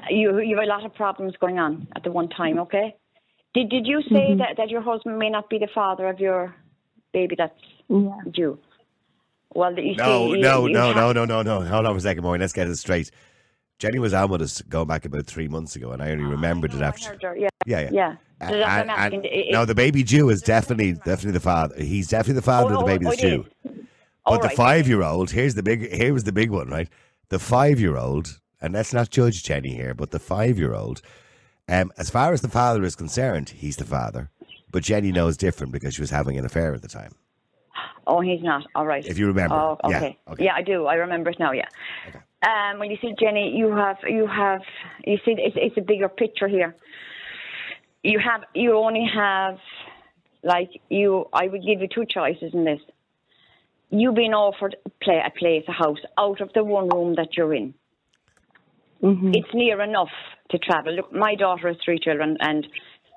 You 0.09 0.39
you 0.39 0.55
have 0.57 0.63
a 0.65 0.67
lot 0.67 0.85
of 0.85 0.93
problems 0.93 1.33
going 1.39 1.57
on 1.59 1.87
at 1.95 2.03
the 2.03 2.11
one 2.11 2.29
time. 2.29 2.59
Okay. 2.59 2.95
Did 3.53 3.69
did 3.69 3.87
you 3.87 4.01
say 4.03 4.35
Mhm. 4.35 4.37
that 4.39 4.57
that 4.57 4.69
your 4.69 4.81
husband 4.81 5.17
may 5.19 5.29
not 5.29 5.49
be 5.49 5.57
the 5.57 5.67
father 5.73 6.07
of 6.07 6.19
your 6.19 6.55
baby 7.13 7.35
that's 7.37 7.59
Yeah. 7.89 8.21
due? 8.31 8.57
Well, 9.55 9.77
you 9.79 9.95
No, 9.95 10.27
see, 10.31 10.35
you- 10.37 10.41
no, 10.43 10.67
you 10.67 10.73
no, 10.73 10.87
have- 10.87 10.95
no, 10.95 11.13
no, 11.13 11.25
no, 11.25 11.41
no. 11.41 11.61
Hold 11.65 11.85
on 11.85 11.93
for 11.93 11.97
a 11.97 12.01
second, 12.01 12.23
Maureen. 12.23 12.41
Let's 12.41 12.53
get 12.53 12.67
it 12.67 12.75
straight. 12.75 13.09
Jenny 13.79 13.99
was 13.99 14.13
on 14.13 14.29
with 14.29 14.41
us 14.41 14.61
going 14.61 14.87
back 14.87 15.05
about 15.05 15.25
three 15.25 15.47
months 15.47 15.75
ago, 15.75 15.91
and 15.91 16.01
I 16.01 16.11
only 16.11 16.23
remembered 16.25 16.73
it 16.73 16.81
I 16.81 16.87
after. 16.87 17.09
heard 17.09 17.23
her, 17.23 17.35
Yeah. 17.37 17.49
Yeah, 17.65 17.79
yeah. 17.81 17.89
Yeah. 17.91 18.15
A- 18.41 18.47
So 18.51 18.57
that's 18.59 18.87
what 18.87 18.97
I'm 18.99 19.13
and- 19.13 19.13
and- 19.15 19.25
It- 19.25 19.51
no, 19.51 19.65
the 19.65 19.75
baby 19.75 20.03
Jew 20.03 20.29
is 20.29 20.41
definitely 20.41 20.93
definitely 20.93 21.31
the 21.31 21.39
father. 21.39 21.75
He's 21.81 22.07
definitely 22.09 22.35
the 22.35 22.41
father 22.41 22.73
Oh, 22.73 22.79
of 22.79 22.85
the 22.85 22.91
oh, 22.91 22.97
baby 22.97 23.05
oh, 23.05 23.09
that's 23.09 23.21
Jew. 23.21 23.45
But 23.63 23.73
All 24.25 24.39
the 24.39 24.49
five 24.49 24.87
year 24.87 25.03
old, 25.03 25.31
here's 25.31 25.55
the 25.55 25.63
big 25.63 25.91
here 25.93 26.13
was 26.13 26.23
the 26.25 26.31
big 26.31 26.49
one, 26.51 26.67
right? 26.69 26.89
The 27.29 27.39
five 27.39 27.79
year 27.79 27.95
old, 27.97 28.39
and 28.61 28.73
let's 28.73 28.93
not 28.93 29.09
judge 29.09 29.43
Jenny 29.43 29.73
here, 29.73 29.93
but 29.93 30.11
the 30.11 30.19
five 30.19 30.57
year 30.57 30.73
old, 30.73 31.01
um, 31.69 31.91
as 31.97 32.09
far 32.09 32.33
as 32.33 32.41
the 32.41 32.49
father 32.49 32.83
is 32.83 32.95
concerned, 32.95 33.49
he's 33.49 33.77
the 33.77 33.85
father. 33.85 34.29
But 34.71 34.83
Jenny 34.83 35.11
knows 35.11 35.37
different 35.37 35.71
because 35.73 35.93
she 35.95 36.01
was 36.01 36.09
having 36.11 36.37
an 36.37 36.45
affair 36.45 36.73
at 36.73 36.81
the 36.81 36.87
time. 36.87 37.13
Oh, 38.07 38.21
he's 38.21 38.41
not. 38.43 38.65
All 38.75 38.85
right. 38.85 39.05
If 39.05 39.17
you 39.17 39.27
remember. 39.27 39.55
Oh, 39.55 39.77
Yeah, 39.89 39.97
okay. 39.97 40.17
okay. 40.31 40.45
Yeah, 40.45 40.53
I 40.55 40.61
do. 40.61 40.85
I 40.85 40.95
remember 40.95 41.29
it 41.31 41.39
now. 41.39 41.51
Yeah. 41.51 41.67
Um, 42.45 42.79
well, 42.79 42.89
you 42.89 42.97
see, 43.01 43.13
Jenny, 43.19 43.55
you 43.57 43.71
have, 43.71 43.97
you 44.07 44.27
have, 44.27 44.61
you 45.05 45.17
see, 45.25 45.35
it's, 45.37 45.55
it's 45.59 45.77
a 45.77 45.81
bigger 45.81 46.07
picture 46.09 46.47
here. 46.47 46.75
You 48.03 48.19
have, 48.19 48.41
you 48.53 48.77
only 48.77 49.07
have, 49.13 49.57
like, 50.43 50.69
you. 50.89 51.25
I 51.33 51.47
would 51.47 51.63
give 51.65 51.81
you 51.81 51.87
two 51.87 52.05
choices 52.05 52.53
in 52.53 52.63
this. 52.63 52.79
You've 53.89 54.13
been 54.15 54.33
offered 54.33 54.75
a, 54.85 54.89
play, 55.03 55.21
a 55.25 55.31
place, 55.31 55.63
a 55.67 55.71
house, 55.71 55.97
out 56.19 56.39
of 56.41 56.51
the 56.53 56.63
one 56.63 56.89
room 56.89 57.15
that 57.15 57.35
you're 57.35 57.53
in. 57.53 57.73
Mhm. 59.01 59.35
It's 59.35 59.53
near 59.53 59.81
enough 59.81 60.09
to 60.51 60.59
travel. 60.59 60.93
Look, 60.93 61.11
my 61.11 61.35
daughter 61.35 61.67
has 61.69 61.77
three 61.83 61.99
children, 61.99 62.37
and 62.41 62.67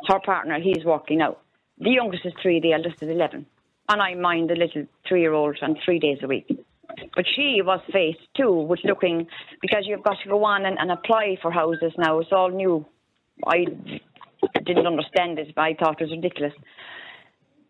her 0.09 0.21
partner, 0.21 0.59
he's 0.59 0.85
working 0.85 1.21
out. 1.21 1.41
The 1.79 1.91
youngest 1.91 2.25
is 2.25 2.33
three, 2.43 2.61
the 2.61 2.73
eldest 2.73 3.03
is 3.03 3.09
11. 3.11 3.47
And 3.89 4.03
I 4.03 4.15
mind 4.15 4.51
the 4.51 4.55
little 4.55 4.85
three 5.09 5.21
year 5.21 5.33
old 5.33 5.59
on 5.63 5.77
three 5.85 5.99
days 5.99 6.19
a 6.23 6.27
week. 6.27 6.47
But 7.15 7.25
she 7.35 7.61
was 7.63 7.81
faced 7.93 8.27
too 8.37 8.53
with 8.53 8.81
looking, 8.85 9.27
because 9.61 9.85
you've 9.85 10.03
got 10.03 10.17
to 10.23 10.29
go 10.29 10.45
on 10.45 10.67
and, 10.67 10.79
and 10.79 10.91
apply 10.91 11.39
for 11.41 11.51
houses 11.51 11.93
now. 11.97 12.19
It's 12.19 12.33
all 12.33 12.51
new. 12.51 12.85
I 13.47 13.67
didn't 14.65 14.87
understand 14.87 15.39
it, 15.39 15.55
but 15.55 15.63
I 15.63 15.75
thought 15.75 16.01
it 16.01 16.05
was 16.05 16.13
ridiculous. 16.13 16.53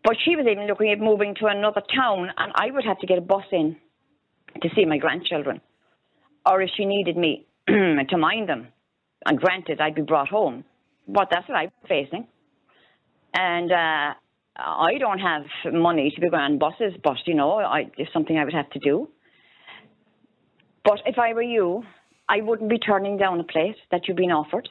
But 0.03 0.15
she 0.23 0.35
was 0.35 0.45
even 0.49 0.67
looking 0.67 0.91
at 0.91 0.99
moving 0.99 1.35
to 1.35 1.47
another 1.47 1.81
town, 1.93 2.31
and 2.37 2.51
I 2.55 2.71
would 2.71 2.85
have 2.85 2.99
to 2.99 3.07
get 3.07 3.17
a 3.17 3.21
bus 3.21 3.43
in 3.51 3.75
to 4.61 4.69
see 4.75 4.85
my 4.85 4.97
grandchildren. 4.97 5.61
Or 6.45 6.61
if 6.61 6.69
she 6.75 6.85
needed 6.85 7.17
me 7.17 7.45
to 7.67 8.17
mind 8.17 8.49
them, 8.49 8.67
and 9.25 9.37
granted, 9.37 9.81
I'd 9.81 9.95
be 9.95 10.01
brought 10.01 10.29
home. 10.29 10.63
But 11.07 11.27
that's 11.31 11.47
what 11.47 11.55
I'm 11.55 11.71
facing. 11.87 12.27
And 13.33 13.71
uh, 13.71 14.13
I 14.59 14.97
don't 14.99 15.19
have 15.19 15.43
money 15.73 16.11
to 16.13 16.21
be 16.21 16.29
going 16.29 16.43
on 16.43 16.57
buses, 16.59 16.93
but 17.03 17.17
you 17.25 17.33
know, 17.33 17.59
I, 17.59 17.89
it's 17.97 18.11
something 18.11 18.37
I 18.37 18.43
would 18.43 18.53
have 18.53 18.69
to 18.71 18.79
do. 18.79 19.09
But 20.83 20.99
if 21.05 21.17
I 21.17 21.33
were 21.33 21.41
you, 21.41 21.83
I 22.27 22.41
wouldn't 22.41 22.69
be 22.69 22.77
turning 22.77 23.17
down 23.17 23.39
a 23.39 23.43
place 23.43 23.75
that 23.91 24.07
you've 24.07 24.17
been 24.17 24.31
offered. 24.31 24.69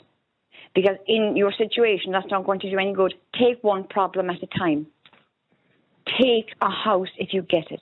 Because 0.75 0.97
in 1.07 1.37
your 1.37 1.53
situation, 1.53 2.13
that's 2.13 2.31
not 2.31 2.45
going 2.45 2.61
to 2.61 2.71
do 2.71 2.79
any 2.79 2.93
good. 2.93 3.15
Take 3.39 3.63
one 3.63 3.85
problem 3.85 4.31
at 4.31 4.43
a 4.43 4.47
time. 4.59 4.87
Take 6.21 6.51
a 6.61 6.71
house 6.71 7.09
if 7.17 7.33
you 7.33 7.43
get 7.43 7.71
it. 7.71 7.81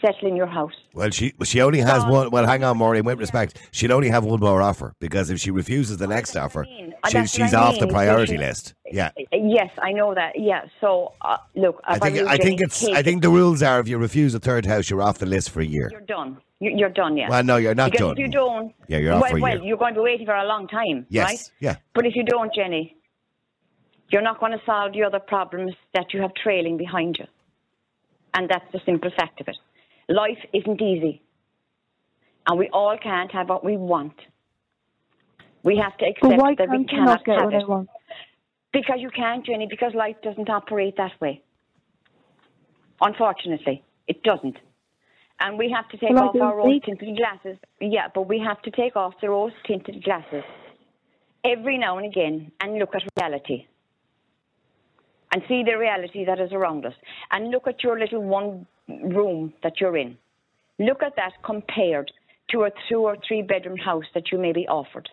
Settle 0.00 0.28
in 0.28 0.36
your 0.36 0.46
house. 0.46 0.72
Well, 0.94 1.10
she 1.10 1.32
she 1.44 1.60
only 1.60 1.80
has 1.80 2.04
one. 2.04 2.30
Well, 2.30 2.46
hang 2.46 2.62
on, 2.62 2.76
Maureen. 2.78 3.04
With 3.04 3.18
respect, 3.18 3.58
she'd 3.72 3.90
only 3.90 4.08
have 4.10 4.24
one 4.24 4.38
more 4.40 4.62
offer 4.62 4.94
because 5.00 5.28
if 5.30 5.40
she 5.40 5.50
refuses 5.50 5.96
the 5.96 6.06
next 6.06 6.36
offer, 6.36 6.64
Uh, 7.02 7.08
she, 7.10 7.26
she's 7.26 7.52
I 7.54 7.60
off 7.60 7.78
the 7.78 7.86
mean. 7.86 7.94
Priority 7.94 8.32
she- 8.34 8.38
list. 8.38 8.74
Yeah, 8.90 9.10
Yes, 9.32 9.70
I 9.82 9.92
know 9.92 10.14
that. 10.14 10.38
Yeah. 10.38 10.62
So 10.80 11.12
uh, 11.20 11.38
look, 11.56 11.80
I 11.84 11.98
think 11.98 12.18
I 12.28 12.36
think 12.38 12.60
it's 12.60 12.84
I 12.88 13.02
think 13.02 13.22
the 13.22 13.28
rules 13.30 13.62
are 13.62 13.80
if 13.80 13.88
you 13.88 13.98
refuse 13.98 14.34
a 14.34 14.40
third 14.40 14.66
house, 14.66 14.88
you're 14.90 15.02
off 15.02 15.18
the 15.18 15.26
list 15.26 15.50
for 15.50 15.60
a 15.60 15.66
year. 15.66 15.88
you're 15.90 16.00
done. 16.16 16.38
You're, 16.60 16.72
you're 16.72 16.88
done. 17.02 17.16
Yeah. 17.16 17.28
Well, 17.28 17.44
no, 17.44 17.56
you're 17.56 17.74
not 17.74 17.90
because 17.92 18.06
done. 18.08 18.12
if 18.12 18.18
you 18.18 18.28
don't, 18.28 18.74
Yeah, 18.88 18.98
you're 18.98 19.12
off 19.14 19.22
well, 19.22 19.30
for 19.32 19.38
a 19.38 19.40
well, 19.40 19.54
year. 19.58 19.64
you're 19.66 19.76
going 19.84 19.94
to 19.94 20.00
be 20.00 20.04
waiting 20.04 20.26
for 20.26 20.34
a 20.34 20.44
long 20.44 20.66
time, 20.68 21.06
Yes, 21.08 21.24
right? 21.28 21.50
yeah. 21.60 21.76
But 21.94 22.04
if 22.06 22.14
you 22.16 22.24
don't, 22.24 22.52
Jenny, 22.54 22.96
you're 24.10 24.22
not 24.22 24.40
going 24.40 24.52
to 24.52 24.60
solve 24.66 24.92
the 24.92 25.02
other 25.04 25.20
problems 25.20 25.72
that 25.94 26.12
you 26.12 26.20
have 26.22 26.32
trailing 26.34 26.76
behind 26.76 27.16
you, 27.18 27.26
and 28.34 28.48
that's 28.48 28.64
the 28.72 28.80
simple 28.84 29.10
fact 29.16 29.40
of 29.40 29.46
it. 29.48 29.56
Life 30.08 30.38
isn't 30.54 30.80
easy, 30.80 31.22
and 32.46 32.58
we 32.58 32.68
all 32.72 32.96
can't 33.02 33.30
have 33.32 33.48
what 33.48 33.64
we 33.64 33.76
want. 33.76 34.14
We 35.62 35.76
have 35.76 35.96
to 35.98 36.06
accept 36.06 36.58
that 36.58 36.68
we 36.70 36.84
can't 36.84 36.90
you 36.90 37.04
not 37.04 37.24
cannot 37.24 37.24
get 37.24 37.40
have 37.40 37.44
what 37.44 37.54
I 37.54 37.58
it. 37.58 37.68
want? 37.68 37.88
Because 38.72 38.96
you 39.00 39.10
can't, 39.10 39.44
Jenny, 39.44 39.66
because 39.68 39.92
life 39.94 40.16
doesn't 40.22 40.48
operate 40.48 40.96
that 40.96 41.12
way. 41.20 41.42
Unfortunately, 43.00 43.82
it 44.06 44.22
doesn't. 44.22 44.56
And 45.40 45.58
we 45.58 45.70
have 45.70 45.88
to 45.90 45.96
take 45.98 46.10
Well, 46.10 46.30
off 46.30 46.36
our 46.40 46.56
rose 46.56 46.80
tinted 46.84 47.16
glasses. 47.16 47.58
Yeah, 47.80 48.08
but 48.14 48.22
we 48.28 48.38
have 48.40 48.60
to 48.62 48.70
take 48.70 48.96
off 48.96 49.14
the 49.20 49.30
rose 49.30 49.52
tinted 49.66 50.02
glasses 50.02 50.42
every 51.44 51.78
now 51.78 51.96
and 51.98 52.06
again 52.06 52.50
and 52.60 52.78
look 52.78 52.94
at 52.94 53.02
reality. 53.20 53.66
And 55.32 55.42
see 55.46 55.62
the 55.62 55.76
reality 55.76 56.24
that 56.24 56.40
is 56.40 56.52
around 56.52 56.86
us. 56.86 56.94
And 57.30 57.50
look 57.50 57.68
at 57.68 57.82
your 57.82 57.98
little 57.98 58.22
one 58.22 58.66
room 58.88 59.52
that 59.62 59.80
you're 59.80 59.96
in. 59.96 60.16
Look 60.78 61.02
at 61.02 61.16
that 61.16 61.32
compared 61.44 62.10
to 62.50 62.62
a 62.62 62.70
two 62.88 63.00
or 63.00 63.16
three 63.26 63.42
bedroom 63.42 63.76
house 63.76 64.04
that 64.14 64.30
you 64.32 64.38
may 64.38 64.52
be 64.52 64.66
offered. 64.68 65.08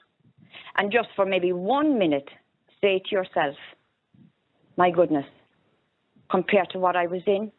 And 0.77 0.91
just 0.91 1.09
for 1.15 1.25
maybe 1.25 1.51
one 1.51 1.97
minute, 1.97 2.29
say 2.81 2.99
to 2.99 3.11
yourself, 3.11 3.55
my 4.77 4.91
goodness, 4.91 5.25
compared 6.29 6.69
to 6.71 6.79
what 6.79 6.95
I 6.95 7.07
was 7.07 7.21
in, 7.25 7.51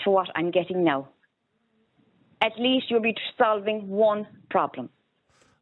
to 0.00 0.10
what 0.10 0.28
I'm 0.34 0.50
getting 0.50 0.84
now. 0.84 1.08
At 2.40 2.52
least 2.58 2.86
you'll 2.90 3.00
be 3.00 3.14
solving 3.38 3.88
one 3.88 4.26
problem. 4.50 4.90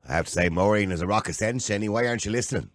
I 0.09 0.15
have 0.15 0.27
to 0.27 0.33
say, 0.33 0.49
Maureen 0.49 0.91
is 0.91 1.01
a 1.01 1.07
rock 1.07 1.29
of 1.29 1.37
sense, 1.37 1.69
Jenny. 1.69 1.89
Why 1.89 2.07
aren't 2.07 2.25
you 2.25 2.33
listening? 2.33 2.71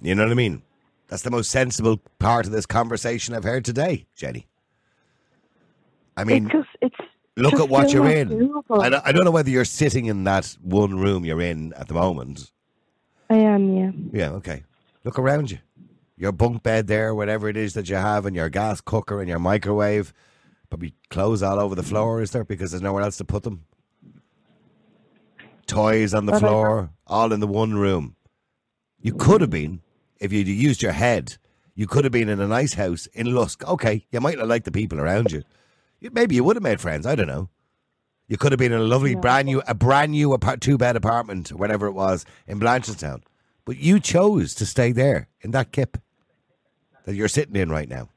You 0.00 0.14
know 0.14 0.24
what 0.24 0.30
I 0.30 0.34
mean? 0.34 0.62
That's 1.08 1.22
the 1.22 1.30
most 1.30 1.50
sensible 1.50 2.00
part 2.18 2.46
of 2.46 2.52
this 2.52 2.66
conversation 2.66 3.34
I've 3.34 3.44
heard 3.44 3.64
today, 3.64 4.06
Jenny. 4.14 4.46
I 6.16 6.24
mean, 6.24 6.46
it's 6.46 6.52
just 6.52 6.68
it's 6.80 6.96
look 7.36 7.52
just 7.52 7.64
at 7.64 7.68
what 7.68 7.92
you're 7.92 8.08
in. 8.08 8.52
I 8.70 8.88
don't, 8.88 9.06
I 9.06 9.12
don't 9.12 9.24
know 9.24 9.30
whether 9.30 9.50
you're 9.50 9.64
sitting 9.64 10.06
in 10.06 10.24
that 10.24 10.56
one 10.62 10.98
room 10.98 11.24
you're 11.24 11.42
in 11.42 11.72
at 11.74 11.88
the 11.88 11.94
moment. 11.94 12.50
I 13.28 13.36
am, 13.36 13.76
yeah. 13.76 13.90
Yeah, 14.12 14.30
okay. 14.36 14.64
Look 15.04 15.18
around 15.18 15.50
you. 15.50 15.58
Your 16.16 16.32
bunk 16.32 16.62
bed 16.62 16.86
there, 16.86 17.14
whatever 17.14 17.48
it 17.48 17.56
is 17.56 17.74
that 17.74 17.88
you 17.88 17.96
have, 17.96 18.24
and 18.24 18.34
your 18.34 18.48
gas 18.48 18.80
cooker 18.80 19.20
and 19.20 19.28
your 19.28 19.38
microwave. 19.38 20.12
Probably 20.70 20.94
clothes 21.10 21.42
all 21.42 21.60
over 21.60 21.74
the 21.74 21.82
floor, 21.82 22.22
is 22.22 22.30
there? 22.30 22.44
Because 22.44 22.70
there's 22.70 22.82
nowhere 22.82 23.02
else 23.02 23.18
to 23.18 23.24
put 23.24 23.42
them. 23.42 23.64
Toys 25.66 26.14
on 26.14 26.26
the 26.26 26.32
But 26.32 26.40
floor, 26.40 26.90
all 27.06 27.32
in 27.32 27.40
the 27.40 27.46
one 27.46 27.74
room. 27.74 28.16
You 29.00 29.12
could 29.12 29.40
have 29.40 29.50
been, 29.50 29.82
if 30.20 30.32
you'd 30.32 30.48
used 30.48 30.82
your 30.82 30.92
head, 30.92 31.36
you 31.74 31.86
could 31.86 32.04
have 32.04 32.12
been 32.12 32.28
in 32.28 32.40
a 32.40 32.48
nice 32.48 32.74
house 32.74 33.06
in 33.08 33.34
Lusk. 33.34 33.64
Okay, 33.68 34.06
you 34.10 34.20
might 34.20 34.38
not 34.38 34.48
like 34.48 34.64
the 34.64 34.72
people 34.72 35.00
around 35.00 35.32
you. 35.32 35.42
You- 36.00 36.10
Maybe 36.12 36.34
you 36.34 36.44
would 36.44 36.56
have 36.56 36.62
made 36.62 36.80
friends. 36.80 37.06
I 37.06 37.14
don't 37.14 37.26
know. 37.26 37.48
You 38.28 38.36
could 38.36 38.50
have 38.52 38.58
been 38.58 38.72
in 38.72 38.80
a 38.80 38.84
lovely 38.84 39.14
brand 39.14 39.46
new, 39.46 39.62
a 39.68 39.74
brand 39.74 40.12
new 40.12 40.32
apart- 40.32 40.60
two 40.60 40.76
bed 40.76 40.96
apartment, 40.96 41.52
or 41.52 41.56
whatever 41.56 41.86
it 41.86 41.92
was, 41.92 42.24
in 42.46 42.58
Blanchardstown. 42.58 43.22
But 43.64 43.76
you 43.78 44.00
chose 44.00 44.54
to 44.56 44.66
stay 44.66 44.92
there 44.92 45.28
in 45.42 45.52
that 45.52 45.70
kip 45.72 45.96
that 47.04 47.14
you're 47.14 47.28
sitting 47.28 47.54
in 47.56 47.70
right 47.70 47.88
now. 47.88 48.08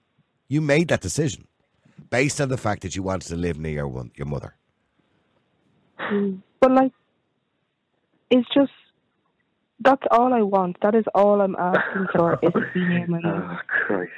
You 0.48 0.62
made 0.62 0.88
that 0.88 1.02
decision 1.02 1.48
based 2.10 2.42
on 2.42 2.50
the 2.50 2.58
fact 2.58 2.82
that 2.82 2.96
you 2.96 3.04
wanted 3.04 3.28
to 3.30 3.36
live 3.36 3.60
near 3.60 3.72
your 3.74 3.88
one, 3.88 4.12
your 4.16 4.26
mother. 4.28 4.56
But 6.60 6.72
like, 6.72 6.92
it's 8.32 8.48
just 8.54 8.72
that's 9.80 10.04
all 10.12 10.34
I 10.34 10.42
want. 10.42 10.78
That 10.82 10.96
is 10.96 11.06
all 11.14 11.42
I'm 11.42 11.56
asking 11.56 12.08
for 12.16 12.40
is 12.42 12.52
to 12.54 12.66
be 12.74 12.80
near 12.84 13.08
my 13.08 13.20
mum. 13.22 13.50
Oh, 13.58 13.58
Christ. 13.68 14.12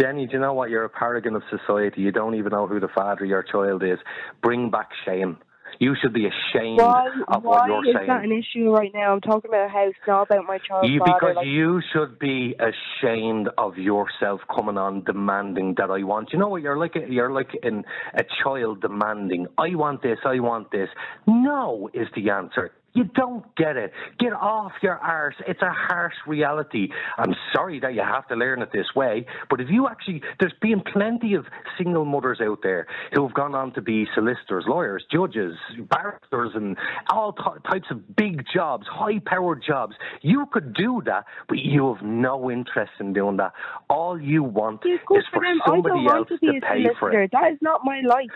Jenny, 0.00 0.26
do 0.26 0.34
you 0.34 0.38
know 0.40 0.52
what? 0.52 0.70
You're 0.70 0.84
a 0.84 0.88
paragon 0.90 1.36
of 1.36 1.42
society. 1.50 2.00
You 2.02 2.12
don't 2.12 2.34
even 2.34 2.50
know 2.52 2.66
who 2.66 2.80
the 2.80 2.88
father 2.88 3.24
of 3.24 3.30
your 3.30 3.42
child 3.42 3.82
is. 3.82 3.98
Bring 4.42 4.70
back 4.70 4.88
shame. 5.04 5.38
You 5.78 5.94
should 6.02 6.12
be 6.12 6.26
ashamed 6.26 6.78
Why? 6.78 7.06
of 7.28 7.44
Why 7.44 7.60
what 7.60 7.66
you're 7.68 7.88
is 7.88 7.94
saying. 7.94 8.08
that 8.08 8.24
an 8.24 8.32
issue 8.32 8.70
right 8.70 8.90
now? 8.92 9.12
I'm 9.14 9.20
talking 9.20 9.48
about 9.50 9.66
a 9.66 9.68
house, 9.68 9.94
not 10.06 10.22
about 10.22 10.44
my 10.44 10.58
child. 10.58 10.88
You, 10.90 10.98
father. 10.98 11.12
because 11.14 11.36
like, 11.36 11.46
you 11.46 11.80
should 11.92 12.18
be 12.18 12.54
ashamed 12.58 13.48
of 13.56 13.78
yourself 13.78 14.40
coming 14.54 14.76
on 14.76 15.04
demanding 15.04 15.74
that 15.78 15.90
I 15.90 16.02
want. 16.02 16.32
You 16.32 16.40
know 16.40 16.48
what? 16.48 16.62
You're 16.62 16.76
like 16.76 16.96
a, 16.96 17.10
you're 17.10 17.30
like 17.30 17.50
in 17.62 17.84
a 18.14 18.24
child 18.42 18.82
demanding. 18.82 19.46
I 19.58 19.74
want 19.76 20.02
this. 20.02 20.18
I 20.24 20.40
want 20.40 20.72
this. 20.72 20.88
No 21.26 21.88
is 21.94 22.08
the 22.16 22.30
answer. 22.30 22.72
You 22.92 23.04
don't 23.04 23.44
get 23.56 23.76
it. 23.76 23.92
Get 24.18 24.32
off 24.32 24.72
your 24.82 24.96
arse. 24.96 25.36
It's 25.46 25.62
a 25.62 25.70
harsh 25.70 26.14
reality. 26.26 26.88
I'm 27.18 27.34
sorry 27.52 27.78
that 27.80 27.94
you 27.94 28.02
have 28.02 28.26
to 28.28 28.34
learn 28.34 28.62
it 28.62 28.70
this 28.72 28.86
way, 28.96 29.26
but 29.48 29.60
if 29.60 29.68
you 29.70 29.86
actually, 29.88 30.22
there's 30.40 30.54
been 30.60 30.82
plenty 30.92 31.34
of 31.34 31.46
single 31.78 32.04
mothers 32.04 32.40
out 32.42 32.58
there 32.62 32.86
who 33.12 33.26
have 33.26 33.34
gone 33.34 33.54
on 33.54 33.72
to 33.74 33.80
be 33.80 34.06
solicitors, 34.14 34.64
lawyers, 34.66 35.04
judges, 35.10 35.54
barristers, 35.88 36.50
and 36.54 36.76
all 37.10 37.32
t- 37.32 37.42
types 37.70 37.86
of 37.90 38.16
big 38.16 38.44
jobs, 38.52 38.86
high 38.90 39.20
powered 39.24 39.62
jobs. 39.66 39.94
You 40.22 40.46
could 40.52 40.74
do 40.74 41.00
that, 41.06 41.26
but 41.48 41.58
you 41.58 41.94
have 41.94 42.04
no 42.04 42.50
interest 42.50 42.92
in 42.98 43.12
doing 43.12 43.36
that. 43.36 43.52
All 43.88 44.20
you 44.20 44.42
want 44.42 44.82
is 44.86 44.98
for 45.32 45.42
somebody 45.64 46.06
else 46.08 46.28
to 46.28 46.34
a 46.34 46.60
pay 46.60 46.86
for 46.98 47.12
it. 47.12 47.30
That 47.32 47.52
is 47.52 47.58
not 47.60 47.82
my 47.84 48.00
life. 48.06 48.30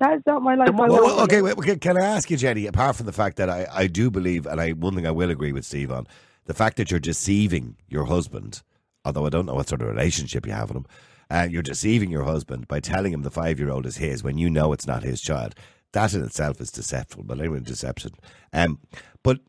That 0.00 0.14
is 0.14 0.22
not 0.26 0.42
my 0.42 0.54
life. 0.54 0.70
Well, 0.72 0.88
well, 0.88 1.20
okay, 1.20 1.42
wait, 1.42 1.58
okay, 1.58 1.76
can 1.76 2.00
I 2.00 2.06
ask 2.06 2.30
you, 2.30 2.36
Jenny? 2.38 2.66
Apart 2.66 2.96
from 2.96 3.06
the 3.06 3.12
fact 3.12 3.36
that 3.36 3.50
I, 3.50 3.66
I 3.70 3.86
do 3.86 4.10
believe, 4.10 4.46
and 4.46 4.60
I 4.60 4.70
one 4.72 4.94
thing 4.94 5.06
I 5.06 5.10
will 5.10 5.30
agree 5.30 5.52
with 5.52 5.66
Steve 5.66 5.92
on, 5.92 6.06
the 6.46 6.54
fact 6.54 6.78
that 6.78 6.90
you're 6.90 6.98
deceiving 6.98 7.76
your 7.86 8.06
husband, 8.06 8.62
although 9.04 9.26
I 9.26 9.28
don't 9.28 9.44
know 9.46 9.54
what 9.54 9.68
sort 9.68 9.82
of 9.82 9.88
relationship 9.88 10.46
you 10.46 10.52
have 10.52 10.70
with 10.70 10.78
him, 10.78 10.86
uh, 11.30 11.46
you're 11.50 11.62
deceiving 11.62 12.10
your 12.10 12.24
husband 12.24 12.66
by 12.66 12.80
telling 12.80 13.12
him 13.12 13.22
the 13.22 13.30
five 13.30 13.58
year 13.60 13.70
old 13.70 13.84
is 13.84 13.98
his 13.98 14.24
when 14.24 14.38
you 14.38 14.48
know 14.48 14.72
it's 14.72 14.86
not 14.86 15.02
his 15.02 15.20
child. 15.20 15.54
That 15.92 16.14
in 16.14 16.24
itself 16.24 16.60
is 16.60 16.70
deceitful, 16.70 17.24
but 17.24 17.38
anyway, 17.38 17.60
deception. 17.60 18.12
Um, 18.54 18.78
but 19.22 19.40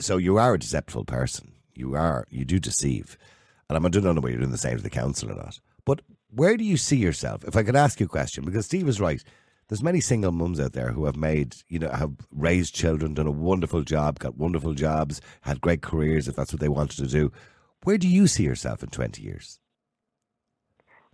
so 0.00 0.16
you 0.16 0.36
are 0.36 0.54
a 0.54 0.58
deceptive 0.58 1.06
person. 1.06 1.52
You 1.74 1.94
are, 1.94 2.26
you 2.28 2.44
do 2.44 2.58
deceive, 2.58 3.16
and 3.68 3.76
I'm- 3.76 3.86
I 3.86 3.88
don't 3.88 4.02
know 4.02 4.14
whether 4.14 4.30
you're 4.30 4.40
doing 4.40 4.50
the 4.50 4.58
same 4.58 4.76
to 4.78 4.82
the 4.82 4.90
council 4.90 5.30
or 5.30 5.36
not. 5.36 5.60
But 5.84 6.02
where 6.28 6.56
do 6.56 6.64
you 6.64 6.76
see 6.76 6.96
yourself? 6.96 7.44
If 7.44 7.56
I 7.56 7.62
could 7.62 7.76
ask 7.76 8.00
you 8.00 8.06
a 8.06 8.08
question, 8.08 8.44
because 8.44 8.66
Steve 8.66 8.88
is 8.88 9.00
right. 9.00 9.22
There's 9.72 9.82
many 9.82 10.02
single 10.02 10.32
mums 10.32 10.60
out 10.60 10.74
there 10.74 10.92
who 10.92 11.06
have 11.06 11.16
made, 11.16 11.56
you 11.66 11.78
know, 11.78 11.88
have 11.88 12.12
raised 12.30 12.74
children, 12.74 13.14
done 13.14 13.26
a 13.26 13.30
wonderful 13.30 13.84
job, 13.84 14.18
got 14.18 14.36
wonderful 14.36 14.74
jobs, 14.74 15.22
had 15.40 15.62
great 15.62 15.80
careers 15.80 16.28
if 16.28 16.36
that's 16.36 16.52
what 16.52 16.60
they 16.60 16.68
wanted 16.68 16.98
to 16.98 17.06
do. 17.06 17.32
Where 17.84 17.96
do 17.96 18.06
you 18.06 18.26
see 18.26 18.42
yourself 18.42 18.82
in 18.82 18.90
20 18.90 19.22
years? 19.22 19.60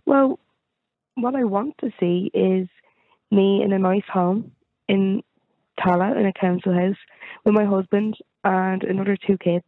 Well, 0.05 0.39
what 1.15 1.37
I 1.37 1.45
want 1.45 1.75
to 1.77 1.89
see 2.01 2.31
is 2.33 2.67
me 3.31 3.63
in 3.63 3.71
a 3.71 3.79
nice 3.79 4.03
home 4.11 4.51
in 4.89 5.23
Tallaght 5.79 6.19
in 6.19 6.25
a 6.25 6.33
council 6.33 6.73
house 6.73 6.97
with 7.45 7.53
my 7.53 7.63
husband 7.63 8.17
and 8.43 8.83
another 8.83 9.15
two 9.15 9.37
kids. 9.37 9.63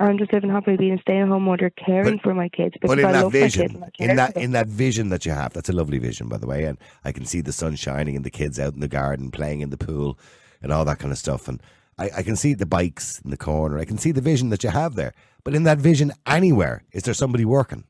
And 0.00 0.16
just 0.18 0.32
living 0.32 0.50
happily 0.50 0.76
being 0.76 0.94
a 0.94 1.00
stay 1.00 1.18
at 1.18 1.26
home 1.26 1.42
mother 1.44 1.70
caring 1.70 2.16
But- 2.16 2.22
for 2.22 2.34
my 2.34 2.48
kids 2.48 2.74
because 2.74 2.88
But 2.88 3.00
in 3.00 3.04
I 3.06 3.12
that 3.12 3.24
love 3.24 3.32
my 3.32 3.38
kids 3.40 3.56
vision, 3.56 3.74
and 3.76 3.84
I 3.84 4.10
in 4.10 4.16
that 4.16 4.36
in 4.36 4.52
that 4.52 4.66
vision 4.68 5.08
that 5.08 5.26
you 5.26 5.32
have, 5.32 5.52
that's 5.52 5.68
a 5.68 5.72
lovely 5.72 5.98
vision, 5.98 6.28
by 6.28 6.36
the 6.38 6.46
way. 6.46 6.64
And 6.64 6.78
I 7.04 7.10
can 7.10 7.24
see 7.24 7.40
the 7.40 7.52
sun 7.52 7.74
shining 7.74 8.14
and 8.14 8.24
the 8.24 8.30
kids 8.30 8.60
out 8.60 8.74
in 8.74 8.80
the 8.80 8.88
garden 8.88 9.30
playing 9.32 9.60
in 9.60 9.70
the 9.70 9.76
pool 9.76 10.16
and 10.62 10.72
all 10.72 10.84
that 10.84 10.98
kind 11.00 11.10
of 11.10 11.18
stuff. 11.18 11.48
And 11.48 11.60
I, 11.98 12.10
I 12.18 12.22
can 12.22 12.36
see 12.36 12.54
the 12.54 12.64
bikes 12.66 13.20
in 13.24 13.30
the 13.30 13.36
corner. 13.36 13.78
I 13.78 13.84
can 13.84 13.98
see 13.98 14.12
the 14.12 14.20
vision 14.20 14.50
that 14.50 14.62
you 14.62 14.70
have 14.70 14.94
there. 14.94 15.14
But 15.42 15.54
in 15.56 15.64
that 15.64 15.78
vision, 15.78 16.12
anywhere, 16.26 16.84
is 16.92 17.02
there 17.02 17.14
somebody 17.14 17.44
working? 17.44 17.82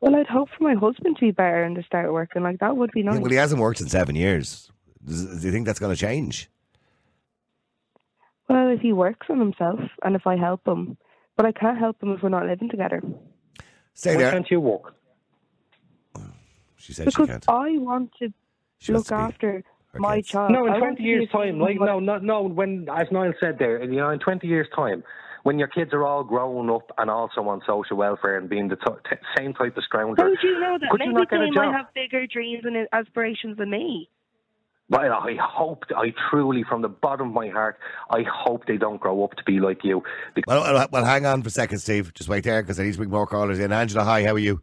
Well, 0.00 0.16
I'd 0.16 0.26
hope 0.26 0.48
for 0.56 0.64
my 0.64 0.74
husband 0.74 1.16
to 1.18 1.26
be 1.26 1.30
better 1.30 1.62
and 1.62 1.76
to 1.76 1.82
start 1.84 2.12
working. 2.12 2.42
Like 2.42 2.58
that 2.58 2.76
would 2.76 2.90
be 2.92 3.02
nice. 3.04 3.14
Yeah, 3.14 3.20
well, 3.20 3.30
he 3.30 3.36
hasn't 3.36 3.60
worked 3.60 3.80
in 3.80 3.88
seven 3.88 4.16
years. 4.16 4.72
Do 5.04 5.14
you 5.14 5.52
think 5.52 5.66
that's 5.66 5.78
going 5.78 5.94
to 5.94 6.00
change? 6.00 6.50
Well, 8.50 8.68
if 8.70 8.80
he 8.80 8.92
works 8.92 9.28
on 9.30 9.38
himself 9.38 9.78
and 10.02 10.16
if 10.16 10.26
I 10.26 10.36
help 10.36 10.66
him, 10.66 10.96
but 11.36 11.46
I 11.46 11.52
can't 11.52 11.78
help 11.78 12.02
him 12.02 12.10
if 12.10 12.20
we're 12.20 12.30
not 12.30 12.46
living 12.46 12.68
together. 12.68 13.00
Stay 13.94 14.16
Why 14.16 14.22
there. 14.22 14.32
can't 14.32 14.50
you 14.50 14.58
walk? 14.60 14.92
She 16.76 16.92
said 16.92 17.06
because 17.06 17.26
she 17.28 17.32
can't. 17.32 17.44
I 17.48 17.78
want 17.78 18.10
to 18.18 18.32
She 18.78 18.92
look 18.92 19.06
to 19.06 19.14
after 19.14 19.62
my 19.96 20.16
kids. 20.16 20.28
child. 20.30 20.50
No, 20.50 20.66
in 20.66 20.72
I 20.72 20.78
20 20.80 21.00
years' 21.00 21.28
time, 21.30 21.60
like, 21.60 21.76
no, 21.78 22.00
no, 22.00 22.18
no, 22.18 22.42
when, 22.42 22.88
as 22.92 23.06
Niall 23.12 23.34
said 23.38 23.56
there, 23.60 23.84
you 23.84 24.00
know, 24.00 24.10
in 24.10 24.18
20 24.18 24.44
years' 24.48 24.66
time, 24.74 25.04
when 25.44 25.60
your 25.60 25.68
kids 25.68 25.92
are 25.92 26.04
all 26.04 26.24
grown 26.24 26.70
up 26.70 26.90
and 26.98 27.08
also 27.08 27.42
on 27.42 27.60
social 27.64 27.96
welfare 27.98 28.36
and 28.36 28.48
being 28.48 28.66
the 28.66 28.76
t- 28.76 28.82
t- 29.08 29.16
same 29.38 29.54
type 29.54 29.76
of 29.76 29.84
scrounger, 29.88 30.18
How 30.18 30.24
do 30.28 30.34
you 30.42 30.58
know 30.58 30.76
that? 30.80 30.90
could 30.90 31.00
you 31.00 31.06
Maybe 31.06 31.20
not 31.20 31.30
get 31.30 31.40
a 31.40 31.44
they 31.44 31.50
job? 31.54 31.66
might 31.66 31.76
have 31.76 31.86
bigger 31.94 32.26
dreams 32.26 32.64
and 32.64 32.88
aspirations 32.92 33.58
than 33.58 33.70
me. 33.70 34.10
Well, 34.90 35.12
I 35.12 35.36
hope, 35.40 35.84
I 35.96 36.12
truly, 36.28 36.64
from 36.68 36.82
the 36.82 36.88
bottom 36.88 37.28
of 37.28 37.34
my 37.34 37.48
heart, 37.48 37.78
I 38.10 38.24
hope 38.28 38.66
they 38.66 38.76
don't 38.76 39.00
grow 39.00 39.22
up 39.22 39.36
to 39.36 39.44
be 39.44 39.60
like 39.60 39.84
you. 39.84 40.02
Because 40.34 40.52
Well, 40.52 40.74
well, 40.74 40.88
well, 40.90 41.04
hang 41.04 41.24
on 41.26 41.42
for 41.42 41.48
a 41.48 41.52
second, 41.52 41.78
Steve. 41.78 42.12
Just 42.12 42.28
wait 42.28 42.42
there 42.42 42.60
because 42.60 42.80
I 42.80 42.82
need 42.82 42.92
to 42.92 42.98
bring 42.98 43.10
more 43.10 43.26
callers 43.26 43.60
in. 43.60 43.70
Angela, 43.70 44.02
hi, 44.02 44.24
how 44.24 44.34
are 44.34 44.38
you? 44.38 44.60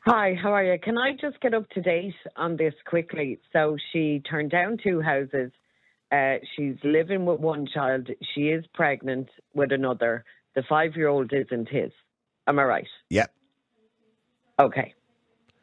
Hi, 0.00 0.36
how 0.40 0.52
are 0.52 0.62
you? 0.62 0.78
Can 0.78 0.98
I 0.98 1.12
just 1.18 1.40
get 1.40 1.54
up 1.54 1.68
to 1.70 1.80
date 1.80 2.14
on 2.36 2.58
this 2.58 2.74
quickly? 2.86 3.40
So 3.50 3.78
she 3.92 4.20
turned 4.28 4.50
down 4.50 4.76
two 4.80 5.00
houses. 5.00 5.52
Uh, 6.12 6.34
she's 6.54 6.76
living 6.84 7.24
with 7.24 7.40
one 7.40 7.66
child. 7.66 8.10
She 8.34 8.48
is 8.48 8.64
pregnant 8.74 9.28
with 9.54 9.72
another. 9.72 10.24
The 10.54 10.62
five 10.68 10.94
year 10.96 11.08
old 11.08 11.32
isn't 11.32 11.70
his. 11.70 11.92
Am 12.46 12.58
I 12.58 12.64
right? 12.64 12.86
Yep. 13.08 13.32
Okay. 14.60 14.94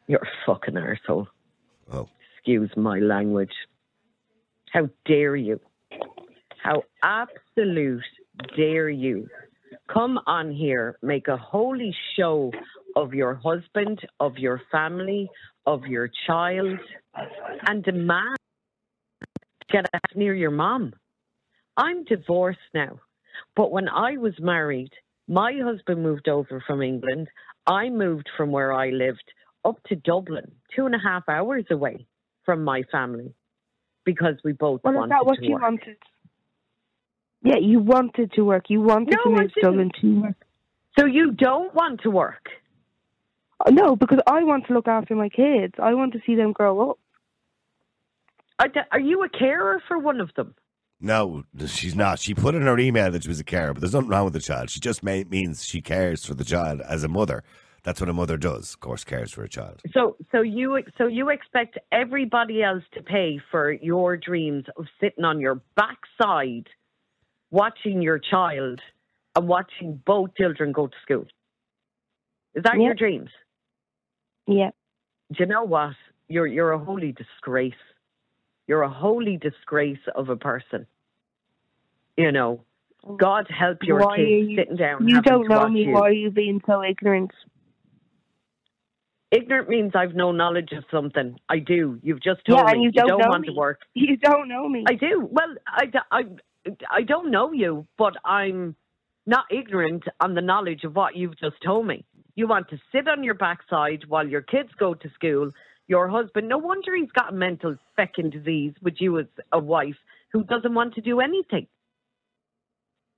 You're 0.08 0.18
a 0.18 0.46
fucking 0.46 0.74
arsehole. 0.74 1.28
Oh. 1.90 2.08
Excuse 2.46 2.76
my 2.76 2.98
language. 2.98 3.54
How 4.70 4.90
dare 5.06 5.34
you? 5.34 5.60
How 6.62 6.82
absolute 7.02 8.04
dare 8.54 8.90
you 8.90 9.30
come 9.90 10.18
on 10.26 10.52
here, 10.52 10.98
make 11.00 11.28
a 11.28 11.38
holy 11.38 11.96
show 12.18 12.52
of 12.96 13.14
your 13.14 13.34
husband, 13.34 13.98
of 14.20 14.36
your 14.36 14.60
family, 14.70 15.30
of 15.64 15.86
your 15.86 16.10
child, 16.26 16.78
and 17.66 17.82
demand 17.82 18.36
to 19.22 19.66
get 19.72 19.86
out 19.94 20.14
near 20.14 20.34
your 20.34 20.50
mom. 20.50 20.92
I'm 21.78 22.04
divorced 22.04 22.58
now, 22.74 23.00
but 23.56 23.72
when 23.72 23.88
I 23.88 24.18
was 24.18 24.34
married, 24.38 24.92
my 25.28 25.54
husband 25.64 26.02
moved 26.02 26.28
over 26.28 26.62
from 26.66 26.82
England. 26.82 27.28
I 27.66 27.88
moved 27.88 28.28
from 28.36 28.52
where 28.52 28.74
I 28.74 28.90
lived 28.90 29.32
up 29.64 29.82
to 29.84 29.96
Dublin, 29.96 30.52
two 30.76 30.84
and 30.84 30.94
a 30.94 30.98
half 30.98 31.26
hours 31.26 31.64
away 31.70 32.06
from 32.44 32.64
my 32.64 32.82
family, 32.92 33.32
because 34.04 34.34
we 34.44 34.52
both 34.52 34.80
Well, 34.84 34.94
is 34.94 34.98
wanted 34.98 35.12
that 35.12 35.26
what 35.26 35.38
to 35.38 35.44
you 35.44 35.52
work. 35.52 35.62
wanted? 35.62 35.96
Yeah, 37.42 37.56
you 37.58 37.78
wanted 37.80 38.32
to 38.32 38.42
work. 38.44 38.64
You 38.70 38.80
wanted 38.80 39.14
No, 39.16 39.22
to 39.24 39.30
move 39.30 39.38
to 39.40 39.60
didn't. 39.60 39.62
Dublin 39.62 39.90
to 40.00 40.20
work. 40.22 40.34
So 40.98 41.06
you 41.06 41.32
don't 41.32 41.74
want 41.74 42.00
to 42.02 42.10
work? 42.10 42.48
Uh, 43.64 43.70
No, 43.70 43.96
because 43.96 44.20
I 44.26 44.42
want 44.44 44.66
to 44.68 44.72
look 44.72 44.88
after 44.88 45.14
my 45.14 45.28
kids. 45.28 45.74
I 45.78 45.94
want 45.94 46.12
to 46.14 46.20
see 46.24 46.34
them 46.36 46.52
grow 46.52 46.90
up. 46.90 46.98
Are, 48.60 48.68
th- 48.68 48.86
are 48.92 49.00
you 49.00 49.24
a 49.24 49.28
carer 49.28 49.82
for 49.88 49.98
one 49.98 50.20
of 50.20 50.32
them? 50.36 50.54
No, 51.00 51.42
she's 51.66 51.94
not. 51.96 52.18
She 52.20 52.34
put 52.34 52.54
in 52.54 52.62
her 52.62 52.78
email 52.78 53.10
that 53.10 53.24
she 53.24 53.28
was 53.28 53.40
a 53.40 53.44
carer, 53.44 53.74
but 53.74 53.80
there's 53.80 53.92
nothing 53.92 54.08
wrong 54.08 54.24
with 54.24 54.32
the 54.32 54.40
child. 54.40 54.70
She 54.70 54.80
just 54.80 55.02
may, 55.02 55.24
means 55.24 55.64
she 55.64 55.82
cares 55.82 56.24
for 56.24 56.34
the 56.34 56.44
child 56.44 56.80
as 56.80 57.02
a 57.04 57.08
mother. 57.08 57.42
That's 57.84 58.00
what 58.00 58.08
a 58.08 58.14
mother 58.14 58.36
does, 58.38 58.72
of 58.74 58.80
course, 58.80 59.04
cares 59.04 59.30
for 59.30 59.44
a 59.44 59.48
child. 59.48 59.82
So, 59.92 60.16
so 60.32 60.40
you, 60.40 60.78
so 60.96 61.06
you 61.06 61.28
expect 61.28 61.78
everybody 61.92 62.62
else 62.62 62.82
to 62.94 63.02
pay 63.02 63.38
for 63.50 63.72
your 63.72 64.16
dreams 64.16 64.64
of 64.78 64.86
sitting 65.00 65.24
on 65.24 65.38
your 65.38 65.60
backside, 65.76 66.66
watching 67.50 68.00
your 68.00 68.18
child, 68.18 68.80
and 69.36 69.46
watching 69.46 70.00
both 70.06 70.30
children 70.36 70.72
go 70.72 70.86
to 70.86 70.94
school. 71.02 71.26
Is 72.54 72.62
that 72.64 72.76
Yeah. 72.78 72.86
your 72.86 72.94
dreams? 72.94 73.28
Yeah. 74.46 74.70
Do 75.32 75.36
you 75.40 75.46
know 75.46 75.64
what? 75.64 75.94
You're 76.28 76.46
you're 76.46 76.72
a 76.72 76.78
holy 76.78 77.12
disgrace. 77.12 77.74
You're 78.66 78.82
a 78.82 78.90
holy 78.90 79.36
disgrace 79.36 79.98
of 80.14 80.30
a 80.30 80.36
person. 80.36 80.86
You 82.16 82.30
know, 82.32 82.64
oh. 83.04 83.16
God 83.16 83.46
help 83.50 83.78
your 83.82 84.00
Why 84.00 84.16
kids 84.16 84.48
you- 84.50 84.56
sitting 84.56 84.76
down. 84.76 85.06
You 85.08 85.20
don't 85.20 85.42
to 85.42 85.48
know 85.48 85.58
watch 85.60 85.72
me. 85.72 85.84
you. 85.84 85.92
Why 85.92 86.00
are 86.08 86.12
you 86.12 86.30
being 86.30 86.62
so 86.66 86.82
ignorant? 86.82 87.32
Ignorant 89.34 89.68
means 89.68 89.92
I've 89.96 90.14
no 90.14 90.30
knowledge 90.30 90.70
of 90.72 90.84
something. 90.92 91.36
I 91.48 91.58
do. 91.58 91.98
You've 92.02 92.22
just 92.22 92.42
told 92.46 92.60
yeah, 92.60 92.72
me 92.72 92.72
and 92.72 92.82
you 92.84 92.92
don't, 92.92 93.08
know 93.08 93.16
want 93.18 93.42
me. 93.42 93.48
to 93.48 93.54
work. 93.54 93.80
You 93.94 94.16
don't 94.16 94.48
know 94.48 94.68
me. 94.68 94.84
I 94.86 94.94
do. 94.94 95.28
Well, 95.30 95.54
I, 95.66 95.86
I, 96.12 96.22
I 96.88 97.02
don't 97.02 97.32
know 97.32 97.52
you, 97.52 97.84
but 97.98 98.14
I'm 98.24 98.76
not 99.26 99.46
ignorant 99.50 100.04
on 100.20 100.34
the 100.34 100.40
knowledge 100.40 100.84
of 100.84 100.94
what 100.94 101.16
you've 101.16 101.38
just 101.38 101.56
told 101.64 101.86
me. 101.86 102.04
You 102.36 102.46
want 102.46 102.68
to 102.70 102.78
sit 102.92 103.08
on 103.08 103.24
your 103.24 103.34
backside 103.34 104.04
while 104.06 104.28
your 104.28 104.42
kids 104.42 104.68
go 104.78 104.94
to 104.94 105.10
school. 105.14 105.50
Your 105.88 106.08
husband, 106.08 106.48
no 106.48 106.58
wonder 106.58 106.94
he's 106.94 107.10
got 107.10 107.32
a 107.32 107.36
mental 107.36 107.76
fecking 107.98 108.32
disease 108.32 108.74
with 108.82 108.94
you 108.98 109.18
as 109.18 109.26
a 109.52 109.58
wife 109.58 109.96
who 110.32 110.44
doesn't 110.44 110.74
want 110.74 110.94
to 110.94 111.00
do 111.00 111.20
anything. 111.20 111.66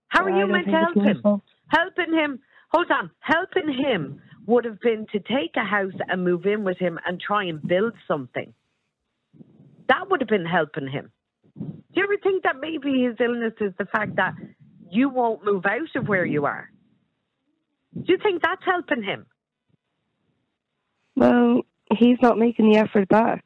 How 0.08 0.24
are 0.24 0.30
you 0.30 0.46
meant 0.46 0.66
to 0.66 0.72
help 0.72 0.96
him? 0.96 1.42
Helping 1.68 2.14
him, 2.14 2.40
hold 2.70 2.90
on, 2.90 3.10
helping 3.20 3.72
him 3.72 4.20
would 4.46 4.64
have 4.64 4.80
been 4.80 5.06
to 5.12 5.18
take 5.18 5.56
a 5.56 5.64
house 5.64 5.92
and 6.08 6.24
move 6.24 6.46
in 6.46 6.64
with 6.64 6.78
him 6.78 6.98
and 7.06 7.20
try 7.20 7.44
and 7.44 7.60
build 7.60 7.94
something. 8.06 8.54
That 9.88 10.08
would 10.10 10.20
have 10.20 10.28
been 10.28 10.46
helping 10.46 10.88
him. 10.88 11.10
Do 11.58 11.74
you 11.94 12.04
ever 12.04 12.16
think 12.22 12.42
that 12.44 12.56
maybe 12.60 13.02
his 13.02 13.16
illness 13.20 13.54
is 13.60 13.72
the 13.78 13.86
fact 13.86 14.16
that 14.16 14.34
you 14.90 15.08
won't 15.08 15.44
move 15.44 15.64
out 15.66 15.94
of 15.94 16.08
where 16.08 16.24
you 16.24 16.44
are? 16.44 16.70
Do 17.94 18.04
you 18.06 18.18
think 18.22 18.42
that's 18.42 18.64
helping 18.64 19.02
him? 19.02 19.26
Well, 21.16 21.62
he's 21.96 22.18
not 22.20 22.38
making 22.38 22.70
the 22.70 22.78
effort 22.78 23.08
back. 23.08 23.44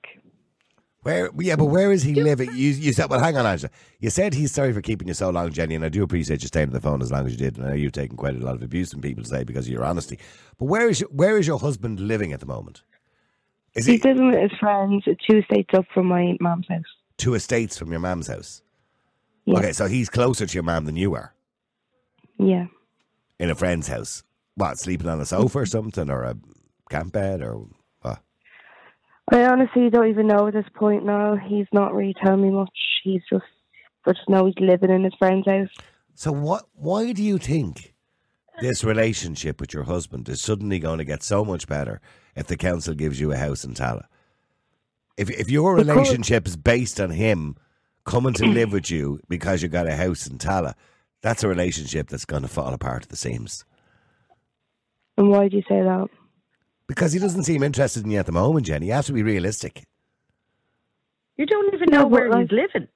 Where? 1.02 1.31
Yeah, 1.39 1.56
but 1.56 1.66
where 1.66 1.90
is 1.93 2.02
he 2.02 2.14
living? 2.14 2.51
You, 2.52 2.70
you 2.72 2.93
said, 2.93 3.09
well, 3.09 3.20
hang 3.20 3.36
on, 3.36 3.47
Angela. 3.47 3.70
You 4.01 4.10
said 4.10 4.35
he's 4.35 4.52
sorry 4.52 4.72
for 4.74 4.82
keeping 4.82 5.09
you 5.09 5.14
so 5.14 5.31
long, 5.31 5.51
Jenny, 5.51 5.74
and 5.74 5.85
I 5.85 5.89
do 5.89 6.02
appreciate 6.02 6.43
you 6.43 6.48
staying 6.48 6.68
on 6.68 6.74
the 6.74 6.81
phone 6.81 7.01
as 7.01 7.10
long 7.10 7.24
as 7.24 7.32
you 7.32 7.39
did. 7.39 7.56
And 7.56 7.64
I 7.66 7.70
know 7.70 7.74
you've 7.74 7.93
taken 7.93 8.18
quite 8.18 8.36
a 8.36 8.44
lot 8.44 8.55
of 8.55 8.62
abuse 8.62 8.93
from 8.93 9.01
people 9.01 9.24
today 9.24 9.44
because 9.44 9.66
of 9.66 9.72
your 9.72 9.85
honesty. 9.85 10.18
But 10.59 10.66
where 10.66 10.89
is 10.90 11.01
your, 11.01 11.09
where 11.10 11.39
is 11.39 11.47
your 11.47 11.59
husband 11.59 12.01
living 12.01 12.32
at 12.35 12.40
the 12.40 12.47
moment? 12.47 12.82
Is 13.74 13.86
He's 13.86 14.02
he 14.02 14.09
living 14.09 14.31
with 14.31 14.40
his 14.51 14.59
friends 14.60 15.05
uh, 15.06 15.12
two 15.27 15.39
estates 15.39 15.70
up 15.72 15.86
from 15.94 16.06
my 16.06 16.36
mum's 16.39 16.66
house. 16.68 16.82
two 17.16 17.32
estates 17.35 17.78
from 17.78 17.90
your 17.93 18.01
mum's 18.01 18.27
house? 18.27 18.60
Yeah. 19.47 19.59
Okay, 19.59 19.72
so 19.72 19.86
he's 19.86 20.10
closer 20.10 20.44
to 20.44 20.55
your 20.55 20.64
mum 20.64 20.85
than 20.85 20.97
you 20.97 21.14
are 21.14 21.35
Yeah. 22.39 22.66
in 23.39 23.48
a 23.48 23.55
friend's 23.55 23.89
house. 23.89 24.22
What, 24.56 24.78
sleeping 24.78 25.09
on 25.09 25.18
a 25.20 25.24
sofa 25.24 25.60
or 25.60 25.66
something, 25.66 26.10
or 26.10 26.24
a 26.24 26.36
camp 26.90 27.12
bed, 27.14 27.40
or? 27.40 27.66
I 29.32 29.44
honestly 29.47 29.90
don't 29.90 30.09
even 30.09 30.27
know 30.27 30.48
at 30.48 30.55
this 30.55 30.66
point 30.74 31.05
now. 31.05 31.36
He's 31.36 31.66
not 31.73 31.94
really 31.94 32.15
telling 32.23 32.43
me 32.43 32.51
much. 32.51 32.70
He's 33.05 33.23
just, 33.31 33.44
I 34.07 34.12
just 34.12 34.28
know 34.28 34.47
he's 34.47 34.55
living 34.59 34.90
in 34.90 35.05
his 35.05 35.15
friend's 35.19 35.47
house. 35.47 35.69
So 36.15 36.32
what? 36.32 36.65
Why 36.74 37.12
do 37.12 37.23
you 37.23 37.39
think 37.39 37.94
this 38.61 38.82
relationship 38.85 39.61
with 39.61 39.73
your 39.73 39.85
husband 39.85 40.28
is 40.28 40.40
suddenly 40.40 40.78
going 40.78 40.98
to 40.98 41.05
get 41.05 41.23
so 41.23 41.44
much 41.44 41.66
better 41.66 42.01
if 42.35 42.47
the 42.47 42.57
council 42.57 42.94
gives 42.94 43.20
you 43.20 43.32
a 43.32 43.36
house 43.36 43.65
in 43.65 43.74
Tallaght? 43.74 44.07
If 45.16 45.31
if 45.31 45.48
your 45.51 45.77
Because- 45.77 45.94
relationship 45.97 46.47
is 46.47 46.57
based 46.57 47.01
on 47.01 47.11
him 47.11 47.57
coming 48.05 48.35
to 48.35 48.47
live 48.47 48.73
with 48.73 48.90
you 48.90 49.20
because 49.28 49.62
you 49.62 49.69
got 49.69 49.86
a 49.86 49.94
house 49.97 50.27
in 50.27 50.39
Tallaght, 50.39 50.74
that's 51.23 51.44
a 51.44 51.48
relationship 51.48 52.09
that's 52.09 52.24
going 52.24 52.43
to 52.43 52.48
fall 52.48 52.73
apart 52.74 53.05
at 53.05 53.09
the 53.11 53.16
seams. 53.16 53.65
And 55.16 55.28
why 55.28 55.48
do 55.48 55.57
you 55.57 55.62
say 55.69 55.82
that? 55.82 56.09
Because 56.91 57.12
he 57.12 57.21
doesn't 57.21 57.45
seem 57.45 57.62
interested 57.62 58.05
in 58.05 58.11
you 58.11 58.19
at 58.19 58.27
the 58.27 58.33
moment, 58.33 58.67
Jenny. 58.67 58.87
You 58.87 58.95
have 58.95 59.07
to 59.07 59.12
be 59.12 59.23
realistic. 59.23 59.85
You 61.37 61.47
don't 61.47 61.73
even 61.73 61.89
know 61.89 62.03
but 62.03 62.11
where 62.11 62.29
like- 62.29 62.51
he's 62.51 62.59
living. 62.59 62.89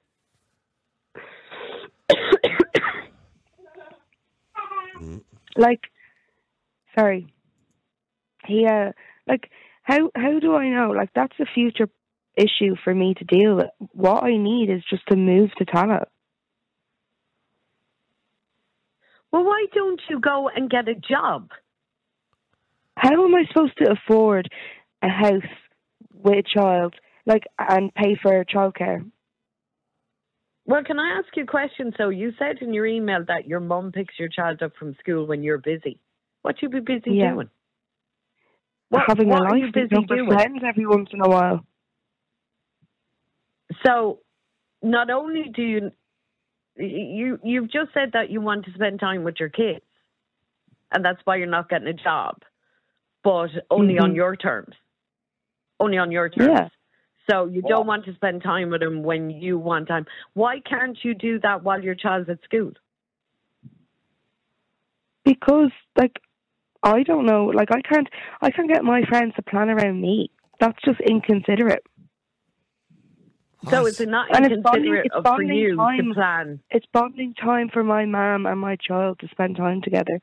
Like, 5.57 5.79
sorry. 6.99 7.27
He, 8.45 8.65
uh, 8.65 8.91
like, 9.25 9.49
how 9.83 10.11
how 10.13 10.37
do 10.39 10.53
I 10.53 10.67
know? 10.67 10.89
Like, 10.89 11.11
that's 11.15 11.39
a 11.39 11.45
future 11.45 11.87
issue 12.35 12.75
for 12.83 12.93
me 12.93 13.13
to 13.13 13.23
deal 13.23 13.55
with. 13.55 13.69
What 13.93 14.25
I 14.25 14.35
need 14.35 14.69
is 14.69 14.83
just 14.89 15.07
to 15.07 15.15
move 15.15 15.51
to 15.57 15.65
Tallaght. 15.65 16.07
Well, 19.31 19.45
why 19.45 19.65
don't 19.73 20.01
you 20.09 20.19
go 20.19 20.49
and 20.53 20.69
get 20.69 20.89
a 20.89 20.95
job? 20.95 21.51
How 22.97 23.25
am 23.25 23.35
I 23.35 23.43
supposed 23.47 23.77
to 23.77 23.91
afford 23.91 24.49
a 25.01 25.09
house 25.09 25.41
with 26.13 26.33
a 26.39 26.43
child, 26.43 26.95
like, 27.25 27.43
and 27.59 27.93
pay 27.93 28.17
for 28.21 28.43
childcare? 28.45 29.09
Well, 30.65 30.83
can 30.83 30.99
I 30.99 31.19
ask 31.19 31.27
you 31.35 31.43
a 31.43 31.47
question? 31.47 31.93
So 31.97 32.09
you 32.09 32.31
said 32.39 32.57
in 32.61 32.73
your 32.73 32.87
email 32.87 33.23
that 33.27 33.47
your 33.47 33.59
mum 33.59 33.91
picks 33.91 34.17
your 34.17 34.29
child 34.29 34.63
up 34.63 34.71
from 34.79 34.95
school 34.99 35.27
when 35.27 35.43
you're 35.43 35.59
busy. 35.59 35.99
What 36.41 36.61
you 36.61 36.69
be 36.69 36.79
busy 36.79 37.11
Yeah. 37.11 37.33
doing? 37.33 37.49
What, 38.89 39.03
Having 39.07 39.29
what 39.29 39.41
a 39.41 39.43
life, 39.43 39.63
you 39.63 39.71
busy 39.71 40.05
doing? 40.05 40.27
friends 40.27 40.61
every 40.67 40.85
once 40.87 41.09
in 41.11 41.21
a 41.21 41.27
while. 41.29 41.65
So, 43.85 44.19
not 44.81 45.09
only 45.09 45.51
do 45.53 45.61
you 45.61 45.91
you 46.77 47.39
you've 47.43 47.71
just 47.71 47.93
said 47.93 48.11
that 48.13 48.29
you 48.29 48.41
want 48.41 48.65
to 48.65 48.71
spend 48.73 48.99
time 48.99 49.23
with 49.23 49.35
your 49.39 49.49
kids, 49.49 49.85
and 50.91 51.03
that's 51.03 51.19
why 51.25 51.37
you're 51.37 51.47
not 51.47 51.69
getting 51.69 51.87
a 51.87 51.93
job, 51.93 52.37
but 53.25 53.49
only 53.71 53.97
on 53.97 54.11
Mhm. 54.11 54.15
your 54.15 54.35
terms, 54.35 54.75
only 55.79 55.97
on 55.97 56.11
your 56.11 56.29
terms. 56.29 56.47
Yeah. 56.47 56.69
So 57.27 57.47
you 57.47 57.63
don't 57.63 57.87
want 57.87 58.05
to 58.05 58.13
spend 58.13 58.43
time 58.43 58.69
with 58.69 58.81
them 58.81 59.01
when 59.01 59.31
you 59.31 59.57
want 59.57 59.87
time. 59.87 60.05
Why 60.35 60.59
can't 60.59 61.03
you 61.03 61.15
do 61.15 61.39
that 61.39 61.63
while 61.63 61.83
your 61.83 61.95
child's 61.95 62.29
at 62.29 62.43
school? 62.43 62.73
Because, 65.23 65.71
like, 65.97 66.21
I 66.83 67.01
don't 67.01 67.25
know. 67.25 67.45
Like, 67.47 67.71
I 67.71 67.81
can't, 67.81 68.07
I 68.41 68.51
can't 68.51 68.69
get 68.69 68.83
my 68.83 69.01
friends 69.05 69.33
to 69.37 69.41
plan 69.41 69.71
around 69.71 69.99
me. 69.99 70.29
That's 70.59 70.79
just 70.85 70.99
inconsiderate. 71.01 71.83
So 73.69 73.87
it's 73.87 73.99
not 74.01 74.27
And 74.35 74.45
it's 74.45 74.61
bonding- 74.61 74.93
it's 75.03 75.15
of 75.15 75.25
for 75.25 75.41
you 75.41 75.75
time. 75.75 76.09
to 76.09 76.13
plan. 76.13 76.59
It's 76.69 76.85
bonding 76.93 77.33
time 77.33 77.69
for 77.69 77.83
my 77.83 78.05
mum 78.05 78.45
and 78.45 78.59
my 78.59 78.75
child 78.75 79.17
to 79.19 79.27
spend 79.29 79.55
time 79.55 79.81
together. 79.81 80.21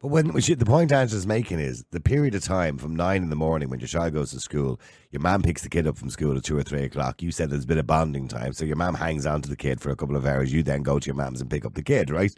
But 0.00 0.08
when 0.08 0.28
the 0.28 0.64
point 0.64 0.92
Angela's 0.92 1.26
making 1.26 1.60
is 1.60 1.84
the 1.90 2.00
period 2.00 2.34
of 2.34 2.42
time 2.42 2.78
from 2.78 2.96
nine 2.96 3.22
in 3.22 3.28
the 3.28 3.36
morning 3.36 3.68
when 3.68 3.80
your 3.80 3.86
child 3.86 4.14
goes 4.14 4.30
to 4.30 4.40
school, 4.40 4.80
your 5.10 5.20
mom 5.20 5.42
picks 5.42 5.60
the 5.60 5.68
kid 5.68 5.86
up 5.86 5.98
from 5.98 6.08
school 6.08 6.38
at 6.38 6.44
two 6.44 6.56
or 6.56 6.62
three 6.62 6.84
o'clock. 6.84 7.20
You 7.20 7.30
said 7.30 7.50
there's 7.50 7.64
a 7.64 7.66
bit 7.66 7.76
of 7.76 7.86
bonding 7.86 8.26
time, 8.26 8.54
so 8.54 8.64
your 8.64 8.76
mom 8.76 8.94
hangs 8.94 9.26
on 9.26 9.42
to 9.42 9.50
the 9.50 9.56
kid 9.56 9.78
for 9.78 9.90
a 9.90 9.96
couple 9.96 10.16
of 10.16 10.24
hours. 10.24 10.54
You 10.54 10.62
then 10.62 10.82
go 10.82 10.98
to 10.98 11.06
your 11.06 11.16
mom's 11.16 11.42
and 11.42 11.50
pick 11.50 11.66
up 11.66 11.74
the 11.74 11.82
kid, 11.82 12.08
right? 12.08 12.34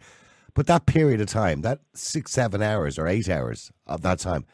But 0.54 0.66
that 0.66 0.86
period 0.86 1.20
of 1.20 1.28
time, 1.28 1.62
that 1.62 1.78
six, 1.94 2.32
seven 2.32 2.62
hours 2.62 2.98
or 2.98 3.06
eight 3.06 3.30
hours 3.30 3.70
of 3.86 4.02
that 4.02 4.18
time, 4.18 4.44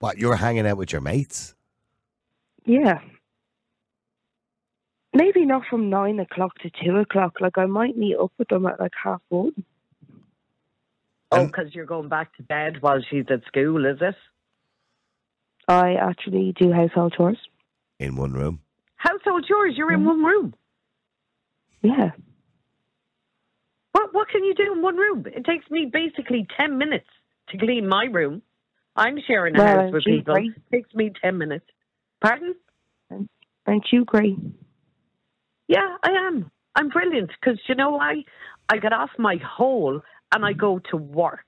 what 0.00 0.18
you're 0.18 0.36
hanging 0.36 0.66
out 0.66 0.78
with 0.78 0.90
your 0.90 1.00
mates? 1.00 1.54
Yeah. 2.64 3.00
Maybe 5.14 5.46
not 5.46 5.62
from 5.70 5.90
nine 5.90 6.18
o'clock 6.18 6.58
to 6.58 6.70
two 6.84 6.96
o'clock. 6.96 7.36
Like, 7.40 7.56
I 7.56 7.66
might 7.66 7.96
meet 7.96 8.16
up 8.16 8.32
with 8.36 8.48
them 8.48 8.66
at 8.66 8.80
like 8.80 8.92
half 9.00 9.22
one. 9.28 9.64
Oh, 11.32 11.46
because 11.46 11.74
you're 11.74 11.86
going 11.86 12.08
back 12.08 12.34
to 12.36 12.42
bed 12.42 12.80
while 12.80 13.00
she's 13.10 13.24
at 13.30 13.44
school, 13.46 13.84
is 13.84 13.98
it? 14.00 14.14
I 15.68 15.94
actually 15.94 16.54
do 16.58 16.72
household 16.72 17.14
chores. 17.16 17.38
in 17.98 18.14
one 18.16 18.32
room. 18.32 18.60
Household 18.96 19.44
chores. 19.48 19.74
You're 19.76 19.88
Mm-hmm. 19.88 20.00
in 20.02 20.06
one 20.06 20.24
room. 20.24 20.54
Yeah. 21.82 22.10
What 23.92 24.12
what 24.14 24.28
can 24.28 24.44
you 24.44 24.54
do 24.54 24.72
in 24.72 24.82
one 24.82 24.96
room? 24.96 25.26
It 25.26 25.44
takes 25.44 25.68
me 25.70 25.90
basically 25.92 26.46
ten 26.56 26.78
minutes 26.78 27.08
to 27.48 27.58
clean 27.58 27.88
my 27.88 28.04
room. 28.04 28.42
I'm 28.94 29.18
sharing 29.26 29.56
a 29.56 29.58
Well, 29.58 29.82
house 29.82 29.92
with 29.92 30.04
gee, 30.04 30.18
people. 30.18 30.34
great. 30.34 30.52
It 30.56 30.76
takes 30.76 30.94
me 30.94 31.12
ten 31.22 31.38
minutes. 31.38 31.66
Pardon? 32.20 32.54
Aren't 33.66 33.86
you 33.92 34.04
great? 34.04 34.36
Yeah, 35.68 35.96
I 36.04 36.10
am. 36.10 36.50
I'm 36.76 36.88
brilliant 36.88 37.30
because 37.40 37.58
you 37.68 37.74
know 37.74 37.90
why? 37.90 38.22
I 38.68 38.76
get 38.78 38.92
off 38.92 39.10
my 39.18 39.36
hole 39.44 40.00
and 40.32 40.44
I 40.44 40.52
go 40.52 40.80
to 40.90 40.96
work, 40.96 41.46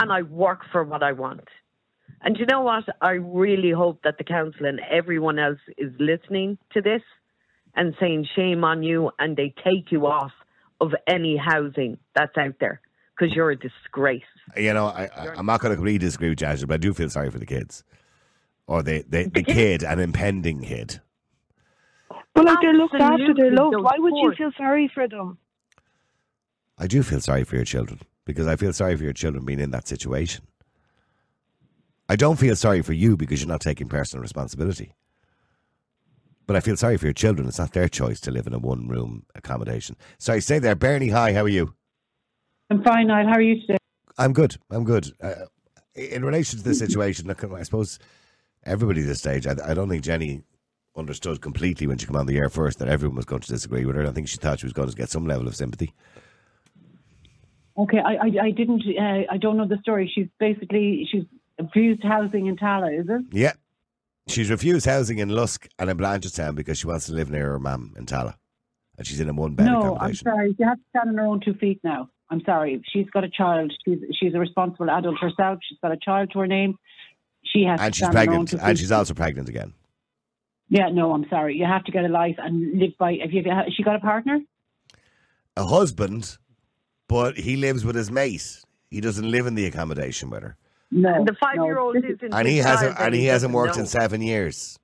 and 0.00 0.12
I 0.12 0.22
work 0.22 0.60
for 0.70 0.84
what 0.84 1.02
I 1.02 1.12
want. 1.12 1.48
And 2.22 2.36
you 2.38 2.46
know 2.46 2.62
what? 2.62 2.84
I 3.00 3.12
really 3.12 3.70
hope 3.70 4.02
that 4.04 4.18
the 4.18 4.24
council 4.24 4.66
and 4.66 4.80
everyone 4.90 5.38
else 5.38 5.58
is 5.76 5.92
listening 5.98 6.58
to 6.72 6.80
this 6.80 7.02
and 7.74 7.94
saying 7.98 8.28
shame 8.36 8.64
on 8.64 8.82
you, 8.82 9.10
and 9.18 9.36
they 9.36 9.54
take 9.64 9.90
you 9.90 10.06
off 10.06 10.32
of 10.80 10.92
any 11.06 11.36
housing 11.36 11.98
that's 12.14 12.36
out 12.36 12.54
there 12.60 12.80
because 13.16 13.34
you're 13.34 13.50
a 13.50 13.56
disgrace. 13.56 14.22
You 14.56 14.74
know, 14.74 14.86
I, 14.86 15.08
I, 15.16 15.28
I'm 15.36 15.46
not 15.46 15.60
going 15.60 15.70
to 15.70 15.76
completely 15.76 15.98
disagree 15.98 16.28
with 16.30 16.40
you, 16.40 16.46
Angela, 16.46 16.66
but 16.68 16.74
I 16.74 16.78
do 16.78 16.92
feel 16.92 17.08
sorry 17.10 17.30
for 17.30 17.38
the 17.38 17.46
kids. 17.46 17.84
Or 18.66 18.82
the, 18.82 19.04
the, 19.08 19.28
the 19.28 19.42
kid, 19.42 19.82
an 19.82 19.98
impending 19.98 20.62
kid. 20.62 21.00
But 22.34 22.44
like 22.46 22.58
they're 22.62 22.72
looked 22.72 22.94
after, 22.94 23.34
they're 23.36 23.52
loved. 23.52 23.76
Why 23.76 23.96
would 23.98 24.14
you 24.14 24.32
feel 24.36 24.52
sorry 24.56 24.90
for 24.94 25.08
them? 25.08 25.38
I 26.82 26.88
do 26.88 27.04
feel 27.04 27.20
sorry 27.20 27.44
for 27.44 27.54
your 27.54 27.64
children 27.64 28.00
because 28.24 28.48
I 28.48 28.56
feel 28.56 28.72
sorry 28.72 28.96
for 28.96 29.04
your 29.04 29.12
children 29.12 29.44
being 29.44 29.60
in 29.60 29.70
that 29.70 29.86
situation. 29.86 30.44
I 32.08 32.16
don't 32.16 32.40
feel 32.40 32.56
sorry 32.56 32.82
for 32.82 32.92
you 32.92 33.16
because 33.16 33.40
you're 33.40 33.48
not 33.48 33.60
taking 33.60 33.88
personal 33.88 34.20
responsibility. 34.20 34.96
But 36.44 36.56
I 36.56 36.60
feel 36.60 36.76
sorry 36.76 36.96
for 36.96 37.06
your 37.06 37.12
children. 37.12 37.46
It's 37.46 37.60
not 37.60 37.72
their 37.72 37.88
choice 37.88 38.18
to 38.22 38.32
live 38.32 38.48
in 38.48 38.52
a 38.52 38.58
one 38.58 38.88
room 38.88 39.26
accommodation. 39.36 39.94
Sorry, 40.18 40.40
stay 40.40 40.58
there. 40.58 40.74
Bernie, 40.74 41.10
hi, 41.10 41.32
how 41.32 41.42
are 41.42 41.48
you? 41.48 41.72
I'm 42.68 42.82
fine, 42.82 43.06
Niall. 43.06 43.28
How 43.28 43.34
are 43.34 43.40
you 43.40 43.60
today? 43.60 43.78
I'm 44.18 44.32
good. 44.32 44.56
I'm 44.68 44.82
good. 44.82 45.12
Uh, 45.22 45.34
in 45.94 46.24
relation 46.24 46.58
to 46.58 46.64
this 46.64 46.80
situation, 46.80 47.28
look, 47.28 47.44
I 47.44 47.62
suppose 47.62 48.00
everybody 48.66 49.02
at 49.02 49.06
this 49.06 49.20
stage, 49.20 49.46
I, 49.46 49.54
I 49.64 49.74
don't 49.74 49.88
think 49.88 50.02
Jenny 50.02 50.42
understood 50.96 51.42
completely 51.42 51.86
when 51.86 51.98
she 51.98 52.06
came 52.06 52.16
on 52.16 52.26
the 52.26 52.38
air 52.38 52.48
first 52.48 52.80
that 52.80 52.88
everyone 52.88 53.14
was 53.14 53.24
going 53.24 53.42
to 53.42 53.48
disagree 53.48 53.84
with 53.84 53.94
her. 53.94 54.04
I 54.04 54.10
think 54.10 54.26
she 54.26 54.36
thought 54.36 54.58
she 54.58 54.66
was 54.66 54.72
going 54.72 54.90
to 54.90 54.96
get 54.96 55.10
some 55.10 55.26
level 55.26 55.46
of 55.46 55.54
sympathy. 55.54 55.94
Okay, 57.76 57.98
I, 57.98 58.14
I, 58.14 58.44
I 58.44 58.50
didn't, 58.50 58.82
uh, 58.98 59.22
I 59.30 59.38
don't 59.38 59.56
know 59.56 59.66
the 59.66 59.78
story. 59.78 60.10
She's 60.14 60.28
basically, 60.38 61.08
she's 61.10 61.24
refused 61.58 62.02
housing 62.02 62.46
in 62.46 62.56
Tallaght, 62.56 63.00
is 63.00 63.06
it? 63.08 63.22
Yeah. 63.32 63.52
She's 64.28 64.50
refused 64.50 64.86
housing 64.86 65.18
in 65.18 65.30
Lusk 65.30 65.68
and 65.78 65.90
in 65.90 65.96
Blanchardstown 65.96 66.54
because 66.54 66.78
she 66.78 66.86
wants 66.86 67.06
to 67.06 67.12
live 67.12 67.30
near 67.30 67.50
her 67.50 67.58
mum 67.58 67.94
in 67.96 68.06
Tallaght. 68.06 68.36
And 68.98 69.06
she's 69.06 69.20
in 69.20 69.28
a 69.28 69.32
one 69.32 69.54
bed 69.54 69.66
no, 69.66 69.96
I'm 69.98 70.14
sorry. 70.14 70.54
She 70.56 70.62
has 70.62 70.76
to 70.76 70.84
stand 70.90 71.10
on 71.10 71.16
her 71.16 71.26
own 71.26 71.40
two 71.40 71.54
feet 71.54 71.80
now. 71.82 72.10
I'm 72.30 72.42
sorry. 72.44 72.80
She's 72.92 73.08
got 73.10 73.24
a 73.24 73.28
child. 73.28 73.72
She's 73.84 73.98
she's 74.18 74.34
a 74.34 74.38
responsible 74.38 74.90
adult 74.90 75.18
herself. 75.18 75.58
She's 75.68 75.78
got 75.82 75.92
a 75.92 75.96
child 75.96 76.30
to 76.32 76.40
her 76.40 76.46
name. 76.46 76.76
She 77.42 77.64
has 77.64 77.80
And 77.80 77.92
to 77.92 77.98
she's 77.98 78.06
stand 78.06 78.16
on 78.16 78.26
her 78.26 78.32
own 78.32 78.46
pregnant. 78.46 78.68
And 78.68 78.78
she's 78.78 78.92
also 78.92 79.14
pregnant 79.14 79.48
again. 79.48 79.74
Yeah, 80.68 80.88
no, 80.90 81.12
I'm 81.12 81.26
sorry. 81.28 81.56
You 81.56 81.64
have 81.64 81.84
to 81.84 81.92
get 81.92 82.04
a 82.04 82.08
life 82.08 82.36
and 82.38 82.78
live 82.78 82.92
by. 82.98 83.18
Have 83.20 83.32
you? 83.32 83.42
Has 83.50 83.72
she 83.74 83.82
got 83.82 83.96
a 83.96 84.00
partner? 84.00 84.40
A 85.56 85.64
husband, 85.66 86.38
but 87.08 87.36
he 87.38 87.56
lives 87.56 87.84
with 87.84 87.96
his 87.96 88.10
mate. 88.10 88.60
He 88.90 89.00
doesn't 89.00 89.30
live 89.30 89.46
in 89.46 89.54
the 89.54 89.66
accommodation 89.66 90.30
with 90.30 90.42
her. 90.42 90.56
No. 90.90 91.14
And 91.14 91.26
the 91.26 91.34
five 91.40 91.56
year 91.56 91.78
old 91.78 91.96
no. 91.96 92.08
isn't. 92.08 92.34
And 92.34 92.46
he 92.46 92.58
hasn't 92.58 92.98
and 92.98 93.12
that 93.12 93.18
he 93.18 93.26
hasn't 93.26 93.54
worked 93.54 93.76
know. 93.76 93.82
in 93.82 93.86
seven 93.86 94.20
years. 94.20 94.78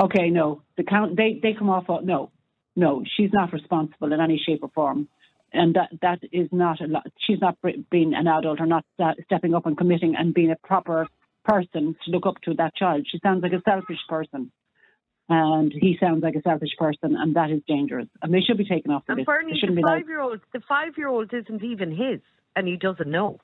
Okay, 0.00 0.30
no, 0.30 0.62
the 0.76 0.84
count 0.84 1.16
they 1.16 1.40
they 1.42 1.52
come 1.52 1.68
off. 1.68 1.90
Uh, 1.90 1.98
no, 2.02 2.30
no, 2.76 3.02
she's 3.16 3.30
not 3.32 3.52
responsible 3.52 4.12
in 4.12 4.20
any 4.20 4.40
shape 4.44 4.60
or 4.62 4.70
form, 4.74 5.08
and 5.52 5.74
that 5.74 5.90
that 6.00 6.20
is 6.32 6.48
not 6.52 6.80
a 6.80 6.86
lot. 6.86 7.06
She's 7.26 7.40
not 7.40 7.58
being 7.90 8.14
an 8.14 8.26
adult 8.26 8.60
or 8.60 8.66
not 8.66 8.84
stepping 9.24 9.54
up 9.54 9.66
and 9.66 9.76
committing 9.76 10.14
and 10.16 10.32
being 10.32 10.52
a 10.52 10.66
proper 10.66 11.06
person 11.44 11.96
to 12.04 12.10
look 12.10 12.26
up 12.26 12.40
to 12.44 12.54
that 12.54 12.74
child. 12.76 13.06
She 13.10 13.18
sounds 13.22 13.42
like 13.42 13.52
a 13.52 13.62
selfish 13.68 13.98
person, 14.08 14.52
and 15.30 15.72
he 15.72 15.96
sounds 16.00 16.22
like 16.22 16.34
a 16.34 16.42
selfish 16.42 16.76
person, 16.76 17.16
and 17.16 17.34
that 17.36 17.50
is 17.50 17.62
dangerous. 17.66 18.08
And 18.22 18.34
they 18.34 18.40
should 18.40 18.58
be 18.58 18.64
taken 18.64 18.90
off 18.90 19.04
the 19.06 19.12
And 19.12 19.18
list. 19.20 19.26
Bernie, 19.26 19.46
They 19.46 19.52
the 19.54 19.58
shouldn't 19.60 19.76
be 19.76 19.82
five-year-old, 19.82 20.40
the 20.52 20.60
five-year-old 20.68 21.32
isn't 21.32 21.62
even 21.64 21.90
his, 21.92 22.20
and 22.56 22.66
he 22.66 22.76
doesn't 22.76 23.08
know. 23.08 23.38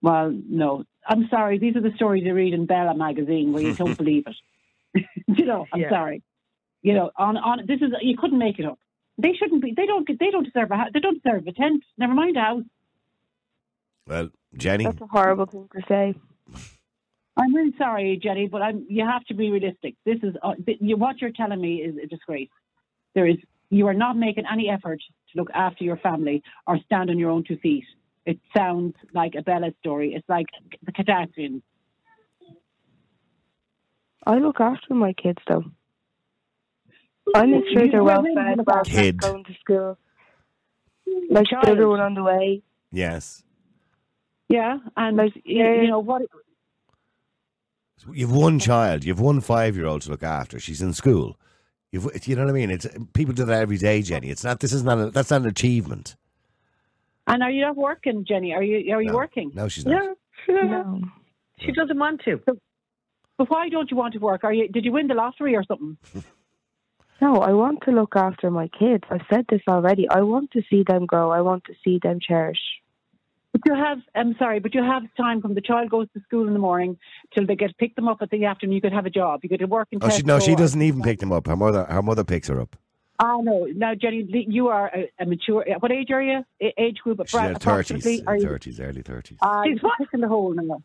Well, 0.00 0.30
no, 0.48 0.84
I'm 1.08 1.28
sorry. 1.28 1.58
These 1.58 1.76
are 1.76 1.80
the 1.80 1.92
stories 1.96 2.24
you 2.24 2.34
read 2.34 2.54
in 2.54 2.66
Bella 2.66 2.94
magazine 2.96 3.52
where 3.52 3.62
you 3.62 3.74
don't 3.82 3.96
believe 3.98 4.24
it. 4.26 5.04
you 5.26 5.44
know, 5.44 5.66
I'm 5.72 5.80
Yeah. 5.80 5.90
sorry. 5.90 6.22
You 6.82 6.92
know, 6.94 7.10
on 7.16 7.36
on 7.38 7.64
this 7.66 7.80
is 7.80 7.90
you 8.02 8.16
couldn't 8.16 8.38
make 8.38 8.58
it 8.58 8.66
up. 8.66 8.78
They 9.16 9.32
shouldn't 9.32 9.62
be. 9.62 9.72
They 9.74 9.86
don't. 9.86 10.06
They 10.06 10.30
don't 10.30 10.44
deserve 10.44 10.70
a. 10.70 10.76
hou- 10.76 10.90
They 10.92 11.00
don't 11.00 11.22
deserve 11.22 11.46
a 11.46 11.52
tent. 11.52 11.82
Never 11.96 12.12
mind 12.14 12.36
a 12.36 12.40
house. 12.40 12.62
Well, 14.06 14.28
Jenny, 14.54 14.84
That's 14.84 15.00
a 15.00 15.06
horrible 15.06 15.46
thing 15.46 15.68
to 15.74 15.82
say. 15.88 16.14
I'm 17.36 17.54
really 17.54 17.74
sorry, 17.78 18.18
Jenny, 18.22 18.46
but 18.46 18.62
I'm. 18.62 18.86
You 18.88 19.04
have 19.06 19.24
to 19.24 19.34
be 19.34 19.50
realistic. 19.50 19.94
This 20.04 20.18
is 20.22 20.34
uh, 20.42 20.54
th- 20.64 20.78
you, 20.80 20.96
what 20.96 21.20
you're 21.20 21.32
telling 21.32 21.60
me 21.60 21.76
is 21.82 21.96
a 22.02 22.06
disgrace. 22.06 22.48
There 23.14 23.26
is. 23.26 23.36
You 23.70 23.88
are 23.88 23.94
not 23.94 24.16
making 24.16 24.44
any 24.50 24.68
effort 24.70 25.00
to 25.32 25.38
look 25.40 25.50
after 25.52 25.82
your 25.82 25.96
family 25.96 26.42
or 26.66 26.78
stand 26.86 27.10
on 27.10 27.18
your 27.18 27.30
own 27.30 27.42
two 27.46 27.56
feet. 27.58 27.84
It 28.24 28.38
sounds 28.56 28.94
like 29.12 29.34
a 29.36 29.42
Bella 29.42 29.70
story. 29.80 30.14
It's 30.14 30.28
like 30.28 30.46
the 30.84 30.92
Kardashians. 30.92 31.62
I 34.26 34.38
look 34.38 34.60
after 34.60 34.94
my 34.94 35.12
kids 35.12 35.38
though. 35.48 35.64
I 37.34 37.46
make 37.46 37.64
sure 37.72 37.88
they're 37.90 38.04
well 38.04 38.22
really 38.22 38.34
fed, 38.36 38.58
look 38.58 38.66
well 38.68 38.78
after- 38.78 38.90
Kid. 38.90 39.18
going 39.18 39.44
to 39.44 39.54
school. 39.60 39.98
Like 41.30 41.48
the 41.50 41.58
other 41.70 41.88
one 41.88 42.00
on 42.00 42.14
the 42.14 42.22
way. 42.22 42.62
yes. 42.92 43.42
Yeah, 44.48 44.76
and 44.96 45.16
Like, 45.16 45.32
yeah. 45.44 45.80
you 45.80 45.88
know 45.88 46.00
what? 46.00 46.22
You've 48.12 48.32
one 48.32 48.58
child. 48.58 49.04
You've 49.04 49.20
one 49.20 49.40
five-year-old 49.40 50.02
to 50.02 50.10
look 50.10 50.22
after. 50.22 50.58
She's 50.60 50.82
in 50.82 50.92
school. 50.92 51.36
You've, 51.92 52.08
you 52.26 52.34
know 52.36 52.42
what 52.44 52.50
I 52.50 52.54
mean? 52.54 52.70
It's 52.70 52.86
people 53.12 53.34
do 53.34 53.44
that 53.44 53.60
every 53.62 53.78
day, 53.78 54.02
Jenny. 54.02 54.28
It's 54.30 54.44
not. 54.44 54.60
This 54.60 54.72
is 54.72 54.82
not. 54.82 54.98
A, 54.98 55.10
that's 55.10 55.30
not 55.30 55.42
an 55.42 55.46
achievement. 55.46 56.16
And 57.26 57.42
are 57.42 57.50
you 57.50 57.62
not 57.62 57.76
working, 57.76 58.24
Jenny? 58.26 58.52
Are 58.52 58.62
you 58.62 58.92
are 58.94 59.00
you 59.00 59.08
No. 59.10 59.14
working? 59.14 59.50
No, 59.54 59.68
she's 59.68 59.86
not. 59.86 60.16
No. 60.48 61.00
She 61.58 61.72
doesn't 61.72 61.98
want 61.98 62.20
to. 62.24 62.40
But 63.38 63.48
why 63.50 63.68
don't 63.68 63.90
you 63.90 63.96
want 63.96 64.12
to 64.14 64.20
work? 64.20 64.44
Are 64.44 64.52
you? 64.52 64.68
Did 64.68 64.84
you 64.84 64.92
win 64.92 65.06
the 65.06 65.14
lottery 65.14 65.54
or 65.56 65.64
something? 65.64 65.96
No, 67.20 67.36
I 67.36 67.52
want 67.52 67.78
to 67.84 67.92
look 67.92 68.16
after 68.16 68.50
my 68.50 68.66
kids. 68.68 69.04
I've 69.08 69.22
said 69.30 69.46
this 69.48 69.62
already. 69.68 70.06
I 70.10 70.20
want 70.22 70.50
to 70.50 70.62
see 70.68 70.82
them 70.86 71.06
grow. 71.06 71.30
I 71.30 71.40
want 71.42 71.64
to 71.66 71.72
see 71.84 72.00
them 72.02 72.18
cherish. 72.20 72.58
But 73.54 73.62
you 73.66 73.74
have. 73.74 73.98
I'm 74.16 74.34
sorry, 74.36 74.58
but 74.58 74.74
you 74.74 74.82
have 74.82 75.04
time 75.16 75.40
from 75.40 75.54
the 75.54 75.60
child 75.60 75.88
goes 75.88 76.08
to 76.14 76.20
school 76.22 76.48
in 76.48 76.54
the 76.54 76.58
morning 76.58 76.98
till 77.32 77.46
they 77.46 77.54
get 77.54 77.78
pick 77.78 77.94
them 77.94 78.08
up 78.08 78.18
at 78.20 78.30
the 78.30 78.44
afternoon. 78.46 78.74
You 78.74 78.80
could 78.80 78.92
have 78.92 79.06
a 79.06 79.10
job. 79.10 79.40
You 79.44 79.48
could 79.48 79.70
work 79.70 79.86
in. 79.92 80.00
Oh, 80.02 80.08
she, 80.08 80.22
no, 80.24 80.40
she 80.40 80.56
doesn't 80.56 80.82
even 80.82 81.02
pick 81.02 81.20
them 81.20 81.30
up. 81.30 81.46
Her 81.46 81.54
mother, 81.54 81.84
her 81.84 82.02
mother 82.02 82.24
picks 82.24 82.48
her 82.48 82.60
up. 82.60 82.74
Oh 83.22 83.42
no, 83.42 83.66
now 83.66 83.94
Jenny, 83.94 84.26
you 84.28 84.68
are 84.68 84.90
a, 84.92 85.08
a 85.20 85.26
mature. 85.26 85.64
What 85.78 85.92
age 85.92 86.10
are 86.10 86.20
you? 86.20 86.44
A- 86.60 86.82
Age 86.82 86.98
group? 86.98 87.20
She's 87.28 87.34
in 87.34 87.40
her 87.40 87.54
thirties, 87.54 87.62
approximately? 87.62 88.24
Are 88.26 88.36
you? 88.36 88.42
thirties, 88.42 88.80
early 88.80 89.02
thirties. 89.02 89.38
Uh, 89.40 89.62
it's 89.66 89.80
a 89.84 89.88
in 90.12 90.20
the 90.20 90.26
hole 90.26 90.52
now. 90.52 90.82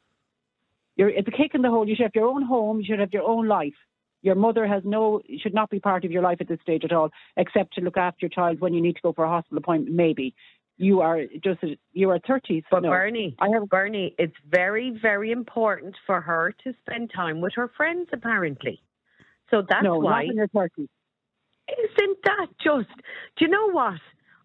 You're, 0.96 1.10
it's 1.10 1.28
a 1.28 1.32
kick 1.32 1.56
in 1.56 1.64
the 1.64 1.70
hole. 1.72 1.88
You 1.88 1.96
should 1.96 2.04
have 2.04 2.14
your 2.14 2.28
own 2.28 2.44
home. 2.44 2.82
You 2.82 2.86
should 2.86 3.00
have 3.00 3.14
your 3.14 3.24
own 3.24 3.48
life. 3.48 3.74
Your 4.22 4.36
mother 4.36 4.68
has 4.68 4.84
no, 4.86 5.22
should 5.42 5.54
not 5.54 5.70
be 5.70 5.80
part 5.80 6.04
of 6.06 6.12
your 6.12 6.22
life 6.22 6.40
at 6.42 6.48
this 6.50 6.60
stage 6.62 6.84
at 6.84 6.92
all, 6.92 7.10
except 7.38 7.74
to 7.76 7.82
look 7.82 7.98
after 7.98 8.26
your 8.26 8.30
child 8.30 8.60
when 8.60 8.74
you 8.74 8.82
need 8.82 8.96
to 8.98 9.02
go 9.02 9.14
for 9.14 9.24
a 9.24 9.30
hospital 9.30 9.58
appointment. 9.58 9.96
Maybe 9.96 10.36
you 10.80 11.02
are 11.02 11.20
just 11.44 11.60
you 11.92 12.10
are 12.10 12.20
thirties. 12.26 12.64
But 12.72 12.84
no. 12.84 12.90
Bernie, 12.90 13.36
I 13.40 13.50
have 13.50 13.68
Bernie. 13.68 14.16
It's 14.18 14.34
very, 14.50 14.98
very 15.00 15.32
important 15.32 15.96
for 16.08 16.22
her 16.22 16.56
to 16.64 16.74
spend 16.82 17.12
time 17.14 17.42
with 17.42 17.54
her 17.56 17.70
friends. 17.76 18.08
Apparently, 18.14 18.82
so 19.52 19.62
that's 19.70 19.84
no, 19.84 20.00
why. 20.00 20.24
not 20.24 20.32
in 20.32 20.36
your 20.38 20.48
thirties. 20.48 20.88
Isn't 21.68 22.18
that 22.24 22.48
just? 22.64 22.88
Do 23.38 23.46
you 23.46 23.50
know 23.50 23.70
what? 23.72 24.00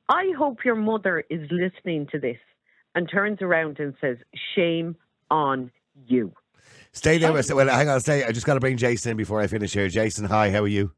I 0.09 0.32
hope 0.36 0.65
your 0.65 0.74
mother 0.74 1.24
is 1.31 1.48
listening 1.51 2.09
to 2.11 2.19
this 2.19 2.36
and 2.97 3.09
turns 3.09 3.39
around 3.40 3.78
and 3.78 3.94
says, 4.01 4.16
"Shame 4.56 4.97
on 5.31 5.70
you." 6.06 6.32
Stay 6.90 7.19
there. 7.19 7.32
Well, 7.32 7.43
well, 7.55 7.69
hang 7.69 7.89
on. 7.89 8.01
Stay. 8.01 8.24
I 8.24 8.32
just 8.32 8.44
got 8.44 8.55
to 8.55 8.61
bring 8.61 8.77
Jason 8.77 9.12
in 9.12 9.16
before 9.16 9.40
I 9.40 9.47
finish 9.47 9.73
here. 9.73 9.89
Jason, 9.89 10.24
hi. 10.24 10.51
How 10.51 10.62
are 10.62 10.69
you? 10.69 10.93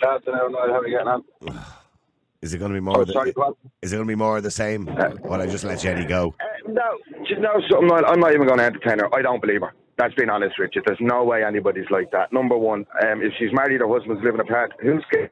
good 0.00 0.08
Afternoon, 0.08 0.54
How 0.54 0.78
are 0.78 0.86
you 0.86 0.96
getting 0.96 1.08
on? 1.08 1.64
Is 2.46 2.54
it 2.54 2.58
going 2.58 2.70
to 2.70 2.76
be 2.76 2.80
more? 2.80 2.98
Oh, 2.98 3.00
of 3.00 3.08
the, 3.08 3.12
sorry? 3.12 3.34
Is 3.82 3.92
it 3.92 3.96
going 3.96 4.06
to 4.06 4.10
be 4.10 4.14
more 4.14 4.36
of 4.36 4.44
the 4.44 4.52
same? 4.52 4.86
Well, 5.24 5.42
I 5.42 5.46
just 5.46 5.64
let 5.64 5.80
Jenny 5.80 6.04
go. 6.04 6.32
Uh, 6.40 6.70
no, 6.70 6.98
do 7.10 7.34
you 7.34 7.40
know 7.40 7.60
something? 7.68 7.90
I'm 7.90 8.20
not 8.20 8.34
even 8.34 8.46
going 8.46 8.58
to 8.58 8.64
entertain 8.64 9.00
her. 9.00 9.12
I 9.12 9.20
don't 9.20 9.40
believe 9.42 9.62
her. 9.62 9.74
That's 9.98 10.14
being 10.14 10.30
honest 10.30 10.56
Richard. 10.56 10.84
There's 10.86 11.00
no 11.00 11.24
way 11.24 11.42
anybody's 11.42 11.90
like 11.90 12.12
that. 12.12 12.32
Number 12.32 12.56
one, 12.56 12.86
um, 13.02 13.20
if 13.20 13.32
she's 13.36 13.52
married, 13.52 13.80
her 13.80 13.88
husband's 13.88 14.22
living 14.22 14.40
apart. 14.40 14.74
Who's 14.80 15.02
scared? 15.08 15.30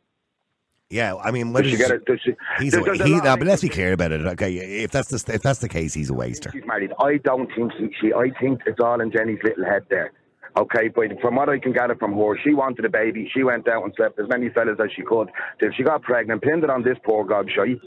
Yeah, 0.91 1.15
I 1.17 1.31
mean, 1.31 1.53
Does 1.53 1.71
she 1.71 1.77
get 1.77 1.93
it? 1.93 2.05
Does 2.05 2.21
she? 2.25 2.35
He's 2.59 2.75
a, 2.75 2.81
there's 2.81 3.03
he, 3.03 3.21
but 3.21 3.43
let's 3.45 3.63
be 3.63 3.69
clear 3.69 3.93
about 3.93 4.11
it. 4.11 4.27
Okay, 4.27 4.55
if 4.55 4.91
that's 4.91 5.09
the 5.09 5.33
if 5.33 5.43
that's 5.43 5.61
the 5.61 5.69
case, 5.69 5.95
he's 5.95 6.11
a 6.11 6.15
waster. 6.15 6.51
she's 6.53 6.67
married. 6.67 6.93
I 7.01 7.19
don't 7.19 7.49
think 7.55 7.73
she, 7.79 7.91
she. 8.01 8.13
I 8.13 8.31
think 8.41 8.61
it's 8.67 8.81
all 8.81 9.01
in 9.01 9.13
Jenny's 9.13 9.39
little 9.45 9.65
head 9.65 9.85
there. 9.89 10.13
Okay, 10.57 10.89
but 10.89 11.07
from 11.21 11.35
what 11.35 11.49
I 11.49 11.59
can 11.59 11.73
gather 11.73 11.97
from 11.97 12.13
her, 12.17 12.39
she 12.45 12.55
wanted 12.55 12.85
a 12.85 12.89
baby. 12.89 13.29
She 13.35 13.43
went 13.43 13.67
out 13.69 13.83
and 13.85 13.93
slept 13.97 14.19
as 14.21 14.29
many 14.29 14.51
fellas 14.51 14.79
as 14.83 14.91
she 14.95 15.03
could. 15.03 15.29
Till 15.59 15.71
she 15.77 15.83
got 15.83 16.03
pregnant, 16.03 16.43
pinned 16.43 16.63
it 16.63 16.71
on 16.71 16.83
this 16.85 16.97
poor 17.05 17.25
gobshite. 17.25 17.81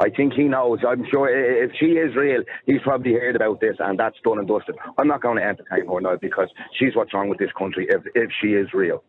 I 0.00 0.10
think 0.10 0.32
he 0.32 0.44
knows. 0.44 0.78
I'm 0.86 1.04
sure 1.10 1.28
if 1.28 1.72
she 1.78 1.86
is 1.86 2.14
real, 2.14 2.42
he's 2.66 2.80
probably 2.82 3.14
heard 3.14 3.34
about 3.36 3.60
this, 3.60 3.76
and 3.80 3.98
that's 3.98 4.16
done 4.24 4.38
and 4.38 4.46
dusted. 4.46 4.76
I'm 4.96 5.08
not 5.08 5.22
going 5.22 5.38
to 5.38 5.42
entertain 5.42 5.88
her 5.88 6.00
now 6.00 6.16
because 6.16 6.48
she's 6.78 6.94
what's 6.94 7.12
wrong 7.12 7.28
with 7.28 7.38
this 7.38 7.50
country. 7.58 7.86
If 7.88 8.02
if 8.14 8.30
she 8.40 8.48
is 8.48 8.68
real, 8.72 9.02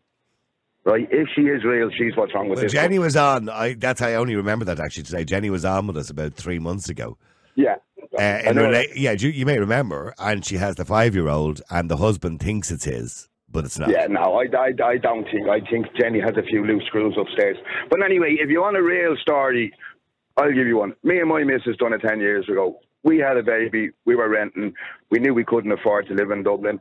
right? 0.86 1.08
If 1.12 1.30
she 1.36 1.42
is 1.44 1.64
real, 1.64 1.90
she's 1.96 2.16
what's 2.16 2.34
wrong 2.34 2.50
with 2.50 2.58
Well, 2.58 2.64
this. 2.64 2.74
Jenny 2.74 2.98
was 2.98 3.16
on. 3.16 3.50
I 3.50 3.74
that's 3.74 4.02
I 4.02 4.16
only 4.16 4.36
remember 4.36 4.66
that 4.66 4.80
actually 4.80 5.04
today. 5.04 5.26
Jenny 5.26 5.52
was 5.52 5.64
on 5.64 5.86
with 5.86 5.98
us 5.98 6.10
about 6.10 6.34
three 6.34 6.60
months 6.60 6.90
ago. 6.90 7.18
Yeah. 7.56 7.76
Uh, 8.20 8.50
in 8.50 8.56
rela- 8.58 8.92
yeah, 8.96 9.12
you, 9.12 9.30
you 9.30 9.46
may 9.46 9.60
remember, 9.60 10.14
and 10.20 10.46
she 10.46 10.58
has 10.58 10.76
the 10.76 10.86
five-year-old, 10.86 11.62
and 11.70 11.90
the 11.90 11.98
husband 11.98 12.40
thinks 12.40 12.70
it's 12.72 12.86
his, 12.86 13.30
but 13.50 13.66
it's 13.66 13.80
not. 13.80 13.90
Yeah, 13.90 14.08
no, 14.08 14.42
I, 14.42 14.46
I, 14.58 14.74
I 14.84 14.98
don't 14.98 15.26
think. 15.26 15.48
I 15.48 15.60
think 15.70 15.88
Jenny 16.00 16.20
has 16.20 16.36
a 16.38 16.44
few 16.44 16.66
loose 16.66 16.84
screws 16.88 17.16
upstairs. 17.20 17.58
But 17.90 18.04
anyway, 18.04 18.38
if 18.40 18.50
you 18.50 18.62
want 18.62 18.78
a 18.78 18.84
real 18.84 19.16
story, 19.22 19.74
I'll 20.38 20.54
give 20.54 20.68
you 20.68 20.78
one. 20.78 20.94
Me 21.04 21.20
and 21.20 21.30
my 21.30 21.44
missus 21.44 21.78
done 21.78 21.94
it 21.94 22.02
10 22.02 22.20
years 22.20 22.48
ago. 22.50 22.80
We 23.04 23.18
had 23.18 23.38
a 23.38 23.44
baby. 23.44 23.90
We 24.06 24.16
were 24.16 24.30
renting. 24.30 24.74
We 25.10 25.20
knew 25.20 25.34
we 25.34 25.46
couldn't 25.46 25.72
afford 25.72 26.08
to 26.08 26.14
live 26.14 26.32
in 26.32 26.44
Dublin. 26.44 26.80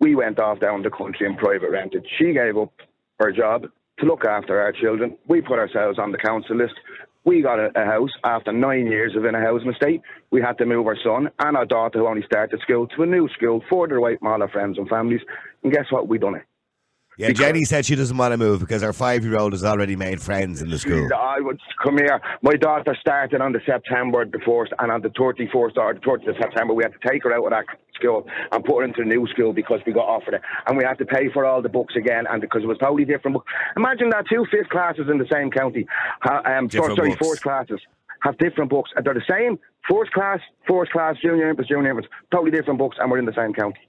We 0.00 0.14
went 0.14 0.40
off 0.40 0.60
down 0.60 0.82
the 0.82 0.90
country 0.90 1.26
and 1.26 1.36
private 1.38 1.70
rented. 1.70 2.06
She 2.18 2.32
gave 2.32 2.56
up 2.56 2.72
her 3.18 3.30
job 3.32 3.66
to 3.98 4.06
look 4.06 4.24
after 4.24 4.60
our 4.60 4.72
children. 4.72 5.16
We 5.28 5.40
put 5.40 5.58
ourselves 5.58 5.98
on 5.98 6.12
the 6.12 6.18
council 6.18 6.56
list. 6.56 6.74
We 7.24 7.40
got 7.42 7.58
a, 7.58 7.70
a 7.76 7.84
house 7.84 8.10
after 8.24 8.52
nine 8.52 8.86
years 8.86 9.14
of 9.16 9.24
in 9.24 9.34
a 9.34 9.40
housing 9.40 9.70
estate. 9.70 10.02
We 10.30 10.40
had 10.40 10.58
to 10.58 10.66
move 10.66 10.86
our 10.86 10.96
son 11.04 11.30
and 11.38 11.56
our 11.56 11.66
daughter, 11.66 12.00
who 12.00 12.08
only 12.08 12.22
started 12.22 12.60
school, 12.60 12.88
to 12.88 13.02
a 13.02 13.06
new 13.06 13.28
school, 13.28 13.62
further 13.70 13.96
away 13.96 14.16
from 14.16 14.28
all 14.28 14.42
our 14.42 14.48
friends 14.48 14.76
and 14.78 14.88
families. 14.88 15.20
And 15.62 15.72
guess 15.72 15.86
what? 15.90 16.08
We 16.08 16.18
done 16.18 16.34
it. 16.36 16.42
Yeah, 17.18 17.30
Jenny 17.32 17.64
said 17.64 17.84
she 17.84 17.94
doesn't 17.94 18.16
want 18.16 18.32
to 18.32 18.38
move 18.38 18.60
because 18.60 18.80
her 18.82 18.92
five-year-old 18.94 19.52
has 19.52 19.64
already 19.64 19.96
made 19.96 20.20
friends 20.20 20.62
in 20.62 20.70
the 20.70 20.78
school. 20.78 21.08
I 21.14 21.40
would 21.40 21.60
come 21.82 21.98
here. 21.98 22.20
My 22.40 22.54
daughter 22.54 22.96
started 23.00 23.40
on 23.42 23.52
the 23.52 23.60
September 23.66 24.24
the 24.24 24.38
first, 24.46 24.72
and 24.78 24.90
on 24.90 25.02
the 25.02 25.10
first 25.52 25.76
or 25.76 25.92
the 25.94 26.00
thirtieth 26.00 26.30
of 26.30 26.36
September, 26.40 26.72
we 26.72 26.82
had 26.84 26.92
to 26.94 27.08
take 27.08 27.22
her 27.24 27.34
out 27.34 27.44
of 27.44 27.50
that 27.50 27.66
school 27.94 28.26
and 28.50 28.64
put 28.64 28.78
her 28.78 28.84
into 28.84 29.02
a 29.02 29.04
new 29.04 29.26
school 29.28 29.52
because 29.52 29.80
we 29.86 29.92
got 29.92 30.06
offered 30.08 30.34
it, 30.34 30.42
and 30.66 30.78
we 30.78 30.84
had 30.84 30.96
to 30.98 31.04
pay 31.04 31.28
for 31.32 31.44
all 31.44 31.60
the 31.60 31.68
books 31.68 31.94
again, 31.96 32.24
and 32.30 32.40
because 32.40 32.62
it 32.62 32.66
was 32.66 32.78
totally 32.78 33.04
different. 33.04 33.34
book- 33.34 33.46
Imagine 33.76 34.08
that 34.10 34.24
two 34.28 34.46
fifth 34.50 34.70
classes 34.70 35.06
in 35.10 35.18
the 35.18 35.28
same 35.30 35.50
county, 35.50 35.86
um, 36.28 36.66
Different 36.68 36.96
sorry, 36.96 37.08
books. 37.10 37.18
fourth 37.18 37.42
classes 37.42 37.80
have 38.20 38.38
different 38.38 38.70
books. 38.70 38.90
They're 39.04 39.12
the 39.14 39.20
same. 39.28 39.58
fourth 39.88 40.10
class, 40.12 40.38
fourth 40.66 40.88
class, 40.90 41.16
junior 41.20 41.50
infants, 41.50 41.68
junior 41.68 41.90
infants, 41.90 42.08
totally 42.30 42.52
different 42.52 42.78
books, 42.78 42.96
and 43.00 43.10
we're 43.10 43.18
in 43.18 43.26
the 43.26 43.34
same 43.34 43.52
county. 43.52 43.80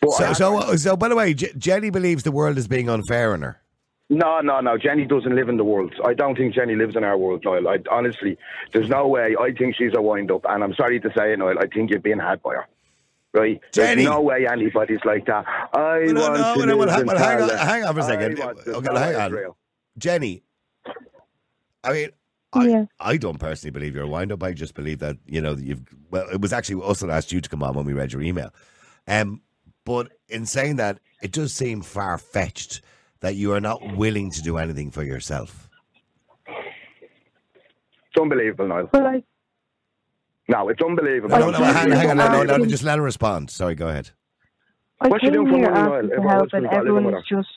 But 0.00 0.12
So, 0.12 0.32
so, 0.32 0.76
so, 0.76 0.96
by 0.96 1.08
the 1.08 1.16
way, 1.16 1.34
J- 1.34 1.52
Jenny 1.58 1.90
believes 1.90 2.22
the 2.22 2.32
world 2.32 2.56
is 2.58 2.66
being 2.68 2.88
unfair 2.88 3.32
on 3.32 3.42
her. 3.42 3.60
No, 4.08 4.40
no, 4.40 4.60
no. 4.60 4.76
Jenny 4.76 5.04
doesn't 5.04 5.34
live 5.36 5.48
in 5.48 5.56
the 5.56 5.64
world. 5.64 5.94
I 6.04 6.14
don't 6.14 6.36
think 6.36 6.54
Jenny 6.54 6.74
lives 6.74 6.96
in 6.96 7.04
our 7.04 7.16
world, 7.16 7.42
Noel. 7.44 7.68
I, 7.68 7.78
honestly, 7.90 8.36
there's 8.72 8.88
no 8.88 9.06
way. 9.06 9.36
I 9.38 9.52
think 9.52 9.76
she's 9.76 9.92
a 9.94 10.02
wind 10.02 10.30
up, 10.32 10.44
and 10.48 10.64
I'm 10.64 10.74
sorry 10.74 10.98
to 11.00 11.10
say 11.16 11.32
it, 11.32 11.38
Noel. 11.38 11.58
I 11.60 11.66
think 11.66 11.90
you're 11.90 12.00
being 12.00 12.18
had 12.18 12.42
by 12.42 12.54
her. 12.54 12.66
Right? 13.32 13.60
Jenny. 13.72 14.02
There's 14.02 14.14
no 14.14 14.22
way 14.22 14.48
anybody's 14.50 14.98
like 15.04 15.26
that. 15.26 15.44
I 15.72 15.98
Well, 16.06 16.14
no, 16.14 16.20
want 16.22 16.34
no, 16.34 16.54
to 16.56 16.66
no, 16.66 16.76
well, 16.76 16.86
live 16.88 16.96
hang- 16.96 17.06
well, 17.06 17.18
hang 17.18 17.42
on- 17.42 17.50
hang 17.58 17.84
on 17.84 17.94
for 17.94 18.00
a 18.00 18.02
second. 18.02 18.40
I 18.40 18.46
want 18.46 18.64
to- 18.64 18.74
Okay, 18.74 18.98
hang 18.98 19.16
on. 19.16 19.32
real. 19.32 19.56
Jenny, 19.98 20.42
I 21.84 21.92
mean, 21.92 22.08
I, 22.52 22.88
I 22.98 23.16
don't 23.16 23.38
personally 23.38 23.70
believe 23.70 23.94
you're 23.94 24.04
a 24.04 24.08
wind 24.08 24.32
up. 24.32 24.42
I 24.42 24.52
just 24.54 24.74
believe 24.74 24.98
that, 24.98 25.18
you 25.26 25.40
know, 25.40 25.54
you've, 25.54 25.82
well, 26.10 26.28
it 26.30 26.40
was 26.40 26.52
actually 26.52 26.82
us 26.84 26.98
that 27.00 27.10
asked 27.10 27.30
you 27.30 27.40
to 27.40 27.48
come 27.48 27.62
on 27.62 27.74
when 27.74 27.84
we 27.86 27.92
read 27.92 28.12
your 28.12 28.22
email. 28.22 28.52
Um, 29.06 29.40
but 29.84 30.08
in 30.28 30.46
saying 30.46 30.76
that, 30.76 30.98
it 31.22 31.32
does 31.32 31.52
seem 31.54 31.82
far 31.82 32.18
fetched 32.18 32.80
that 33.20 33.34
you 33.34 33.52
are 33.52 33.60
not 33.60 33.96
willing 33.96 34.30
to 34.32 34.42
do 34.42 34.56
anything 34.56 34.90
for 34.90 35.02
yourself? 35.02 35.68
It's 36.46 38.20
unbelievable, 38.20 38.68
Niall. 38.68 38.90
Well, 38.92 39.06
I, 39.06 39.22
No, 40.48 40.68
it's 40.68 40.82
unbelievable. 40.82 41.38
No, 41.38 41.50
no, 41.50 41.58
no, 41.58 41.64
hang, 41.64 41.90
hang 41.90 42.10
on, 42.10 42.16
no, 42.16 42.26
no, 42.28 42.42
no, 42.42 42.54
asking- 42.54 42.68
just 42.68 42.82
let 42.84 42.98
her 42.98 43.04
respond. 43.04 43.50
Sorry, 43.50 43.74
go 43.74 43.88
ahead. 43.88 44.10
I 45.00 45.08
What's 45.08 45.22
she 45.22 45.30
came 45.30 45.44
doing 45.46 45.64
for 45.64 45.70
money, 45.70 45.88
Niall, 45.88 46.10
if 46.12 46.22
help, 46.24 46.48
and 46.52 46.64
not 46.64 46.74
everyone 46.74 47.04
with 47.04 47.14
is 47.14 47.24
just. 47.28 47.48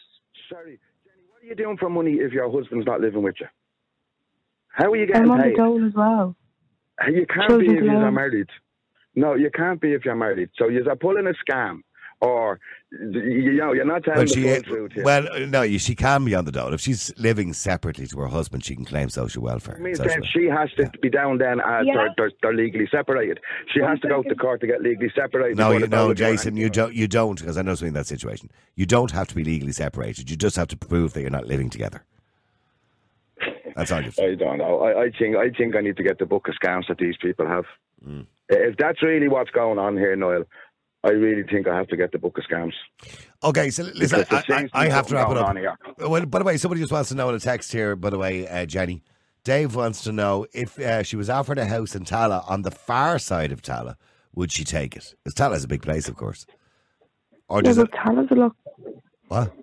Sorry, 0.50 0.80
Jenny, 1.04 1.24
what 1.30 1.44
are 1.44 1.46
you 1.48 1.56
doing 1.56 1.78
for 1.78 1.90
money 1.90 2.14
if 2.14 2.32
your 2.32 2.50
husband's 2.50 2.86
not 2.86 3.02
living 3.02 3.22
with 3.22 3.36
you? 3.42 3.48
How 4.68 4.92
are 4.92 4.96
you 4.96 5.06
getting 5.08 5.24
I'm 5.24 5.32
on 5.32 5.38
the 5.40 5.44
paid? 5.46 5.56
dole 5.58 5.86
as 5.86 5.94
well. 5.94 6.36
You 7.08 7.26
can't 7.26 7.50
Children's 7.50 7.72
be 7.72 7.78
if 7.80 7.84
you're 7.84 8.12
married. 8.12 8.48
No, 9.16 9.34
you 9.36 9.50
can't 9.52 9.82
be 9.82 9.94
if 9.94 10.06
you're 10.06 10.16
married. 10.16 10.50
So 10.58 10.70
you're 10.70 10.96
pulling 10.96 11.28
a 11.28 11.34
scam, 11.52 11.82
or 12.22 12.60
you 12.92 13.54
know 13.54 13.74
you're 13.74 13.86
not 13.86 14.04
telling 14.04 14.20
Well, 14.20 14.28
the 14.28 14.34
she, 14.34 14.44
full 14.44 14.62
truth 14.64 14.92
here. 14.94 15.04
well, 15.04 15.28
no, 15.48 15.62
you, 15.64 15.80
she 15.80 15.96
can 15.96 16.24
be 16.26 16.36
on 16.36 16.46
the 16.46 16.52
dole. 16.52 16.74
If 16.74 16.82
she's 16.82 17.12
living 17.18 17.54
separately 17.54 18.06
to 18.08 18.20
her 18.20 18.28
husband, 18.28 18.64
she 18.64 18.76
can 18.76 18.86
claim 18.86 19.10
social 19.10 19.42
welfare. 19.44 19.76
It 19.76 19.82
means 19.82 19.98
Social- 19.98 20.22
that 20.22 20.26
she 20.28 20.46
has 20.46 20.72
to 20.78 20.90
be 21.02 21.10
down 21.10 21.40
then 21.40 21.60
as 21.60 21.86
Yeah. 21.88 21.94
they're, 21.96 22.10
they're, 22.18 22.32
they're 22.42 22.54
legally 22.54 22.88
separated. 22.92 23.40
She 23.74 23.80
has 23.82 24.00
to 24.02 24.08
go 24.08 24.22
to 24.24 24.36
court 24.36 24.62
to 24.62 24.68
get 24.68 24.82
legally 24.82 25.12
separated. 25.16 25.58
No, 25.58 25.72
you, 25.72 25.80
the 25.80 25.88
no, 25.88 26.14
Jason, 26.14 26.56
you 26.56 26.70
don't. 26.70 26.94
You 26.94 27.08
don't 27.08 27.40
because 27.40 27.58
I 27.58 27.62
know 27.64 27.74
something 27.76 27.90
in 27.90 27.94
that 27.96 28.08
situation. 28.08 28.50
You 28.76 28.86
don't 28.86 29.12
have 29.12 29.28
to 29.30 29.36
be 29.36 29.44
legally 29.44 29.72
separated. 29.74 30.30
You 30.30 30.36
just 30.38 30.56
have 30.56 30.68
to 30.70 30.78
prove 30.78 31.14
that 31.14 31.22
you're 31.22 31.30
not 31.30 31.48
living 31.48 31.70
together. 31.70 32.04
That's 33.76 33.92
all 33.92 34.02
you've. 34.02 34.18
I 34.20 34.36
don't 34.36 34.60
know. 34.60 34.82
I, 34.82 35.04
I 35.06 35.10
think 35.18 35.36
I 35.36 35.50
think 35.50 35.76
I 35.76 35.82
need 35.82 35.98
to 35.98 36.04
get 36.04 36.20
the 36.20 36.26
book 36.26 36.48
of 36.48 36.54
scams 36.64 36.88
that 36.90 37.00
these 37.00 37.16
people 37.20 37.48
have. 37.48 37.66
Mm. 38.08 38.28
If 38.50 38.78
that's 38.78 39.02
really 39.02 39.28
what's 39.28 39.50
going 39.50 39.80
on 39.80 39.98
here, 39.98 40.16
Noel, 40.16 40.44
I 41.04 41.10
really 41.10 41.44
think 41.44 41.68
I 41.68 41.76
have 41.76 41.88
to 41.90 41.98
get 41.98 42.12
the 42.14 42.18
book 42.18 42.38
of 42.38 42.46
scams. 42.46 42.74
Okay, 43.44 43.70
so 43.70 43.84
listen, 43.94 44.26
I, 44.32 44.44
I, 44.50 44.70
I 44.86 44.90
have 44.90 45.08
to 45.08 45.16
wrap 45.16 45.32
it 45.32 45.38
up. 45.38 45.56
here. 45.58 45.76
Well, 46.08 46.26
by 46.26 46.40
the 46.40 46.46
way, 46.46 46.56
somebody 46.58 46.80
just 46.82 46.94
wants 46.94 47.10
to 47.10 47.16
know 47.16 47.28
in 47.30 47.36
a 47.36 47.40
text 47.40 47.72
here. 47.74 47.96
By 47.98 48.10
the 48.10 48.18
way, 48.18 48.48
uh, 48.48 48.66
Jenny, 48.66 49.04
Dave 49.44 49.76
wants 49.76 50.04
to 50.04 50.14
know 50.14 50.46
if 50.54 50.80
uh, 50.80 51.04
she 51.04 51.18
was 51.18 51.30
offered 51.30 51.58
a 51.58 51.66
house 51.66 51.94
in 51.96 52.06
Tallaght 52.06 52.50
on 52.50 52.62
the 52.62 52.72
far 52.72 53.20
side 53.20 53.52
of 53.52 53.62
Tallaght, 53.62 53.98
would 54.34 54.52
she 54.52 54.64
take 54.64 54.96
it? 54.96 55.14
Because 55.24 55.36
Tallaght 55.36 55.58
is 55.58 55.64
a 55.66 55.68
big 55.68 55.82
place, 55.82 56.08
of 56.08 56.16
course. 56.16 56.46
Or 57.50 57.58
Yeah, 57.60 57.64
does 57.64 57.78
but 57.78 57.90
it? 57.90 57.96
Tallaght's 58.02 58.32
a 58.32 58.36
lot. 58.36 58.56
What? 59.28 59.54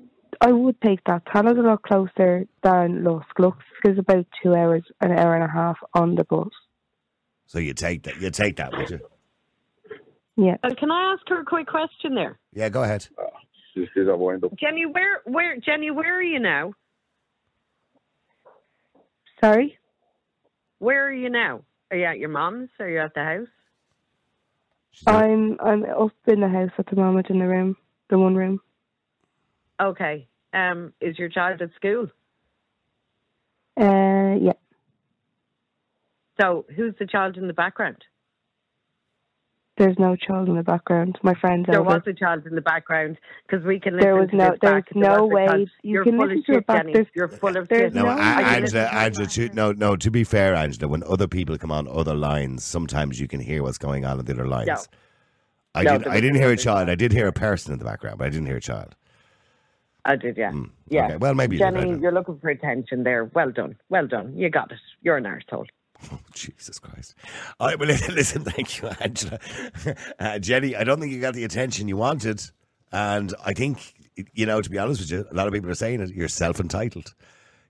I 0.43 0.53
would 0.53 0.79
take 0.83 1.01
that. 1.05 1.25
Tallaght's 1.27 1.59
a 1.59 1.63
lot 1.63 1.83
closer 1.83 2.47
than 2.63 3.03
Lusk. 3.03 3.39
Lusk 3.39 3.57
is 3.87 3.99
about 3.99 4.27
two 4.43 4.55
hours, 4.55 4.83
an 5.01 5.13
hour 5.13 5.35
and 5.35 5.45
a 5.45 5.51
half 5.53 5.79
on 5.95 6.15
the 6.17 6.25
bus. 6.25 6.49
So 7.47 7.59
you 7.59 7.73
take 7.75 8.03
that? 8.05 8.21
You 8.21 8.31
take 8.31 8.57
that, 8.57 8.73
would 8.77 8.91
you? 8.91 9.01
Yeah. 10.41 10.57
Uh, 10.63 10.75
can 10.75 10.91
I 10.91 11.13
ask 11.13 11.29
her 11.29 11.41
a 11.41 11.45
quick 11.45 11.67
question 11.67 12.15
there? 12.15 12.39
Yeah, 12.55 12.71
go 12.71 12.83
ahead. 12.83 13.07
She's, 13.75 13.89
she's 13.93 14.09
a 14.09 14.17
wind 14.17 14.43
up. 14.43 14.57
Jenny, 14.57 14.87
where, 14.87 15.21
where, 15.27 15.59
Jenny, 15.59 15.91
where 15.91 16.17
are 16.17 16.23
you 16.23 16.39
now? 16.39 16.73
Sorry? 19.45 19.77
Where 20.79 21.07
are 21.07 21.13
you 21.13 21.29
now? 21.29 21.61
Are 21.91 21.97
you 21.99 22.05
at 22.05 22.19
your 22.19 22.31
mum's? 22.31 22.71
Are 22.79 22.89
you 22.89 23.01
at 23.01 23.13
the 23.13 23.23
house? 23.23 23.49
I'm 25.07 25.59
I'm 25.61 25.85
up 25.85 26.13
in 26.27 26.41
the 26.41 26.49
house 26.49 26.71
at 26.79 26.87
the 26.87 26.97
moment 26.97 27.29
in 27.31 27.39
the 27.39 27.47
room, 27.47 27.77
the 28.09 28.19
one 28.19 28.35
room. 28.35 28.61
Okay. 29.81 30.27
Um, 30.53 30.93
is 31.01 31.19
your 31.19 31.29
child 31.29 31.63
at 31.63 31.71
school? 31.77 32.09
Uh, 33.81 34.37
yeah. 34.41 34.53
So 36.41 36.65
who's 36.75 36.95
the 36.99 37.07
child 37.07 37.37
in 37.37 37.47
the 37.47 37.53
background? 37.53 37.99
There's 39.81 39.99
no 39.99 40.15
child 40.15 40.47
in 40.51 40.57
the 40.57 40.63
background. 40.63 41.19
My 41.23 41.33
friend's 41.41 41.67
There 41.67 41.81
over. 41.81 41.89
was 41.95 42.03
a 42.07 42.13
child 42.13 42.47
in 42.47 42.55
the 42.55 42.61
background 42.61 43.17
because 43.49 43.65
we 43.65 43.81
can 43.81 43.95
listen 43.95 44.07
There 44.07 44.15
was 44.21 44.29
to 44.29 44.37
no- 44.37 44.51
this 44.51 44.59
there's 44.61 44.75
back 44.75 44.85
if 44.95 45.01
there 45.03 45.11
was 45.13 45.21
a 45.21 45.25
way- 45.25 45.47
child. 45.47 45.61
you 45.83 45.93
You're 45.95 46.05
can 46.05 46.19
listen 46.19 46.43
to 46.45 46.53
it 46.59 46.67
back. 46.67 46.77
Jenny. 46.83 46.93
There's- 46.93 47.09
You're 47.15 47.29
full 47.29 47.57
of 47.57 47.67
there's 47.69 47.81
shit. 47.81 47.95
No, 47.95 48.03
no 48.03 48.11
Angela, 48.11 48.83
Angela, 48.93 49.27
to, 49.27 49.49
no, 49.55 49.73
no. 49.73 49.97
To 49.97 50.11
be 50.11 50.23
fair, 50.23 50.55
Angela, 50.55 50.87
when 50.87 51.03
other 51.05 51.27
people 51.27 51.57
come 51.57 51.73
on 51.73 51.89
other 51.89 52.15
lines, 52.15 52.63
sometimes 52.63 53.19
you 53.19 53.27
can 53.27 53.41
hear 53.41 53.63
what's 53.63 53.79
going 53.79 54.05
on 54.05 54.21
in 54.21 54.27
the 54.27 54.35
other 54.35 54.47
lines. 54.47 54.67
No. 54.69 54.77
I 55.75 55.83
No, 55.85 55.93
did. 55.93 56.01
there 56.03 56.13
I 56.13 56.15
was 56.17 56.21
didn't 56.21 56.37
hear 56.43 56.51
a 56.51 56.57
child. 56.59 56.91
I 56.91 56.95
did 56.95 57.13
hear 57.13 57.27
a 57.29 57.33
person 57.33 57.73
in 57.73 57.79
the 57.79 57.85
background, 57.87 58.19
but 58.19 58.27
I 58.27 58.29
didn't 58.29 58.49
hear 58.49 58.57
a 58.59 58.61
child. 58.61 58.95
I 60.05 60.17
did, 60.17 60.37
yeah. 60.37 60.53
Yeah. 60.91 61.07
Hmm. 61.07 61.07
okay. 61.13 61.17
Well, 61.17 61.33
maybe 61.35 61.57
you 61.57 61.65
did, 61.65 61.75
Jenny, 61.75 61.99
you're 62.01 62.13
looking 62.13 62.39
for 62.39 62.51
attention 62.51 63.03
there. 63.05 63.25
Well 63.25 63.51
done. 63.51 63.77
Well 63.89 64.07
done. 64.07 64.37
You 64.37 64.51
got 64.51 64.73
it. 64.73 64.79
You're 65.01 65.17
an 65.17 65.25
arsehole. 65.25 65.69
Jesus 66.35 66.79
Christ. 66.79 67.15
All 67.59 67.69
right, 67.69 67.79
well, 67.79 67.89
listen, 67.89 68.15
listen 68.17 68.45
thank 68.45 68.81
you, 68.81 68.89
Angela. 69.01 69.39
Uh, 70.19 70.39
Jenny, 70.39 70.77
I 70.77 70.85
don't 70.85 71.01
think 71.01 71.13
you 71.13 71.21
got 71.21 71.35
the 71.35 71.45
attention 71.45 71.89
you 71.89 71.97
wanted. 71.97 72.43
And 72.93 73.35
I 73.45 73.55
think, 73.55 73.95
you 74.35 74.47
know, 74.47 74.61
to 74.61 74.71
be 74.71 74.79
honest 74.79 75.01
with 75.01 75.11
you, 75.11 75.25
a 75.31 75.35
lot 75.35 75.47
of 75.47 75.53
people 75.53 75.71
are 75.71 75.75
saying 75.75 76.01
it, 76.01 76.11
you're 76.11 76.29
self 76.29 76.61
entitled. 76.61 77.15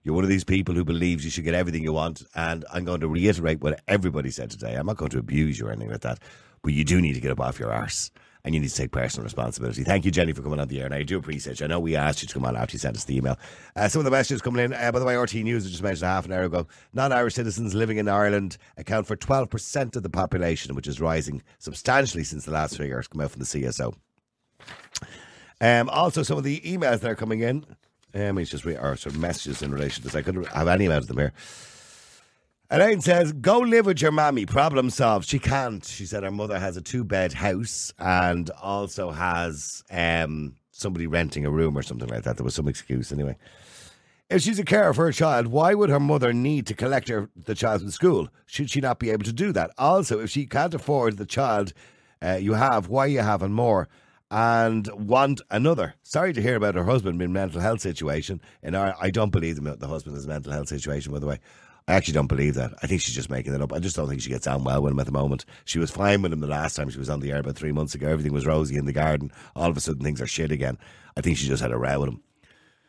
You're 0.02 0.15
one 0.15 0.24
of 0.24 0.31
these 0.31 0.44
people 0.44 0.74
who 0.74 0.85
believes 0.85 1.24
you 1.24 1.31
should 1.31 1.44
get 1.44 1.55
everything 1.55 1.82
you 1.82 1.93
want. 1.93 2.23
And 2.35 2.65
I'm 2.73 2.85
going 2.85 3.01
to 3.01 3.09
reiterate 3.09 3.61
what 3.61 3.81
everybody 3.86 4.31
said 4.31 4.51
today. 4.51 4.74
I'm 4.74 4.86
not 4.86 4.97
going 4.97 5.11
to 5.11 5.19
abuse 5.19 5.59
you 5.59 5.66
or 5.66 5.73
anything 5.73 5.90
like 5.90 6.01
that. 6.01 6.19
But 6.62 6.73
you 6.73 6.85
do 6.85 7.01
need 7.01 7.15
to 7.15 7.20
get 7.20 7.31
up 7.31 7.40
off 7.40 7.59
your 7.59 7.73
arse. 7.73 8.11
And 8.45 8.55
you 8.55 8.61
need 8.61 8.69
to 8.69 8.75
take 8.75 8.91
personal 8.91 9.25
responsibility. 9.25 9.85
Thank 9.85 10.05
you, 10.05 10.11
Jenny, 10.11 10.33
for 10.33 10.43
coming 10.43 10.61
on 10.61 10.69
the 10.69 10.81
air. 10.81 10.87
And 10.87 10.95
I 10.95 11.03
do 11.03 11.19
appreciate 11.19 11.61
you. 11.61 11.65
I 11.65 11.69
know 11.69 11.79
we 11.79 11.95
asked 11.95 12.23
you 12.23 12.29
to 12.29 12.35
come 12.35 12.45
on 12.45 12.57
after 12.57 12.75
you 12.75 12.79
sent 12.79 12.97
us 12.97 13.05
the 13.05 13.17
email. 13.17 13.39
Uh, 13.77 13.89
some 13.89 14.01
of 14.01 14.05
the 14.05 14.11
messages 14.11 14.41
coming 14.41 14.65
in. 14.65 14.73
Uh, 14.73 14.91
by 14.93 14.99
the 14.99 15.05
way, 15.05 15.15
RTÉ 15.15 15.43
News, 15.43 15.67
I 15.67 15.71
just 15.71 15.83
mentioned 15.83 16.09
half 16.09 16.25
an 16.25 16.33
hour 16.33 16.45
ago. 16.45 16.67
Non 16.95 17.12
Irish 17.12 17.35
citizens 17.35 17.75
living 17.75 17.99
in 17.99 18.09
Ireland 18.09 18.57
account 18.77 19.07
for 19.07 19.17
12% 19.17 19.97
of 19.97 20.03
the 20.03 20.11
population, 20.11 20.75
which 20.75 20.87
is 20.87 21.01
rising 21.01 21.43
substantially 21.59 22.25
since 22.25 22.45
the 22.45 22.53
last 22.53 22.77
figures 22.77 23.09
come 23.09 23.21
out 23.21 23.31
from 23.31 23.41
the 23.41 23.47
CSO. 23.47 23.95
Um, 25.61 25.91
also, 25.91 26.23
some 26.23 26.39
of 26.39 26.45
the 26.45 26.61
emails 26.61 27.01
that 27.01 27.11
are 27.11 27.17
coming 27.17 27.41
in. 27.41 27.67
Um, 28.12 28.39
it's 28.39 28.51
just 28.51 28.65
re- 28.65 28.77
or 28.77 28.97
sort 28.97 29.15
of 29.15 29.21
messages 29.21 29.62
in 29.62 29.73
relation 29.73 30.03
to 30.03 30.09
this. 30.09 30.17
I 30.17 30.23
couldn't 30.23 30.49
have 30.49 30.67
any 30.67 30.87
amount 30.87 31.03
of 31.03 31.09
them 31.09 31.19
here. 31.19 31.33
Elaine 32.73 33.01
says, 33.01 33.33
"Go 33.33 33.59
live 33.59 33.87
with 33.87 34.01
your 34.01 34.13
mammy. 34.13 34.47
Problem 34.47 34.91
solved." 34.91 35.29
She 35.29 35.41
can't. 35.41 35.85
She 35.85 36.07
said 36.07 36.23
her 36.23 36.31
mother 36.31 36.59
has 36.59 36.77
a 36.77 36.81
two-bed 36.81 37.33
house 37.33 37.93
and 37.99 38.49
also 38.63 39.11
has 39.11 39.83
um, 39.91 40.55
somebody 40.71 41.09
renting 41.09 41.45
a 41.45 41.51
room 41.51 41.77
or 41.77 41.83
something 41.83 42.09
like 42.09 42.23
that. 42.23 42.37
There 42.37 42.45
was 42.45 42.55
some 42.55 42.69
excuse 42.69 43.11
anyway. 43.11 43.37
If 44.29 44.43
she's 44.43 44.61
a 44.61 44.65
carer 44.65 44.95
for 44.95 45.07
her 45.07 45.13
child, 45.13 45.49
why 45.49 45.75
would 45.75 45.91
her 45.91 45.99
mother 45.99 46.33
need 46.33 46.69
to 46.69 46.75
collect 46.75 47.09
her 47.09 47.29
the 47.35 47.57
child 47.57 47.81
from 47.81 47.91
school? 47.91 48.29
Should 48.47 48.71
she 48.71 48.81
not 48.81 49.01
be 49.01 49.11
able 49.11 49.25
to 49.25 49.33
do 49.33 49.51
that? 49.51 49.73
Also, 49.77 50.21
if 50.21 50.31
she 50.31 50.47
can't 50.47 50.73
afford 50.73 51.17
the 51.17 51.27
child 51.27 51.73
uh, 52.23 52.39
you 52.41 52.55
have, 52.55 52.87
why 52.89 53.07
are 53.07 53.09
you 53.09 53.21
having 53.21 53.53
more? 53.53 53.89
And 54.31 54.89
want 54.93 55.41
another. 55.51 55.95
Sorry 56.05 56.33
to 56.33 56.41
hear 56.41 56.55
about 56.55 56.77
her 56.77 56.85
husband 56.85 57.19
being 57.19 57.33
mental 57.33 57.61
health 57.61 57.81
situation. 57.81 58.41
And 58.63 58.77
I, 58.77 59.11
don't 59.11 59.33
believe 59.33 59.61
the, 59.61 59.75
the 59.75 59.89
husband 59.89 60.15
has 60.15 60.27
a 60.27 60.29
mental 60.29 60.53
health 60.53 60.69
situation. 60.69 61.13
By 61.13 61.19
the 61.19 61.27
way, 61.27 61.41
I 61.91 61.95
actually 61.95 62.15
don't 62.15 62.29
believe 62.29 62.55
that. 62.55 62.73
I 62.83 62.87
think 62.87 63.01
she's 63.01 63.17
just 63.17 63.31
making 63.31 63.53
it 63.53 63.61
up. 63.61 63.73
I 63.73 63.81
just 63.81 63.97
don't 63.97 64.09
think 64.09 64.23
she 64.23 64.31
gets 64.31 64.47
on 64.47 64.62
well 64.62 64.81
with 64.81 64.93
him 64.93 65.01
at 65.01 65.07
the 65.07 65.12
moment. 65.12 65.45
She 65.65 65.81
was 65.81 65.91
fine 65.91 66.23
with 66.23 66.33
him 66.33 66.39
the 66.39 66.47
last 66.47 66.77
time 66.77 66.89
she 66.89 66.99
was 66.99 67.11
on 67.11 67.19
the 67.19 67.33
air 67.33 67.41
about 67.41 67.57
three 67.57 67.73
months 67.73 67.97
ago. 67.97 68.09
Everything 68.09 68.33
was 68.33 68.47
rosy 68.47 68.77
in 68.77 68.87
the 68.87 68.93
garden. 68.93 69.33
All 69.57 69.69
of 69.69 69.77
a 69.77 69.81
sudden, 69.81 70.05
things 70.05 70.21
are 70.21 70.27
shit 70.27 70.53
again. 70.53 70.79
I 71.17 71.21
think 71.21 71.37
she 71.37 71.49
just 71.49 71.62
had 71.62 71.73
a 71.73 71.77
row 71.77 71.99
with 71.99 72.11
him. 72.11 72.23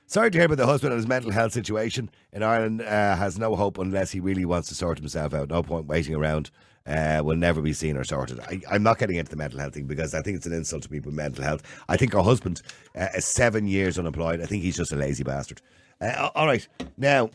Sorry 0.06 0.30
to 0.30 0.38
hear 0.38 0.46
about 0.46 0.60
the 0.60 0.68
husband 0.68 0.94
and 0.94 1.00
his 1.00 1.08
mental 1.08 1.32
health 1.32 1.54
situation. 1.54 2.12
In 2.32 2.44
Ireland, 2.44 2.82
uh, 2.82 3.16
has 3.16 3.40
no 3.40 3.56
hope 3.56 3.80
unless 3.80 4.12
he 4.12 4.20
really 4.20 4.46
wants 4.46 4.70
to 4.70 4.76
sort 4.76 5.00
himself 5.00 5.34
out. 5.34 5.50
No 5.50 5.64
point 5.64 5.88
waiting 5.88 6.14
around. 6.14 6.52
Uh, 6.86 7.22
will 7.24 7.38
never 7.38 7.62
be 7.62 7.74
seen 7.74 7.96
or 7.96 8.04
sorted. 8.04 8.40
I, 8.40 8.60
I'm 8.70 8.84
not 8.84 8.98
getting 8.98 9.16
into 9.16 9.30
the 9.30 9.38
mental 9.38 9.60
health 9.60 9.74
thing 9.74 9.86
because 9.86 10.14
I 10.14 10.22
think 10.22 10.38
it's 10.38 10.48
an 10.48 10.54
insult 10.54 10.84
to 10.84 10.90
people 10.90 11.10
with 11.10 11.16
mental 11.16 11.44
health. 11.44 11.62
I 11.88 11.96
think 11.96 12.14
her 12.14 12.22
husband 12.22 12.62
uh, 12.96 13.08
is 13.16 13.26
seven 13.26 13.68
years 13.68 13.98
unemployed. 14.00 14.42
I 14.42 14.46
think 14.46 14.64
he's 14.64 14.78
just 14.78 14.92
a 14.92 14.96
lazy 14.96 15.24
bastard. 15.24 15.62
Uh, 16.02 16.30
all 16.34 16.48
right, 16.48 16.68
now, 16.98 17.30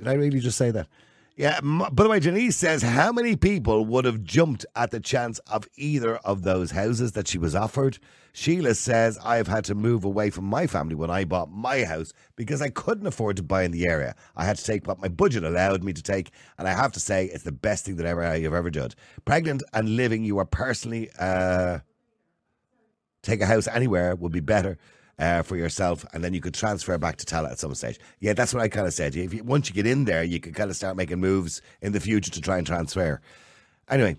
did 0.00 0.08
I 0.08 0.14
really 0.14 0.40
just 0.40 0.56
say 0.56 0.70
that? 0.70 0.88
Yeah. 1.36 1.60
By 1.60 2.02
the 2.02 2.08
way, 2.08 2.20
Janice 2.20 2.56
says 2.56 2.82
how 2.82 3.12
many 3.12 3.36
people 3.36 3.84
would 3.84 4.06
have 4.06 4.24
jumped 4.24 4.64
at 4.74 4.90
the 4.90 5.00
chance 5.00 5.38
of 5.40 5.68
either 5.76 6.16
of 6.18 6.42
those 6.42 6.70
houses 6.70 7.12
that 7.12 7.28
she 7.28 7.36
was 7.36 7.54
offered? 7.54 7.98
Sheila 8.32 8.74
says 8.74 9.18
I've 9.22 9.46
had 9.46 9.64
to 9.66 9.74
move 9.74 10.04
away 10.04 10.30
from 10.30 10.44
my 10.44 10.66
family 10.66 10.94
when 10.94 11.10
I 11.10 11.24
bought 11.24 11.50
my 11.50 11.84
house 11.84 12.14
because 12.34 12.62
I 12.62 12.70
couldn't 12.70 13.06
afford 13.06 13.36
to 13.36 13.42
buy 13.42 13.62
in 13.64 13.72
the 13.72 13.86
area. 13.86 14.14
I 14.36 14.46
had 14.46 14.56
to 14.56 14.64
take 14.64 14.86
what 14.86 15.00
my 15.00 15.08
budget 15.08 15.44
allowed 15.44 15.84
me 15.84 15.92
to 15.92 16.02
take, 16.02 16.30
and 16.56 16.66
I 16.66 16.72
have 16.72 16.92
to 16.92 17.00
say 17.00 17.26
it's 17.26 17.44
the 17.44 17.52
best 17.52 17.84
thing 17.84 17.96
that 17.96 18.06
ever 18.06 18.24
I've 18.24 18.54
ever 18.54 18.70
done. 18.70 18.90
Pregnant 19.26 19.62
and 19.74 19.96
living, 19.96 20.24
you 20.24 20.38
are 20.38 20.46
personally 20.46 21.10
uh, 21.18 21.80
take 23.22 23.42
a 23.42 23.46
house 23.46 23.68
anywhere 23.68 24.14
would 24.14 24.32
be 24.32 24.40
better 24.40 24.78
uh, 25.20 25.42
for 25.42 25.56
yourself, 25.56 26.04
and 26.12 26.24
then 26.24 26.32
you 26.32 26.40
could 26.40 26.54
transfer 26.54 26.96
back 26.98 27.16
to 27.16 27.26
Tallaght 27.26 27.52
at 27.52 27.58
some 27.58 27.74
stage. 27.74 28.00
Yeah, 28.20 28.32
that's 28.32 28.54
what 28.54 28.62
I 28.62 28.68
kind 28.68 28.86
of 28.86 28.94
said. 28.94 29.14
If 29.14 29.34
you, 29.34 29.44
once 29.44 29.68
you 29.68 29.74
get 29.74 29.86
in 29.86 30.06
there, 30.06 30.24
you 30.24 30.40
can 30.40 30.54
kind 30.54 30.70
of 30.70 30.76
start 30.76 30.96
making 30.96 31.20
moves 31.20 31.60
in 31.82 31.92
the 31.92 32.00
future 32.00 32.30
to 32.30 32.40
try 32.40 32.56
and 32.56 32.66
transfer. 32.66 33.20
Anyway, 33.88 34.16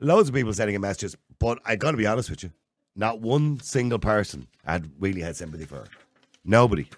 loads 0.00 0.28
of 0.28 0.34
people 0.34 0.52
sending 0.52 0.74
in 0.74 0.80
messages, 0.82 1.16
but 1.38 1.60
I 1.64 1.76
got 1.76 1.92
to 1.92 1.96
be 1.96 2.06
honest 2.06 2.28
with 2.28 2.42
you, 2.42 2.50
not 2.96 3.20
one 3.20 3.60
single 3.60 4.00
person 4.00 4.48
had 4.64 4.90
really 4.98 5.20
had 5.20 5.36
sympathy 5.36 5.64
for 5.64 5.76
her. 5.76 5.88
Nobody. 6.44 6.88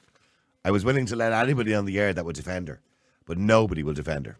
I 0.65 0.71
was 0.71 0.85
willing 0.85 1.07
to 1.07 1.17
let 1.17 1.33
anybody 1.33 1.75
on 1.75 1.85
the 1.85 2.01
air 2.01 2.15
that 2.15 2.25
would 2.25 2.37
defend 2.37 2.69
her, 2.69 2.81
but 3.27 3.37
nobody 3.37 3.83
will 3.83 3.93
defend 3.93 4.27
her. 4.27 4.39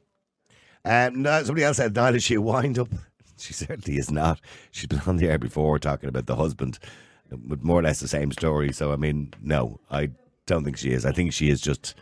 Um, 0.87 1.23
no, 1.23 1.43
somebody 1.45 1.65
else 1.65 1.77
said, 1.77 1.95
"Not 1.95 2.15
is 2.15 2.25
she 2.25 2.35
a 2.35 2.41
wind 2.41 2.79
up?" 2.79 2.89
She 3.37 3.53
certainly 3.53 3.99
is 3.99 4.13
not. 4.13 4.41
She's 4.71 4.87
been 4.87 5.03
on 5.07 5.17
the 5.17 5.29
air 5.29 5.39
before 5.39 5.81
talking 5.81 6.09
about 6.09 6.27
the 6.27 6.37
husband 6.37 6.79
with 7.31 7.63
more 7.63 7.81
or 7.81 7.83
less 7.83 8.01
the 8.01 8.09
same 8.09 8.33
story. 8.33 8.73
So 8.73 8.93
I 8.93 8.97
mean, 8.97 9.33
no, 9.43 9.81
I 9.91 10.11
Don't 10.47 10.65
think 10.65 10.77
she 10.77 10.93
is. 10.93 11.07
I 11.07 11.13
think 11.13 11.33
she 11.33 11.49
is 11.49 11.61
just 11.61 11.95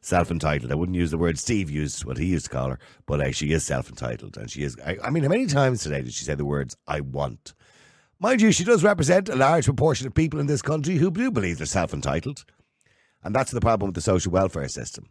self 0.00 0.30
entitled. 0.30 0.70
I 0.70 0.76
wouldn't 0.76 0.96
use 0.96 1.10
the 1.10 1.18
word 1.18 1.38
Steve 1.38 1.70
used, 1.70 2.04
what 2.04 2.18
he 2.18 2.26
used 2.26 2.46
to 2.46 2.50
call 2.50 2.70
her, 2.70 2.78
but 3.06 3.20
uh, 3.20 3.32
she 3.32 3.52
is 3.52 3.64
self 3.64 3.88
entitled. 3.88 4.36
And 4.36 4.50
she 4.50 4.62
is, 4.62 4.76
I, 4.84 4.98
I 5.02 5.10
mean, 5.10 5.24
how 5.24 5.28
many 5.30 5.46
times 5.46 5.82
today 5.82 6.02
did 6.02 6.12
she 6.12 6.24
say 6.24 6.34
the 6.34 6.44
words, 6.44 6.76
I 6.86 7.00
want? 7.00 7.54
Mind 8.18 8.40
you, 8.40 8.52
she 8.52 8.64
does 8.64 8.82
represent 8.84 9.28
a 9.28 9.36
large 9.36 9.66
proportion 9.66 10.06
of 10.06 10.14
people 10.14 10.40
in 10.40 10.46
this 10.46 10.62
country 10.62 10.96
who 10.96 11.10
do 11.10 11.30
believe 11.30 11.58
they're 11.58 11.66
self 11.66 11.92
entitled. 11.92 12.44
And 13.22 13.34
that's 13.34 13.50
the 13.50 13.60
problem 13.60 13.88
with 13.88 13.94
the 13.96 14.00
social 14.00 14.32
welfare 14.32 14.68
system. 14.68 15.10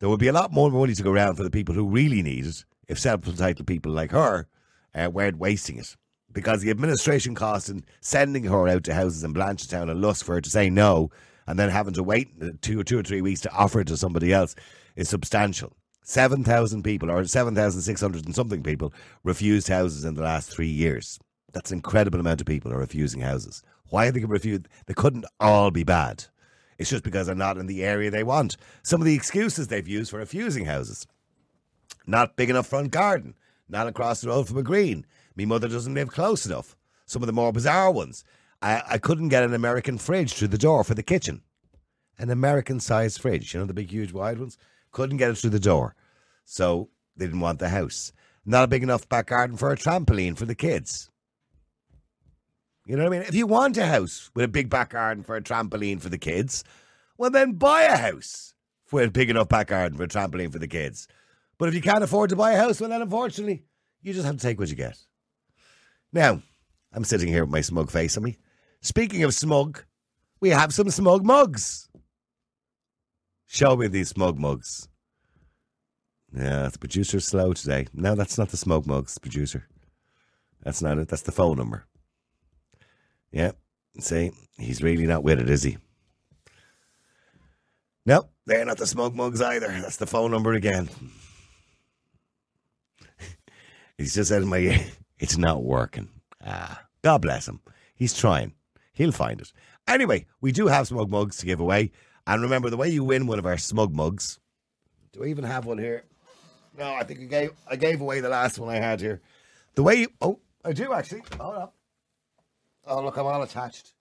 There 0.00 0.08
would 0.08 0.20
be 0.20 0.28
a 0.28 0.32
lot 0.32 0.52
more 0.52 0.70
money 0.70 0.94
to 0.94 1.02
go 1.02 1.12
around 1.12 1.36
for 1.36 1.44
the 1.44 1.50
people 1.50 1.74
who 1.74 1.88
really 1.88 2.20
need 2.20 2.46
it 2.46 2.64
if 2.88 2.98
self 2.98 3.26
entitled 3.26 3.66
people 3.66 3.92
like 3.92 4.10
her 4.10 4.48
uh, 4.94 5.08
weren't 5.10 5.38
wasting 5.38 5.78
it. 5.78 5.96
Because 6.36 6.60
the 6.60 6.68
administration 6.68 7.34
cost 7.34 7.70
in 7.70 7.82
sending 8.02 8.44
her 8.44 8.68
out 8.68 8.84
to 8.84 8.92
houses 8.92 9.24
in 9.24 9.32
Blanchardstown 9.32 9.90
and 9.90 10.02
Lusk 10.02 10.26
for 10.26 10.34
her 10.34 10.42
to 10.42 10.50
say 10.50 10.68
no 10.68 11.08
and 11.46 11.58
then 11.58 11.70
having 11.70 11.94
to 11.94 12.02
wait 12.02 12.28
two 12.60 12.78
or 12.78 12.84
two 12.84 12.98
or 12.98 13.02
three 13.02 13.22
weeks 13.22 13.40
to 13.40 13.52
offer 13.52 13.80
it 13.80 13.86
to 13.86 13.96
somebody 13.96 14.34
else 14.34 14.54
is 14.96 15.08
substantial. 15.08 15.72
7,000 16.02 16.82
people 16.82 17.10
or 17.10 17.24
7,600 17.24 18.26
and 18.26 18.34
something 18.34 18.62
people 18.62 18.92
refused 19.24 19.68
houses 19.68 20.04
in 20.04 20.12
the 20.12 20.22
last 20.22 20.50
three 20.50 20.68
years. 20.68 21.18
That's 21.54 21.70
an 21.70 21.78
incredible 21.78 22.20
amount 22.20 22.42
of 22.42 22.46
people 22.46 22.70
are 22.70 22.78
refusing 22.78 23.22
houses. 23.22 23.62
Why 23.88 24.08
are 24.08 24.12
they 24.12 24.22
refused? 24.22 24.68
They 24.84 24.92
couldn't 24.92 25.24
all 25.40 25.70
be 25.70 25.84
bad. 25.84 26.26
It's 26.76 26.90
just 26.90 27.02
because 27.02 27.28
they're 27.28 27.34
not 27.34 27.56
in 27.56 27.66
the 27.66 27.82
area 27.82 28.10
they 28.10 28.24
want. 28.24 28.58
Some 28.82 29.00
of 29.00 29.06
the 29.06 29.14
excuses 29.14 29.68
they've 29.68 29.88
used 29.88 30.10
for 30.10 30.18
refusing 30.18 30.66
houses. 30.66 31.06
Not 32.06 32.36
big 32.36 32.50
enough 32.50 32.66
front 32.66 32.90
garden. 32.90 33.36
Not 33.70 33.86
across 33.86 34.20
the 34.20 34.28
road 34.28 34.46
from 34.46 34.58
a 34.58 34.62
green. 34.62 35.06
Me 35.36 35.44
mother 35.44 35.68
doesn't 35.68 35.94
live 35.94 36.08
close 36.08 36.46
enough. 36.46 36.76
Some 37.04 37.22
of 37.22 37.26
the 37.26 37.32
more 37.32 37.52
bizarre 37.52 37.92
ones. 37.92 38.24
I, 38.62 38.82
I 38.88 38.98
couldn't 38.98 39.28
get 39.28 39.44
an 39.44 39.54
American 39.54 39.98
fridge 39.98 40.32
through 40.32 40.48
the 40.48 40.58
door 40.58 40.82
for 40.82 40.94
the 40.94 41.02
kitchen. 41.02 41.42
An 42.18 42.30
American 42.30 42.80
sized 42.80 43.20
fridge, 43.20 43.52
you 43.52 43.60
know, 43.60 43.66
the 43.66 43.74
big, 43.74 43.90
huge, 43.90 44.12
wide 44.12 44.38
ones. 44.38 44.56
Couldn't 44.90 45.18
get 45.18 45.30
it 45.30 45.36
through 45.36 45.50
the 45.50 45.60
door. 45.60 45.94
So 46.44 46.88
they 47.16 47.26
didn't 47.26 47.40
want 47.40 47.58
the 47.58 47.68
house. 47.68 48.12
Not 48.46 48.64
a 48.64 48.68
big 48.68 48.82
enough 48.82 49.08
back 49.08 49.26
garden 49.26 49.56
for 49.56 49.70
a 49.70 49.76
trampoline 49.76 50.36
for 50.36 50.46
the 50.46 50.54
kids. 50.54 51.10
You 52.86 52.96
know 52.96 53.04
what 53.04 53.14
I 53.14 53.18
mean? 53.18 53.28
If 53.28 53.34
you 53.34 53.46
want 53.46 53.76
a 53.76 53.86
house 53.86 54.30
with 54.34 54.44
a 54.44 54.48
big 54.48 54.70
back 54.70 54.90
garden 54.90 55.24
for 55.24 55.36
a 55.36 55.42
trampoline 55.42 56.00
for 56.00 56.08
the 56.08 56.18
kids, 56.18 56.64
well, 57.18 57.30
then 57.30 57.54
buy 57.54 57.82
a 57.82 57.96
house 57.96 58.54
with 58.92 59.08
a 59.08 59.10
big 59.10 59.28
enough 59.28 59.48
back 59.48 59.68
garden 59.68 59.98
for 59.98 60.04
a 60.04 60.08
trampoline 60.08 60.52
for 60.52 60.60
the 60.60 60.68
kids. 60.68 61.08
But 61.58 61.68
if 61.68 61.74
you 61.74 61.82
can't 61.82 62.04
afford 62.04 62.30
to 62.30 62.36
buy 62.36 62.52
a 62.52 62.58
house, 62.58 62.80
well, 62.80 62.90
then 62.90 63.02
unfortunately, 63.02 63.64
you 64.02 64.12
just 64.12 64.24
have 64.24 64.36
to 64.36 64.42
take 64.42 64.58
what 64.58 64.68
you 64.68 64.76
get. 64.76 64.96
Now, 66.12 66.42
I'm 66.92 67.04
sitting 67.04 67.28
here 67.28 67.44
with 67.44 67.52
my 67.52 67.60
smug 67.60 67.90
face 67.90 68.16
on 68.16 68.22
me. 68.22 68.38
Speaking 68.80 69.22
of 69.22 69.34
smug, 69.34 69.84
we 70.40 70.50
have 70.50 70.72
some 70.72 70.90
smug 70.90 71.24
mugs. 71.24 71.88
Show 73.46 73.76
me 73.76 73.86
these 73.86 74.08
smug 74.08 74.38
mugs. 74.38 74.88
Yeah, 76.36 76.68
the 76.68 76.78
producer's 76.78 77.24
slow 77.24 77.52
today. 77.52 77.86
No, 77.94 78.14
that's 78.14 78.38
not 78.38 78.50
the 78.50 78.56
smug 78.56 78.86
mugs, 78.86 79.18
producer. 79.18 79.68
That's 80.62 80.82
not 80.82 80.98
it. 80.98 81.08
That's 81.08 81.22
the 81.22 81.32
phone 81.32 81.56
number. 81.56 81.86
Yeah, 83.30 83.52
see, 83.98 84.32
he's 84.58 84.82
really 84.82 85.06
not 85.06 85.22
with 85.22 85.40
it, 85.40 85.48
is 85.48 85.62
he? 85.62 85.78
Nope, 88.04 88.30
they're 88.46 88.64
not 88.64 88.78
the 88.78 88.86
smug 88.86 89.14
mugs 89.14 89.40
either. 89.40 89.68
That's 89.68 89.96
the 89.96 90.06
phone 90.06 90.30
number 90.30 90.52
again. 90.54 90.88
he's 93.98 94.14
just 94.14 94.28
said 94.28 94.42
in 94.42 94.48
my 94.48 94.58
ear, 94.58 94.80
it's 95.18 95.36
not 95.36 95.64
working. 95.64 96.08
Ah, 96.44 96.82
God 97.02 97.22
bless 97.22 97.48
him. 97.48 97.60
He's 97.94 98.14
trying. 98.14 98.52
He'll 98.92 99.12
find 99.12 99.40
it. 99.40 99.52
Anyway, 99.88 100.26
we 100.40 100.52
do 100.52 100.66
have 100.66 100.88
smug 100.88 101.10
mugs 101.10 101.36
to 101.38 101.46
give 101.46 101.60
away. 101.60 101.92
And 102.26 102.42
remember, 102.42 102.70
the 102.70 102.76
way 102.76 102.88
you 102.88 103.04
win 103.04 103.26
one 103.26 103.38
of 103.38 103.46
our 103.46 103.56
smug 103.56 103.94
mugs. 103.94 104.38
Do 105.12 105.24
I 105.24 105.28
even 105.28 105.44
have 105.44 105.64
one 105.64 105.78
here? 105.78 106.04
No, 106.76 106.92
I 106.94 107.04
think 107.04 107.20
I 107.20 107.24
gave 107.24 107.50
I 107.68 107.76
gave 107.76 108.00
away 108.00 108.20
the 108.20 108.28
last 108.28 108.58
one 108.58 108.74
I 108.74 108.78
had 108.78 109.00
here. 109.00 109.20
The 109.74 109.82
way 109.82 109.94
you 109.96 110.08
oh, 110.20 110.40
I 110.64 110.72
do 110.72 110.92
actually. 110.92 111.22
Hold 111.40 111.54
up. 111.56 111.74
Oh 112.86 113.02
look, 113.02 113.16
I'm 113.16 113.26
all 113.26 113.42
attached. 113.42 113.92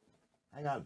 Hang 0.54 0.68
on. 0.68 0.86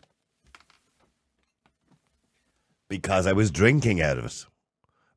Because 2.88 3.26
I 3.26 3.34
was 3.34 3.52
drinking 3.52 4.02
out 4.02 4.18
of 4.18 4.26
it. 4.26 4.46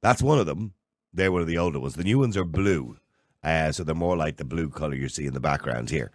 That's 0.01 0.23
one 0.23 0.39
of 0.39 0.47
them. 0.47 0.75
They're 1.13 1.33
one 1.33 1.43
of 1.43 1.47
the 1.47 1.59
older 1.59 1.79
ones. 1.81 1.95
The 1.95 2.05
new 2.05 2.19
ones 2.19 2.37
are 2.37 2.45
blue. 2.45 2.97
Uh, 3.43 3.73
so 3.73 3.83
they're 3.83 3.95
more 3.95 4.17
like 4.17 4.37
the 4.37 4.45
blue 4.45 4.69
colour 4.69 4.95
you 4.95 5.09
see 5.09 5.27
in 5.27 5.35
the 5.35 5.41
background 5.41 5.91
here. 5.91 6.11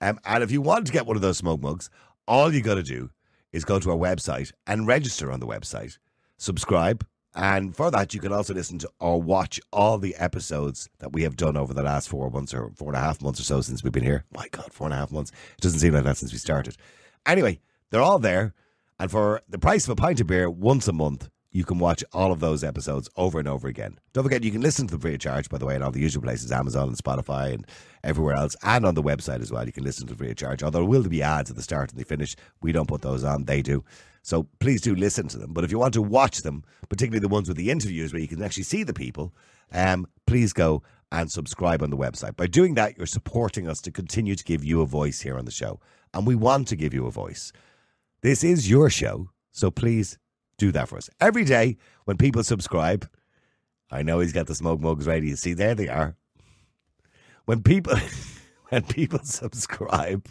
Um, 0.00 0.18
and 0.24 0.42
if 0.42 0.50
you 0.50 0.62
want 0.62 0.86
to 0.86 0.92
get 0.92 1.06
one 1.06 1.16
of 1.16 1.22
those 1.22 1.38
smug 1.38 1.62
mugs, 1.62 1.90
all 2.26 2.52
you 2.52 2.62
got 2.62 2.76
to 2.76 2.82
do 2.82 3.10
is 3.52 3.64
go 3.64 3.78
to 3.78 3.90
our 3.90 3.96
website 3.96 4.52
and 4.66 4.86
register 4.86 5.30
on 5.30 5.40
the 5.40 5.46
website, 5.46 5.98
subscribe, 6.38 7.04
and 7.34 7.76
for 7.76 7.90
that 7.90 8.12
you 8.12 8.20
can 8.20 8.32
also 8.32 8.54
listen 8.54 8.78
to 8.78 8.90
or 8.98 9.22
watch 9.22 9.60
all 9.72 9.98
the 9.98 10.16
episodes 10.16 10.88
that 10.98 11.12
we 11.12 11.22
have 11.22 11.36
done 11.36 11.56
over 11.56 11.72
the 11.72 11.82
last 11.82 12.08
four 12.08 12.30
months 12.30 12.52
or 12.52 12.70
four 12.76 12.88
and 12.88 12.96
a 12.96 13.00
half 13.00 13.22
months 13.22 13.40
or 13.40 13.44
so 13.44 13.60
since 13.60 13.84
we've 13.84 13.92
been 13.92 14.02
here. 14.02 14.24
My 14.34 14.46
God, 14.50 14.72
four 14.72 14.86
and 14.86 14.94
a 14.94 14.96
half 14.96 15.12
months. 15.12 15.30
It 15.30 15.60
doesn't 15.60 15.80
seem 15.80 15.94
like 15.94 16.04
that 16.04 16.16
since 16.16 16.32
we 16.32 16.38
started. 16.38 16.76
Anyway, 17.26 17.60
they're 17.90 18.00
all 18.00 18.18
there, 18.18 18.54
and 18.98 19.10
for 19.10 19.42
the 19.48 19.58
price 19.58 19.84
of 19.84 19.90
a 19.90 19.96
pint 19.96 20.20
of 20.20 20.26
beer 20.26 20.50
once 20.50 20.88
a 20.88 20.92
month, 20.92 21.28
you 21.52 21.64
can 21.64 21.78
watch 21.78 22.04
all 22.12 22.30
of 22.30 22.40
those 22.40 22.62
episodes 22.62 23.08
over 23.16 23.38
and 23.38 23.48
over 23.48 23.66
again. 23.66 23.98
Don't 24.12 24.22
forget, 24.22 24.44
you 24.44 24.52
can 24.52 24.60
listen 24.60 24.86
to 24.86 24.92
them 24.92 25.00
free 25.00 25.14
of 25.14 25.20
charge, 25.20 25.48
by 25.48 25.58
the 25.58 25.66
way, 25.66 25.74
in 25.74 25.82
all 25.82 25.90
the 25.90 26.00
usual 26.00 26.22
places 26.22 26.52
Amazon 26.52 26.88
and 26.88 26.96
Spotify 26.96 27.52
and 27.52 27.66
everywhere 28.04 28.34
else, 28.34 28.54
and 28.62 28.86
on 28.86 28.94
the 28.94 29.02
website 29.02 29.40
as 29.40 29.50
well. 29.50 29.66
You 29.66 29.72
can 29.72 29.82
listen 29.82 30.06
to 30.06 30.10
them 30.10 30.18
free 30.18 30.30
of 30.30 30.36
charge. 30.36 30.62
Although 30.62 30.78
there 30.78 30.88
will 30.88 31.02
be 31.08 31.22
ads 31.22 31.50
at 31.50 31.56
the 31.56 31.62
start 31.62 31.90
and 31.90 31.98
the 31.98 32.04
finish. 32.04 32.36
We 32.62 32.72
don't 32.72 32.88
put 32.88 33.02
those 33.02 33.24
on, 33.24 33.44
they 33.44 33.62
do. 33.62 33.84
So 34.22 34.46
please 34.60 34.80
do 34.80 34.94
listen 34.94 35.28
to 35.28 35.38
them. 35.38 35.52
But 35.52 35.64
if 35.64 35.72
you 35.72 35.78
want 35.78 35.94
to 35.94 36.02
watch 36.02 36.42
them, 36.42 36.62
particularly 36.88 37.20
the 37.20 37.28
ones 37.28 37.48
with 37.48 37.56
the 37.56 37.70
interviews 37.70 38.12
where 38.12 38.22
you 38.22 38.28
can 38.28 38.42
actually 38.42 38.64
see 38.64 38.84
the 38.84 38.92
people, 38.92 39.34
um, 39.72 40.06
please 40.26 40.52
go 40.52 40.82
and 41.10 41.32
subscribe 41.32 41.82
on 41.82 41.90
the 41.90 41.96
website. 41.96 42.36
By 42.36 42.46
doing 42.46 42.74
that, 42.74 42.96
you're 42.96 43.06
supporting 43.06 43.66
us 43.66 43.80
to 43.82 43.90
continue 43.90 44.36
to 44.36 44.44
give 44.44 44.64
you 44.64 44.82
a 44.82 44.86
voice 44.86 45.20
here 45.22 45.36
on 45.36 45.46
the 45.46 45.50
show. 45.50 45.80
And 46.14 46.26
we 46.26 46.36
want 46.36 46.68
to 46.68 46.76
give 46.76 46.94
you 46.94 47.06
a 47.06 47.10
voice. 47.10 47.52
This 48.22 48.44
is 48.44 48.70
your 48.70 48.90
show, 48.90 49.30
so 49.50 49.70
please 49.70 50.18
do 50.60 50.70
that 50.72 50.88
for 50.88 50.98
us. 50.98 51.10
Every 51.20 51.44
day 51.44 51.78
when 52.04 52.16
people 52.16 52.44
subscribe, 52.44 53.08
I 53.90 54.02
know 54.02 54.20
he's 54.20 54.32
got 54.32 54.46
the 54.46 54.54
smug 54.54 54.80
mugs 54.80 55.06
ready. 55.06 55.28
You 55.28 55.36
see, 55.36 55.54
there 55.54 55.74
they 55.74 55.88
are. 55.88 56.16
When 57.46 57.62
people 57.62 57.96
when 58.68 58.82
people 58.84 59.20
subscribe 59.24 60.28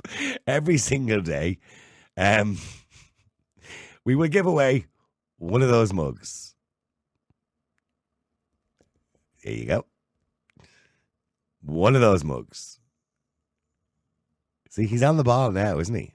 every 0.48 0.78
single 0.78 1.22
day, 1.22 1.58
um, 2.16 2.58
we 4.06 4.16
will 4.16 4.30
give 4.30 4.46
away 4.46 4.86
one 5.38 5.62
of 5.62 5.70
those 5.70 5.92
mugs. 5.92 6.56
There 9.44 9.54
you 9.54 9.66
go. 9.66 9.86
One 11.62 11.96
of 11.96 12.02
those 12.02 12.24
mugs. 12.24 12.80
See, 14.70 14.86
he's 14.86 15.04
on 15.04 15.18
the 15.18 15.24
ball 15.24 15.52
now, 15.52 15.80
isn't 15.80 15.96
he? 15.96 16.14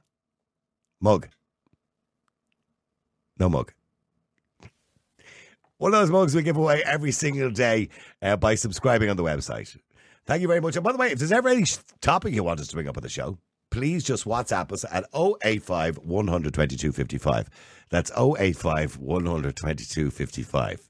Mug. 1.01 1.29
No 3.39 3.49
mug. 3.49 3.73
One 5.79 5.93
of 5.93 6.01
those 6.01 6.11
mugs 6.11 6.35
we 6.35 6.43
give 6.43 6.57
away 6.57 6.83
every 6.85 7.11
single 7.11 7.51
day 7.51 7.89
uh, 8.23 8.37
by 8.37 8.55
subscribing 8.55 9.11
on 9.11 9.17
the 9.17 9.25
website. 9.25 9.77
Thank 10.27 10.41
you 10.41 10.49
very 10.49 10.61
much. 10.61 10.77
And 10.77 10.85
by 10.85 10.93
the 10.93 10.99
way, 10.99 11.11
if 11.11 11.19
there's 11.19 11.33
ever 11.33 11.49
any 11.49 11.65
topic 12.01 12.33
you 12.33 12.45
want 12.45 12.61
us 12.61 12.69
to 12.69 12.75
bring 12.75 12.89
up 12.89 12.97
on 12.97 13.03
the 13.03 13.09
show, 13.09 13.39
please 13.71 14.05
just 14.05 14.25
WhatsApp 14.25 14.73
us 14.73 14.85
at 14.91 15.05
085 15.15 15.99
122 15.99 16.93
55. 16.93 17.51
That's 17.91 18.11
085 18.17 18.99
122 18.99 20.11
55. 20.11 20.89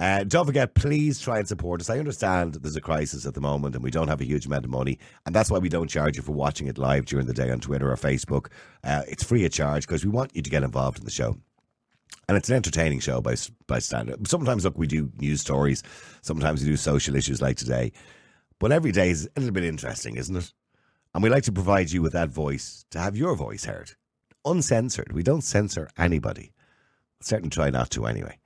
Uh, 0.00 0.24
don't 0.24 0.46
forget, 0.46 0.74
please 0.74 1.20
try 1.20 1.38
and 1.38 1.46
support 1.46 1.80
us. 1.80 1.90
I 1.90 1.98
understand 1.98 2.54
there's 2.54 2.74
a 2.74 2.80
crisis 2.80 3.26
at 3.26 3.34
the 3.34 3.40
moment 3.40 3.74
and 3.74 3.84
we 3.84 3.90
don't 3.90 4.08
have 4.08 4.22
a 4.22 4.24
huge 4.24 4.46
amount 4.46 4.64
of 4.64 4.70
money, 4.70 4.98
and 5.26 5.34
that's 5.34 5.50
why 5.50 5.58
we 5.58 5.68
don't 5.68 5.90
charge 5.90 6.16
you 6.16 6.22
for 6.22 6.32
watching 6.32 6.68
it 6.68 6.78
live 6.78 7.04
during 7.04 7.26
the 7.26 7.34
day 7.34 7.50
on 7.50 7.60
Twitter 7.60 7.92
or 7.92 7.96
Facebook. 7.96 8.46
Uh, 8.82 9.02
it's 9.06 9.22
free 9.22 9.44
of 9.44 9.52
charge 9.52 9.86
because 9.86 10.04
we 10.04 10.10
want 10.10 10.34
you 10.34 10.40
to 10.40 10.50
get 10.50 10.62
involved 10.62 10.98
in 10.98 11.04
the 11.04 11.10
show. 11.10 11.36
And 12.28 12.36
it's 12.36 12.48
an 12.48 12.56
entertaining 12.56 13.00
show 13.00 13.20
by 13.20 13.34
by 13.66 13.80
standard. 13.80 14.26
Sometimes, 14.28 14.64
look, 14.64 14.78
we 14.78 14.86
do 14.86 15.10
news 15.18 15.40
stories. 15.40 15.82
Sometimes 16.22 16.62
we 16.62 16.68
do 16.68 16.76
social 16.76 17.16
issues 17.16 17.42
like 17.42 17.56
today. 17.56 17.92
But 18.60 18.72
every 18.72 18.92
day 18.92 19.10
is 19.10 19.28
a 19.36 19.40
little 19.40 19.54
bit 19.54 19.64
interesting, 19.64 20.16
isn't 20.16 20.36
it? 20.36 20.52
And 21.14 21.22
we 21.22 21.30
like 21.30 21.44
to 21.44 21.52
provide 21.52 21.90
you 21.90 22.02
with 22.02 22.12
that 22.12 22.28
voice 22.28 22.84
to 22.90 23.00
have 23.00 23.16
your 23.16 23.34
voice 23.34 23.64
heard, 23.64 23.92
uncensored. 24.44 25.12
We 25.12 25.22
don't 25.22 25.42
censor 25.42 25.90
anybody. 25.98 26.52
Certainly 27.20 27.50
try 27.50 27.70
not 27.70 27.90
to 27.90 28.06
anyway. 28.06 28.38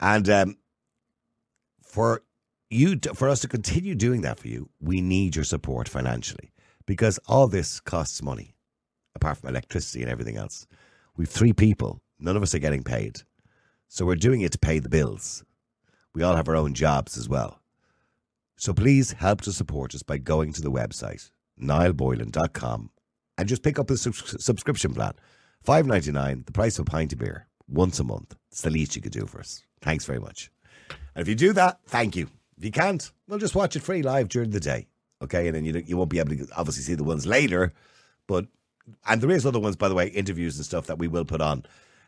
And 0.00 0.28
um, 0.28 0.56
for 1.82 2.22
you, 2.68 2.96
to, 2.96 3.14
for 3.14 3.28
us 3.28 3.40
to 3.40 3.48
continue 3.48 3.94
doing 3.94 4.20
that 4.22 4.38
for 4.38 4.48
you, 4.48 4.68
we 4.80 5.00
need 5.00 5.36
your 5.36 5.44
support 5.44 5.88
financially 5.88 6.52
because 6.86 7.18
all 7.26 7.46
this 7.48 7.80
costs 7.80 8.22
money, 8.22 8.54
apart 9.14 9.38
from 9.38 9.48
electricity 9.48 10.02
and 10.02 10.10
everything 10.10 10.36
else. 10.36 10.66
We've 11.16 11.28
three 11.28 11.52
people. 11.52 12.02
None 12.18 12.36
of 12.36 12.42
us 12.42 12.54
are 12.54 12.60
getting 12.60 12.84
paid. 12.84 13.22
So 13.88 14.04
we're 14.04 14.16
doing 14.16 14.40
it 14.40 14.52
to 14.52 14.58
pay 14.58 14.78
the 14.78 14.88
bills. 14.88 15.44
We 16.14 16.22
all 16.22 16.36
have 16.36 16.48
our 16.48 16.56
own 16.56 16.74
jobs 16.74 17.18
as 17.18 17.28
well. 17.28 17.60
So 18.56 18.72
please 18.72 19.12
help 19.12 19.40
to 19.42 19.52
support 19.52 19.94
us 19.94 20.02
by 20.02 20.18
going 20.18 20.52
to 20.52 20.62
the 20.62 20.70
website, 20.70 21.30
niallboylan.com, 21.60 22.90
and 23.36 23.48
just 23.48 23.62
pick 23.62 23.78
up 23.78 23.88
the 23.88 23.96
subscription 23.96 24.94
plan. 24.94 25.12
Five 25.62 25.86
ninety 25.86 26.12
nine, 26.12 26.44
the 26.46 26.52
price 26.52 26.78
of 26.78 26.86
a 26.86 26.90
pint 26.90 27.12
of 27.12 27.18
beer, 27.18 27.48
once 27.68 27.98
a 27.98 28.04
month. 28.04 28.36
It's 28.50 28.62
the 28.62 28.70
least 28.70 28.94
you 28.94 29.02
could 29.02 29.12
do 29.12 29.26
for 29.26 29.40
us. 29.40 29.62
Thanks 29.80 30.04
very 30.04 30.20
much. 30.20 30.50
And 31.14 31.22
if 31.22 31.28
you 31.28 31.34
do 31.34 31.52
that, 31.54 31.80
thank 31.86 32.16
you. 32.16 32.28
If 32.56 32.64
you 32.64 32.70
can't, 32.70 33.10
well, 33.28 33.38
just 33.38 33.54
watch 33.54 33.74
it 33.76 33.82
free 33.82 34.02
live 34.02 34.28
during 34.28 34.50
the 34.50 34.60
day. 34.60 34.86
Okay. 35.22 35.46
And 35.46 35.56
then 35.56 35.64
you, 35.64 35.82
you 35.86 35.96
won't 35.96 36.10
be 36.10 36.18
able 36.18 36.36
to 36.36 36.46
obviously 36.56 36.82
see 36.82 36.94
the 36.94 37.04
ones 37.04 37.26
later. 37.26 37.72
But, 38.26 38.46
and 39.06 39.20
there 39.20 39.30
is 39.30 39.46
other 39.46 39.58
ones, 39.58 39.76
by 39.76 39.88
the 39.88 39.94
way, 39.94 40.08
interviews 40.08 40.56
and 40.56 40.64
stuff 40.64 40.86
that 40.86 40.98
we 40.98 41.08
will 41.08 41.24
put 41.24 41.40
on. 41.40 41.64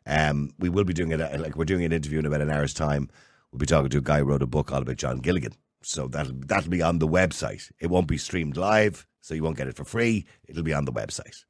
Um, 0.06 0.50
we 0.58 0.68
will 0.68 0.84
be 0.84 0.92
doing 0.94 1.10
it, 1.10 1.20
uh, 1.20 1.38
like 1.38 1.56
we're 1.56 1.64
doing 1.64 1.84
an 1.84 1.92
interview 1.92 2.18
in 2.18 2.26
about 2.26 2.40
an 2.40 2.50
hour's 2.50 2.74
time. 2.74 3.08
We'll 3.50 3.58
be 3.58 3.66
talking 3.66 3.90
to 3.90 3.98
a 3.98 4.02
guy 4.02 4.18
who 4.18 4.24
wrote 4.24 4.42
a 4.42 4.46
book 4.46 4.72
all 4.72 4.82
about 4.82 4.96
John 4.96 5.18
Gilligan. 5.18 5.52
So 5.82 6.08
that'll, 6.08 6.34
that'll 6.46 6.70
be 6.70 6.82
on 6.82 6.98
the 6.98 7.08
website. 7.08 7.70
It 7.80 7.88
won't 7.88 8.08
be 8.08 8.18
streamed 8.18 8.56
live, 8.56 9.06
so 9.20 9.34
you 9.34 9.42
won't 9.42 9.56
get 9.56 9.68
it 9.68 9.76
for 9.76 9.84
free. 9.84 10.26
It'll 10.48 10.62
be 10.62 10.74
on 10.74 10.84
the 10.84 10.92
website. 10.92 11.44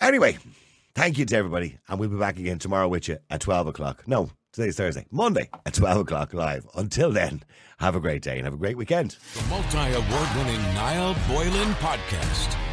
Anyway, 0.00 0.38
thank 0.94 1.18
you 1.18 1.24
to 1.24 1.36
everybody. 1.36 1.78
And 1.88 2.00
we'll 2.00 2.08
be 2.08 2.16
back 2.18 2.38
again 2.38 2.58
tomorrow 2.58 2.88
with 2.88 3.08
you 3.08 3.18
at 3.30 3.40
12 3.40 3.68
o'clock. 3.68 4.06
No, 4.06 4.30
today's 4.52 4.76
Thursday. 4.76 5.06
Monday 5.10 5.48
at 5.64 5.74
12 5.74 6.00
o'clock 6.00 6.34
live. 6.34 6.66
Until 6.74 7.12
then, 7.12 7.42
have 7.78 7.94
a 7.94 8.00
great 8.00 8.22
day 8.22 8.36
and 8.36 8.44
have 8.44 8.54
a 8.54 8.58
great 8.58 8.76
weekend. 8.76 9.16
The 9.34 9.42
multi 9.48 9.78
award 9.78 10.28
winning 10.36 10.62
Niall 10.74 11.16
Boylan 11.28 11.72
podcast. 11.74 12.61